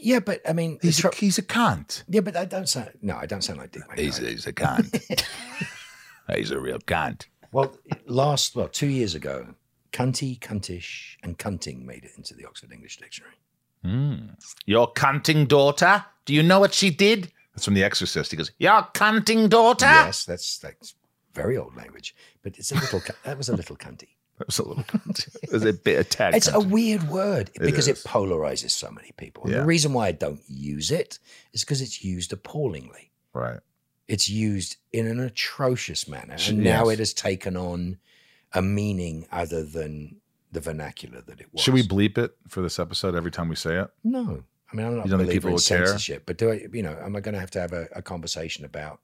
yeah, 0.00 0.20
but 0.20 0.40
I 0.48 0.52
mean, 0.52 0.78
He's 0.80 0.98
tr- 0.98 1.08
a, 1.08 1.14
he's 1.16 1.38
a 1.38 1.42
cunt. 1.42 2.04
yeah, 2.08 2.20
but 2.20 2.36
I 2.36 2.44
don't 2.44 2.68
sound. 2.68 2.90
No, 3.02 3.16
I 3.16 3.26
don't 3.26 3.42
sound 3.42 3.58
like 3.58 3.72
Dick. 3.72 3.82
Van 3.88 3.98
He's, 3.98 4.20
Dyke. 4.20 4.28
he's 4.28 4.46
a 4.46 4.52
cunt. 4.52 5.24
he's 6.36 6.52
a 6.52 6.60
real 6.60 6.78
cunt. 6.78 7.26
Well, 7.50 7.76
last 8.06 8.54
well, 8.54 8.68
two 8.68 8.86
years 8.86 9.16
ago, 9.16 9.56
cunty, 9.92 10.38
cuntish, 10.38 11.16
and 11.24 11.36
cunting 11.36 11.84
made 11.84 12.04
it 12.04 12.12
into 12.16 12.32
the 12.34 12.46
Oxford 12.46 12.70
English 12.70 12.98
Dictionary. 12.98 13.34
Mm. 13.84 14.36
Your 14.64 14.92
cunting 14.92 15.48
daughter. 15.48 16.04
Do 16.24 16.34
you 16.34 16.42
know 16.42 16.60
what 16.60 16.74
she 16.74 16.90
did? 16.90 17.32
That's 17.54 17.64
from 17.64 17.74
The 17.74 17.84
Exorcist. 17.84 18.30
He 18.30 18.36
goes, 18.36 18.50
"Your 18.58 18.82
cunting 18.94 19.48
daughter." 19.48 19.86
Yes, 19.86 20.24
that's 20.24 20.58
that's 20.58 20.94
very 21.34 21.56
old 21.56 21.76
language, 21.76 22.14
but 22.42 22.58
it's 22.58 22.72
a 22.72 22.76
little. 22.76 23.02
that 23.24 23.36
was 23.36 23.48
a 23.48 23.56
little 23.56 23.76
cunty. 23.76 24.08
That 24.38 24.46
was 24.48 24.58
a 24.58 24.68
little. 24.68 24.84
it 25.42 25.52
was 25.52 25.64
a 25.64 25.72
bit 25.72 25.98
of 26.00 26.08
tad. 26.08 26.34
It's 26.34 26.52
a 26.52 26.60
weird 26.60 27.08
word 27.08 27.50
because 27.60 27.88
it 27.88 27.96
polarizes 27.96 28.70
so 28.70 28.90
many 28.90 29.12
people. 29.16 29.44
Yeah. 29.46 29.58
The 29.58 29.66
reason 29.66 29.92
why 29.92 30.08
I 30.08 30.12
don't 30.12 30.40
use 30.48 30.90
it 30.90 31.18
is 31.52 31.62
because 31.62 31.82
it's 31.82 32.02
used 32.04 32.32
appallingly. 32.32 33.10
right. 33.32 33.60
It's 34.08 34.28
used 34.28 34.76
in 34.92 35.06
an 35.06 35.20
atrocious 35.20 36.08
manner, 36.08 36.36
and 36.48 36.58
now 36.58 36.88
it 36.88 36.98
has 36.98 37.14
taken 37.14 37.56
on 37.56 37.98
a 38.52 38.60
meaning 38.60 39.26
other 39.30 39.64
than 39.64 40.16
the 40.50 40.60
vernacular 40.60 41.22
that 41.22 41.40
it 41.40 41.46
was. 41.52 41.62
Should 41.62 41.72
we 41.74 41.82
bleep 41.86 42.18
it 42.18 42.34
for 42.48 42.60
this 42.60 42.78
episode 42.78 43.14
every 43.14 43.30
time 43.30 43.48
we 43.48 43.56
say 43.56 43.78
it? 43.78 43.88
No, 44.04 44.42
I 44.72 44.76
mean 44.76 44.86
I'm 44.86 44.96
not 44.96 45.06
You 45.08 45.14
a 45.14 45.18
don't 45.18 45.28
people 45.28 45.48
in 45.48 45.54
would 45.54 45.64
care? 45.64 45.86
censorship, 45.86 46.22
but 46.26 46.38
do 46.38 46.50
I? 46.50 46.66
You 46.72 46.82
know, 46.82 46.96
am 47.02 47.14
I 47.16 47.20
going 47.20 47.34
to 47.34 47.40
have 47.40 47.50
to 47.52 47.60
have 47.60 47.72
a, 47.72 47.88
a 47.94 48.02
conversation 48.02 48.64
about 48.64 49.00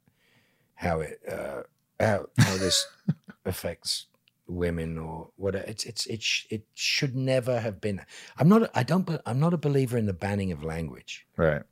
how 0.75 1.01
it 1.01 1.21
uh, 1.31 1.63
how 2.01 2.27
how 2.39 2.57
this 2.57 2.87
affects 3.45 4.07
women 4.47 4.99
or 4.99 5.31
what? 5.37 5.55
It's 5.55 5.85
it's 5.85 6.07
it 6.07 6.23
sh- 6.23 6.47
it 6.51 6.67
should 6.75 7.15
never 7.15 7.61
have 7.61 7.81
been. 7.81 8.01
I'm 8.39 8.49
not. 8.49 8.71
I 8.75 8.83
don't. 8.83 9.09
I'm 9.27 9.41
not 9.41 9.53
a 9.55 9.59
believer 9.59 9.99
in 9.99 10.07
the 10.07 10.13
banning 10.13 10.53
of 10.53 10.65
language. 10.65 11.27
Right. 11.37 11.63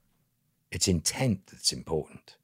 It's 0.70 0.88
intent 0.88 1.46
that's 1.46 1.72
important. 1.72 2.36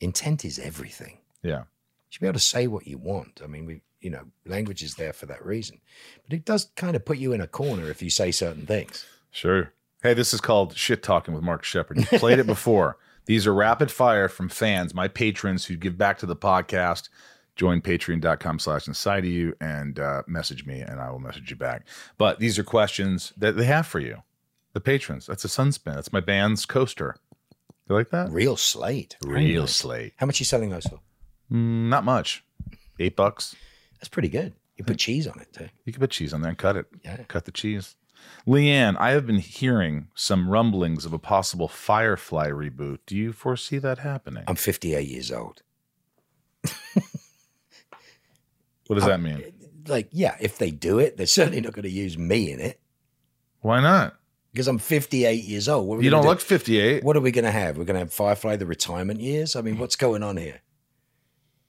Intent 0.00 0.44
is 0.44 0.58
everything. 0.58 1.18
Yeah. 1.42 1.58
You 1.60 1.64
should 2.10 2.20
be 2.20 2.26
able 2.28 2.38
to 2.38 2.44
say 2.44 2.66
what 2.66 2.86
you 2.86 2.98
want. 2.98 3.40
I 3.42 3.46
mean, 3.46 3.66
we, 3.66 3.82
you 4.00 4.10
know, 4.10 4.24
language 4.46 4.82
is 4.82 4.94
there 4.94 5.12
for 5.12 5.26
that 5.26 5.44
reason. 5.44 5.80
But 6.24 6.34
it 6.34 6.44
does 6.44 6.70
kind 6.76 6.94
of 6.94 7.04
put 7.04 7.18
you 7.18 7.32
in 7.32 7.40
a 7.40 7.46
corner 7.48 7.90
if 7.90 8.00
you 8.00 8.10
say 8.10 8.30
certain 8.30 8.64
things. 8.66 9.04
Sure. 9.32 9.72
Hey, 10.04 10.12
this 10.12 10.34
is 10.34 10.40
called 10.42 10.76
Shit 10.76 11.02
Talking 11.02 11.32
with 11.32 11.42
Mark 11.42 11.64
Sheppard. 11.64 11.96
You 11.96 12.18
played 12.18 12.38
it 12.38 12.46
before. 12.54 12.98
These 13.24 13.46
are 13.46 13.54
rapid 13.54 13.90
fire 13.90 14.28
from 14.28 14.50
fans, 14.50 14.92
my 14.92 15.08
patrons 15.08 15.64
who 15.64 15.78
give 15.78 15.96
back 15.96 16.18
to 16.18 16.26
the 16.26 16.36
podcast. 16.36 17.08
Join 17.56 17.80
patreon.com 17.80 18.58
slash 18.58 18.86
inside 18.86 19.24
of 19.24 19.30
you 19.30 19.56
and 19.62 19.98
uh, 19.98 20.22
message 20.26 20.66
me 20.66 20.80
and 20.80 21.00
I 21.00 21.10
will 21.10 21.20
message 21.20 21.48
you 21.48 21.56
back. 21.56 21.86
But 22.18 22.38
these 22.38 22.58
are 22.58 22.64
questions 22.64 23.32
that 23.38 23.56
they 23.56 23.64
have 23.64 23.86
for 23.86 23.98
you. 23.98 24.22
The 24.74 24.80
patrons. 24.80 25.24
That's 25.24 25.46
a 25.46 25.48
sunspin. 25.48 25.94
That's 25.94 26.12
my 26.12 26.20
band's 26.20 26.66
coaster. 26.66 27.16
You 27.88 27.94
like 27.96 28.10
that? 28.10 28.30
Real 28.30 28.58
slate. 28.58 29.16
Real 29.24 29.62
nice. 29.62 29.74
slate. 29.74 30.12
How 30.18 30.26
much 30.26 30.38
are 30.38 30.42
you 30.42 30.44
selling 30.44 30.68
those 30.68 30.84
for? 30.84 31.00
Mm, 31.50 31.88
not 31.88 32.04
much. 32.04 32.44
Eight 33.00 33.16
bucks. 33.16 33.56
That's 34.00 34.08
pretty 34.10 34.28
good. 34.28 34.52
You 34.76 34.84
put 34.84 34.98
cheese 34.98 35.26
on 35.26 35.40
it 35.40 35.50
too. 35.54 35.70
You 35.86 35.94
can 35.94 36.00
put 36.00 36.10
cheese 36.10 36.34
on 36.34 36.42
there 36.42 36.50
and 36.50 36.58
cut 36.58 36.76
it. 36.76 36.84
Yeah. 37.02 37.16
Cut 37.26 37.46
the 37.46 37.52
cheese. 37.52 37.96
Leanne, 38.46 38.96
I 38.98 39.10
have 39.10 39.26
been 39.26 39.38
hearing 39.38 40.08
some 40.14 40.50
rumblings 40.50 41.04
of 41.04 41.12
a 41.12 41.18
possible 41.18 41.68
Firefly 41.68 42.48
reboot. 42.48 42.98
Do 43.06 43.16
you 43.16 43.32
foresee 43.32 43.78
that 43.78 43.98
happening? 43.98 44.44
I'm 44.46 44.56
58 44.56 45.08
years 45.08 45.32
old. 45.32 45.62
what 48.86 48.96
does 48.96 49.06
that 49.06 49.20
mean? 49.20 49.36
Uh, 49.36 49.66
like, 49.86 50.08
yeah, 50.12 50.36
if 50.40 50.58
they 50.58 50.70
do 50.70 50.98
it, 50.98 51.16
they're 51.16 51.26
certainly 51.26 51.60
not 51.60 51.72
going 51.72 51.84
to 51.84 51.90
use 51.90 52.16
me 52.16 52.52
in 52.52 52.60
it 52.60 52.80
Why 53.60 53.80
not? 53.80 54.16
because 54.54 54.68
I'm 54.68 54.78
58 54.78 55.42
years 55.42 55.68
old. 55.68 56.02
You 56.04 56.10
don't 56.10 56.22
do? 56.22 56.28
look 56.28 56.40
58. 56.40 57.02
What 57.02 57.16
are 57.16 57.20
we 57.20 57.32
going 57.32 57.44
to 57.44 57.50
have? 57.50 57.76
We're 57.76 57.84
going 57.84 57.94
to 57.94 58.00
have 58.00 58.12
Firefly 58.12 58.54
the 58.56 58.66
retirement 58.66 59.20
years. 59.20 59.56
I 59.56 59.62
mean, 59.62 59.76
mm. 59.76 59.78
what's 59.80 59.96
going 59.96 60.22
on 60.22 60.36
here? 60.36 60.60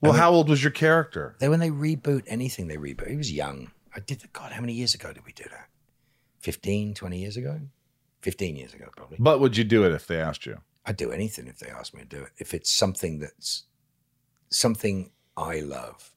Well, 0.02 0.12
I 0.12 0.16
mean- 0.16 0.22
how 0.22 0.32
old 0.32 0.50
was 0.50 0.64
your 0.64 0.72
character? 0.72 1.36
They 1.40 1.50
when 1.50 1.60
they 1.60 1.72
reboot 1.72 2.24
anything, 2.28 2.68
they 2.68 2.78
reboot. 2.78 3.10
He 3.10 3.16
was 3.16 3.32
young. 3.32 3.72
I 3.96 4.02
did. 4.02 4.22
God, 4.34 4.52
how 4.52 4.62
many 4.62 4.74
years 4.74 4.94
ago 4.94 5.12
did 5.12 5.26
we 5.26 5.32
do 5.32 5.46
that? 5.50 5.68
15, 6.46 6.94
20 6.94 7.18
years 7.18 7.38
ago? 7.38 7.60
15 8.22 8.56
years 8.56 8.76
ago, 8.76 8.86
probably. 8.96 9.18
But 9.20 9.40
would 9.40 9.58
you 9.58 9.64
do 9.64 9.84
it 9.84 9.92
if 9.92 10.06
they 10.06 10.22
asked 10.22 10.46
you? 10.46 10.60
I'd 10.86 10.96
do 10.96 11.12
anything 11.12 11.48
if 11.48 11.58
they 11.58 11.70
asked 11.70 11.96
me 11.96 12.02
to 12.02 12.08
do 12.08 12.22
it. 12.22 12.30
If 12.38 12.54
it's 12.54 12.70
something 12.72 13.18
that's 13.18 13.64
something 14.50 15.10
I 15.36 15.62
love. 15.62 16.14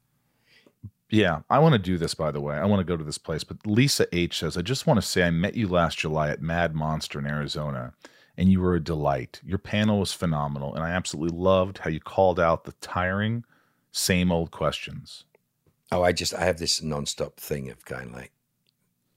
Yeah, 1.08 1.40
I 1.48 1.60
want 1.60 1.72
to 1.72 1.78
do 1.78 1.96
this, 1.96 2.14
by 2.14 2.30
the 2.30 2.42
way. 2.42 2.56
I 2.56 2.66
want 2.66 2.80
to 2.80 2.84
go 2.84 2.98
to 2.98 3.04
this 3.04 3.16
place. 3.16 3.42
But 3.42 3.66
Lisa 3.66 4.06
H 4.14 4.40
says, 4.40 4.58
I 4.58 4.60
just 4.60 4.86
want 4.86 5.00
to 5.00 5.06
say 5.06 5.22
I 5.22 5.30
met 5.30 5.56
you 5.56 5.66
last 5.66 5.96
July 5.96 6.28
at 6.28 6.42
Mad 6.42 6.74
Monster 6.74 7.18
in 7.18 7.26
Arizona, 7.26 7.94
and 8.36 8.52
you 8.52 8.60
were 8.60 8.74
a 8.74 8.84
delight. 8.84 9.40
Your 9.42 9.56
panel 9.56 9.98
was 10.00 10.12
phenomenal, 10.12 10.74
and 10.74 10.84
I 10.84 10.90
absolutely 10.90 11.38
loved 11.38 11.78
how 11.78 11.88
you 11.88 12.00
called 12.00 12.38
out 12.38 12.64
the 12.64 12.72
tiring, 12.82 13.44
same 13.92 14.30
old 14.30 14.50
questions. 14.50 15.24
Oh, 15.90 16.02
I 16.02 16.12
just 16.12 16.34
I 16.34 16.44
have 16.44 16.58
this 16.58 16.80
nonstop 16.80 17.36
thing 17.36 17.70
of 17.70 17.82
going 17.86 18.12
like, 18.12 18.32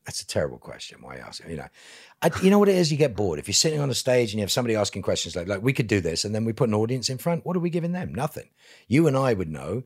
that's 0.06 0.22
a 0.22 0.28
terrible 0.28 0.58
question. 0.58 1.00
Why 1.02 1.18
ask? 1.18 1.48
You 1.48 1.58
know, 1.58 1.68
I, 2.22 2.32
you 2.42 2.50
know 2.50 2.60
what 2.60 2.70
it 2.70 2.76
is. 2.76 2.92
You 2.92 2.98
get 2.98 3.16
bored 3.16 3.40
if 3.40 3.48
you're 3.48 3.54
sitting 3.54 3.80
on 3.80 3.90
a 3.90 3.94
stage 3.96 4.32
and 4.32 4.40
you 4.40 4.44
have 4.44 4.52
somebody 4.52 4.76
asking 4.76 5.04
questions 5.04 5.36
like, 5.36 5.48
like 5.48 5.62
we 5.62 5.74
could 5.74 5.88
do 5.88 6.02
this, 6.02 6.26
and 6.26 6.34
then 6.34 6.46
we 6.46 6.54
put 6.54 6.70
an 6.70 6.76
audience 6.76 7.10
in 7.10 7.18
front. 7.18 7.46
What 7.46 7.56
are 7.56 7.60
we 7.62 7.70
giving 7.70 7.92
them? 7.92 8.14
Nothing. 8.14 8.50
You 8.88 9.08
and 9.08 9.16
I 9.16 9.34
would 9.34 9.50
know 9.50 9.84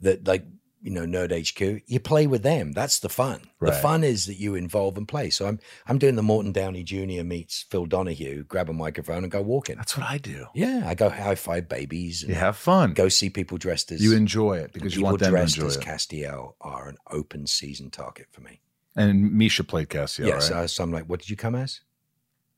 that, 0.00 0.26
like 0.26 0.44
you 0.84 0.90
know, 0.90 1.06
Nerd 1.06 1.32
HQ. 1.32 1.82
You 1.86 1.98
play 1.98 2.26
with 2.26 2.42
them. 2.42 2.72
That's 2.72 2.98
the 2.98 3.08
fun. 3.08 3.40
The 3.58 3.72
fun 3.72 4.04
is 4.04 4.26
that 4.26 4.34
you 4.34 4.54
involve 4.54 4.98
and 4.98 5.08
play. 5.08 5.30
So 5.30 5.46
I'm 5.46 5.58
I'm 5.86 5.96
doing 5.96 6.14
the 6.14 6.22
Morton 6.22 6.52
Downey 6.52 6.82
Jr. 6.82 7.24
meets 7.24 7.64
Phil 7.70 7.86
Donahue. 7.86 8.44
Grab 8.44 8.68
a 8.68 8.74
microphone 8.74 9.22
and 9.22 9.32
go 9.32 9.40
walking. 9.40 9.76
That's 9.76 9.96
what 9.96 10.06
I 10.06 10.18
do. 10.18 10.44
Yeah, 10.54 10.82
I 10.84 10.94
go 10.94 11.08
high 11.08 11.36
five 11.36 11.70
babies. 11.70 12.22
And 12.22 12.28
You 12.28 12.34
have 12.34 12.58
fun. 12.58 12.92
Go 12.92 13.08
see 13.08 13.30
people 13.30 13.56
dressed 13.56 13.90
as 13.92 14.02
You 14.02 14.14
enjoy 14.14 14.58
it 14.58 14.74
because 14.74 14.94
you 14.94 15.04
want 15.04 15.20
them 15.20 15.28
to 15.28 15.30
dressed 15.30 15.56
enjoy 15.56 15.68
as 15.68 15.76
it. 15.76 15.82
Castiel 15.82 16.52
are 16.60 16.86
an 16.90 16.98
open 17.10 17.46
season 17.46 17.90
target 17.90 18.26
for 18.30 18.42
me. 18.42 18.60
And 18.96 19.32
Misha 19.32 19.64
played 19.64 19.88
Castiel, 19.88 20.26
yes, 20.26 20.50
right? 20.50 20.62
I- 20.62 20.66
so 20.66 20.84
I'm 20.84 20.92
like, 20.92 21.06
what 21.06 21.20
did 21.20 21.30
you 21.30 21.36
come 21.36 21.54
as? 21.54 21.80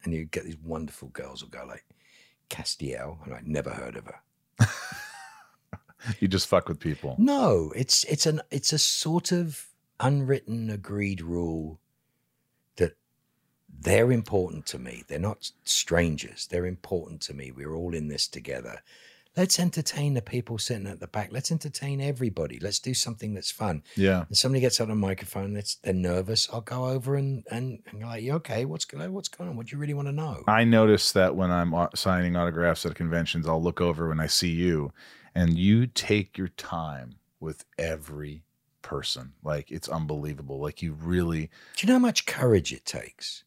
And 0.04 0.12
you 0.12 0.24
get 0.24 0.44
these 0.44 0.58
wonderful 0.58 1.08
girls 1.08 1.40
who 1.40 1.48
go 1.48 1.64
like, 1.66 1.84
Castiel. 2.50 3.24
And 3.24 3.34
I'm 3.34 3.50
never 3.50 3.70
heard 3.70 3.96
of 3.96 4.04
her. 4.06 4.68
you 6.20 6.28
just 6.28 6.46
fuck 6.46 6.68
with 6.68 6.78
people. 6.78 7.16
No, 7.18 7.72
it's 7.74 8.04
it's 8.04 8.26
an 8.26 8.40
it's 8.50 8.72
a 8.72 8.78
sort 8.78 9.32
of 9.32 9.66
unwritten 9.98 10.70
agreed 10.70 11.20
rule 11.22 11.80
that 12.76 12.96
they're 13.80 14.12
important 14.12 14.66
to 14.66 14.78
me. 14.78 15.04
They're 15.08 15.18
not 15.18 15.50
strangers. 15.64 16.46
They're 16.46 16.66
important 16.66 17.20
to 17.22 17.34
me. 17.34 17.50
We're 17.50 17.74
all 17.74 17.94
in 17.94 18.08
this 18.08 18.28
together. 18.28 18.80
Let's 19.36 19.60
entertain 19.60 20.14
the 20.14 20.22
people 20.22 20.56
sitting 20.56 20.86
at 20.86 20.98
the 20.98 21.06
back. 21.06 21.28
Let's 21.30 21.52
entertain 21.52 22.00
everybody. 22.00 22.58
Let's 22.58 22.78
do 22.78 22.94
something 22.94 23.34
that's 23.34 23.50
fun. 23.50 23.82
Yeah. 23.94 24.24
And 24.28 24.36
somebody 24.36 24.60
gets 24.60 24.80
on 24.80 24.90
a 24.90 24.94
microphone, 24.94 25.52
that's 25.52 25.74
they're 25.76 25.92
nervous. 25.92 26.48
I'll 26.50 26.62
go 26.62 26.86
over 26.86 27.16
and 27.16 27.44
and, 27.50 27.80
and 27.90 28.00
go 28.00 28.06
like, 28.06 28.22
"You 28.22 28.32
okay? 28.34 28.64
What's 28.64 28.86
going 28.86 29.12
what's 29.12 29.28
going 29.28 29.50
on? 29.50 29.56
What 29.56 29.66
do 29.66 29.76
you 29.76 29.80
really 29.80 29.94
want 29.94 30.08
to 30.08 30.12
know?" 30.12 30.42
I 30.48 30.64
notice 30.64 31.12
that 31.12 31.36
when 31.36 31.50
I'm 31.50 31.74
uh, 31.74 31.88
signing 31.94 32.34
autographs 32.34 32.86
at 32.86 32.94
conventions, 32.94 33.46
I'll 33.46 33.62
look 33.62 33.80
over 33.80 34.08
when 34.08 34.20
I 34.20 34.26
see 34.26 34.50
you, 34.50 34.92
and 35.34 35.58
you 35.58 35.86
take 35.86 36.38
your 36.38 36.48
time 36.48 37.16
with 37.38 37.66
every 37.78 38.42
person. 38.80 39.34
Like 39.44 39.70
it's 39.70 39.88
unbelievable. 39.88 40.60
Like 40.60 40.80
you 40.80 40.94
really, 40.94 41.50
Do 41.76 41.86
you 41.86 41.88
know 41.88 41.98
how 41.98 42.06
much 42.06 42.24
courage 42.24 42.72
it 42.72 42.86
takes 42.86 43.44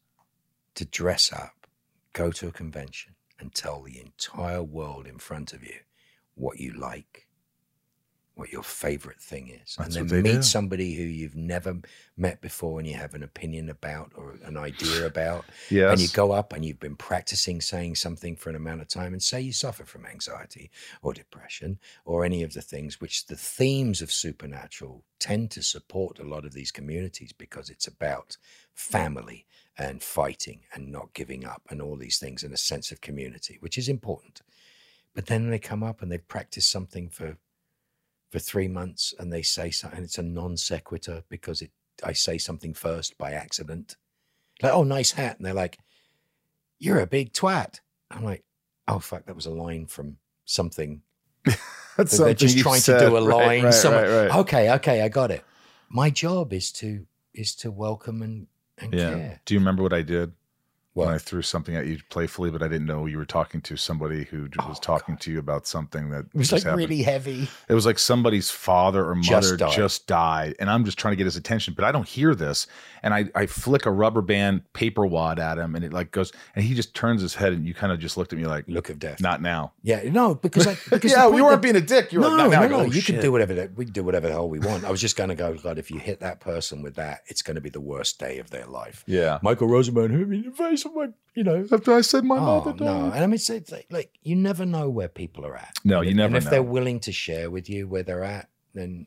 to 0.76 0.84
dress 0.84 1.32
up, 1.32 1.66
go 2.12 2.30
to 2.30 2.46
a 2.46 2.52
convention, 2.52 3.14
and 3.40 3.52
tell 3.52 3.82
the 3.82 3.98
entire 3.98 4.62
world 4.62 5.06
in 5.06 5.18
front 5.18 5.52
of 5.52 5.64
you 5.64 5.80
what 6.40 6.58
you 6.58 6.72
like, 6.72 7.26
what 8.34 8.50
your 8.50 8.62
favorite 8.62 9.20
thing 9.20 9.48
is, 9.48 9.76
That's 9.76 9.96
and 9.96 10.08
then 10.08 10.22
meet 10.22 10.32
do. 10.36 10.42
somebody 10.42 10.94
who 10.94 11.02
you've 11.02 11.36
never 11.36 11.76
met 12.16 12.40
before 12.40 12.78
and 12.78 12.88
you 12.88 12.94
have 12.94 13.12
an 13.12 13.22
opinion 13.22 13.68
about 13.68 14.12
or 14.16 14.38
an 14.44 14.56
idea 14.56 15.04
about, 15.12 15.44
yes, 15.68 15.92
and 15.92 16.00
you 16.00 16.08
go 16.08 16.32
up 16.32 16.54
and 16.54 16.64
you've 16.64 16.80
been 16.80 16.96
practicing 16.96 17.60
saying 17.60 17.96
something 17.96 18.36
for 18.36 18.48
an 18.48 18.56
amount 18.56 18.80
of 18.80 18.88
time, 18.88 19.12
and 19.12 19.22
say 19.22 19.40
you 19.42 19.52
suffer 19.52 19.84
from 19.84 20.06
anxiety 20.06 20.70
or 21.02 21.12
depression 21.12 21.78
or 22.06 22.24
any 22.24 22.42
of 22.42 22.54
the 22.54 22.62
things 22.62 23.00
which 23.00 23.26
the 23.26 23.36
themes 23.36 24.00
of 24.00 24.10
supernatural 24.10 25.04
tend 25.18 25.50
to 25.50 25.62
support 25.62 26.18
a 26.18 26.24
lot 26.24 26.46
of 26.46 26.54
these 26.54 26.70
communities 26.70 27.32
because 27.32 27.68
it's 27.68 27.86
about 27.86 28.38
family 28.72 29.46
and 29.76 30.02
fighting 30.02 30.60
and 30.74 30.90
not 30.90 31.12
giving 31.12 31.44
up 31.44 31.62
and 31.68 31.82
all 31.82 31.96
these 31.96 32.18
things 32.18 32.42
and 32.42 32.54
a 32.54 32.56
sense 32.56 32.90
of 32.90 33.00
community, 33.02 33.58
which 33.60 33.76
is 33.76 33.88
important. 33.88 34.40
But 35.14 35.26
then 35.26 35.50
they 35.50 35.58
come 35.58 35.82
up 35.82 36.02
and 36.02 36.10
they've 36.10 36.26
practiced 36.28 36.70
something 36.70 37.08
for 37.08 37.36
for 38.30 38.38
three 38.38 38.68
months 38.68 39.12
and 39.18 39.32
they 39.32 39.42
say 39.42 39.70
something 39.72 39.96
and 39.98 40.04
it's 40.04 40.18
a 40.18 40.22
non 40.22 40.56
sequitur 40.56 41.24
because 41.28 41.62
it 41.62 41.70
I 42.04 42.12
say 42.12 42.38
something 42.38 42.72
first 42.74 43.18
by 43.18 43.32
accident. 43.32 43.96
Like, 44.62 44.72
oh, 44.72 44.84
nice 44.84 45.10
hat. 45.12 45.36
And 45.36 45.44
they're 45.46 45.52
like, 45.54 45.78
You're 46.78 47.00
a 47.00 47.06
big 47.06 47.32
twat. 47.32 47.80
I'm 48.10 48.24
like, 48.24 48.44
oh 48.88 48.98
fuck, 48.98 49.26
that 49.26 49.36
was 49.36 49.46
a 49.46 49.50
line 49.50 49.86
from 49.86 50.16
something. 50.44 51.02
That's 51.96 52.16
They're 52.16 52.34
just 52.34 52.58
trying 52.58 52.80
said. 52.80 52.98
to 53.00 53.06
do 53.10 53.16
a 53.16 53.20
line. 53.20 53.64
right, 53.64 53.74
somewhere. 53.74 54.08
right, 54.08 54.28
right. 54.28 54.38
Okay, 54.40 54.70
okay, 54.74 55.02
I 55.02 55.08
got 55.08 55.30
it. 55.30 55.44
My 55.88 56.08
job 56.10 56.52
is 56.52 56.70
to 56.72 57.06
is 57.34 57.54
to 57.56 57.70
welcome 57.70 58.22
and, 58.22 58.46
and 58.78 58.94
Yeah. 58.94 59.10
care. 59.10 59.40
Do 59.44 59.54
you 59.54 59.60
remember 59.60 59.82
what 59.82 59.92
I 59.92 60.02
did? 60.02 60.32
When 60.94 61.08
I 61.08 61.18
threw 61.18 61.40
something 61.42 61.76
at 61.76 61.86
you 61.86 61.98
playfully, 62.10 62.50
but 62.50 62.62
I 62.62 62.68
didn't 62.68 62.86
know 62.86 63.06
you 63.06 63.16
were 63.16 63.24
talking 63.24 63.60
to 63.62 63.76
somebody 63.76 64.24
who 64.24 64.48
j- 64.48 64.56
was 64.68 64.78
Oh, 64.78 64.80
talking 64.82 65.16
to 65.18 65.30
you 65.32 65.38
about 65.38 65.66
something 65.66 66.10
that 66.10 66.26
It 66.26 66.34
was 66.34 66.48
just 66.50 66.52
like 66.52 66.62
happened. 66.70 66.78
really 66.90 67.02
heavy. 67.02 67.48
It 67.68 67.74
was 67.74 67.86
like 67.86 67.98
somebody's 67.98 68.50
father 68.50 69.04
or 69.08 69.14
Just 69.16 69.30
mother 69.52 69.56
died. 69.56 69.72
just 69.72 70.06
died, 70.06 70.56
and 70.58 70.68
I'm 70.68 70.84
just 70.84 70.98
trying 70.98 71.12
to 71.12 71.16
get 71.16 71.24
his 71.26 71.36
attention, 71.36 71.74
but 71.74 71.84
I 71.84 71.92
don't 71.92 72.06
hear 72.08 72.34
this. 72.34 72.66
And 73.02 73.14
I, 73.14 73.30
I 73.34 73.46
flick 73.46 73.86
a 73.86 73.90
rubber 73.90 74.20
band 74.20 74.70
paper 74.74 75.06
wad 75.06 75.38
at 75.38 75.56
him, 75.58 75.74
and 75.74 75.84
it 75.84 75.92
like 75.92 76.10
goes, 76.10 76.32
and 76.54 76.64
he 76.64 76.74
just 76.74 76.94
turns 76.94 77.22
his 77.22 77.34
head, 77.36 77.52
and 77.52 77.66
you 77.66 77.72
kind 77.72 77.92
of 77.92 77.98
just 77.98 78.16
looked 78.16 78.32
at 78.32 78.38
me 78.38 78.44
like, 78.46 78.64
Look 78.68 78.90
of 78.90 78.98
death. 78.98 79.20
"Not 79.20 79.40
now." 79.40 79.72
Yeah, 79.82 80.02
no, 80.10 80.34
because 80.34 80.66
I, 80.66 80.76
because 80.90 81.12
yeah, 81.12 81.28
we 81.28 81.40
weren't 81.40 81.62
that- 81.62 81.62
being 81.62 81.76
a 81.76 81.80
dick. 81.80 82.12
You 82.12 82.18
were 82.20 82.28
no, 82.28 82.36
like, 82.36 82.50
"Not 82.50 82.50
now." 82.50 82.60
no, 82.62 82.68
go, 82.68 82.76
no. 82.78 82.82
"Oh, 82.82 82.92
You 82.92 83.00
can 83.02 83.20
do 83.20 83.32
whatever 83.32 83.54
the, 83.54 83.70
we 83.76 83.84
do 83.86 84.02
whatever 84.02 84.26
the 84.26 84.32
hell 84.34 84.48
we 84.50 84.58
want. 84.58 84.84
I 84.84 84.90
was 84.90 85.00
just 85.00 85.16
going 85.16 85.28
to 85.30 85.34
go, 85.36 85.54
God, 85.56 85.78
if 85.78 85.90
you 85.90 85.98
hit 85.98 86.20
that 86.20 86.40
person 86.40 86.82
with 86.82 86.96
that, 86.96 87.22
it's 87.28 87.42
going 87.42 87.54
to 87.54 87.60
be 87.60 87.70
the 87.70 87.80
worst 87.80 88.18
day 88.18 88.38
of 88.38 88.50
their 88.50 88.66
life. 88.66 89.02
Yeah. 89.06 89.38
Michael 89.42 89.68
Rosenbaum 89.68 90.10
hit 90.10 90.28
me 90.28 90.38
in 90.38 90.44
the 90.44 90.50
face 90.50 90.79
of 90.84 90.94
my, 90.94 91.08
you 91.34 91.44
know. 91.44 91.66
After 91.72 91.92
I 91.94 92.00
said 92.00 92.24
my 92.24 92.36
Oh, 92.38 92.40
mother 92.64 92.72
died. 92.72 92.80
no. 92.80 93.04
And 93.06 93.24
I 93.24 93.26
mean, 93.26 93.34
it's, 93.34 93.50
it's 93.50 93.70
like, 93.72 93.86
like, 93.90 94.12
you 94.22 94.36
never 94.36 94.64
know 94.66 94.88
where 94.90 95.08
people 95.08 95.44
are 95.46 95.56
at. 95.56 95.74
No, 95.84 96.00
you 96.00 96.10
if- 96.10 96.16
never 96.16 96.28
And 96.28 96.36
if 96.36 96.44
know. 96.44 96.50
they're 96.50 96.62
willing 96.62 97.00
to 97.00 97.12
share 97.12 97.50
with 97.50 97.68
you 97.68 97.86
where 97.88 98.02
they're 98.02 98.24
at, 98.24 98.48
then 98.74 99.06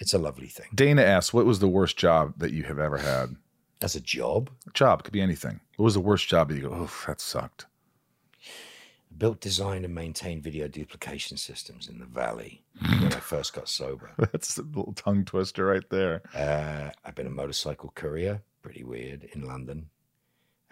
it's 0.00 0.14
a 0.14 0.18
lovely 0.18 0.48
thing. 0.48 0.66
Dana 0.74 1.02
asks, 1.02 1.32
"What 1.32 1.46
was 1.46 1.58
the 1.60 1.68
worst 1.68 1.96
job 1.96 2.34
that 2.38 2.52
you 2.52 2.64
have 2.64 2.78
ever 2.78 2.98
had?" 2.98 3.36
As 3.80 3.94
a 3.94 4.00
job, 4.00 4.50
a 4.66 4.70
Job 4.70 5.04
could 5.04 5.12
be 5.12 5.20
anything. 5.20 5.60
What 5.76 5.84
was 5.84 5.94
the 5.94 6.00
worst 6.00 6.26
job 6.28 6.48
that 6.48 6.56
you 6.56 6.62
go, 6.62 6.70
"Oh, 6.72 6.90
that 7.06 7.20
sucked"? 7.20 7.66
built, 9.16 9.40
designed, 9.40 9.84
and 9.84 9.94
maintained 9.94 10.42
video 10.42 10.66
duplication 10.66 11.36
systems 11.36 11.88
in 11.88 12.00
the 12.00 12.04
valley 12.04 12.64
when 12.82 13.12
I 13.12 13.20
first 13.20 13.52
got 13.52 13.68
sober. 13.68 14.10
That's 14.18 14.58
a 14.58 14.62
little 14.62 14.92
tongue 14.92 15.24
twister 15.24 15.66
right 15.66 15.88
there. 15.88 16.22
Uh, 16.34 16.90
I've 17.04 17.14
been 17.14 17.28
a 17.28 17.30
motorcycle 17.30 17.92
courier, 17.94 18.42
pretty 18.62 18.82
weird, 18.82 19.22
in 19.32 19.42
London. 19.46 19.88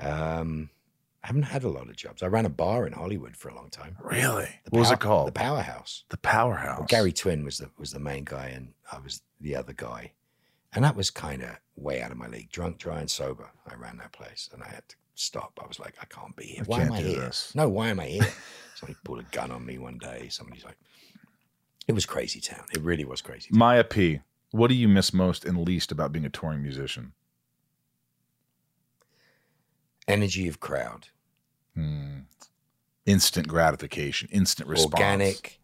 Um, 0.02 0.70
I 1.22 1.28
haven't 1.28 1.44
had 1.44 1.62
a 1.62 1.68
lot 1.68 1.88
of 1.88 1.96
jobs. 1.96 2.22
I 2.22 2.26
ran 2.26 2.46
a 2.46 2.50
bar 2.50 2.86
in 2.86 2.92
Hollywood 2.92 3.36
for 3.36 3.48
a 3.48 3.54
long 3.54 3.70
time. 3.70 3.96
Really? 4.02 4.48
The 4.64 4.70
What 4.70 4.80
was 4.80 4.90
it 4.90 4.98
called? 5.00 5.28
The 5.28 5.32
Powerhouse. 5.32 6.04
The 6.08 6.16
Powerhouse. 6.16 6.78
Well, 6.80 6.86
Gary 6.88 7.12
Twin 7.12 7.44
was 7.44 7.58
the 7.58 7.70
was 7.78 7.92
the 7.92 8.00
main 8.00 8.24
guy, 8.24 8.46
and 8.48 8.72
I 8.90 8.98
was 8.98 9.22
the 9.40 9.54
other 9.54 9.72
guy, 9.72 10.12
and 10.72 10.84
that 10.84 10.96
was 10.96 11.10
kind 11.10 11.42
of 11.42 11.50
way 11.76 12.02
out 12.02 12.10
of 12.10 12.16
my 12.16 12.26
league. 12.26 12.50
Drunk, 12.50 12.78
dry, 12.78 12.98
and 12.98 13.10
sober. 13.10 13.50
I 13.70 13.74
ran 13.74 13.98
that 13.98 14.12
place, 14.12 14.50
and 14.52 14.62
I 14.64 14.68
had 14.68 14.88
to 14.88 14.96
stop. 15.14 15.60
I 15.62 15.66
was 15.68 15.78
like, 15.78 15.94
I 16.00 16.06
can't 16.06 16.34
be 16.34 16.44
here. 16.44 16.62
I 16.62 16.64
why 16.64 16.82
am 16.82 16.92
I 16.92 17.00
here? 17.00 17.20
this. 17.20 17.52
No, 17.54 17.68
why 17.68 17.88
am 17.88 18.00
I 18.00 18.06
here? 18.06 18.28
Somebody 18.74 18.98
pulled 19.04 19.20
a 19.20 19.26
gun 19.30 19.52
on 19.52 19.64
me 19.64 19.78
one 19.78 19.98
day. 19.98 20.26
Somebody's 20.28 20.64
like, 20.64 20.78
it 21.86 21.92
was 21.92 22.06
crazy 22.06 22.40
town. 22.40 22.64
It 22.74 22.82
really 22.82 23.04
was 23.04 23.20
crazy. 23.20 23.50
Town. 23.50 23.58
Maya 23.58 23.84
P. 23.84 24.20
What 24.50 24.68
do 24.68 24.74
you 24.74 24.88
miss 24.88 25.14
most 25.14 25.44
and 25.44 25.58
least 25.58 25.92
about 25.92 26.12
being 26.12 26.26
a 26.26 26.30
touring 26.30 26.62
musician? 26.62 27.12
Energy 30.08 30.48
of 30.48 30.60
crowd, 30.60 31.08
Hmm. 31.74 32.20
Instant 33.06 33.48
gratification, 33.48 34.28
instant 34.32 34.68
response. 34.68 34.92
organic. 34.94 35.60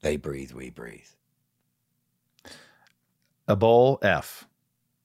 They 0.00 0.16
breathe, 0.16 0.52
we 0.52 0.70
breathe. 0.70 1.08
A 3.46 3.56
bowl 3.56 3.98
F. 4.02 4.46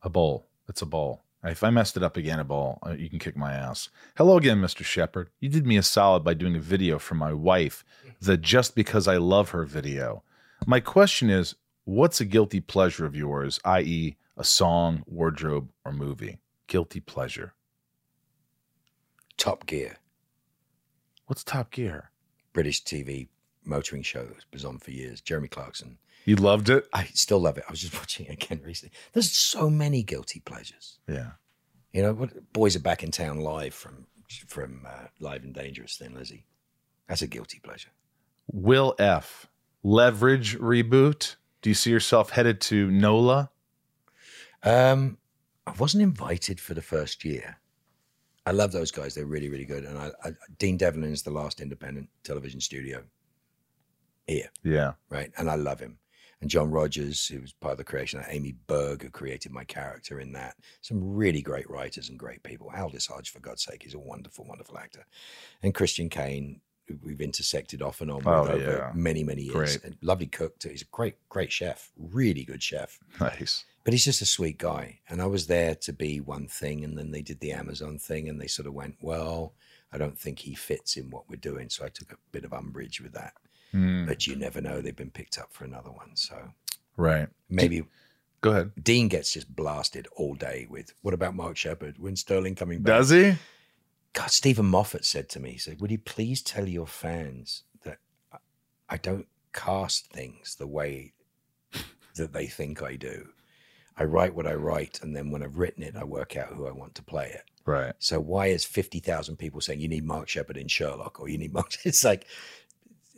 A 0.02 0.10
bowl. 0.10 0.48
It's 0.68 0.82
a 0.82 0.86
bowl. 0.86 1.24
If 1.44 1.64
I 1.64 1.70
messed 1.72 1.98
it 1.98 2.04
up 2.04 2.16
again, 2.18 2.40
a 2.40 2.44
bowl, 2.46 2.80
uh, 2.86 2.92
you 2.92 3.10
can 3.10 3.20
kick 3.20 3.36
my 3.36 3.54
ass. 3.54 3.90
Hello 4.16 4.38
again, 4.38 4.60
Mr. 4.62 4.84
Sheppard. 4.84 5.30
You 5.42 5.50
did 5.50 5.66
me 5.68 5.76
a 5.78 5.84
solid 5.84 6.24
by 6.24 6.34
doing 6.34 6.56
a 6.56 6.60
video 6.60 7.00
for 7.00 7.16
my 7.16 7.34
wife, 7.34 7.84
the 8.22 8.38
Just 8.38 8.76
Because 8.76 9.08
I 9.08 9.18
Love 9.18 9.50
Her 9.50 9.66
video. 9.66 10.24
My 10.66 10.80
question 10.80 11.30
is 11.30 11.56
what's 11.84 12.22
a 12.22 12.26
guilty 12.26 12.62
pleasure 12.62 13.06
of 13.06 13.16
yours, 13.16 13.60
i.e., 13.66 14.16
a 14.38 14.44
song, 14.44 15.04
wardrobe, 15.06 15.70
or 15.84 15.92
movie? 15.92 16.40
Guilty 16.68 17.02
pleasure. 17.02 17.54
Top 19.44 19.66
Gear, 19.66 19.98
What's 21.26 21.44
Top 21.44 21.70
Gear? 21.70 22.12
British 22.54 22.82
TV 22.82 23.28
motoring 23.66 24.02
show 24.02 24.24
that 24.24 24.46
was 24.54 24.64
on 24.64 24.78
for 24.78 24.92
years. 24.92 25.20
Jeremy 25.20 25.50
Clarkson. 25.50 25.98
You 26.24 26.38
loved 26.38 26.70
it? 26.70 26.88
I 26.94 27.04
still 27.14 27.40
love 27.40 27.58
it. 27.58 27.66
I 27.68 27.72
was 27.72 27.82
just 27.82 27.94
watching 28.00 28.28
it 28.28 28.42
again 28.42 28.62
recently. 28.64 28.94
There's 29.12 29.30
so 29.30 29.70
many 29.70 30.02
guilty 30.02 30.40
pleasures. 30.40 31.00
Yeah. 31.10 31.32
You 31.92 32.04
know, 32.04 32.14
what, 32.14 32.54
boys 32.54 32.78
are 32.78 32.80
back 32.80 33.04
in 33.04 33.12
town 33.12 33.42
live 33.42 33.74
from 33.74 34.08
from 34.48 34.88
uh, 34.88 35.08
Live 35.20 35.44
and 35.44 35.54
Dangerous. 35.54 35.98
Thin 35.98 36.14
Lizzy, 36.14 36.46
that's 37.10 37.22
a 37.22 37.28
guilty 37.28 37.60
pleasure. 37.60 37.90
Will 38.50 38.96
F. 38.98 39.48
Leverage 39.84 40.58
reboot. 40.58 41.36
Do 41.62 41.70
you 41.70 41.74
see 41.74 41.92
yourself 41.92 42.30
headed 42.30 42.62
to 42.62 42.90
NOLA? 42.90 43.50
Um, 44.64 45.18
I 45.68 45.74
wasn't 45.74 46.04
invited 46.04 46.62
for 46.62 46.74
the 46.74 46.82
first 46.82 47.26
year. 47.26 47.58
I 48.46 48.52
love 48.52 48.72
those 48.72 48.92
guys. 48.92 49.16
They're 49.16 49.26
really, 49.26 49.50
really 49.50 49.66
good. 49.66 49.86
And 49.86 49.98
I, 49.98 50.12
I, 50.24 50.32
Dean 50.60 50.78
Devlin 50.78 51.12
is 51.12 51.24
the 51.24 51.32
last 51.32 51.62
independent 51.62 52.10
television 52.24 52.60
studio 52.60 53.04
here, 54.28 54.50
Yeah. 54.64 54.94
right? 55.10 55.32
And 55.38 55.50
I 55.50 55.56
love 55.56 55.80
him. 55.80 55.98
And 56.42 56.50
John 56.50 56.70
Rogers, 56.70 57.26
who 57.26 57.40
was 57.40 57.54
part 57.54 57.72
of 57.74 57.78
the 57.78 57.86
creation, 57.86 58.20
of 58.20 58.26
Amy 58.28 58.56
Berg, 58.68 59.02
who 59.04 59.10
created 59.10 59.54
my 59.54 59.64
character 59.64 60.20
in 60.20 60.34
that. 60.34 60.56
Some 60.82 61.02
really 61.16 61.42
great 61.42 61.70
writers 61.70 62.10
and 62.10 62.20
great 62.20 62.44
people. 62.44 62.70
Aldis 62.76 63.06
Hodge, 63.08 63.30
for 63.30 63.40
God's 63.40 63.64
sake, 63.64 63.84
he's 63.84 63.94
a 63.94 64.00
wonderful, 64.00 64.44
wonderful 64.46 64.78
actor. 64.78 65.06
And 65.62 65.74
Christian 65.74 66.10
Kane, 66.10 66.60
who 66.90 66.98
we've 67.02 67.22
intersected 67.22 67.82
off 67.82 68.02
and 68.02 68.12
on 68.12 68.24
Oh, 68.26 68.46
over 68.46 68.58
yeah. 68.58 68.92
many, 68.94 69.24
many 69.24 69.44
years. 69.44 69.78
Lovely 70.02 70.28
cook 70.28 70.60
too. 70.60 70.68
He's 70.70 70.82
a 70.82 70.86
great, 70.92 71.16
great 71.30 71.50
chef. 71.52 71.94
Really 71.98 72.44
good 72.44 72.62
chef 72.62 73.00
Nice. 73.22 73.64
But 73.84 73.94
he's 73.94 74.06
just 74.06 74.22
a 74.22 74.26
sweet 74.26 74.58
guy. 74.58 75.00
And 75.10 75.22
I 75.22 75.26
was 75.26 75.48
there 75.48 75.76
to 75.76 75.94
be 75.94 76.20
one 76.22 76.48
thing, 76.48 76.84
and 76.84 76.98
then 76.98 77.12
they 77.12 77.22
did 77.22 77.40
the 77.40 77.52
Amazon 77.52 78.00
thing, 78.00 78.30
and 78.30 78.40
they 78.40 78.48
sort 78.48 78.68
of 78.68 78.74
went, 78.74 78.96
"Well, 79.02 79.54
I 79.92 79.98
don't 79.98 80.18
think 80.18 80.40
he 80.40 80.56
fits 80.56 80.96
in 80.96 81.10
what 81.10 81.30
we're 81.30 81.36
doing." 81.36 81.70
So 81.70 81.86
I 81.86 81.90
took 81.90 82.12
a 82.14 82.18
bit 82.32 82.46
of 82.46 82.54
umbrage 82.54 83.02
with 83.02 83.14
that. 83.14 83.34
Hmm. 83.72 84.06
But 84.06 84.26
you 84.26 84.36
never 84.36 84.62
know; 84.62 84.82
they've 84.82 84.96
been 84.96 85.12
picked 85.12 85.38
up 85.38 85.52
for 85.52 85.66
another 85.66 85.92
one. 85.92 86.16
So 86.16 86.54
Right. 86.96 87.28
maybe 87.50 87.84
Go 88.42 88.52
ahead. 88.52 88.72
Dean 88.84 89.08
gets 89.08 89.32
just 89.34 89.54
blasted 89.56 90.08
all 90.16 90.36
day 90.36 90.68
with, 90.70 90.94
"What 91.02 91.14
about 91.14 91.36
Mark 91.36 91.58
Sheppard? 91.58 91.98
When 91.98 92.16
Sterling 92.16 92.56
coming 92.56 92.82
back?" 92.84 92.98
Does 93.00 93.10
he? 93.10 93.36
God, 94.14 94.30
Steven 94.30 94.66
Moffat 94.68 95.06
said 95.06 95.28
to 95.30 95.40
me, 95.40 95.54
he 95.54 95.58
said, 95.58 95.82
Would 95.82 95.90
you 95.92 95.98
please 95.98 96.42
tell 96.44 96.68
your 96.68 96.86
fans 96.86 97.64
that 97.84 97.98
I 98.88 98.98
don't 98.98 99.28
cast 99.54 100.08
things 100.08 100.56
the 100.56 100.68
way 100.68 101.14
that 102.16 102.32
they 102.32 102.46
think 102.46 102.84
I 102.84 102.96
do? 102.96 103.30
I 103.98 104.06
write 104.06 104.34
what 104.36 104.48
I 104.48 104.54
write, 104.56 105.00
and 105.02 105.16
then 105.16 105.30
when 105.32 105.44
I've 105.44 105.58
written 105.58 105.84
it, 105.84 105.96
I 105.96 106.04
work 106.04 106.36
out 106.36 106.50
who 106.54 106.66
I 106.68 106.72
want 106.72 106.96
to 106.96 107.04
play 107.04 107.28
it. 107.28 107.44
Right. 107.66 107.94
So 108.00 108.20
why 108.20 108.48
is 108.48 108.66
50,000 108.66 109.38
people 109.38 109.62
saying 109.62 109.80
you 109.80 109.88
need 109.88 110.04
Mark 110.04 110.28
Sheppard 110.28 110.58
in 110.58 110.68
Sherlock 110.68 111.20
or 111.20 111.30
you 111.30 111.38
need 111.38 111.54
Mark? 111.54 111.72
It's 111.86 112.04
like 112.04 112.26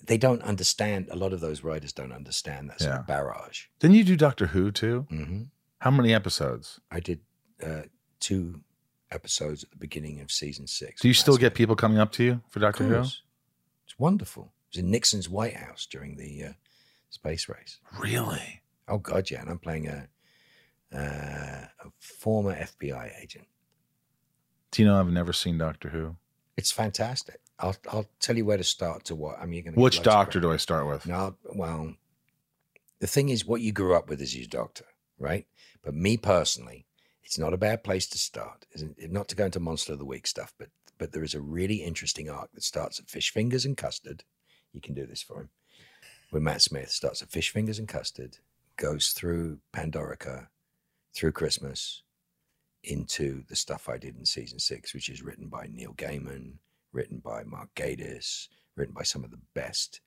they 0.04 0.18
don't 0.18 0.42
understand. 0.44 1.08
A 1.10 1.16
lot 1.16 1.34
of 1.34 1.40
those 1.40 1.64
writers 1.64 1.92
don't 1.94 2.12
understand 2.12 2.70
that 2.70 2.82
sort 2.82 2.94
of 2.96 3.08
barrage. 3.08 3.66
Didn't 3.80 3.96
you 3.96 4.04
do 4.04 4.16
Doctor 4.16 4.48
Who 4.48 4.72
too? 4.72 5.08
hmm 5.10 5.44
How 5.80 5.92
many 5.92 6.14
episodes? 6.14 6.80
I 6.92 7.00
did 7.00 7.22
uh, 7.66 7.84
two 8.20 8.62
episodes 9.12 9.64
at 9.64 9.72
the 9.72 9.78
beginning 9.78 10.20
of 10.22 10.30
season 10.32 10.68
six. 10.68 11.02
Do 11.02 11.08
you 11.08 11.14
still 11.14 11.38
get 11.38 11.54
people 11.56 11.76
coming 11.76 11.98
up 11.98 12.12
to 12.14 12.24
you 12.24 12.42
for 12.50 12.60
Doctor 12.60 12.84
Who? 12.84 13.00
It's 13.00 13.98
wonderful. 13.98 14.52
It 14.72 14.78
was 14.78 14.84
in 14.84 14.92
Nixon's 14.92 15.30
White 15.30 15.56
House 15.56 15.88
during 15.90 16.18
the 16.18 16.44
uh, 16.44 16.54
space 17.10 17.48
race. 17.50 17.80
Really? 17.98 18.62
Oh 18.88 18.98
God, 19.00 19.32
yeah. 19.32 19.42
And 19.42 19.50
I'm 19.50 19.58
playing 19.60 19.88
a, 19.88 20.08
uh, 20.96 21.68
a 21.80 21.92
former 22.00 22.56
FBI 22.56 23.22
agent. 23.22 23.48
Do 24.72 24.82
you 24.82 24.88
know 24.88 25.00
I've 25.00 25.12
never 25.12 25.34
seen 25.34 25.58
Doctor 25.58 25.90
Who? 25.90 26.16
It's 26.58 26.72
fantastic. 26.72 27.40
I'll 27.60 27.76
I'll 27.92 28.08
tell 28.20 28.38
you 28.38 28.46
where 28.46 28.58
to 28.58 28.64
start 28.64 29.06
to 29.06 29.16
what. 29.16 29.40
I 29.40 29.46
mean, 29.46 29.54
you're 29.56 29.64
going 29.64 29.76
to 29.76 29.80
Which 29.80 30.04
doctor 30.04 30.40
do 30.40 30.52
I 30.52 30.58
start 30.58 30.88
with? 30.88 31.06
No, 31.06 31.36
well, 31.54 31.94
the 33.00 33.08
thing 33.08 33.30
is, 33.30 33.46
what 33.46 33.62
you 33.62 33.72
grew 33.72 33.96
up 33.96 34.10
with 34.10 34.22
is 34.22 34.36
your 34.36 34.48
doctor, 34.48 34.86
right? 35.18 35.46
But 35.84 35.94
me 35.94 36.18
personally, 36.18 36.86
it's 37.24 37.40
not 37.40 37.54
a 37.54 37.58
bad 37.58 37.84
place 37.84 38.08
to 38.08 38.18
start. 38.18 38.66
Isn't 38.74 38.98
not 39.12 39.28
to 39.30 39.36
go 39.36 39.46
into 39.46 39.60
monster 39.60 39.94
of 39.94 40.00
the 40.00 40.06
week 40.06 40.28
stuff, 40.28 40.54
but 40.58 40.70
but 40.98 41.12
there 41.12 41.24
is 41.24 41.34
a 41.34 41.42
really 41.42 41.78
interesting 41.78 42.30
arc 42.30 42.52
that 42.54 42.64
starts 42.64 43.00
at 43.00 43.10
fish 43.10 43.32
fingers 43.32 43.66
and 43.66 43.78
custard. 43.78 44.24
You 44.72 44.82
can 44.82 44.94
do 44.94 45.06
this 45.06 45.22
for 45.22 45.42
him. 45.42 45.50
With 46.32 46.44
Matt 46.44 46.62
Smith, 46.62 46.90
starts 46.90 47.22
at 47.22 47.30
fish 47.30 47.52
fingers 47.52 47.80
and 47.80 47.88
custard, 47.88 48.38
goes 48.78 49.10
through 49.10 49.60
Pandorica, 49.74 50.48
through 51.16 51.32
Christmas, 51.32 52.04
into 52.84 53.44
the 53.48 53.56
stuff 53.56 53.90
I 53.90 53.98
did 53.98 54.16
in 54.18 54.26
season 54.26 54.60
six, 54.60 54.94
which 54.94 55.10
is 55.10 55.24
written 55.24 55.48
by 55.48 55.68
Neil 55.72 55.94
Gaiman, 55.94 56.54
written 56.92 57.20
by 57.20 57.44
Mark 57.44 57.70
Gatiss, 57.76 58.48
written 58.76 58.94
by 58.94 59.04
some 59.04 59.24
of 59.24 59.32
the 59.32 59.40
best 59.54 60.02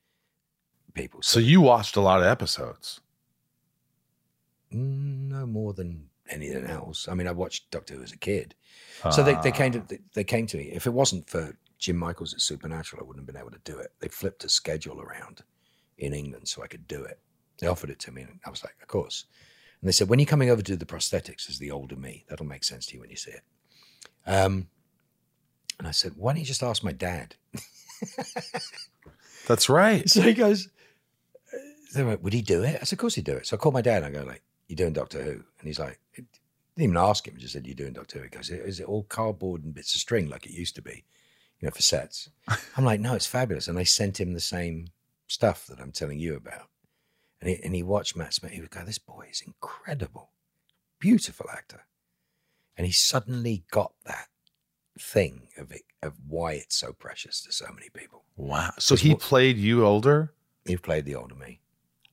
people. 0.95 1.21
So 1.23 1.41
you 1.41 1.61
watched 1.61 1.97
a 1.97 2.01
lot 2.01 2.21
of 2.21 2.27
episodes. 2.27 3.01
No 4.71 5.47
more 5.47 5.73
than 5.73 6.09
anything 6.29 6.67
else. 6.67 7.09
I 7.09 7.15
mean, 7.15 7.27
I 7.27 7.33
watched 7.33 7.71
Doctor 7.71 7.95
Who 7.95 8.03
as 8.03 8.13
a 8.13 8.19
kid, 8.19 8.55
so 9.11 9.23
they, 9.23 9.35
they 9.43 9.51
came 9.53 9.73
to 9.73 9.79
Ah. 9.81 9.85
they, 9.89 9.99
they 10.15 10.25
came 10.25 10.47
to 10.47 10.59
me. 10.59 10.65
If 10.65 10.87
it 10.87 10.93
wasn't 10.93 11.29
for 11.29 11.57
Jim 11.79 11.97
Michaels 11.97 12.35
at 12.35 12.41
Supernatural, 12.43 13.03
I 13.03 13.07
wouldn't 13.07 13.27
have 13.27 13.35
been 13.35 13.41
able 13.41 13.53
to 13.53 13.61
do 13.65 13.79
it. 13.79 13.93
They 14.01 14.09
flipped 14.09 14.45
a 14.45 14.49
schedule 14.49 15.01
around 15.01 15.43
in 15.97 16.13
England 16.13 16.49
so 16.49 16.63
I 16.63 16.67
could 16.67 16.87
do 16.87 17.03
it. 17.03 17.19
They 17.59 17.67
offered 17.67 17.91
it 17.91 17.99
to 18.01 18.13
me, 18.13 18.23
and 18.23 18.39
I 18.45 18.51
was 18.51 18.63
like, 18.63 18.77
of 18.83 18.89
course. 18.89 19.25
And 19.81 19.89
they 19.89 19.93
said, 19.93 20.09
when 20.09 20.19
you're 20.19 20.27
coming 20.27 20.51
over 20.51 20.61
to 20.63 20.73
do 20.73 20.77
the 20.77 20.85
prosthetics 20.87 21.49
as 21.49 21.59
the 21.59 21.71
older 21.71 21.97
me, 21.97 22.25
that'll 22.29 22.47
make 22.47 22.65
sense 22.65 22.87
to 22.87 22.95
you 22.95 23.01
when 23.01 23.11
you 23.11 23.17
see 23.17 23.31
it. 23.33 23.43
Um, 24.27 24.69
And 25.79 25.87
I 25.87 25.93
said, 25.93 26.13
why 26.17 26.33
don't 26.33 26.41
you 26.41 26.45
just 26.47 26.63
ask 26.65 26.83
my 26.83 26.93
dad? 26.93 27.37
That's 29.47 29.69
right. 29.69 30.09
So 30.09 30.21
he 30.23 30.35
goes, 30.35 30.69
uh, 31.55 31.59
they 31.95 32.03
went, 32.05 32.23
would 32.23 32.33
he 32.33 32.43
do 32.43 32.63
it? 32.65 32.79
I 32.81 32.85
said, 32.85 32.95
of 32.95 32.99
course 32.99 33.15
he'd 33.15 33.25
do 33.25 33.37
it. 33.37 33.47
So 33.47 33.57
I 33.57 33.59
called 33.59 33.75
my 33.75 33.83
dad 33.83 34.03
and 34.03 34.17
I 34.17 34.21
go, 34.21 34.27
like, 34.27 34.43
you 34.67 34.77
doing 34.77 34.93
Doctor 34.93 35.23
Who? 35.23 35.31
And 35.31 35.45
he's 35.65 35.79
like, 35.79 35.99
didn't 36.15 36.29
even 36.77 36.97
ask 36.97 37.27
him, 37.27 37.37
just 37.39 37.53
said, 37.55 37.67
you're 37.67 37.75
doing 37.75 37.93
Doctor 37.93 38.19
Who? 38.19 38.25
He 38.25 38.31
goes, 38.31 38.51
is 38.51 38.81
it 38.81 38.87
all 38.87 39.05
cardboard 39.05 39.65
and 39.65 39.75
bits 39.75 39.95
of 39.95 40.01
string 40.01 40.29
like 40.29 40.45
it 40.45 40.53
used 40.53 40.75
to 40.75 40.83
be, 40.83 41.05
you 41.61 41.67
know, 41.67 41.71
for 41.71 41.83
sets? 41.83 42.29
I'm 42.77 42.85
like, 42.85 43.01
no, 43.01 43.15
it's 43.15 43.27
fabulous. 43.27 43.69
And 43.69 43.79
I 43.79 43.85
sent 43.85 44.21
him 44.21 44.33
the 44.35 44.41
same 44.41 44.89
stuff 45.29 45.67
that 45.67 45.81
I'm 45.81 45.93
telling 45.93 46.19
you 46.19 46.35
about. 46.37 46.69
And 47.41 47.51
he, 47.51 47.61
and 47.63 47.75
he 47.75 47.83
watched 47.83 48.17
Matt 48.17 48.35
Smith. 48.35 48.53
He 48.53 48.61
would 48.61 48.71
go, 48.71 48.85
this 48.85 48.99
boy 48.99 49.29
is 49.31 49.43
incredible, 49.47 50.31
beautiful 50.99 51.47
actor. 51.53 51.87
And 52.77 52.87
he 52.87 52.93
suddenly 52.93 53.65
got 53.71 53.93
that 54.05 54.29
thing 54.99 55.49
of 55.57 55.71
it, 55.73 55.83
of 56.03 56.15
why 56.27 56.53
it's 56.53 56.77
so 56.77 56.93
precious 56.93 57.41
to 57.43 57.53
so 57.53 57.67
many 57.75 57.89
people. 57.91 58.25
Wow. 58.37 58.73
So 58.79 58.97
he 58.97 59.15
played 59.15 59.57
you 59.57 59.85
older? 59.85 60.33
He 60.65 60.77
played 60.77 61.05
the 61.05 61.15
older 61.15 61.35
me. 61.35 61.61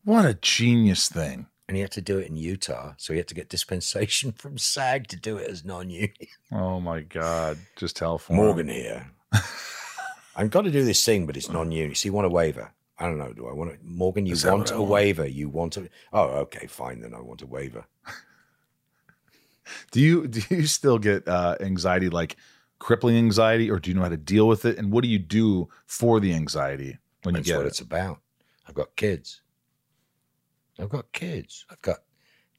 What 0.04 0.26
a 0.26 0.36
genius 0.36 1.08
thing. 1.10 1.48
and 1.68 1.76
he 1.76 1.82
had 1.82 1.92
to 1.94 2.02
do 2.02 2.20
it 2.20 2.28
in 2.28 2.36
Utah, 2.36 2.94
so 2.98 3.12
he 3.12 3.18
had 3.18 3.28
to 3.28 3.34
get 3.36 3.50
dispensation 3.50 4.32
from 4.38 4.58
SAG 4.60 5.08
to 5.08 5.16
do 5.16 5.38
it 5.38 5.50
as 5.50 5.66
non-union. 5.66 6.14
Oh 6.52 6.80
my 6.80 7.02
God. 7.02 7.58
Just 7.76 7.96
tell 7.96 8.20
him. 8.20 8.36
Morgan 8.36 8.68
here. 8.68 9.10
I've 10.36 10.52
got 10.52 10.62
to 10.64 10.72
do 10.72 10.84
this 10.86 11.04
thing, 11.04 11.26
but 11.26 11.38
it's 11.38 11.50
non-union. 11.50 11.96
So 11.96 12.08
you 12.08 12.14
want 12.14 12.28
a 12.28 12.30
waiver? 12.30 12.72
I 12.98 13.08
don't 13.08 13.18
know. 13.18 13.34
Do 13.34 13.48
I 13.48 13.54
want 13.54 13.72
it? 13.72 13.80
Morgan, 13.84 14.26
you 14.26 14.34
Is 14.34 14.46
want 14.46 14.72
a 14.72 14.78
want? 14.78 14.90
waiver? 14.90 15.28
You 15.28 15.50
want 15.50 15.76
a? 15.78 15.90
Oh, 16.14 16.28
okay, 16.44 16.68
fine. 16.68 17.02
Then 17.02 17.14
I 17.14 17.20
want 17.20 17.42
a 17.42 17.48
waiver. 17.48 17.86
Do 19.92 20.00
you 20.00 20.28
do 20.28 20.42
you 20.56 20.68
still 20.68 21.00
get 21.00 21.28
uh, 21.28 21.56
anxiety 21.60 22.10
like 22.10 22.36
crippling 22.78 23.18
anxiety 23.18 23.72
or 23.72 23.80
do 23.80 23.90
you 23.90 23.96
know 23.96 24.04
how 24.04 24.10
to 24.10 24.18
deal 24.18 24.48
with 24.48 24.64
it? 24.66 24.78
And 24.78 24.92
what 24.92 25.04
do 25.04 25.10
you 25.10 25.18
do 25.18 25.70
for 25.88 26.20
the 26.20 26.34
anxiety 26.34 27.00
when 27.24 27.34
That's 27.34 27.48
you 27.48 27.54
get 27.54 27.58
what 27.58 27.66
it? 27.66 27.70
it's 27.70 27.80
about. 27.80 28.20
I've 28.68 28.76
got 28.76 28.96
kids. 28.96 29.42
I've 30.78 30.90
got 30.90 31.12
kids. 31.14 31.66
I've 31.72 31.82
got 31.82 32.00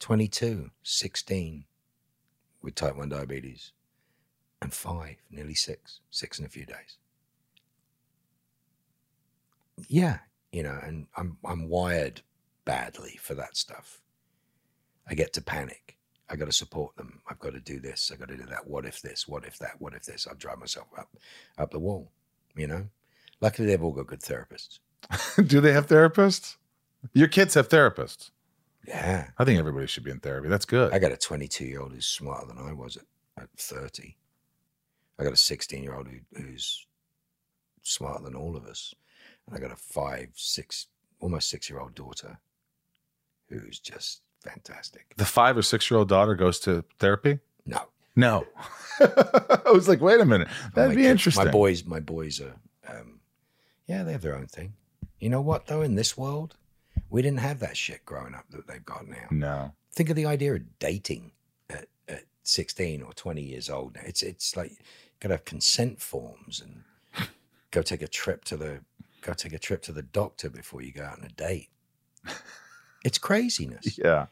22, 0.00 0.70
16 0.82 1.64
with 2.62 2.74
type 2.74 2.96
1 2.96 3.08
diabetes, 3.08 3.72
and 4.62 4.72
five, 4.74 5.16
nearly 5.30 5.54
six, 5.54 6.00
six 6.10 6.38
in 6.40 6.44
a 6.44 6.48
few 6.48 6.66
days. 6.66 6.96
Yeah, 9.88 10.18
you 10.52 10.62
know, 10.62 10.78
and 10.82 11.06
I'm 11.16 11.38
I'm 11.44 11.68
wired 11.68 12.22
badly 12.64 13.18
for 13.20 13.34
that 13.34 13.56
stuff. 13.56 14.00
I 15.08 15.14
get 15.14 15.32
to 15.34 15.42
panic. 15.42 15.96
I 16.28 16.34
got 16.36 16.46
to 16.46 16.52
support 16.52 16.96
them. 16.96 17.20
I've 17.28 17.38
got 17.38 17.52
to 17.52 17.60
do 17.60 17.78
this. 17.78 18.10
I 18.12 18.16
got 18.16 18.28
to 18.28 18.36
do 18.36 18.46
that. 18.46 18.66
What 18.66 18.84
if 18.84 19.00
this? 19.00 19.28
What 19.28 19.44
if 19.44 19.58
that? 19.58 19.80
What 19.80 19.94
if 19.94 20.04
this? 20.04 20.26
I'll 20.26 20.34
drive 20.34 20.58
myself 20.58 20.88
up 20.98 21.08
up 21.58 21.70
the 21.70 21.78
wall. 21.78 22.10
You 22.56 22.66
know. 22.66 22.86
Luckily, 23.40 23.68
they've 23.68 23.82
all 23.82 23.92
got 23.92 24.06
good 24.06 24.20
therapists. 24.20 24.78
do 25.46 25.60
they 25.60 25.72
have 25.72 25.86
therapists? 25.86 26.56
Your 27.12 27.28
kids 27.28 27.54
have 27.54 27.68
therapists. 27.68 28.30
Yeah. 28.86 29.28
I 29.38 29.44
think 29.44 29.58
everybody 29.58 29.86
should 29.86 30.04
be 30.04 30.10
in 30.10 30.20
therapy. 30.20 30.48
That's 30.48 30.64
good. 30.64 30.92
I 30.92 30.98
got 30.98 31.12
a 31.12 31.16
22 31.16 31.64
year 31.64 31.80
old 31.80 31.92
who's 31.92 32.06
smarter 32.06 32.46
than 32.46 32.58
I 32.58 32.72
was 32.72 32.96
at, 32.96 33.04
at 33.42 33.48
30. 33.56 34.16
I 35.18 35.24
got 35.24 35.32
a 35.32 35.36
16 35.36 35.82
year 35.82 35.94
old 35.94 36.08
who, 36.08 36.18
who's 36.34 36.86
smarter 37.82 38.24
than 38.24 38.34
all 38.34 38.56
of 38.56 38.64
us. 38.66 38.94
And 39.46 39.56
I 39.56 39.60
got 39.60 39.72
a 39.72 39.76
five, 39.76 40.28
six, 40.34 40.86
almost 41.20 41.48
six 41.48 41.68
year 41.70 41.78
old 41.80 41.94
daughter 41.94 42.38
who's 43.48 43.78
just 43.78 44.22
fantastic. 44.42 45.14
the 45.16 45.24
five 45.24 45.56
or 45.56 45.62
six 45.62 45.90
year 45.90 45.98
old 45.98 46.08
daughter 46.08 46.34
goes 46.34 46.58
to 46.60 46.84
therapy? 46.98 47.38
No. 47.64 47.80
No. 48.16 48.46
I 49.00 49.70
was 49.72 49.88
like, 49.88 50.00
wait 50.00 50.20
a 50.20 50.24
minute. 50.24 50.48
That'd 50.74 50.90
my 50.90 50.94
be 50.96 51.02
kids- 51.02 51.10
interesting. 51.10 51.44
My 51.44 51.50
boys, 51.50 51.84
my 51.84 52.00
boys 52.00 52.40
are, 52.40 52.54
um, 52.88 53.20
yeah, 53.86 54.02
they 54.02 54.12
have 54.12 54.22
their 54.22 54.34
own 54.36 54.46
thing. 54.46 54.74
You 55.20 55.28
know 55.30 55.40
what, 55.40 55.66
though, 55.66 55.82
in 55.82 55.94
this 55.94 56.16
world, 56.16 56.56
we 57.10 57.22
didn't 57.22 57.40
have 57.40 57.60
that 57.60 57.76
shit 57.76 58.04
growing 58.04 58.34
up 58.34 58.44
that 58.50 58.66
they've 58.66 58.84
got 58.84 59.06
now. 59.06 59.26
No. 59.30 59.72
think 59.92 60.10
of 60.10 60.16
the 60.16 60.26
idea 60.26 60.54
of 60.54 60.78
dating 60.78 61.32
at, 61.70 61.86
at 62.08 62.24
16 62.42 63.02
or 63.02 63.12
20 63.12 63.42
years 63.42 63.70
old 63.70 63.94
now. 63.94 64.02
It's 64.04 64.22
it's 64.22 64.56
like 64.56 64.72
got 65.20 65.28
to 65.28 65.34
have 65.34 65.44
consent 65.44 66.00
forms 66.00 66.60
and 66.60 67.28
go 67.70 67.82
take 67.82 68.02
a 68.02 68.08
trip 68.08 68.44
to 68.46 68.56
the 68.56 68.80
go 69.26 69.34
take 69.34 69.52
a 69.52 69.58
trip 69.58 69.82
to 69.82 69.92
the 69.92 70.02
doctor 70.02 70.48
before 70.48 70.82
you 70.82 70.92
go 70.92 71.04
out 71.04 71.18
on 71.18 71.24
a 71.24 71.28
date. 71.28 71.70
It's 73.04 73.18
craziness. 73.18 73.98
Yeah. 74.04 74.26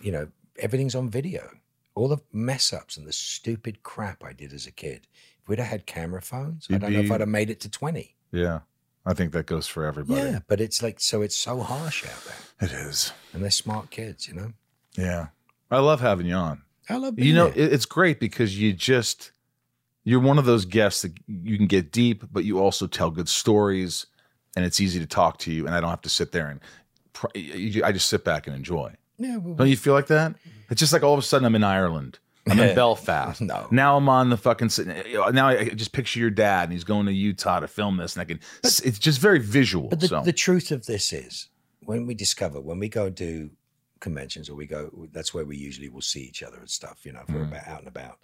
You 0.00 0.10
know, 0.10 0.28
everything's 0.58 0.94
on 0.94 1.10
video. 1.10 1.50
All 1.94 2.08
the 2.08 2.18
mess 2.32 2.72
ups 2.72 2.96
and 2.96 3.06
the 3.06 3.12
stupid 3.12 3.82
crap 3.82 4.24
I 4.24 4.32
did 4.32 4.54
as 4.54 4.66
a 4.66 4.70
kid. 4.70 5.06
If 5.42 5.48
we'd 5.48 5.58
have 5.58 5.68
had 5.68 5.84
camera 5.84 6.22
phones, 6.22 6.66
I 6.70 6.74
You'd 6.74 6.80
don't 6.80 6.92
know 6.94 7.00
if 7.00 7.12
I'd 7.12 7.20
have 7.20 7.28
made 7.28 7.50
it 7.50 7.60
to 7.60 7.70
20. 7.70 8.16
Yeah. 8.32 8.60
I 9.04 9.12
think 9.12 9.32
that 9.32 9.44
goes 9.44 9.66
for 9.66 9.84
everybody. 9.84 10.20
Yeah, 10.20 10.38
but 10.46 10.60
it's 10.60 10.82
like 10.82 10.98
so 11.00 11.20
it's 11.20 11.36
so 11.36 11.60
harsh 11.60 12.04
out 12.04 12.24
there. 12.24 12.68
It 12.68 12.72
is. 12.72 13.12
And 13.32 13.42
they're 13.42 13.50
smart 13.50 13.90
kids, 13.90 14.26
you 14.26 14.34
know. 14.34 14.52
Yeah. 14.96 15.28
I 15.70 15.78
love 15.80 16.00
having 16.00 16.26
you 16.26 16.34
on. 16.34 16.62
I 16.88 16.96
love 16.96 17.18
You 17.18 17.34
know, 17.34 17.52
it's 17.54 17.86
great 17.86 18.18
because 18.18 18.58
you 18.58 18.72
just 18.72 19.32
you're 20.04 20.20
one 20.20 20.38
of 20.38 20.46
those 20.46 20.64
guests 20.64 21.02
that 21.02 21.12
you 21.26 21.56
can 21.56 21.66
get 21.66 21.92
deep, 21.92 22.24
but 22.32 22.44
you 22.44 22.58
also 22.58 22.86
tell 22.86 23.10
good 23.10 23.28
stories, 23.28 24.06
and 24.56 24.64
it's 24.64 24.80
easy 24.80 24.98
to 25.00 25.06
talk 25.06 25.38
to 25.38 25.52
you, 25.52 25.66
and 25.66 25.74
I 25.74 25.80
don't 25.80 25.90
have 25.90 26.02
to 26.02 26.08
sit 26.08 26.32
there 26.32 26.48
and 26.48 26.60
pr- 27.12 27.28
I 27.84 27.92
just 27.92 28.08
sit 28.08 28.24
back 28.24 28.46
and 28.46 28.56
enjoy. 28.56 28.94
yeah, 29.18 29.36
well, 29.36 29.54
Don't 29.54 29.68
you 29.68 29.76
feel 29.76 29.94
like 29.94 30.08
that? 30.08 30.34
It's 30.70 30.80
just 30.80 30.92
like 30.92 31.02
all 31.02 31.12
of 31.14 31.18
a 31.18 31.22
sudden 31.22 31.44
I'm 31.44 31.54
in 31.54 31.64
Ireland. 31.64 32.18
I'm 32.48 32.58
in 32.58 32.74
Belfast. 32.74 33.40
No. 33.40 33.68
Now 33.70 33.96
I'm 33.96 34.08
on 34.08 34.30
the 34.30 34.36
fucking. 34.36 34.70
Uh, 34.78 35.30
now 35.30 35.48
I 35.48 35.68
just 35.68 35.92
picture 35.92 36.18
your 36.18 36.30
dad, 36.30 36.64
and 36.64 36.72
he's 36.72 36.84
going 36.84 37.06
to 37.06 37.12
Utah 37.12 37.60
to 37.60 37.68
film 37.68 37.96
this, 37.96 38.14
and 38.14 38.22
I 38.22 38.24
can. 38.24 38.40
it's 38.62 38.98
just 38.98 39.20
very 39.20 39.38
visual. 39.38 39.88
But 39.88 40.00
the, 40.00 40.08
so 40.08 40.22
the 40.22 40.32
truth 40.32 40.70
of 40.70 40.86
this 40.86 41.12
is, 41.12 41.48
when 41.84 42.06
we 42.06 42.14
discover, 42.14 42.60
when 42.60 42.78
we 42.78 42.88
go 42.88 43.10
do 43.10 43.50
conventions 44.00 44.48
or 44.48 44.54
we 44.54 44.66
go, 44.66 44.90
that's 45.12 45.34
where 45.34 45.44
we 45.44 45.56
usually 45.56 45.88
will 45.88 46.00
see 46.00 46.22
each 46.22 46.42
other 46.42 46.58
and 46.58 46.70
stuff, 46.70 47.04
you 47.04 47.12
know, 47.12 47.20
if 47.20 47.28
we're 47.28 47.40
mm-hmm. 47.40 47.52
about 47.52 47.68
out 47.68 47.78
and 47.80 47.88
about. 47.88 48.18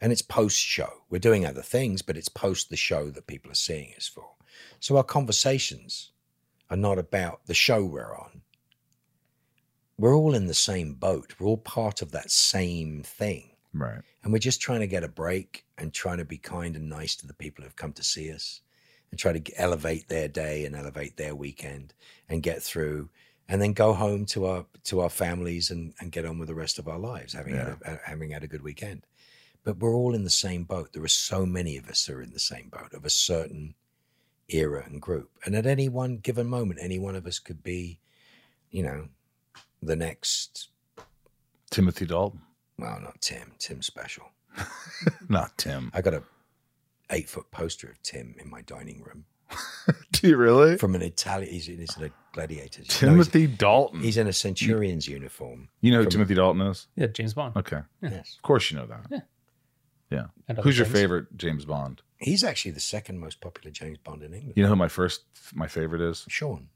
And 0.00 0.12
it's 0.12 0.22
post 0.22 0.58
show. 0.58 1.02
We're 1.10 1.18
doing 1.18 1.44
other 1.44 1.62
things, 1.62 2.02
but 2.02 2.16
it's 2.16 2.28
post 2.28 2.70
the 2.70 2.76
show 2.76 3.10
that 3.10 3.26
people 3.26 3.50
are 3.50 3.54
seeing 3.54 3.92
us 3.96 4.06
for. 4.08 4.30
So 4.80 4.96
our 4.96 5.04
conversations 5.04 6.12
are 6.70 6.76
not 6.76 6.98
about 6.98 7.46
the 7.46 7.54
show 7.54 7.84
we're 7.84 8.14
on. 8.16 8.42
We're 9.98 10.14
all 10.16 10.34
in 10.34 10.46
the 10.46 10.54
same 10.54 10.94
boat. 10.94 11.34
We're 11.38 11.48
all 11.48 11.56
part 11.56 12.02
of 12.02 12.12
that 12.12 12.30
same 12.30 13.02
thing. 13.02 13.50
right. 13.72 14.02
And 14.22 14.32
we're 14.32 14.38
just 14.38 14.60
trying 14.60 14.80
to 14.80 14.86
get 14.86 15.04
a 15.04 15.08
break 15.08 15.64
and 15.76 15.92
trying 15.92 16.18
to 16.18 16.24
be 16.24 16.38
kind 16.38 16.76
and 16.76 16.88
nice 16.88 17.16
to 17.16 17.26
the 17.26 17.34
people 17.34 17.64
who've 17.64 17.74
come 17.76 17.92
to 17.94 18.04
see 18.04 18.32
us 18.32 18.60
and 19.10 19.18
try 19.18 19.32
to 19.32 19.58
elevate 19.60 20.08
their 20.08 20.28
day 20.28 20.64
and 20.64 20.76
elevate 20.76 21.16
their 21.16 21.34
weekend 21.34 21.94
and 22.28 22.42
get 22.42 22.62
through 22.62 23.08
and 23.48 23.62
then 23.62 23.72
go 23.72 23.94
home 23.94 24.26
to 24.26 24.44
our 24.44 24.66
to 24.84 25.00
our 25.00 25.08
families 25.08 25.70
and, 25.70 25.94
and 26.00 26.12
get 26.12 26.26
on 26.26 26.38
with 26.38 26.48
the 26.48 26.54
rest 26.54 26.78
of 26.78 26.86
our 26.86 26.98
lives 26.98 27.32
having 27.32 27.56
had 27.56 27.68
a, 27.68 27.78
a- 27.84 28.00
having 28.04 28.30
had 28.30 28.44
a 28.44 28.48
good 28.48 28.62
weekend. 28.62 29.06
But 29.64 29.78
we're 29.78 29.94
all 29.94 30.14
in 30.14 30.24
the 30.24 30.30
same 30.30 30.64
boat. 30.64 30.92
There 30.92 31.02
are 31.02 31.08
so 31.08 31.46
many 31.46 31.76
of 31.78 31.88
us 31.88 32.04
who 32.04 32.14
are 32.16 32.22
in 32.22 32.32
the 32.32 32.38
same 32.38 32.68
boat 32.68 32.92
of 32.92 33.04
a 33.04 33.10
certain 33.10 33.74
era 34.48 34.82
and 34.86 35.00
group. 35.00 35.30
And 35.44 35.54
at 35.54 35.66
any 35.66 35.88
one 35.88 36.16
given 36.18 36.46
moment, 36.46 36.80
any 36.82 36.98
one 36.98 37.14
of 37.16 37.26
us 37.26 37.38
could 37.38 37.62
be, 37.62 37.98
you 38.70 38.82
know, 38.82 39.08
the 39.82 39.96
next 39.96 40.68
Timothy 41.70 42.06
Dalton, 42.06 42.40
well, 42.78 43.00
not 43.00 43.20
Tim. 43.20 43.52
Tim's 43.58 43.86
special. 43.86 44.24
not 45.28 45.56
Tim. 45.58 45.90
I 45.94 46.00
got 46.00 46.14
a 46.14 46.22
eight 47.10 47.28
foot 47.28 47.50
poster 47.50 47.88
of 47.90 48.02
Tim 48.02 48.34
in 48.38 48.50
my 48.50 48.60
dining 48.62 49.02
room 49.02 49.24
Do 50.12 50.28
you 50.28 50.36
really? 50.36 50.76
from 50.76 50.94
an 50.94 51.00
Italian. 51.02 51.50
He's, 51.50 51.64
he's 51.66 51.96
in 51.96 52.04
a 52.04 52.10
gladiators. 52.32 52.86
no, 53.02 53.14
he's- 53.14 53.28
Timothy 53.28 53.46
Dalton. 53.46 54.00
he's, 54.00 54.16
in 54.18 54.26
a 54.26 54.32
centurion's 54.32 55.06
uniform. 55.08 55.68
you 55.80 55.90
know 55.90 55.98
who 55.98 56.04
from- 56.04 56.10
Timothy 56.12 56.34
Dalton 56.34 56.60
is? 56.62 56.86
Yeah, 56.96 57.06
James 57.06 57.32
Bond. 57.34 57.56
Okay. 57.56 57.80
Yes, 58.02 58.34
Of 58.36 58.42
course 58.42 58.70
you 58.70 58.76
know 58.76 58.86
that. 58.86 59.06
Yeah. 59.10 59.20
Yeah. 60.10 60.24
And 60.48 60.58
other 60.58 60.66
Who's 60.66 60.76
your 60.78 60.86
things. 60.86 60.98
favorite 60.98 61.36
James 61.36 61.64
Bond? 61.64 62.02
He's 62.18 62.42
actually 62.44 62.72
the 62.72 62.80
second 62.80 63.18
most 63.20 63.40
popular 63.40 63.70
James 63.70 63.98
Bond 63.98 64.22
in 64.22 64.34
England. 64.34 64.54
You 64.56 64.64
know 64.64 64.70
who 64.70 64.76
my 64.76 64.88
first, 64.88 65.22
my 65.54 65.68
favorite 65.68 66.00
is? 66.00 66.24
Sean. 66.28 66.68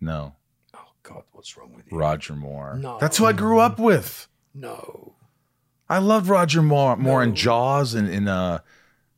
No, 0.00 0.34
Oh 0.74 0.86
God, 1.02 1.22
what's 1.32 1.56
wrong 1.56 1.72
with 1.74 1.90
you? 1.90 1.98
Roger 1.98 2.34
Moore. 2.34 2.76
No. 2.76 2.98
That's 3.00 3.16
who 3.16 3.24
I 3.26 3.32
grew 3.32 3.58
up 3.60 3.78
with. 3.78 4.28
No. 4.54 5.14
I 5.88 5.98
loved 5.98 6.28
Roger 6.28 6.62
Moore, 6.62 6.96
Moore 6.96 7.22
in 7.22 7.30
No. 7.30 7.34
Jaws 7.34 7.94
and 7.94 8.08
in 8.08 8.28
uh, 8.28 8.60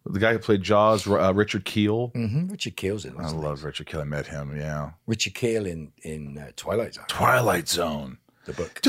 the 0.06 0.18
guy 0.18 0.32
who 0.32 0.38
played 0.38 0.62
Jaws, 0.62 1.06
uh, 1.06 1.32
Richard 1.34 1.64
Kiel. 1.64 2.08
hmm 2.14 2.48
Richard 2.48 2.76
Kiel's 2.76 3.04
in. 3.04 3.12
I 3.18 3.22
lots 3.22 3.34
love 3.34 3.44
things. 3.58 3.64
Richard 3.64 3.86
Kiel. 3.88 4.00
I 4.00 4.04
met 4.04 4.26
him. 4.26 4.56
Yeah. 4.56 4.90
Richard 5.06 5.34
Kiel 5.34 5.66
in 5.66 5.92
in 6.02 6.38
uh, 6.38 6.50
Twilight 6.56 6.94
Zone. 6.94 7.04
Twilight 7.08 7.68
Zone. 7.68 8.18
the 8.46 8.52
book. 8.54 8.80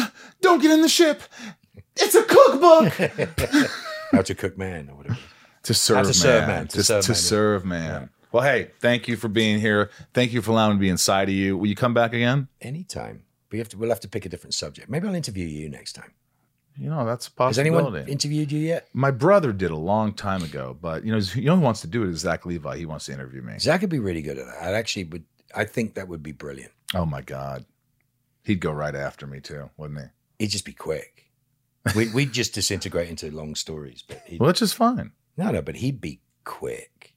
Don't 0.42 0.62
get 0.62 0.72
in 0.72 0.82
the 0.82 0.90
ship. 0.90 1.22
It's 1.98 2.16
a 2.16 2.24
cookbook. 2.24 3.70
How 4.12 4.22
to 4.22 4.36
Cook 4.36 4.58
Man 4.58 4.90
or 4.90 4.96
whatever. 4.96 5.18
To 5.64 5.74
serve, 5.74 6.08
to 6.08 6.14
serve 6.14 6.48
man. 6.48 6.48
man, 6.48 6.68
to 6.70 6.78
To, 6.78 6.84
serve 6.84 7.04
to 7.06 7.12
man. 7.12 7.16
serve 7.18 7.66
man. 7.66 8.10
Well, 8.32 8.44
hey, 8.44 8.72
thank 8.80 9.08
you 9.08 9.16
for 9.16 9.28
being 9.28 9.60
here. 9.60 9.90
Thank 10.14 10.34
you 10.34 10.42
for 10.42 10.52
allowing 10.52 10.72
me 10.74 10.78
to 10.78 10.82
be 10.82 10.90
inside 10.90 11.30
of 11.30 11.36
you. 11.36 11.56
Will 11.58 11.68
you 11.68 11.76
come 11.76 11.94
back 11.94 12.14
again? 12.14 12.48
Anytime. 12.62 13.24
We 13.52 13.60
have 13.60 13.70
to. 13.70 13.78
We'll 13.78 13.90
have 13.90 14.00
to 14.00 14.08
pick 14.08 14.26
a 14.26 14.30
different 14.30 14.56
subject. 14.56 14.90
Maybe 14.90 15.08
I'll 15.08 15.14
interview 15.14 15.46
you 15.46 15.70
next 15.70 15.94
time. 15.94 16.12
you 16.76 16.90
know, 16.90 17.06
that's 17.06 17.30
a 17.38 17.44
Has 17.46 17.60
anyone 17.60 17.84
possibility. 17.84 18.12
interviewed 18.12 18.52
you 18.52 18.60
yet? 18.60 18.88
My 18.94 19.12
brother 19.12 19.54
did 19.54 19.70
a 19.70 19.76
long 19.78 20.14
time 20.14 20.42
ago, 20.42 20.76
but 20.82 21.06
you 21.06 21.12
know, 21.12 21.20
you 21.36 21.44
know 21.46 21.56
who 21.58 21.62
wants 21.62 21.82
to 21.82 21.88
do 21.88 22.02
it 22.04 22.10
is 22.10 22.20
Zach 22.22 22.46
Levi. 22.48 22.78
He 22.78 22.88
wants 22.88 23.06
to 23.06 23.14
interview 23.14 23.44
me. 23.44 23.60
Zach 23.60 23.82
would 23.82 23.92
be 23.92 24.00
really 24.00 24.24
good 24.24 24.40
at 24.40 24.48
that. 24.48 24.64
I 24.64 24.74
actually 24.74 25.04
would. 25.06 25.26
I 25.56 25.66
think 25.66 25.94
that 25.94 26.08
would 26.08 26.24
be 26.24 26.32
brilliant. 26.32 26.72
Oh 26.96 27.06
my 27.06 27.22
God. 27.22 27.66
He'd 28.44 28.60
go 28.60 28.72
right 28.72 28.96
after 28.96 29.28
me 29.28 29.40
too, 29.40 29.70
wouldn't 29.78 30.00
he? 30.00 30.06
He'd 30.40 30.50
just 30.50 30.66
be 30.66 30.74
quick. 30.74 31.32
We, 31.96 32.10
we'd 32.10 32.34
just 32.34 32.54
disintegrate 32.56 33.08
into 33.10 33.30
long 33.30 33.54
stories, 33.56 34.02
but 34.08 34.24
he'd, 34.26 34.40
Well, 34.40 34.48
which 34.48 34.62
is 34.64 34.74
fine. 34.74 35.12
No, 35.38 35.52
no, 35.52 35.62
but 35.62 35.76
he'd 35.78 36.00
be 36.02 36.20
quick. 36.44 37.16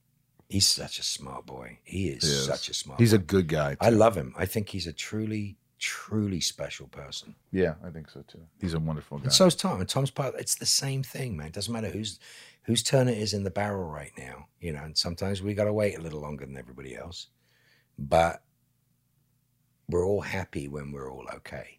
He's 0.48 0.66
such 0.66 0.98
a 0.98 1.02
smart 1.02 1.44
boy. 1.46 1.78
He 1.82 2.08
is, 2.08 2.22
He 2.22 2.30
is. 2.30 2.44
such 2.46 2.68
a 2.68 2.74
smart. 2.74 3.00
He's 3.00 3.12
a 3.12 3.18
good 3.18 3.48
guy. 3.48 3.76
I 3.80 3.90
love 3.90 4.16
him. 4.16 4.32
I 4.38 4.46
think 4.46 4.68
he's 4.68 4.86
a 4.86 4.92
truly, 4.92 5.56
truly 5.78 6.40
special 6.40 6.86
person. 6.86 7.34
yeah, 7.50 7.74
I 7.84 7.90
think 7.90 8.08
so 8.10 8.22
too. 8.28 8.40
He's 8.60 8.74
a 8.74 8.78
wonderful 8.78 9.18
guy. 9.18 9.24
And 9.24 9.32
so 9.32 9.46
is 9.46 9.56
Tom. 9.56 9.80
And 9.80 9.88
Tom's 9.88 10.10
part. 10.12 10.34
It's 10.38 10.54
the 10.54 10.66
same 10.66 11.02
thing, 11.02 11.36
man. 11.36 11.48
It 11.48 11.52
doesn't 11.52 11.72
matter 11.72 11.88
whose 11.88 12.20
whose 12.62 12.82
turn 12.82 13.08
it 13.08 13.18
is 13.18 13.32
in 13.34 13.42
the 13.44 13.50
barrel 13.50 13.88
right 13.88 14.12
now. 14.16 14.46
You 14.60 14.72
know, 14.72 14.82
and 14.84 14.96
sometimes 14.96 15.42
we 15.42 15.52
got 15.54 15.64
to 15.64 15.72
wait 15.72 15.98
a 15.98 16.00
little 16.00 16.20
longer 16.20 16.46
than 16.46 16.56
everybody 16.56 16.96
else, 16.96 17.26
but 17.98 18.42
we're 19.88 20.06
all 20.06 20.20
happy 20.20 20.68
when 20.68 20.92
we're 20.92 21.10
all 21.12 21.26
okay. 21.34 21.78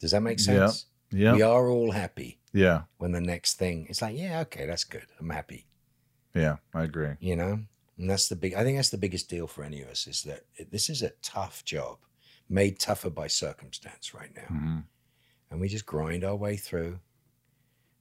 Does 0.00 0.10
that 0.10 0.22
make 0.22 0.40
sense? 0.40 0.86
Yeah, 1.12 1.34
We 1.34 1.42
are 1.42 1.68
all 1.68 1.92
happy 1.92 2.38
yeah, 2.52 2.82
when 2.98 3.12
the 3.12 3.20
next 3.20 3.54
thing 3.58 3.86
it's 3.88 4.02
like, 4.02 4.16
yeah, 4.16 4.40
okay, 4.40 4.66
that's 4.66 4.84
good. 4.84 5.06
I'm 5.20 5.30
happy. 5.30 5.66
yeah. 6.34 6.56
I 6.74 6.82
agree. 6.84 7.14
You 7.20 7.36
know, 7.36 7.60
and 7.98 8.10
that's 8.10 8.28
the 8.28 8.36
big. 8.36 8.54
I 8.54 8.64
think 8.64 8.76
that's 8.78 8.90
the 8.90 8.98
biggest 8.98 9.28
deal 9.30 9.46
for 9.46 9.62
any 9.64 9.82
of 9.82 9.88
us 9.88 10.06
is 10.06 10.22
that 10.22 10.42
it, 10.56 10.70
this 10.70 10.88
is 10.90 11.02
a 11.02 11.12
tough 11.22 11.64
job, 11.64 11.98
made 12.48 12.78
tougher 12.78 13.10
by 13.10 13.26
circumstance 13.28 14.14
right 14.14 14.30
now, 14.34 14.48
hmm 14.48 14.78
and 15.50 15.60
we 15.60 15.68
just 15.68 15.84
grind 15.84 16.24
our 16.24 16.34
way 16.34 16.56
through. 16.56 16.98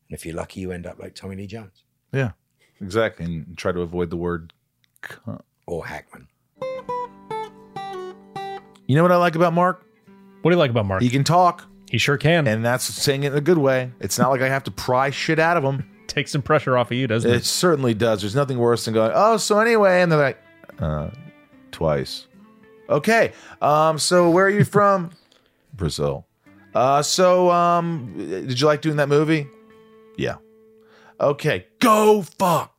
And 0.08 0.18
if 0.18 0.26
you're 0.26 0.36
lucky, 0.36 0.62
you 0.62 0.72
end 0.72 0.86
up 0.88 1.00
like 1.00 1.16
Tommy 1.16 1.36
Lee 1.36 1.48
Jones 1.48 1.84
Yeah, 2.14 2.32
exactly. 2.80 3.26
And 3.26 3.58
try 3.58 3.74
to 3.74 3.82
avoid 3.82 4.10
the 4.10 4.16
word. 4.18 4.54
cunt. 5.02 5.42
or 5.68 5.86
Hackman. 5.86 6.28
You 8.88 8.96
know 8.96 9.04
what 9.04 9.12
I 9.12 9.18
like 9.18 9.36
about 9.36 9.54
Mark? 9.54 9.86
What 10.42 10.52
do 10.52 10.56
you 10.56 10.60
like 10.60 10.72
about 10.72 10.86
Mark? 10.86 11.02
He 11.02 11.10
can 11.10 11.24
talk, 11.24 11.66
He 11.92 11.98
sure 11.98 12.16
can. 12.18 12.48
and 12.48 12.64
that's 12.64 12.86
saying 12.86 13.24
it 13.24 13.34
in 13.34 13.38
a 13.38 13.42
good 13.42 13.58
way. 13.58 13.92
It's 14.00 14.18
not 14.18 14.30
like 14.30 14.40
I 14.42 14.48
have 14.48 14.64
to 14.64 14.72
pry 14.72 15.10
shit 15.10 15.40
out 15.40 15.58
of 15.58 15.64
him. 15.64 15.90
Take 16.08 16.30
some 16.30 16.42
pressure 16.42 16.78
off 16.78 16.90
of 16.90 16.96
you, 16.98 17.06
doesn't 17.06 17.30
It 17.30 17.36
it? 17.38 17.46
certainly 17.46 17.94
does. 17.94 18.22
There's 18.22 18.34
nothing 18.36 18.58
worse 18.58 18.86
than 18.86 18.94
going, 18.94 19.12
oh, 19.14 19.36
so 19.36 19.60
anyway, 19.60 20.02
and 20.02 20.10
they're 20.10 20.20
like, 20.20 20.38
uh, 20.80 21.10
twice. 21.72 22.28
Okay. 22.90 23.34
Um, 23.62 24.00
so 24.00 24.30
where 24.30 24.46
are 24.46 24.50
you 24.50 24.64
from? 24.78 25.12
Brazil. 25.74 26.26
Uh, 26.74 27.02
so 27.02 27.50
um, 27.52 28.14
did 28.18 28.60
you 28.60 28.68
like 28.68 28.82
doing 28.82 28.96
that 28.96 29.10
movie? 29.10 29.48
Yeah. 30.18 30.36
Okay. 31.20 31.68
Go 31.80 32.22
fuck 32.22 32.74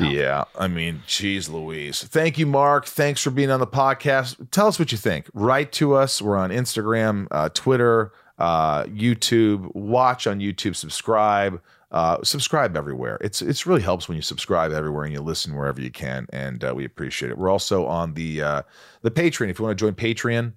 yourself. 0.00 0.48
Yeah, 0.56 0.62
I 0.62 0.68
mean, 0.68 1.02
geez, 1.06 1.48
Louise. 1.48 2.02
Thank 2.02 2.38
you, 2.38 2.46
Mark. 2.46 2.86
Thanks 2.86 3.22
for 3.22 3.30
being 3.30 3.50
on 3.50 3.60
the 3.60 3.66
podcast. 3.66 4.50
Tell 4.50 4.66
us 4.66 4.78
what 4.78 4.92
you 4.92 4.98
think. 4.98 5.28
Write 5.34 5.72
to 5.72 5.94
us. 5.94 6.20
We're 6.20 6.36
on 6.36 6.50
Instagram, 6.50 7.26
uh, 7.30 7.48
Twitter, 7.50 8.12
uh, 8.38 8.84
YouTube. 8.84 9.74
Watch 9.74 10.26
on 10.26 10.40
YouTube. 10.40 10.76
Subscribe. 10.76 11.60
Uh, 11.90 12.18
subscribe 12.22 12.76
everywhere. 12.76 13.18
It's 13.20 13.42
it's 13.42 13.66
really 13.66 13.82
helps 13.82 14.08
when 14.08 14.14
you 14.14 14.22
subscribe 14.22 14.72
everywhere 14.72 15.04
and 15.04 15.12
you 15.12 15.20
listen 15.20 15.56
wherever 15.56 15.80
you 15.80 15.90
can, 15.90 16.26
and 16.32 16.62
uh, 16.62 16.72
we 16.74 16.84
appreciate 16.84 17.30
it. 17.30 17.38
We're 17.38 17.50
also 17.50 17.84
on 17.86 18.14
the 18.14 18.42
uh, 18.42 18.62
the 19.02 19.10
Patreon. 19.10 19.50
If 19.50 19.58
you 19.58 19.64
want 19.64 19.76
to 19.76 19.84
join 19.84 19.94
Patreon, 19.94 20.52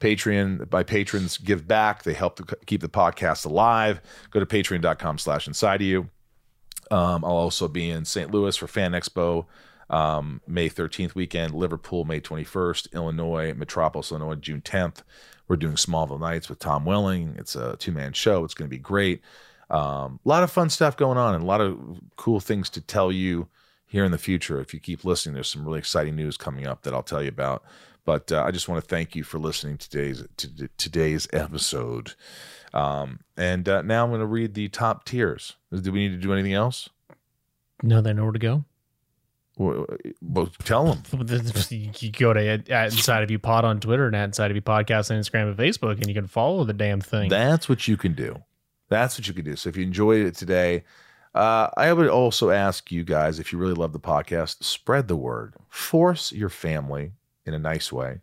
Patreon, 0.00 0.70
my 0.72 0.82
patrons 0.82 1.38
give 1.38 1.66
back. 1.66 2.04
They 2.04 2.14
help 2.14 2.36
to 2.36 2.56
keep 2.66 2.80
the 2.80 2.88
podcast 2.88 3.44
alive. 3.44 4.00
Go 4.30 4.40
to 4.40 4.46
patreon.com 4.46 5.18
slash 5.18 5.46
inside 5.46 5.82
of 5.82 5.86
you. 5.86 6.08
Um, 6.90 7.24
I'll 7.24 7.32
also 7.32 7.68
be 7.68 7.90
in 7.90 8.04
St. 8.04 8.30
Louis 8.30 8.56
for 8.56 8.66
Fan 8.66 8.92
Expo 8.92 9.46
um, 9.90 10.40
May 10.46 10.68
13th 10.68 11.14
weekend, 11.14 11.54
Liverpool 11.54 12.04
May 12.04 12.20
21st, 12.20 12.92
Illinois, 12.92 13.54
Metropolis, 13.54 14.10
Illinois, 14.10 14.34
June 14.34 14.60
10th. 14.60 15.02
We're 15.46 15.56
doing 15.56 15.76
Smallville 15.76 16.20
Nights 16.20 16.48
with 16.48 16.58
Tom 16.58 16.84
Welling. 16.84 17.34
It's 17.38 17.56
a 17.56 17.76
two 17.76 17.92
man 17.92 18.12
show. 18.12 18.44
It's 18.44 18.54
going 18.54 18.68
to 18.68 18.74
be 18.74 18.80
great. 18.80 19.22
Um, 19.70 20.20
a 20.24 20.28
lot 20.28 20.42
of 20.42 20.50
fun 20.50 20.70
stuff 20.70 20.96
going 20.96 21.18
on 21.18 21.34
and 21.34 21.42
a 21.42 21.46
lot 21.46 21.60
of 21.60 22.00
cool 22.16 22.40
things 22.40 22.70
to 22.70 22.80
tell 22.80 23.10
you 23.10 23.48
here 23.86 24.04
in 24.04 24.12
the 24.12 24.18
future. 24.18 24.60
If 24.60 24.74
you 24.74 24.80
keep 24.80 25.04
listening, 25.04 25.34
there's 25.34 25.50
some 25.50 25.64
really 25.64 25.78
exciting 25.78 26.16
news 26.16 26.36
coming 26.36 26.66
up 26.66 26.82
that 26.82 26.92
I'll 26.92 27.02
tell 27.02 27.22
you 27.22 27.28
about. 27.28 27.64
But 28.04 28.30
uh, 28.32 28.42
I 28.42 28.50
just 28.50 28.68
want 28.68 28.82
to 28.82 28.88
thank 28.88 29.14
you 29.14 29.22
for 29.22 29.38
listening 29.38 29.76
today's 29.78 30.22
to 30.38 30.68
today's 30.78 31.28
episode. 31.32 32.14
Um, 32.74 33.20
and 33.36 33.68
uh, 33.68 33.82
now 33.82 34.04
I'm 34.04 34.10
going 34.10 34.20
to 34.20 34.26
read 34.26 34.54
the 34.54 34.68
top 34.68 35.04
tiers. 35.04 35.56
Do 35.72 35.92
we 35.92 36.08
need 36.08 36.14
to 36.14 36.22
do 36.22 36.32
anything 36.32 36.54
else? 36.54 36.88
No, 37.82 38.00
they 38.00 38.12
know 38.12 38.24
where 38.24 38.32
to 38.32 38.38
go. 38.38 38.64
Well, 39.56 39.86
well, 40.22 40.50
tell 40.64 40.94
them. 41.10 41.26
You 41.70 42.12
go 42.12 42.32
to 42.32 42.46
at, 42.46 42.68
at 42.68 42.92
Inside 42.92 43.22
of 43.22 43.30
You 43.30 43.38
Pod 43.38 43.64
on 43.64 43.80
Twitter 43.80 44.06
and 44.06 44.14
at 44.14 44.24
Inside 44.24 44.50
of 44.50 44.56
You 44.56 44.62
Podcast 44.62 45.10
on 45.10 45.20
Instagram 45.20 45.48
and 45.48 45.56
Facebook, 45.56 45.96
and 45.96 46.06
you 46.06 46.14
can 46.14 46.26
follow 46.26 46.64
the 46.64 46.72
damn 46.72 47.00
thing. 47.00 47.28
That's 47.28 47.68
what 47.68 47.88
you 47.88 47.96
can 47.96 48.14
do. 48.14 48.42
That's 48.88 49.18
what 49.18 49.28
you 49.28 49.34
can 49.34 49.44
do. 49.44 49.56
So 49.56 49.68
if 49.68 49.76
you 49.76 49.82
enjoyed 49.82 50.24
it 50.24 50.34
today, 50.34 50.84
uh, 51.34 51.68
I 51.76 51.92
would 51.92 52.08
also 52.08 52.50
ask 52.50 52.90
you 52.90 53.04
guys 53.04 53.38
if 53.38 53.52
you 53.52 53.58
really 53.58 53.74
love 53.74 53.92
the 53.92 54.00
podcast, 54.00 54.62
spread 54.64 55.08
the 55.08 55.16
word. 55.16 55.54
Force 55.68 56.32
your 56.32 56.48
family 56.48 57.12
in 57.44 57.52
a 57.54 57.58
nice 57.58 57.92
way 57.92 58.20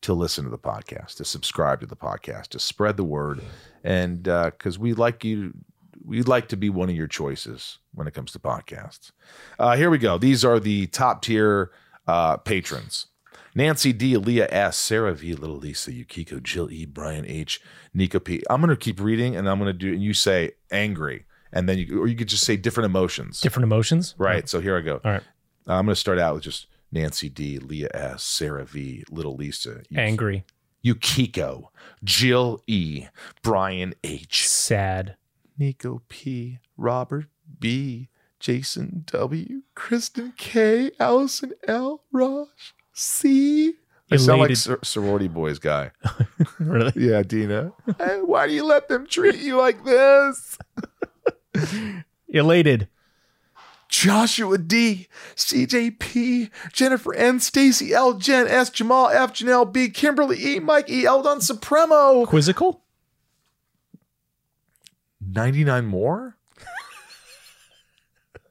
to 0.00 0.14
listen 0.14 0.44
to 0.44 0.50
the 0.50 0.58
podcast, 0.58 1.16
to 1.16 1.24
subscribe 1.24 1.80
to 1.80 1.86
the 1.86 1.96
podcast, 1.96 2.48
to 2.48 2.58
spread 2.58 2.96
the 2.96 3.04
word, 3.04 3.42
and 3.84 4.22
because 4.22 4.78
we 4.78 4.94
like 4.94 5.24
you, 5.24 5.54
we'd 6.04 6.28
like 6.28 6.48
to 6.48 6.56
be 6.56 6.70
one 6.70 6.88
of 6.88 6.96
your 6.96 7.06
choices 7.06 7.78
when 7.92 8.06
it 8.06 8.14
comes 8.14 8.32
to 8.32 8.38
podcasts. 8.38 9.12
Uh, 9.58 9.76
here 9.76 9.90
we 9.90 9.98
go. 9.98 10.18
These 10.18 10.44
are 10.44 10.58
the 10.58 10.86
top 10.88 11.22
tier 11.22 11.70
uh, 12.06 12.36
patrons. 12.38 13.06
Nancy 13.54 13.92
D, 13.92 14.16
Leah 14.16 14.46
S, 14.50 14.76
Sarah 14.76 15.14
V, 15.14 15.34
Little 15.34 15.56
Lisa, 15.56 15.92
Yukiko, 15.92 16.38
Jill 16.38 16.70
E, 16.70 16.84
Brian 16.86 17.24
H, 17.26 17.60
Nico 17.92 18.20
P. 18.20 18.42
I'm 18.48 18.60
gonna 18.60 18.76
keep 18.76 19.00
reading, 19.00 19.34
and 19.36 19.48
I'm 19.48 19.58
gonna 19.58 19.72
do. 19.72 19.92
And 19.92 20.02
you 20.02 20.14
say 20.14 20.52
angry, 20.70 21.24
and 21.52 21.68
then 21.68 21.78
you, 21.78 22.00
or 22.00 22.06
you 22.06 22.14
could 22.14 22.28
just 22.28 22.44
say 22.44 22.56
different 22.56 22.86
emotions. 22.86 23.40
Different 23.40 23.64
emotions. 23.64 24.14
Right. 24.16 24.48
So 24.48 24.60
here 24.60 24.76
I 24.76 24.80
go. 24.80 25.00
All 25.04 25.12
right. 25.12 25.22
I'm 25.66 25.86
gonna 25.86 25.96
start 25.96 26.18
out 26.18 26.34
with 26.34 26.44
just 26.44 26.66
Nancy 26.92 27.28
D, 27.28 27.58
Leah 27.58 27.90
S, 27.92 28.22
Sarah 28.22 28.64
V, 28.64 29.04
Little 29.10 29.34
Lisa, 29.34 29.82
Angry, 29.94 30.44
Yukiko, 30.88 31.70
Jill 32.02 32.62
E, 32.66 33.06
Brian 33.42 33.94
H, 34.02 34.48
sad, 34.48 35.16
Nico 35.58 36.02
P, 36.08 36.58
Robert 36.76 37.26
B, 37.60 38.08
Jason 38.40 39.04
W, 39.06 39.62
Kristen 39.74 40.32
K, 40.36 40.90
Allison 40.98 41.52
L, 41.66 42.04
Raj 42.12 42.46
C. 42.92 43.74
I 44.10 44.16
sound 44.16 44.40
like 44.40 44.48
Elated. 44.48 44.58
sor- 44.58 44.78
sorority 44.82 45.28
boys 45.28 45.58
guy. 45.58 45.90
really. 46.58 46.92
Yeah, 46.96 47.22
Dina. 47.22 47.72
Hey, 47.98 48.20
why 48.24 48.46
do 48.46 48.54
you 48.54 48.64
let 48.64 48.88
them 48.88 49.06
treat 49.06 49.36
you 49.36 49.56
like 49.58 49.84
this? 49.84 50.56
Elated, 52.28 52.88
Joshua 53.88 54.58
D, 54.58 55.08
CJP, 55.34 56.50
Jennifer 56.72 57.14
N, 57.14 57.40
Stacy 57.40 57.94
L, 57.94 58.14
Jen 58.14 58.46
S, 58.46 58.70
Jamal 58.70 59.08
F, 59.08 59.32
Janelle 59.32 59.72
B, 59.72 59.88
Kimberly 59.88 60.36
E, 60.38 60.60
Mike 60.60 60.90
E, 60.90 61.06
Eldon 61.06 61.40
Supremo. 61.40 62.26
quizzical, 62.26 62.82
99 65.20 65.86
more? 65.86 66.36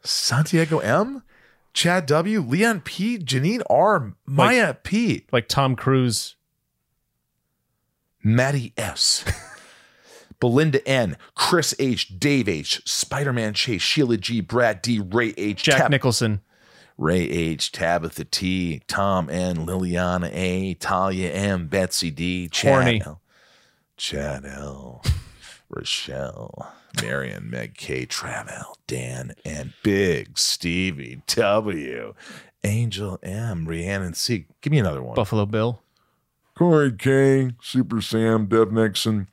Santiago 0.03 0.80
M, 0.80 1.22
Chad 1.73 2.05
W, 2.07 2.41
Leon 2.41 2.81
P, 2.81 3.18
Janine 3.19 3.61
R, 3.69 4.14
Maya 4.26 4.73
P, 4.73 5.26
like 5.31 5.47
Tom 5.47 5.76
Cruise. 5.76 6.35
Maddie 8.23 8.73
S, 8.77 9.23
Belinda 10.39 10.85
N, 10.88 11.18
Chris 11.35 11.73
H, 11.80 12.19
Dave 12.19 12.47
H, 12.47 12.81
Spider 12.85 13.34
Man 13.34 13.53
Chase, 13.53 13.81
Sheila 13.81 14.18
G, 14.18 14.41
Brad 14.41 14.81
D, 14.81 14.99
Ray 14.99 15.34
H, 15.38 15.64
Jack 15.64 15.77
Tab- 15.77 15.91
Nicholson, 15.91 16.41
Ray 16.97 17.22
H, 17.30 17.72
Tabitha 17.72 18.23
T, 18.26 18.81
Tom 18.88 19.30
N, 19.30 19.65
Liliana 19.65 20.30
A, 20.34 20.73
Talia 20.76 21.31
M, 21.31 21.68
Betsy 21.68 22.11
D, 22.11 22.47
Chad 22.49 22.73
Horny. 22.73 23.01
L, 23.05 23.22
Chad 23.97 24.45
L, 24.45 25.03
Rochelle, 25.69 26.73
Marion, 27.01 27.49
Meg 27.49 27.76
K, 27.76 28.05
Travel, 28.05 28.77
Dan, 28.88 29.34
and 29.43 29.73
Big 29.84 30.38
Stevie 30.38 31.22
W, 31.27 32.14
Angel 32.64 33.19
M, 33.23 33.65
Rhiannon 33.65 34.14
C. 34.14 34.45
Give 34.61 34.72
me 34.72 34.80
another 34.80 35.01
one. 35.01 35.15
Buffalo 35.15 35.45
Bill, 35.45 35.81
Corey 36.55 36.91
K, 36.91 37.51
Super 37.61 38.01
Sam, 38.01 38.45
Dev 38.47 38.72
Nixon, 38.72 39.27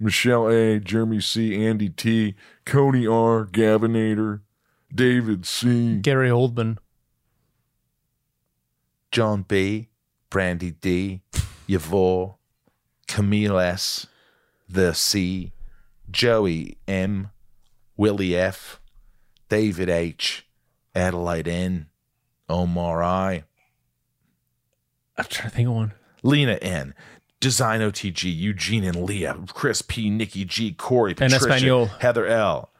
Michelle 0.00 0.48
A, 0.48 0.80
Jeremy 0.80 1.20
C, 1.20 1.64
Andy 1.64 1.90
T, 1.90 2.34
Cody 2.64 3.06
R, 3.06 3.44
Gavinator, 3.44 4.40
David 4.92 5.46
C. 5.46 5.98
Gary 5.98 6.30
Oldman, 6.30 6.78
John 9.12 9.42
B, 9.42 9.88
Brandy 10.30 10.70
D, 10.72 11.20
Yavor, 11.68 12.36
Camille 13.06 13.58
S, 13.58 14.06
the 14.68 14.94
C, 14.94 15.52
Joey 16.10 16.78
M, 16.88 17.30
Willie 17.96 18.34
F, 18.34 18.80
David 19.50 19.90
H, 19.90 20.46
Adelaide 20.94 21.46
N, 21.46 21.88
Omar 22.48 23.02
I, 23.02 23.44
I'm 25.20 25.26
trying 25.26 25.50
to 25.50 25.54
think 25.54 25.68
of 25.68 25.74
one. 25.74 25.92
Lena 26.22 26.54
N, 26.62 26.94
Design 27.40 27.80
OTG, 27.80 28.36
Eugene 28.36 28.84
and 28.84 29.02
Leah, 29.02 29.34
Chris 29.54 29.80
P, 29.80 30.10
Nikki 30.10 30.44
G, 30.44 30.72
Corey, 30.74 31.14
Patricia, 31.14 31.46
español. 31.46 31.88
Heather 31.98 32.26
L, 32.26 32.70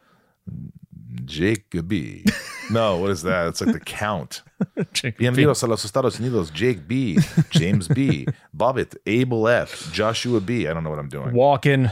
Jacoby. 1.25 2.27
no, 2.71 2.99
what 2.99 3.11
is 3.11 3.23
that? 3.23 3.49
It's 3.49 3.63
like 3.63 3.73
the 3.73 3.81
count. 3.81 4.43
Bienvenidos 4.77 5.63
a 5.63 5.67
los 5.67 5.85
Estados 5.85 6.21
Unidos. 6.21 6.53
Jake 6.53 6.87
B, 6.87 7.19
James 7.49 7.89
B, 7.89 8.27
Bobbitt, 8.57 8.97
Abel 9.07 9.49
F, 9.49 9.91
Joshua 9.93 10.43
B. 10.43 10.69
I 10.69 10.75
don't 10.75 10.85
know 10.85 10.91
what 10.91 10.99
I'm 10.99 11.09
doing. 11.09 11.33
Walking. 11.33 11.89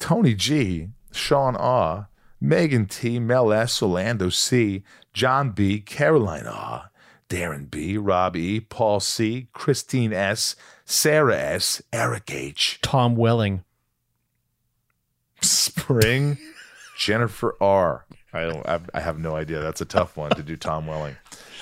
Tony 0.00 0.34
G, 0.34 0.88
Sean 1.12 1.54
R, 1.54 2.08
Megan 2.40 2.86
T, 2.86 3.20
Mel 3.20 3.52
S, 3.52 3.80
Orlando 3.80 4.28
C, 4.28 4.82
John 5.12 5.50
B, 5.50 5.78
Caroline 5.78 6.48
R, 6.48 6.90
Darren 7.28 7.70
B, 7.70 7.96
Rob 7.96 8.34
E, 8.34 8.58
Paul 8.58 8.98
C, 8.98 9.46
Christine 9.52 10.12
S, 10.12 10.56
Sarah 10.84 11.36
S, 11.36 11.82
Eric 11.92 12.30
H, 12.30 12.78
Tom 12.82 13.16
Welling. 13.16 13.64
Spring, 15.40 16.38
Jennifer 16.98 17.56
R. 17.60 18.06
I 18.32 18.42
don't. 18.42 18.66
I, 18.66 18.80
I 18.94 19.00
have 19.00 19.18
no 19.18 19.34
idea. 19.34 19.60
That's 19.60 19.80
a 19.80 19.84
tough 19.86 20.16
one 20.16 20.30
to 20.30 20.42
do. 20.42 20.56
Tom 20.56 20.86
Welling. 20.86 21.16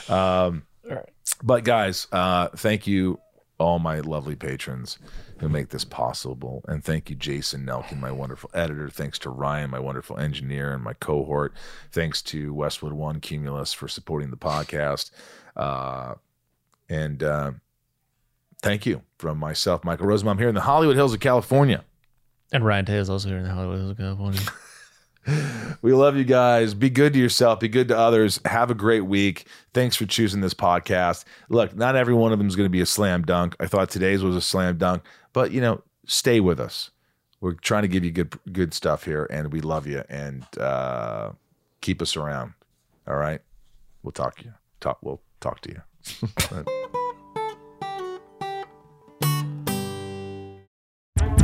Um, 0.08 0.64
all 0.88 0.96
right. 0.96 1.10
but 1.42 1.64
guys, 1.64 2.06
uh, 2.12 2.48
thank 2.48 2.86
you, 2.86 3.18
all 3.58 3.78
my 3.78 4.00
lovely 4.00 4.36
patrons 4.36 4.98
who 5.38 5.48
make 5.48 5.70
this 5.70 5.84
possible, 5.84 6.62
and 6.68 6.84
thank 6.84 7.08
you, 7.08 7.16
Jason 7.16 7.64
Nelkin, 7.64 7.98
my 7.98 8.12
wonderful 8.12 8.50
editor. 8.52 8.88
Thanks 8.90 9.18
to 9.20 9.30
Ryan, 9.30 9.70
my 9.70 9.78
wonderful 9.78 10.18
engineer, 10.18 10.74
and 10.74 10.82
my 10.82 10.92
cohort. 10.94 11.54
Thanks 11.90 12.22
to 12.22 12.52
Westwood 12.52 12.92
One 12.92 13.20
Cumulus 13.20 13.72
for 13.72 13.88
supporting 13.88 14.30
the 14.30 14.36
podcast. 14.36 15.10
Uh, 15.56 16.14
and 16.88 17.22
uh, 17.22 17.52
thank 18.60 18.86
you 18.86 19.02
from 19.18 19.38
myself, 19.38 19.84
Michael 19.84 20.06
Rosenbaum, 20.06 20.38
here 20.38 20.48
in 20.48 20.54
the 20.54 20.60
Hollywood 20.60 20.96
Hills 20.96 21.14
of 21.14 21.20
California. 21.20 21.84
And 22.52 22.64
Ryan 22.64 22.84
Tay 22.84 22.96
is 22.96 23.10
also 23.10 23.28
here 23.28 23.38
in 23.38 23.44
the 23.44 23.50
Hollywood, 23.50 23.78
Hills, 23.78 23.90
of 23.90 23.96
California. 23.98 24.40
We 25.82 25.92
love 25.92 26.16
you 26.16 26.24
guys. 26.24 26.74
Be 26.74 26.90
good 26.90 27.12
to 27.12 27.18
yourself. 27.18 27.60
Be 27.60 27.68
good 27.68 27.88
to 27.88 27.98
others. 27.98 28.40
Have 28.44 28.70
a 28.70 28.74
great 28.74 29.02
week. 29.02 29.46
Thanks 29.72 29.96
for 29.96 30.06
choosing 30.06 30.40
this 30.40 30.54
podcast. 30.54 31.24
Look, 31.48 31.74
not 31.74 31.96
every 31.96 32.14
one 32.14 32.32
of 32.32 32.38
them 32.38 32.48
is 32.48 32.56
going 32.56 32.66
to 32.66 32.70
be 32.70 32.80
a 32.80 32.86
slam 32.86 33.22
dunk. 33.22 33.56
I 33.60 33.66
thought 33.66 33.90
today's 33.90 34.22
was 34.22 34.36
a 34.36 34.40
slam 34.40 34.78
dunk, 34.78 35.02
but 35.32 35.52
you 35.52 35.60
know, 35.60 35.82
stay 36.06 36.40
with 36.40 36.60
us. 36.60 36.90
We're 37.40 37.52
trying 37.52 37.82
to 37.82 37.88
give 37.88 38.04
you 38.04 38.10
good 38.10 38.38
good 38.52 38.74
stuff 38.74 39.04
here, 39.04 39.26
and 39.30 39.52
we 39.52 39.60
love 39.60 39.86
you. 39.86 40.04
And 40.10 40.44
uh, 40.58 41.32
keep 41.80 42.02
us 42.02 42.16
around. 42.16 42.52
All 43.08 43.16
right, 43.16 43.40
we'll 44.02 44.12
talk 44.12 44.36
to 44.38 44.44
you. 44.44 44.54
Talk. 44.80 44.98
We'll 45.00 45.22
talk 45.40 45.60
to 45.62 45.70
you. 45.70 46.94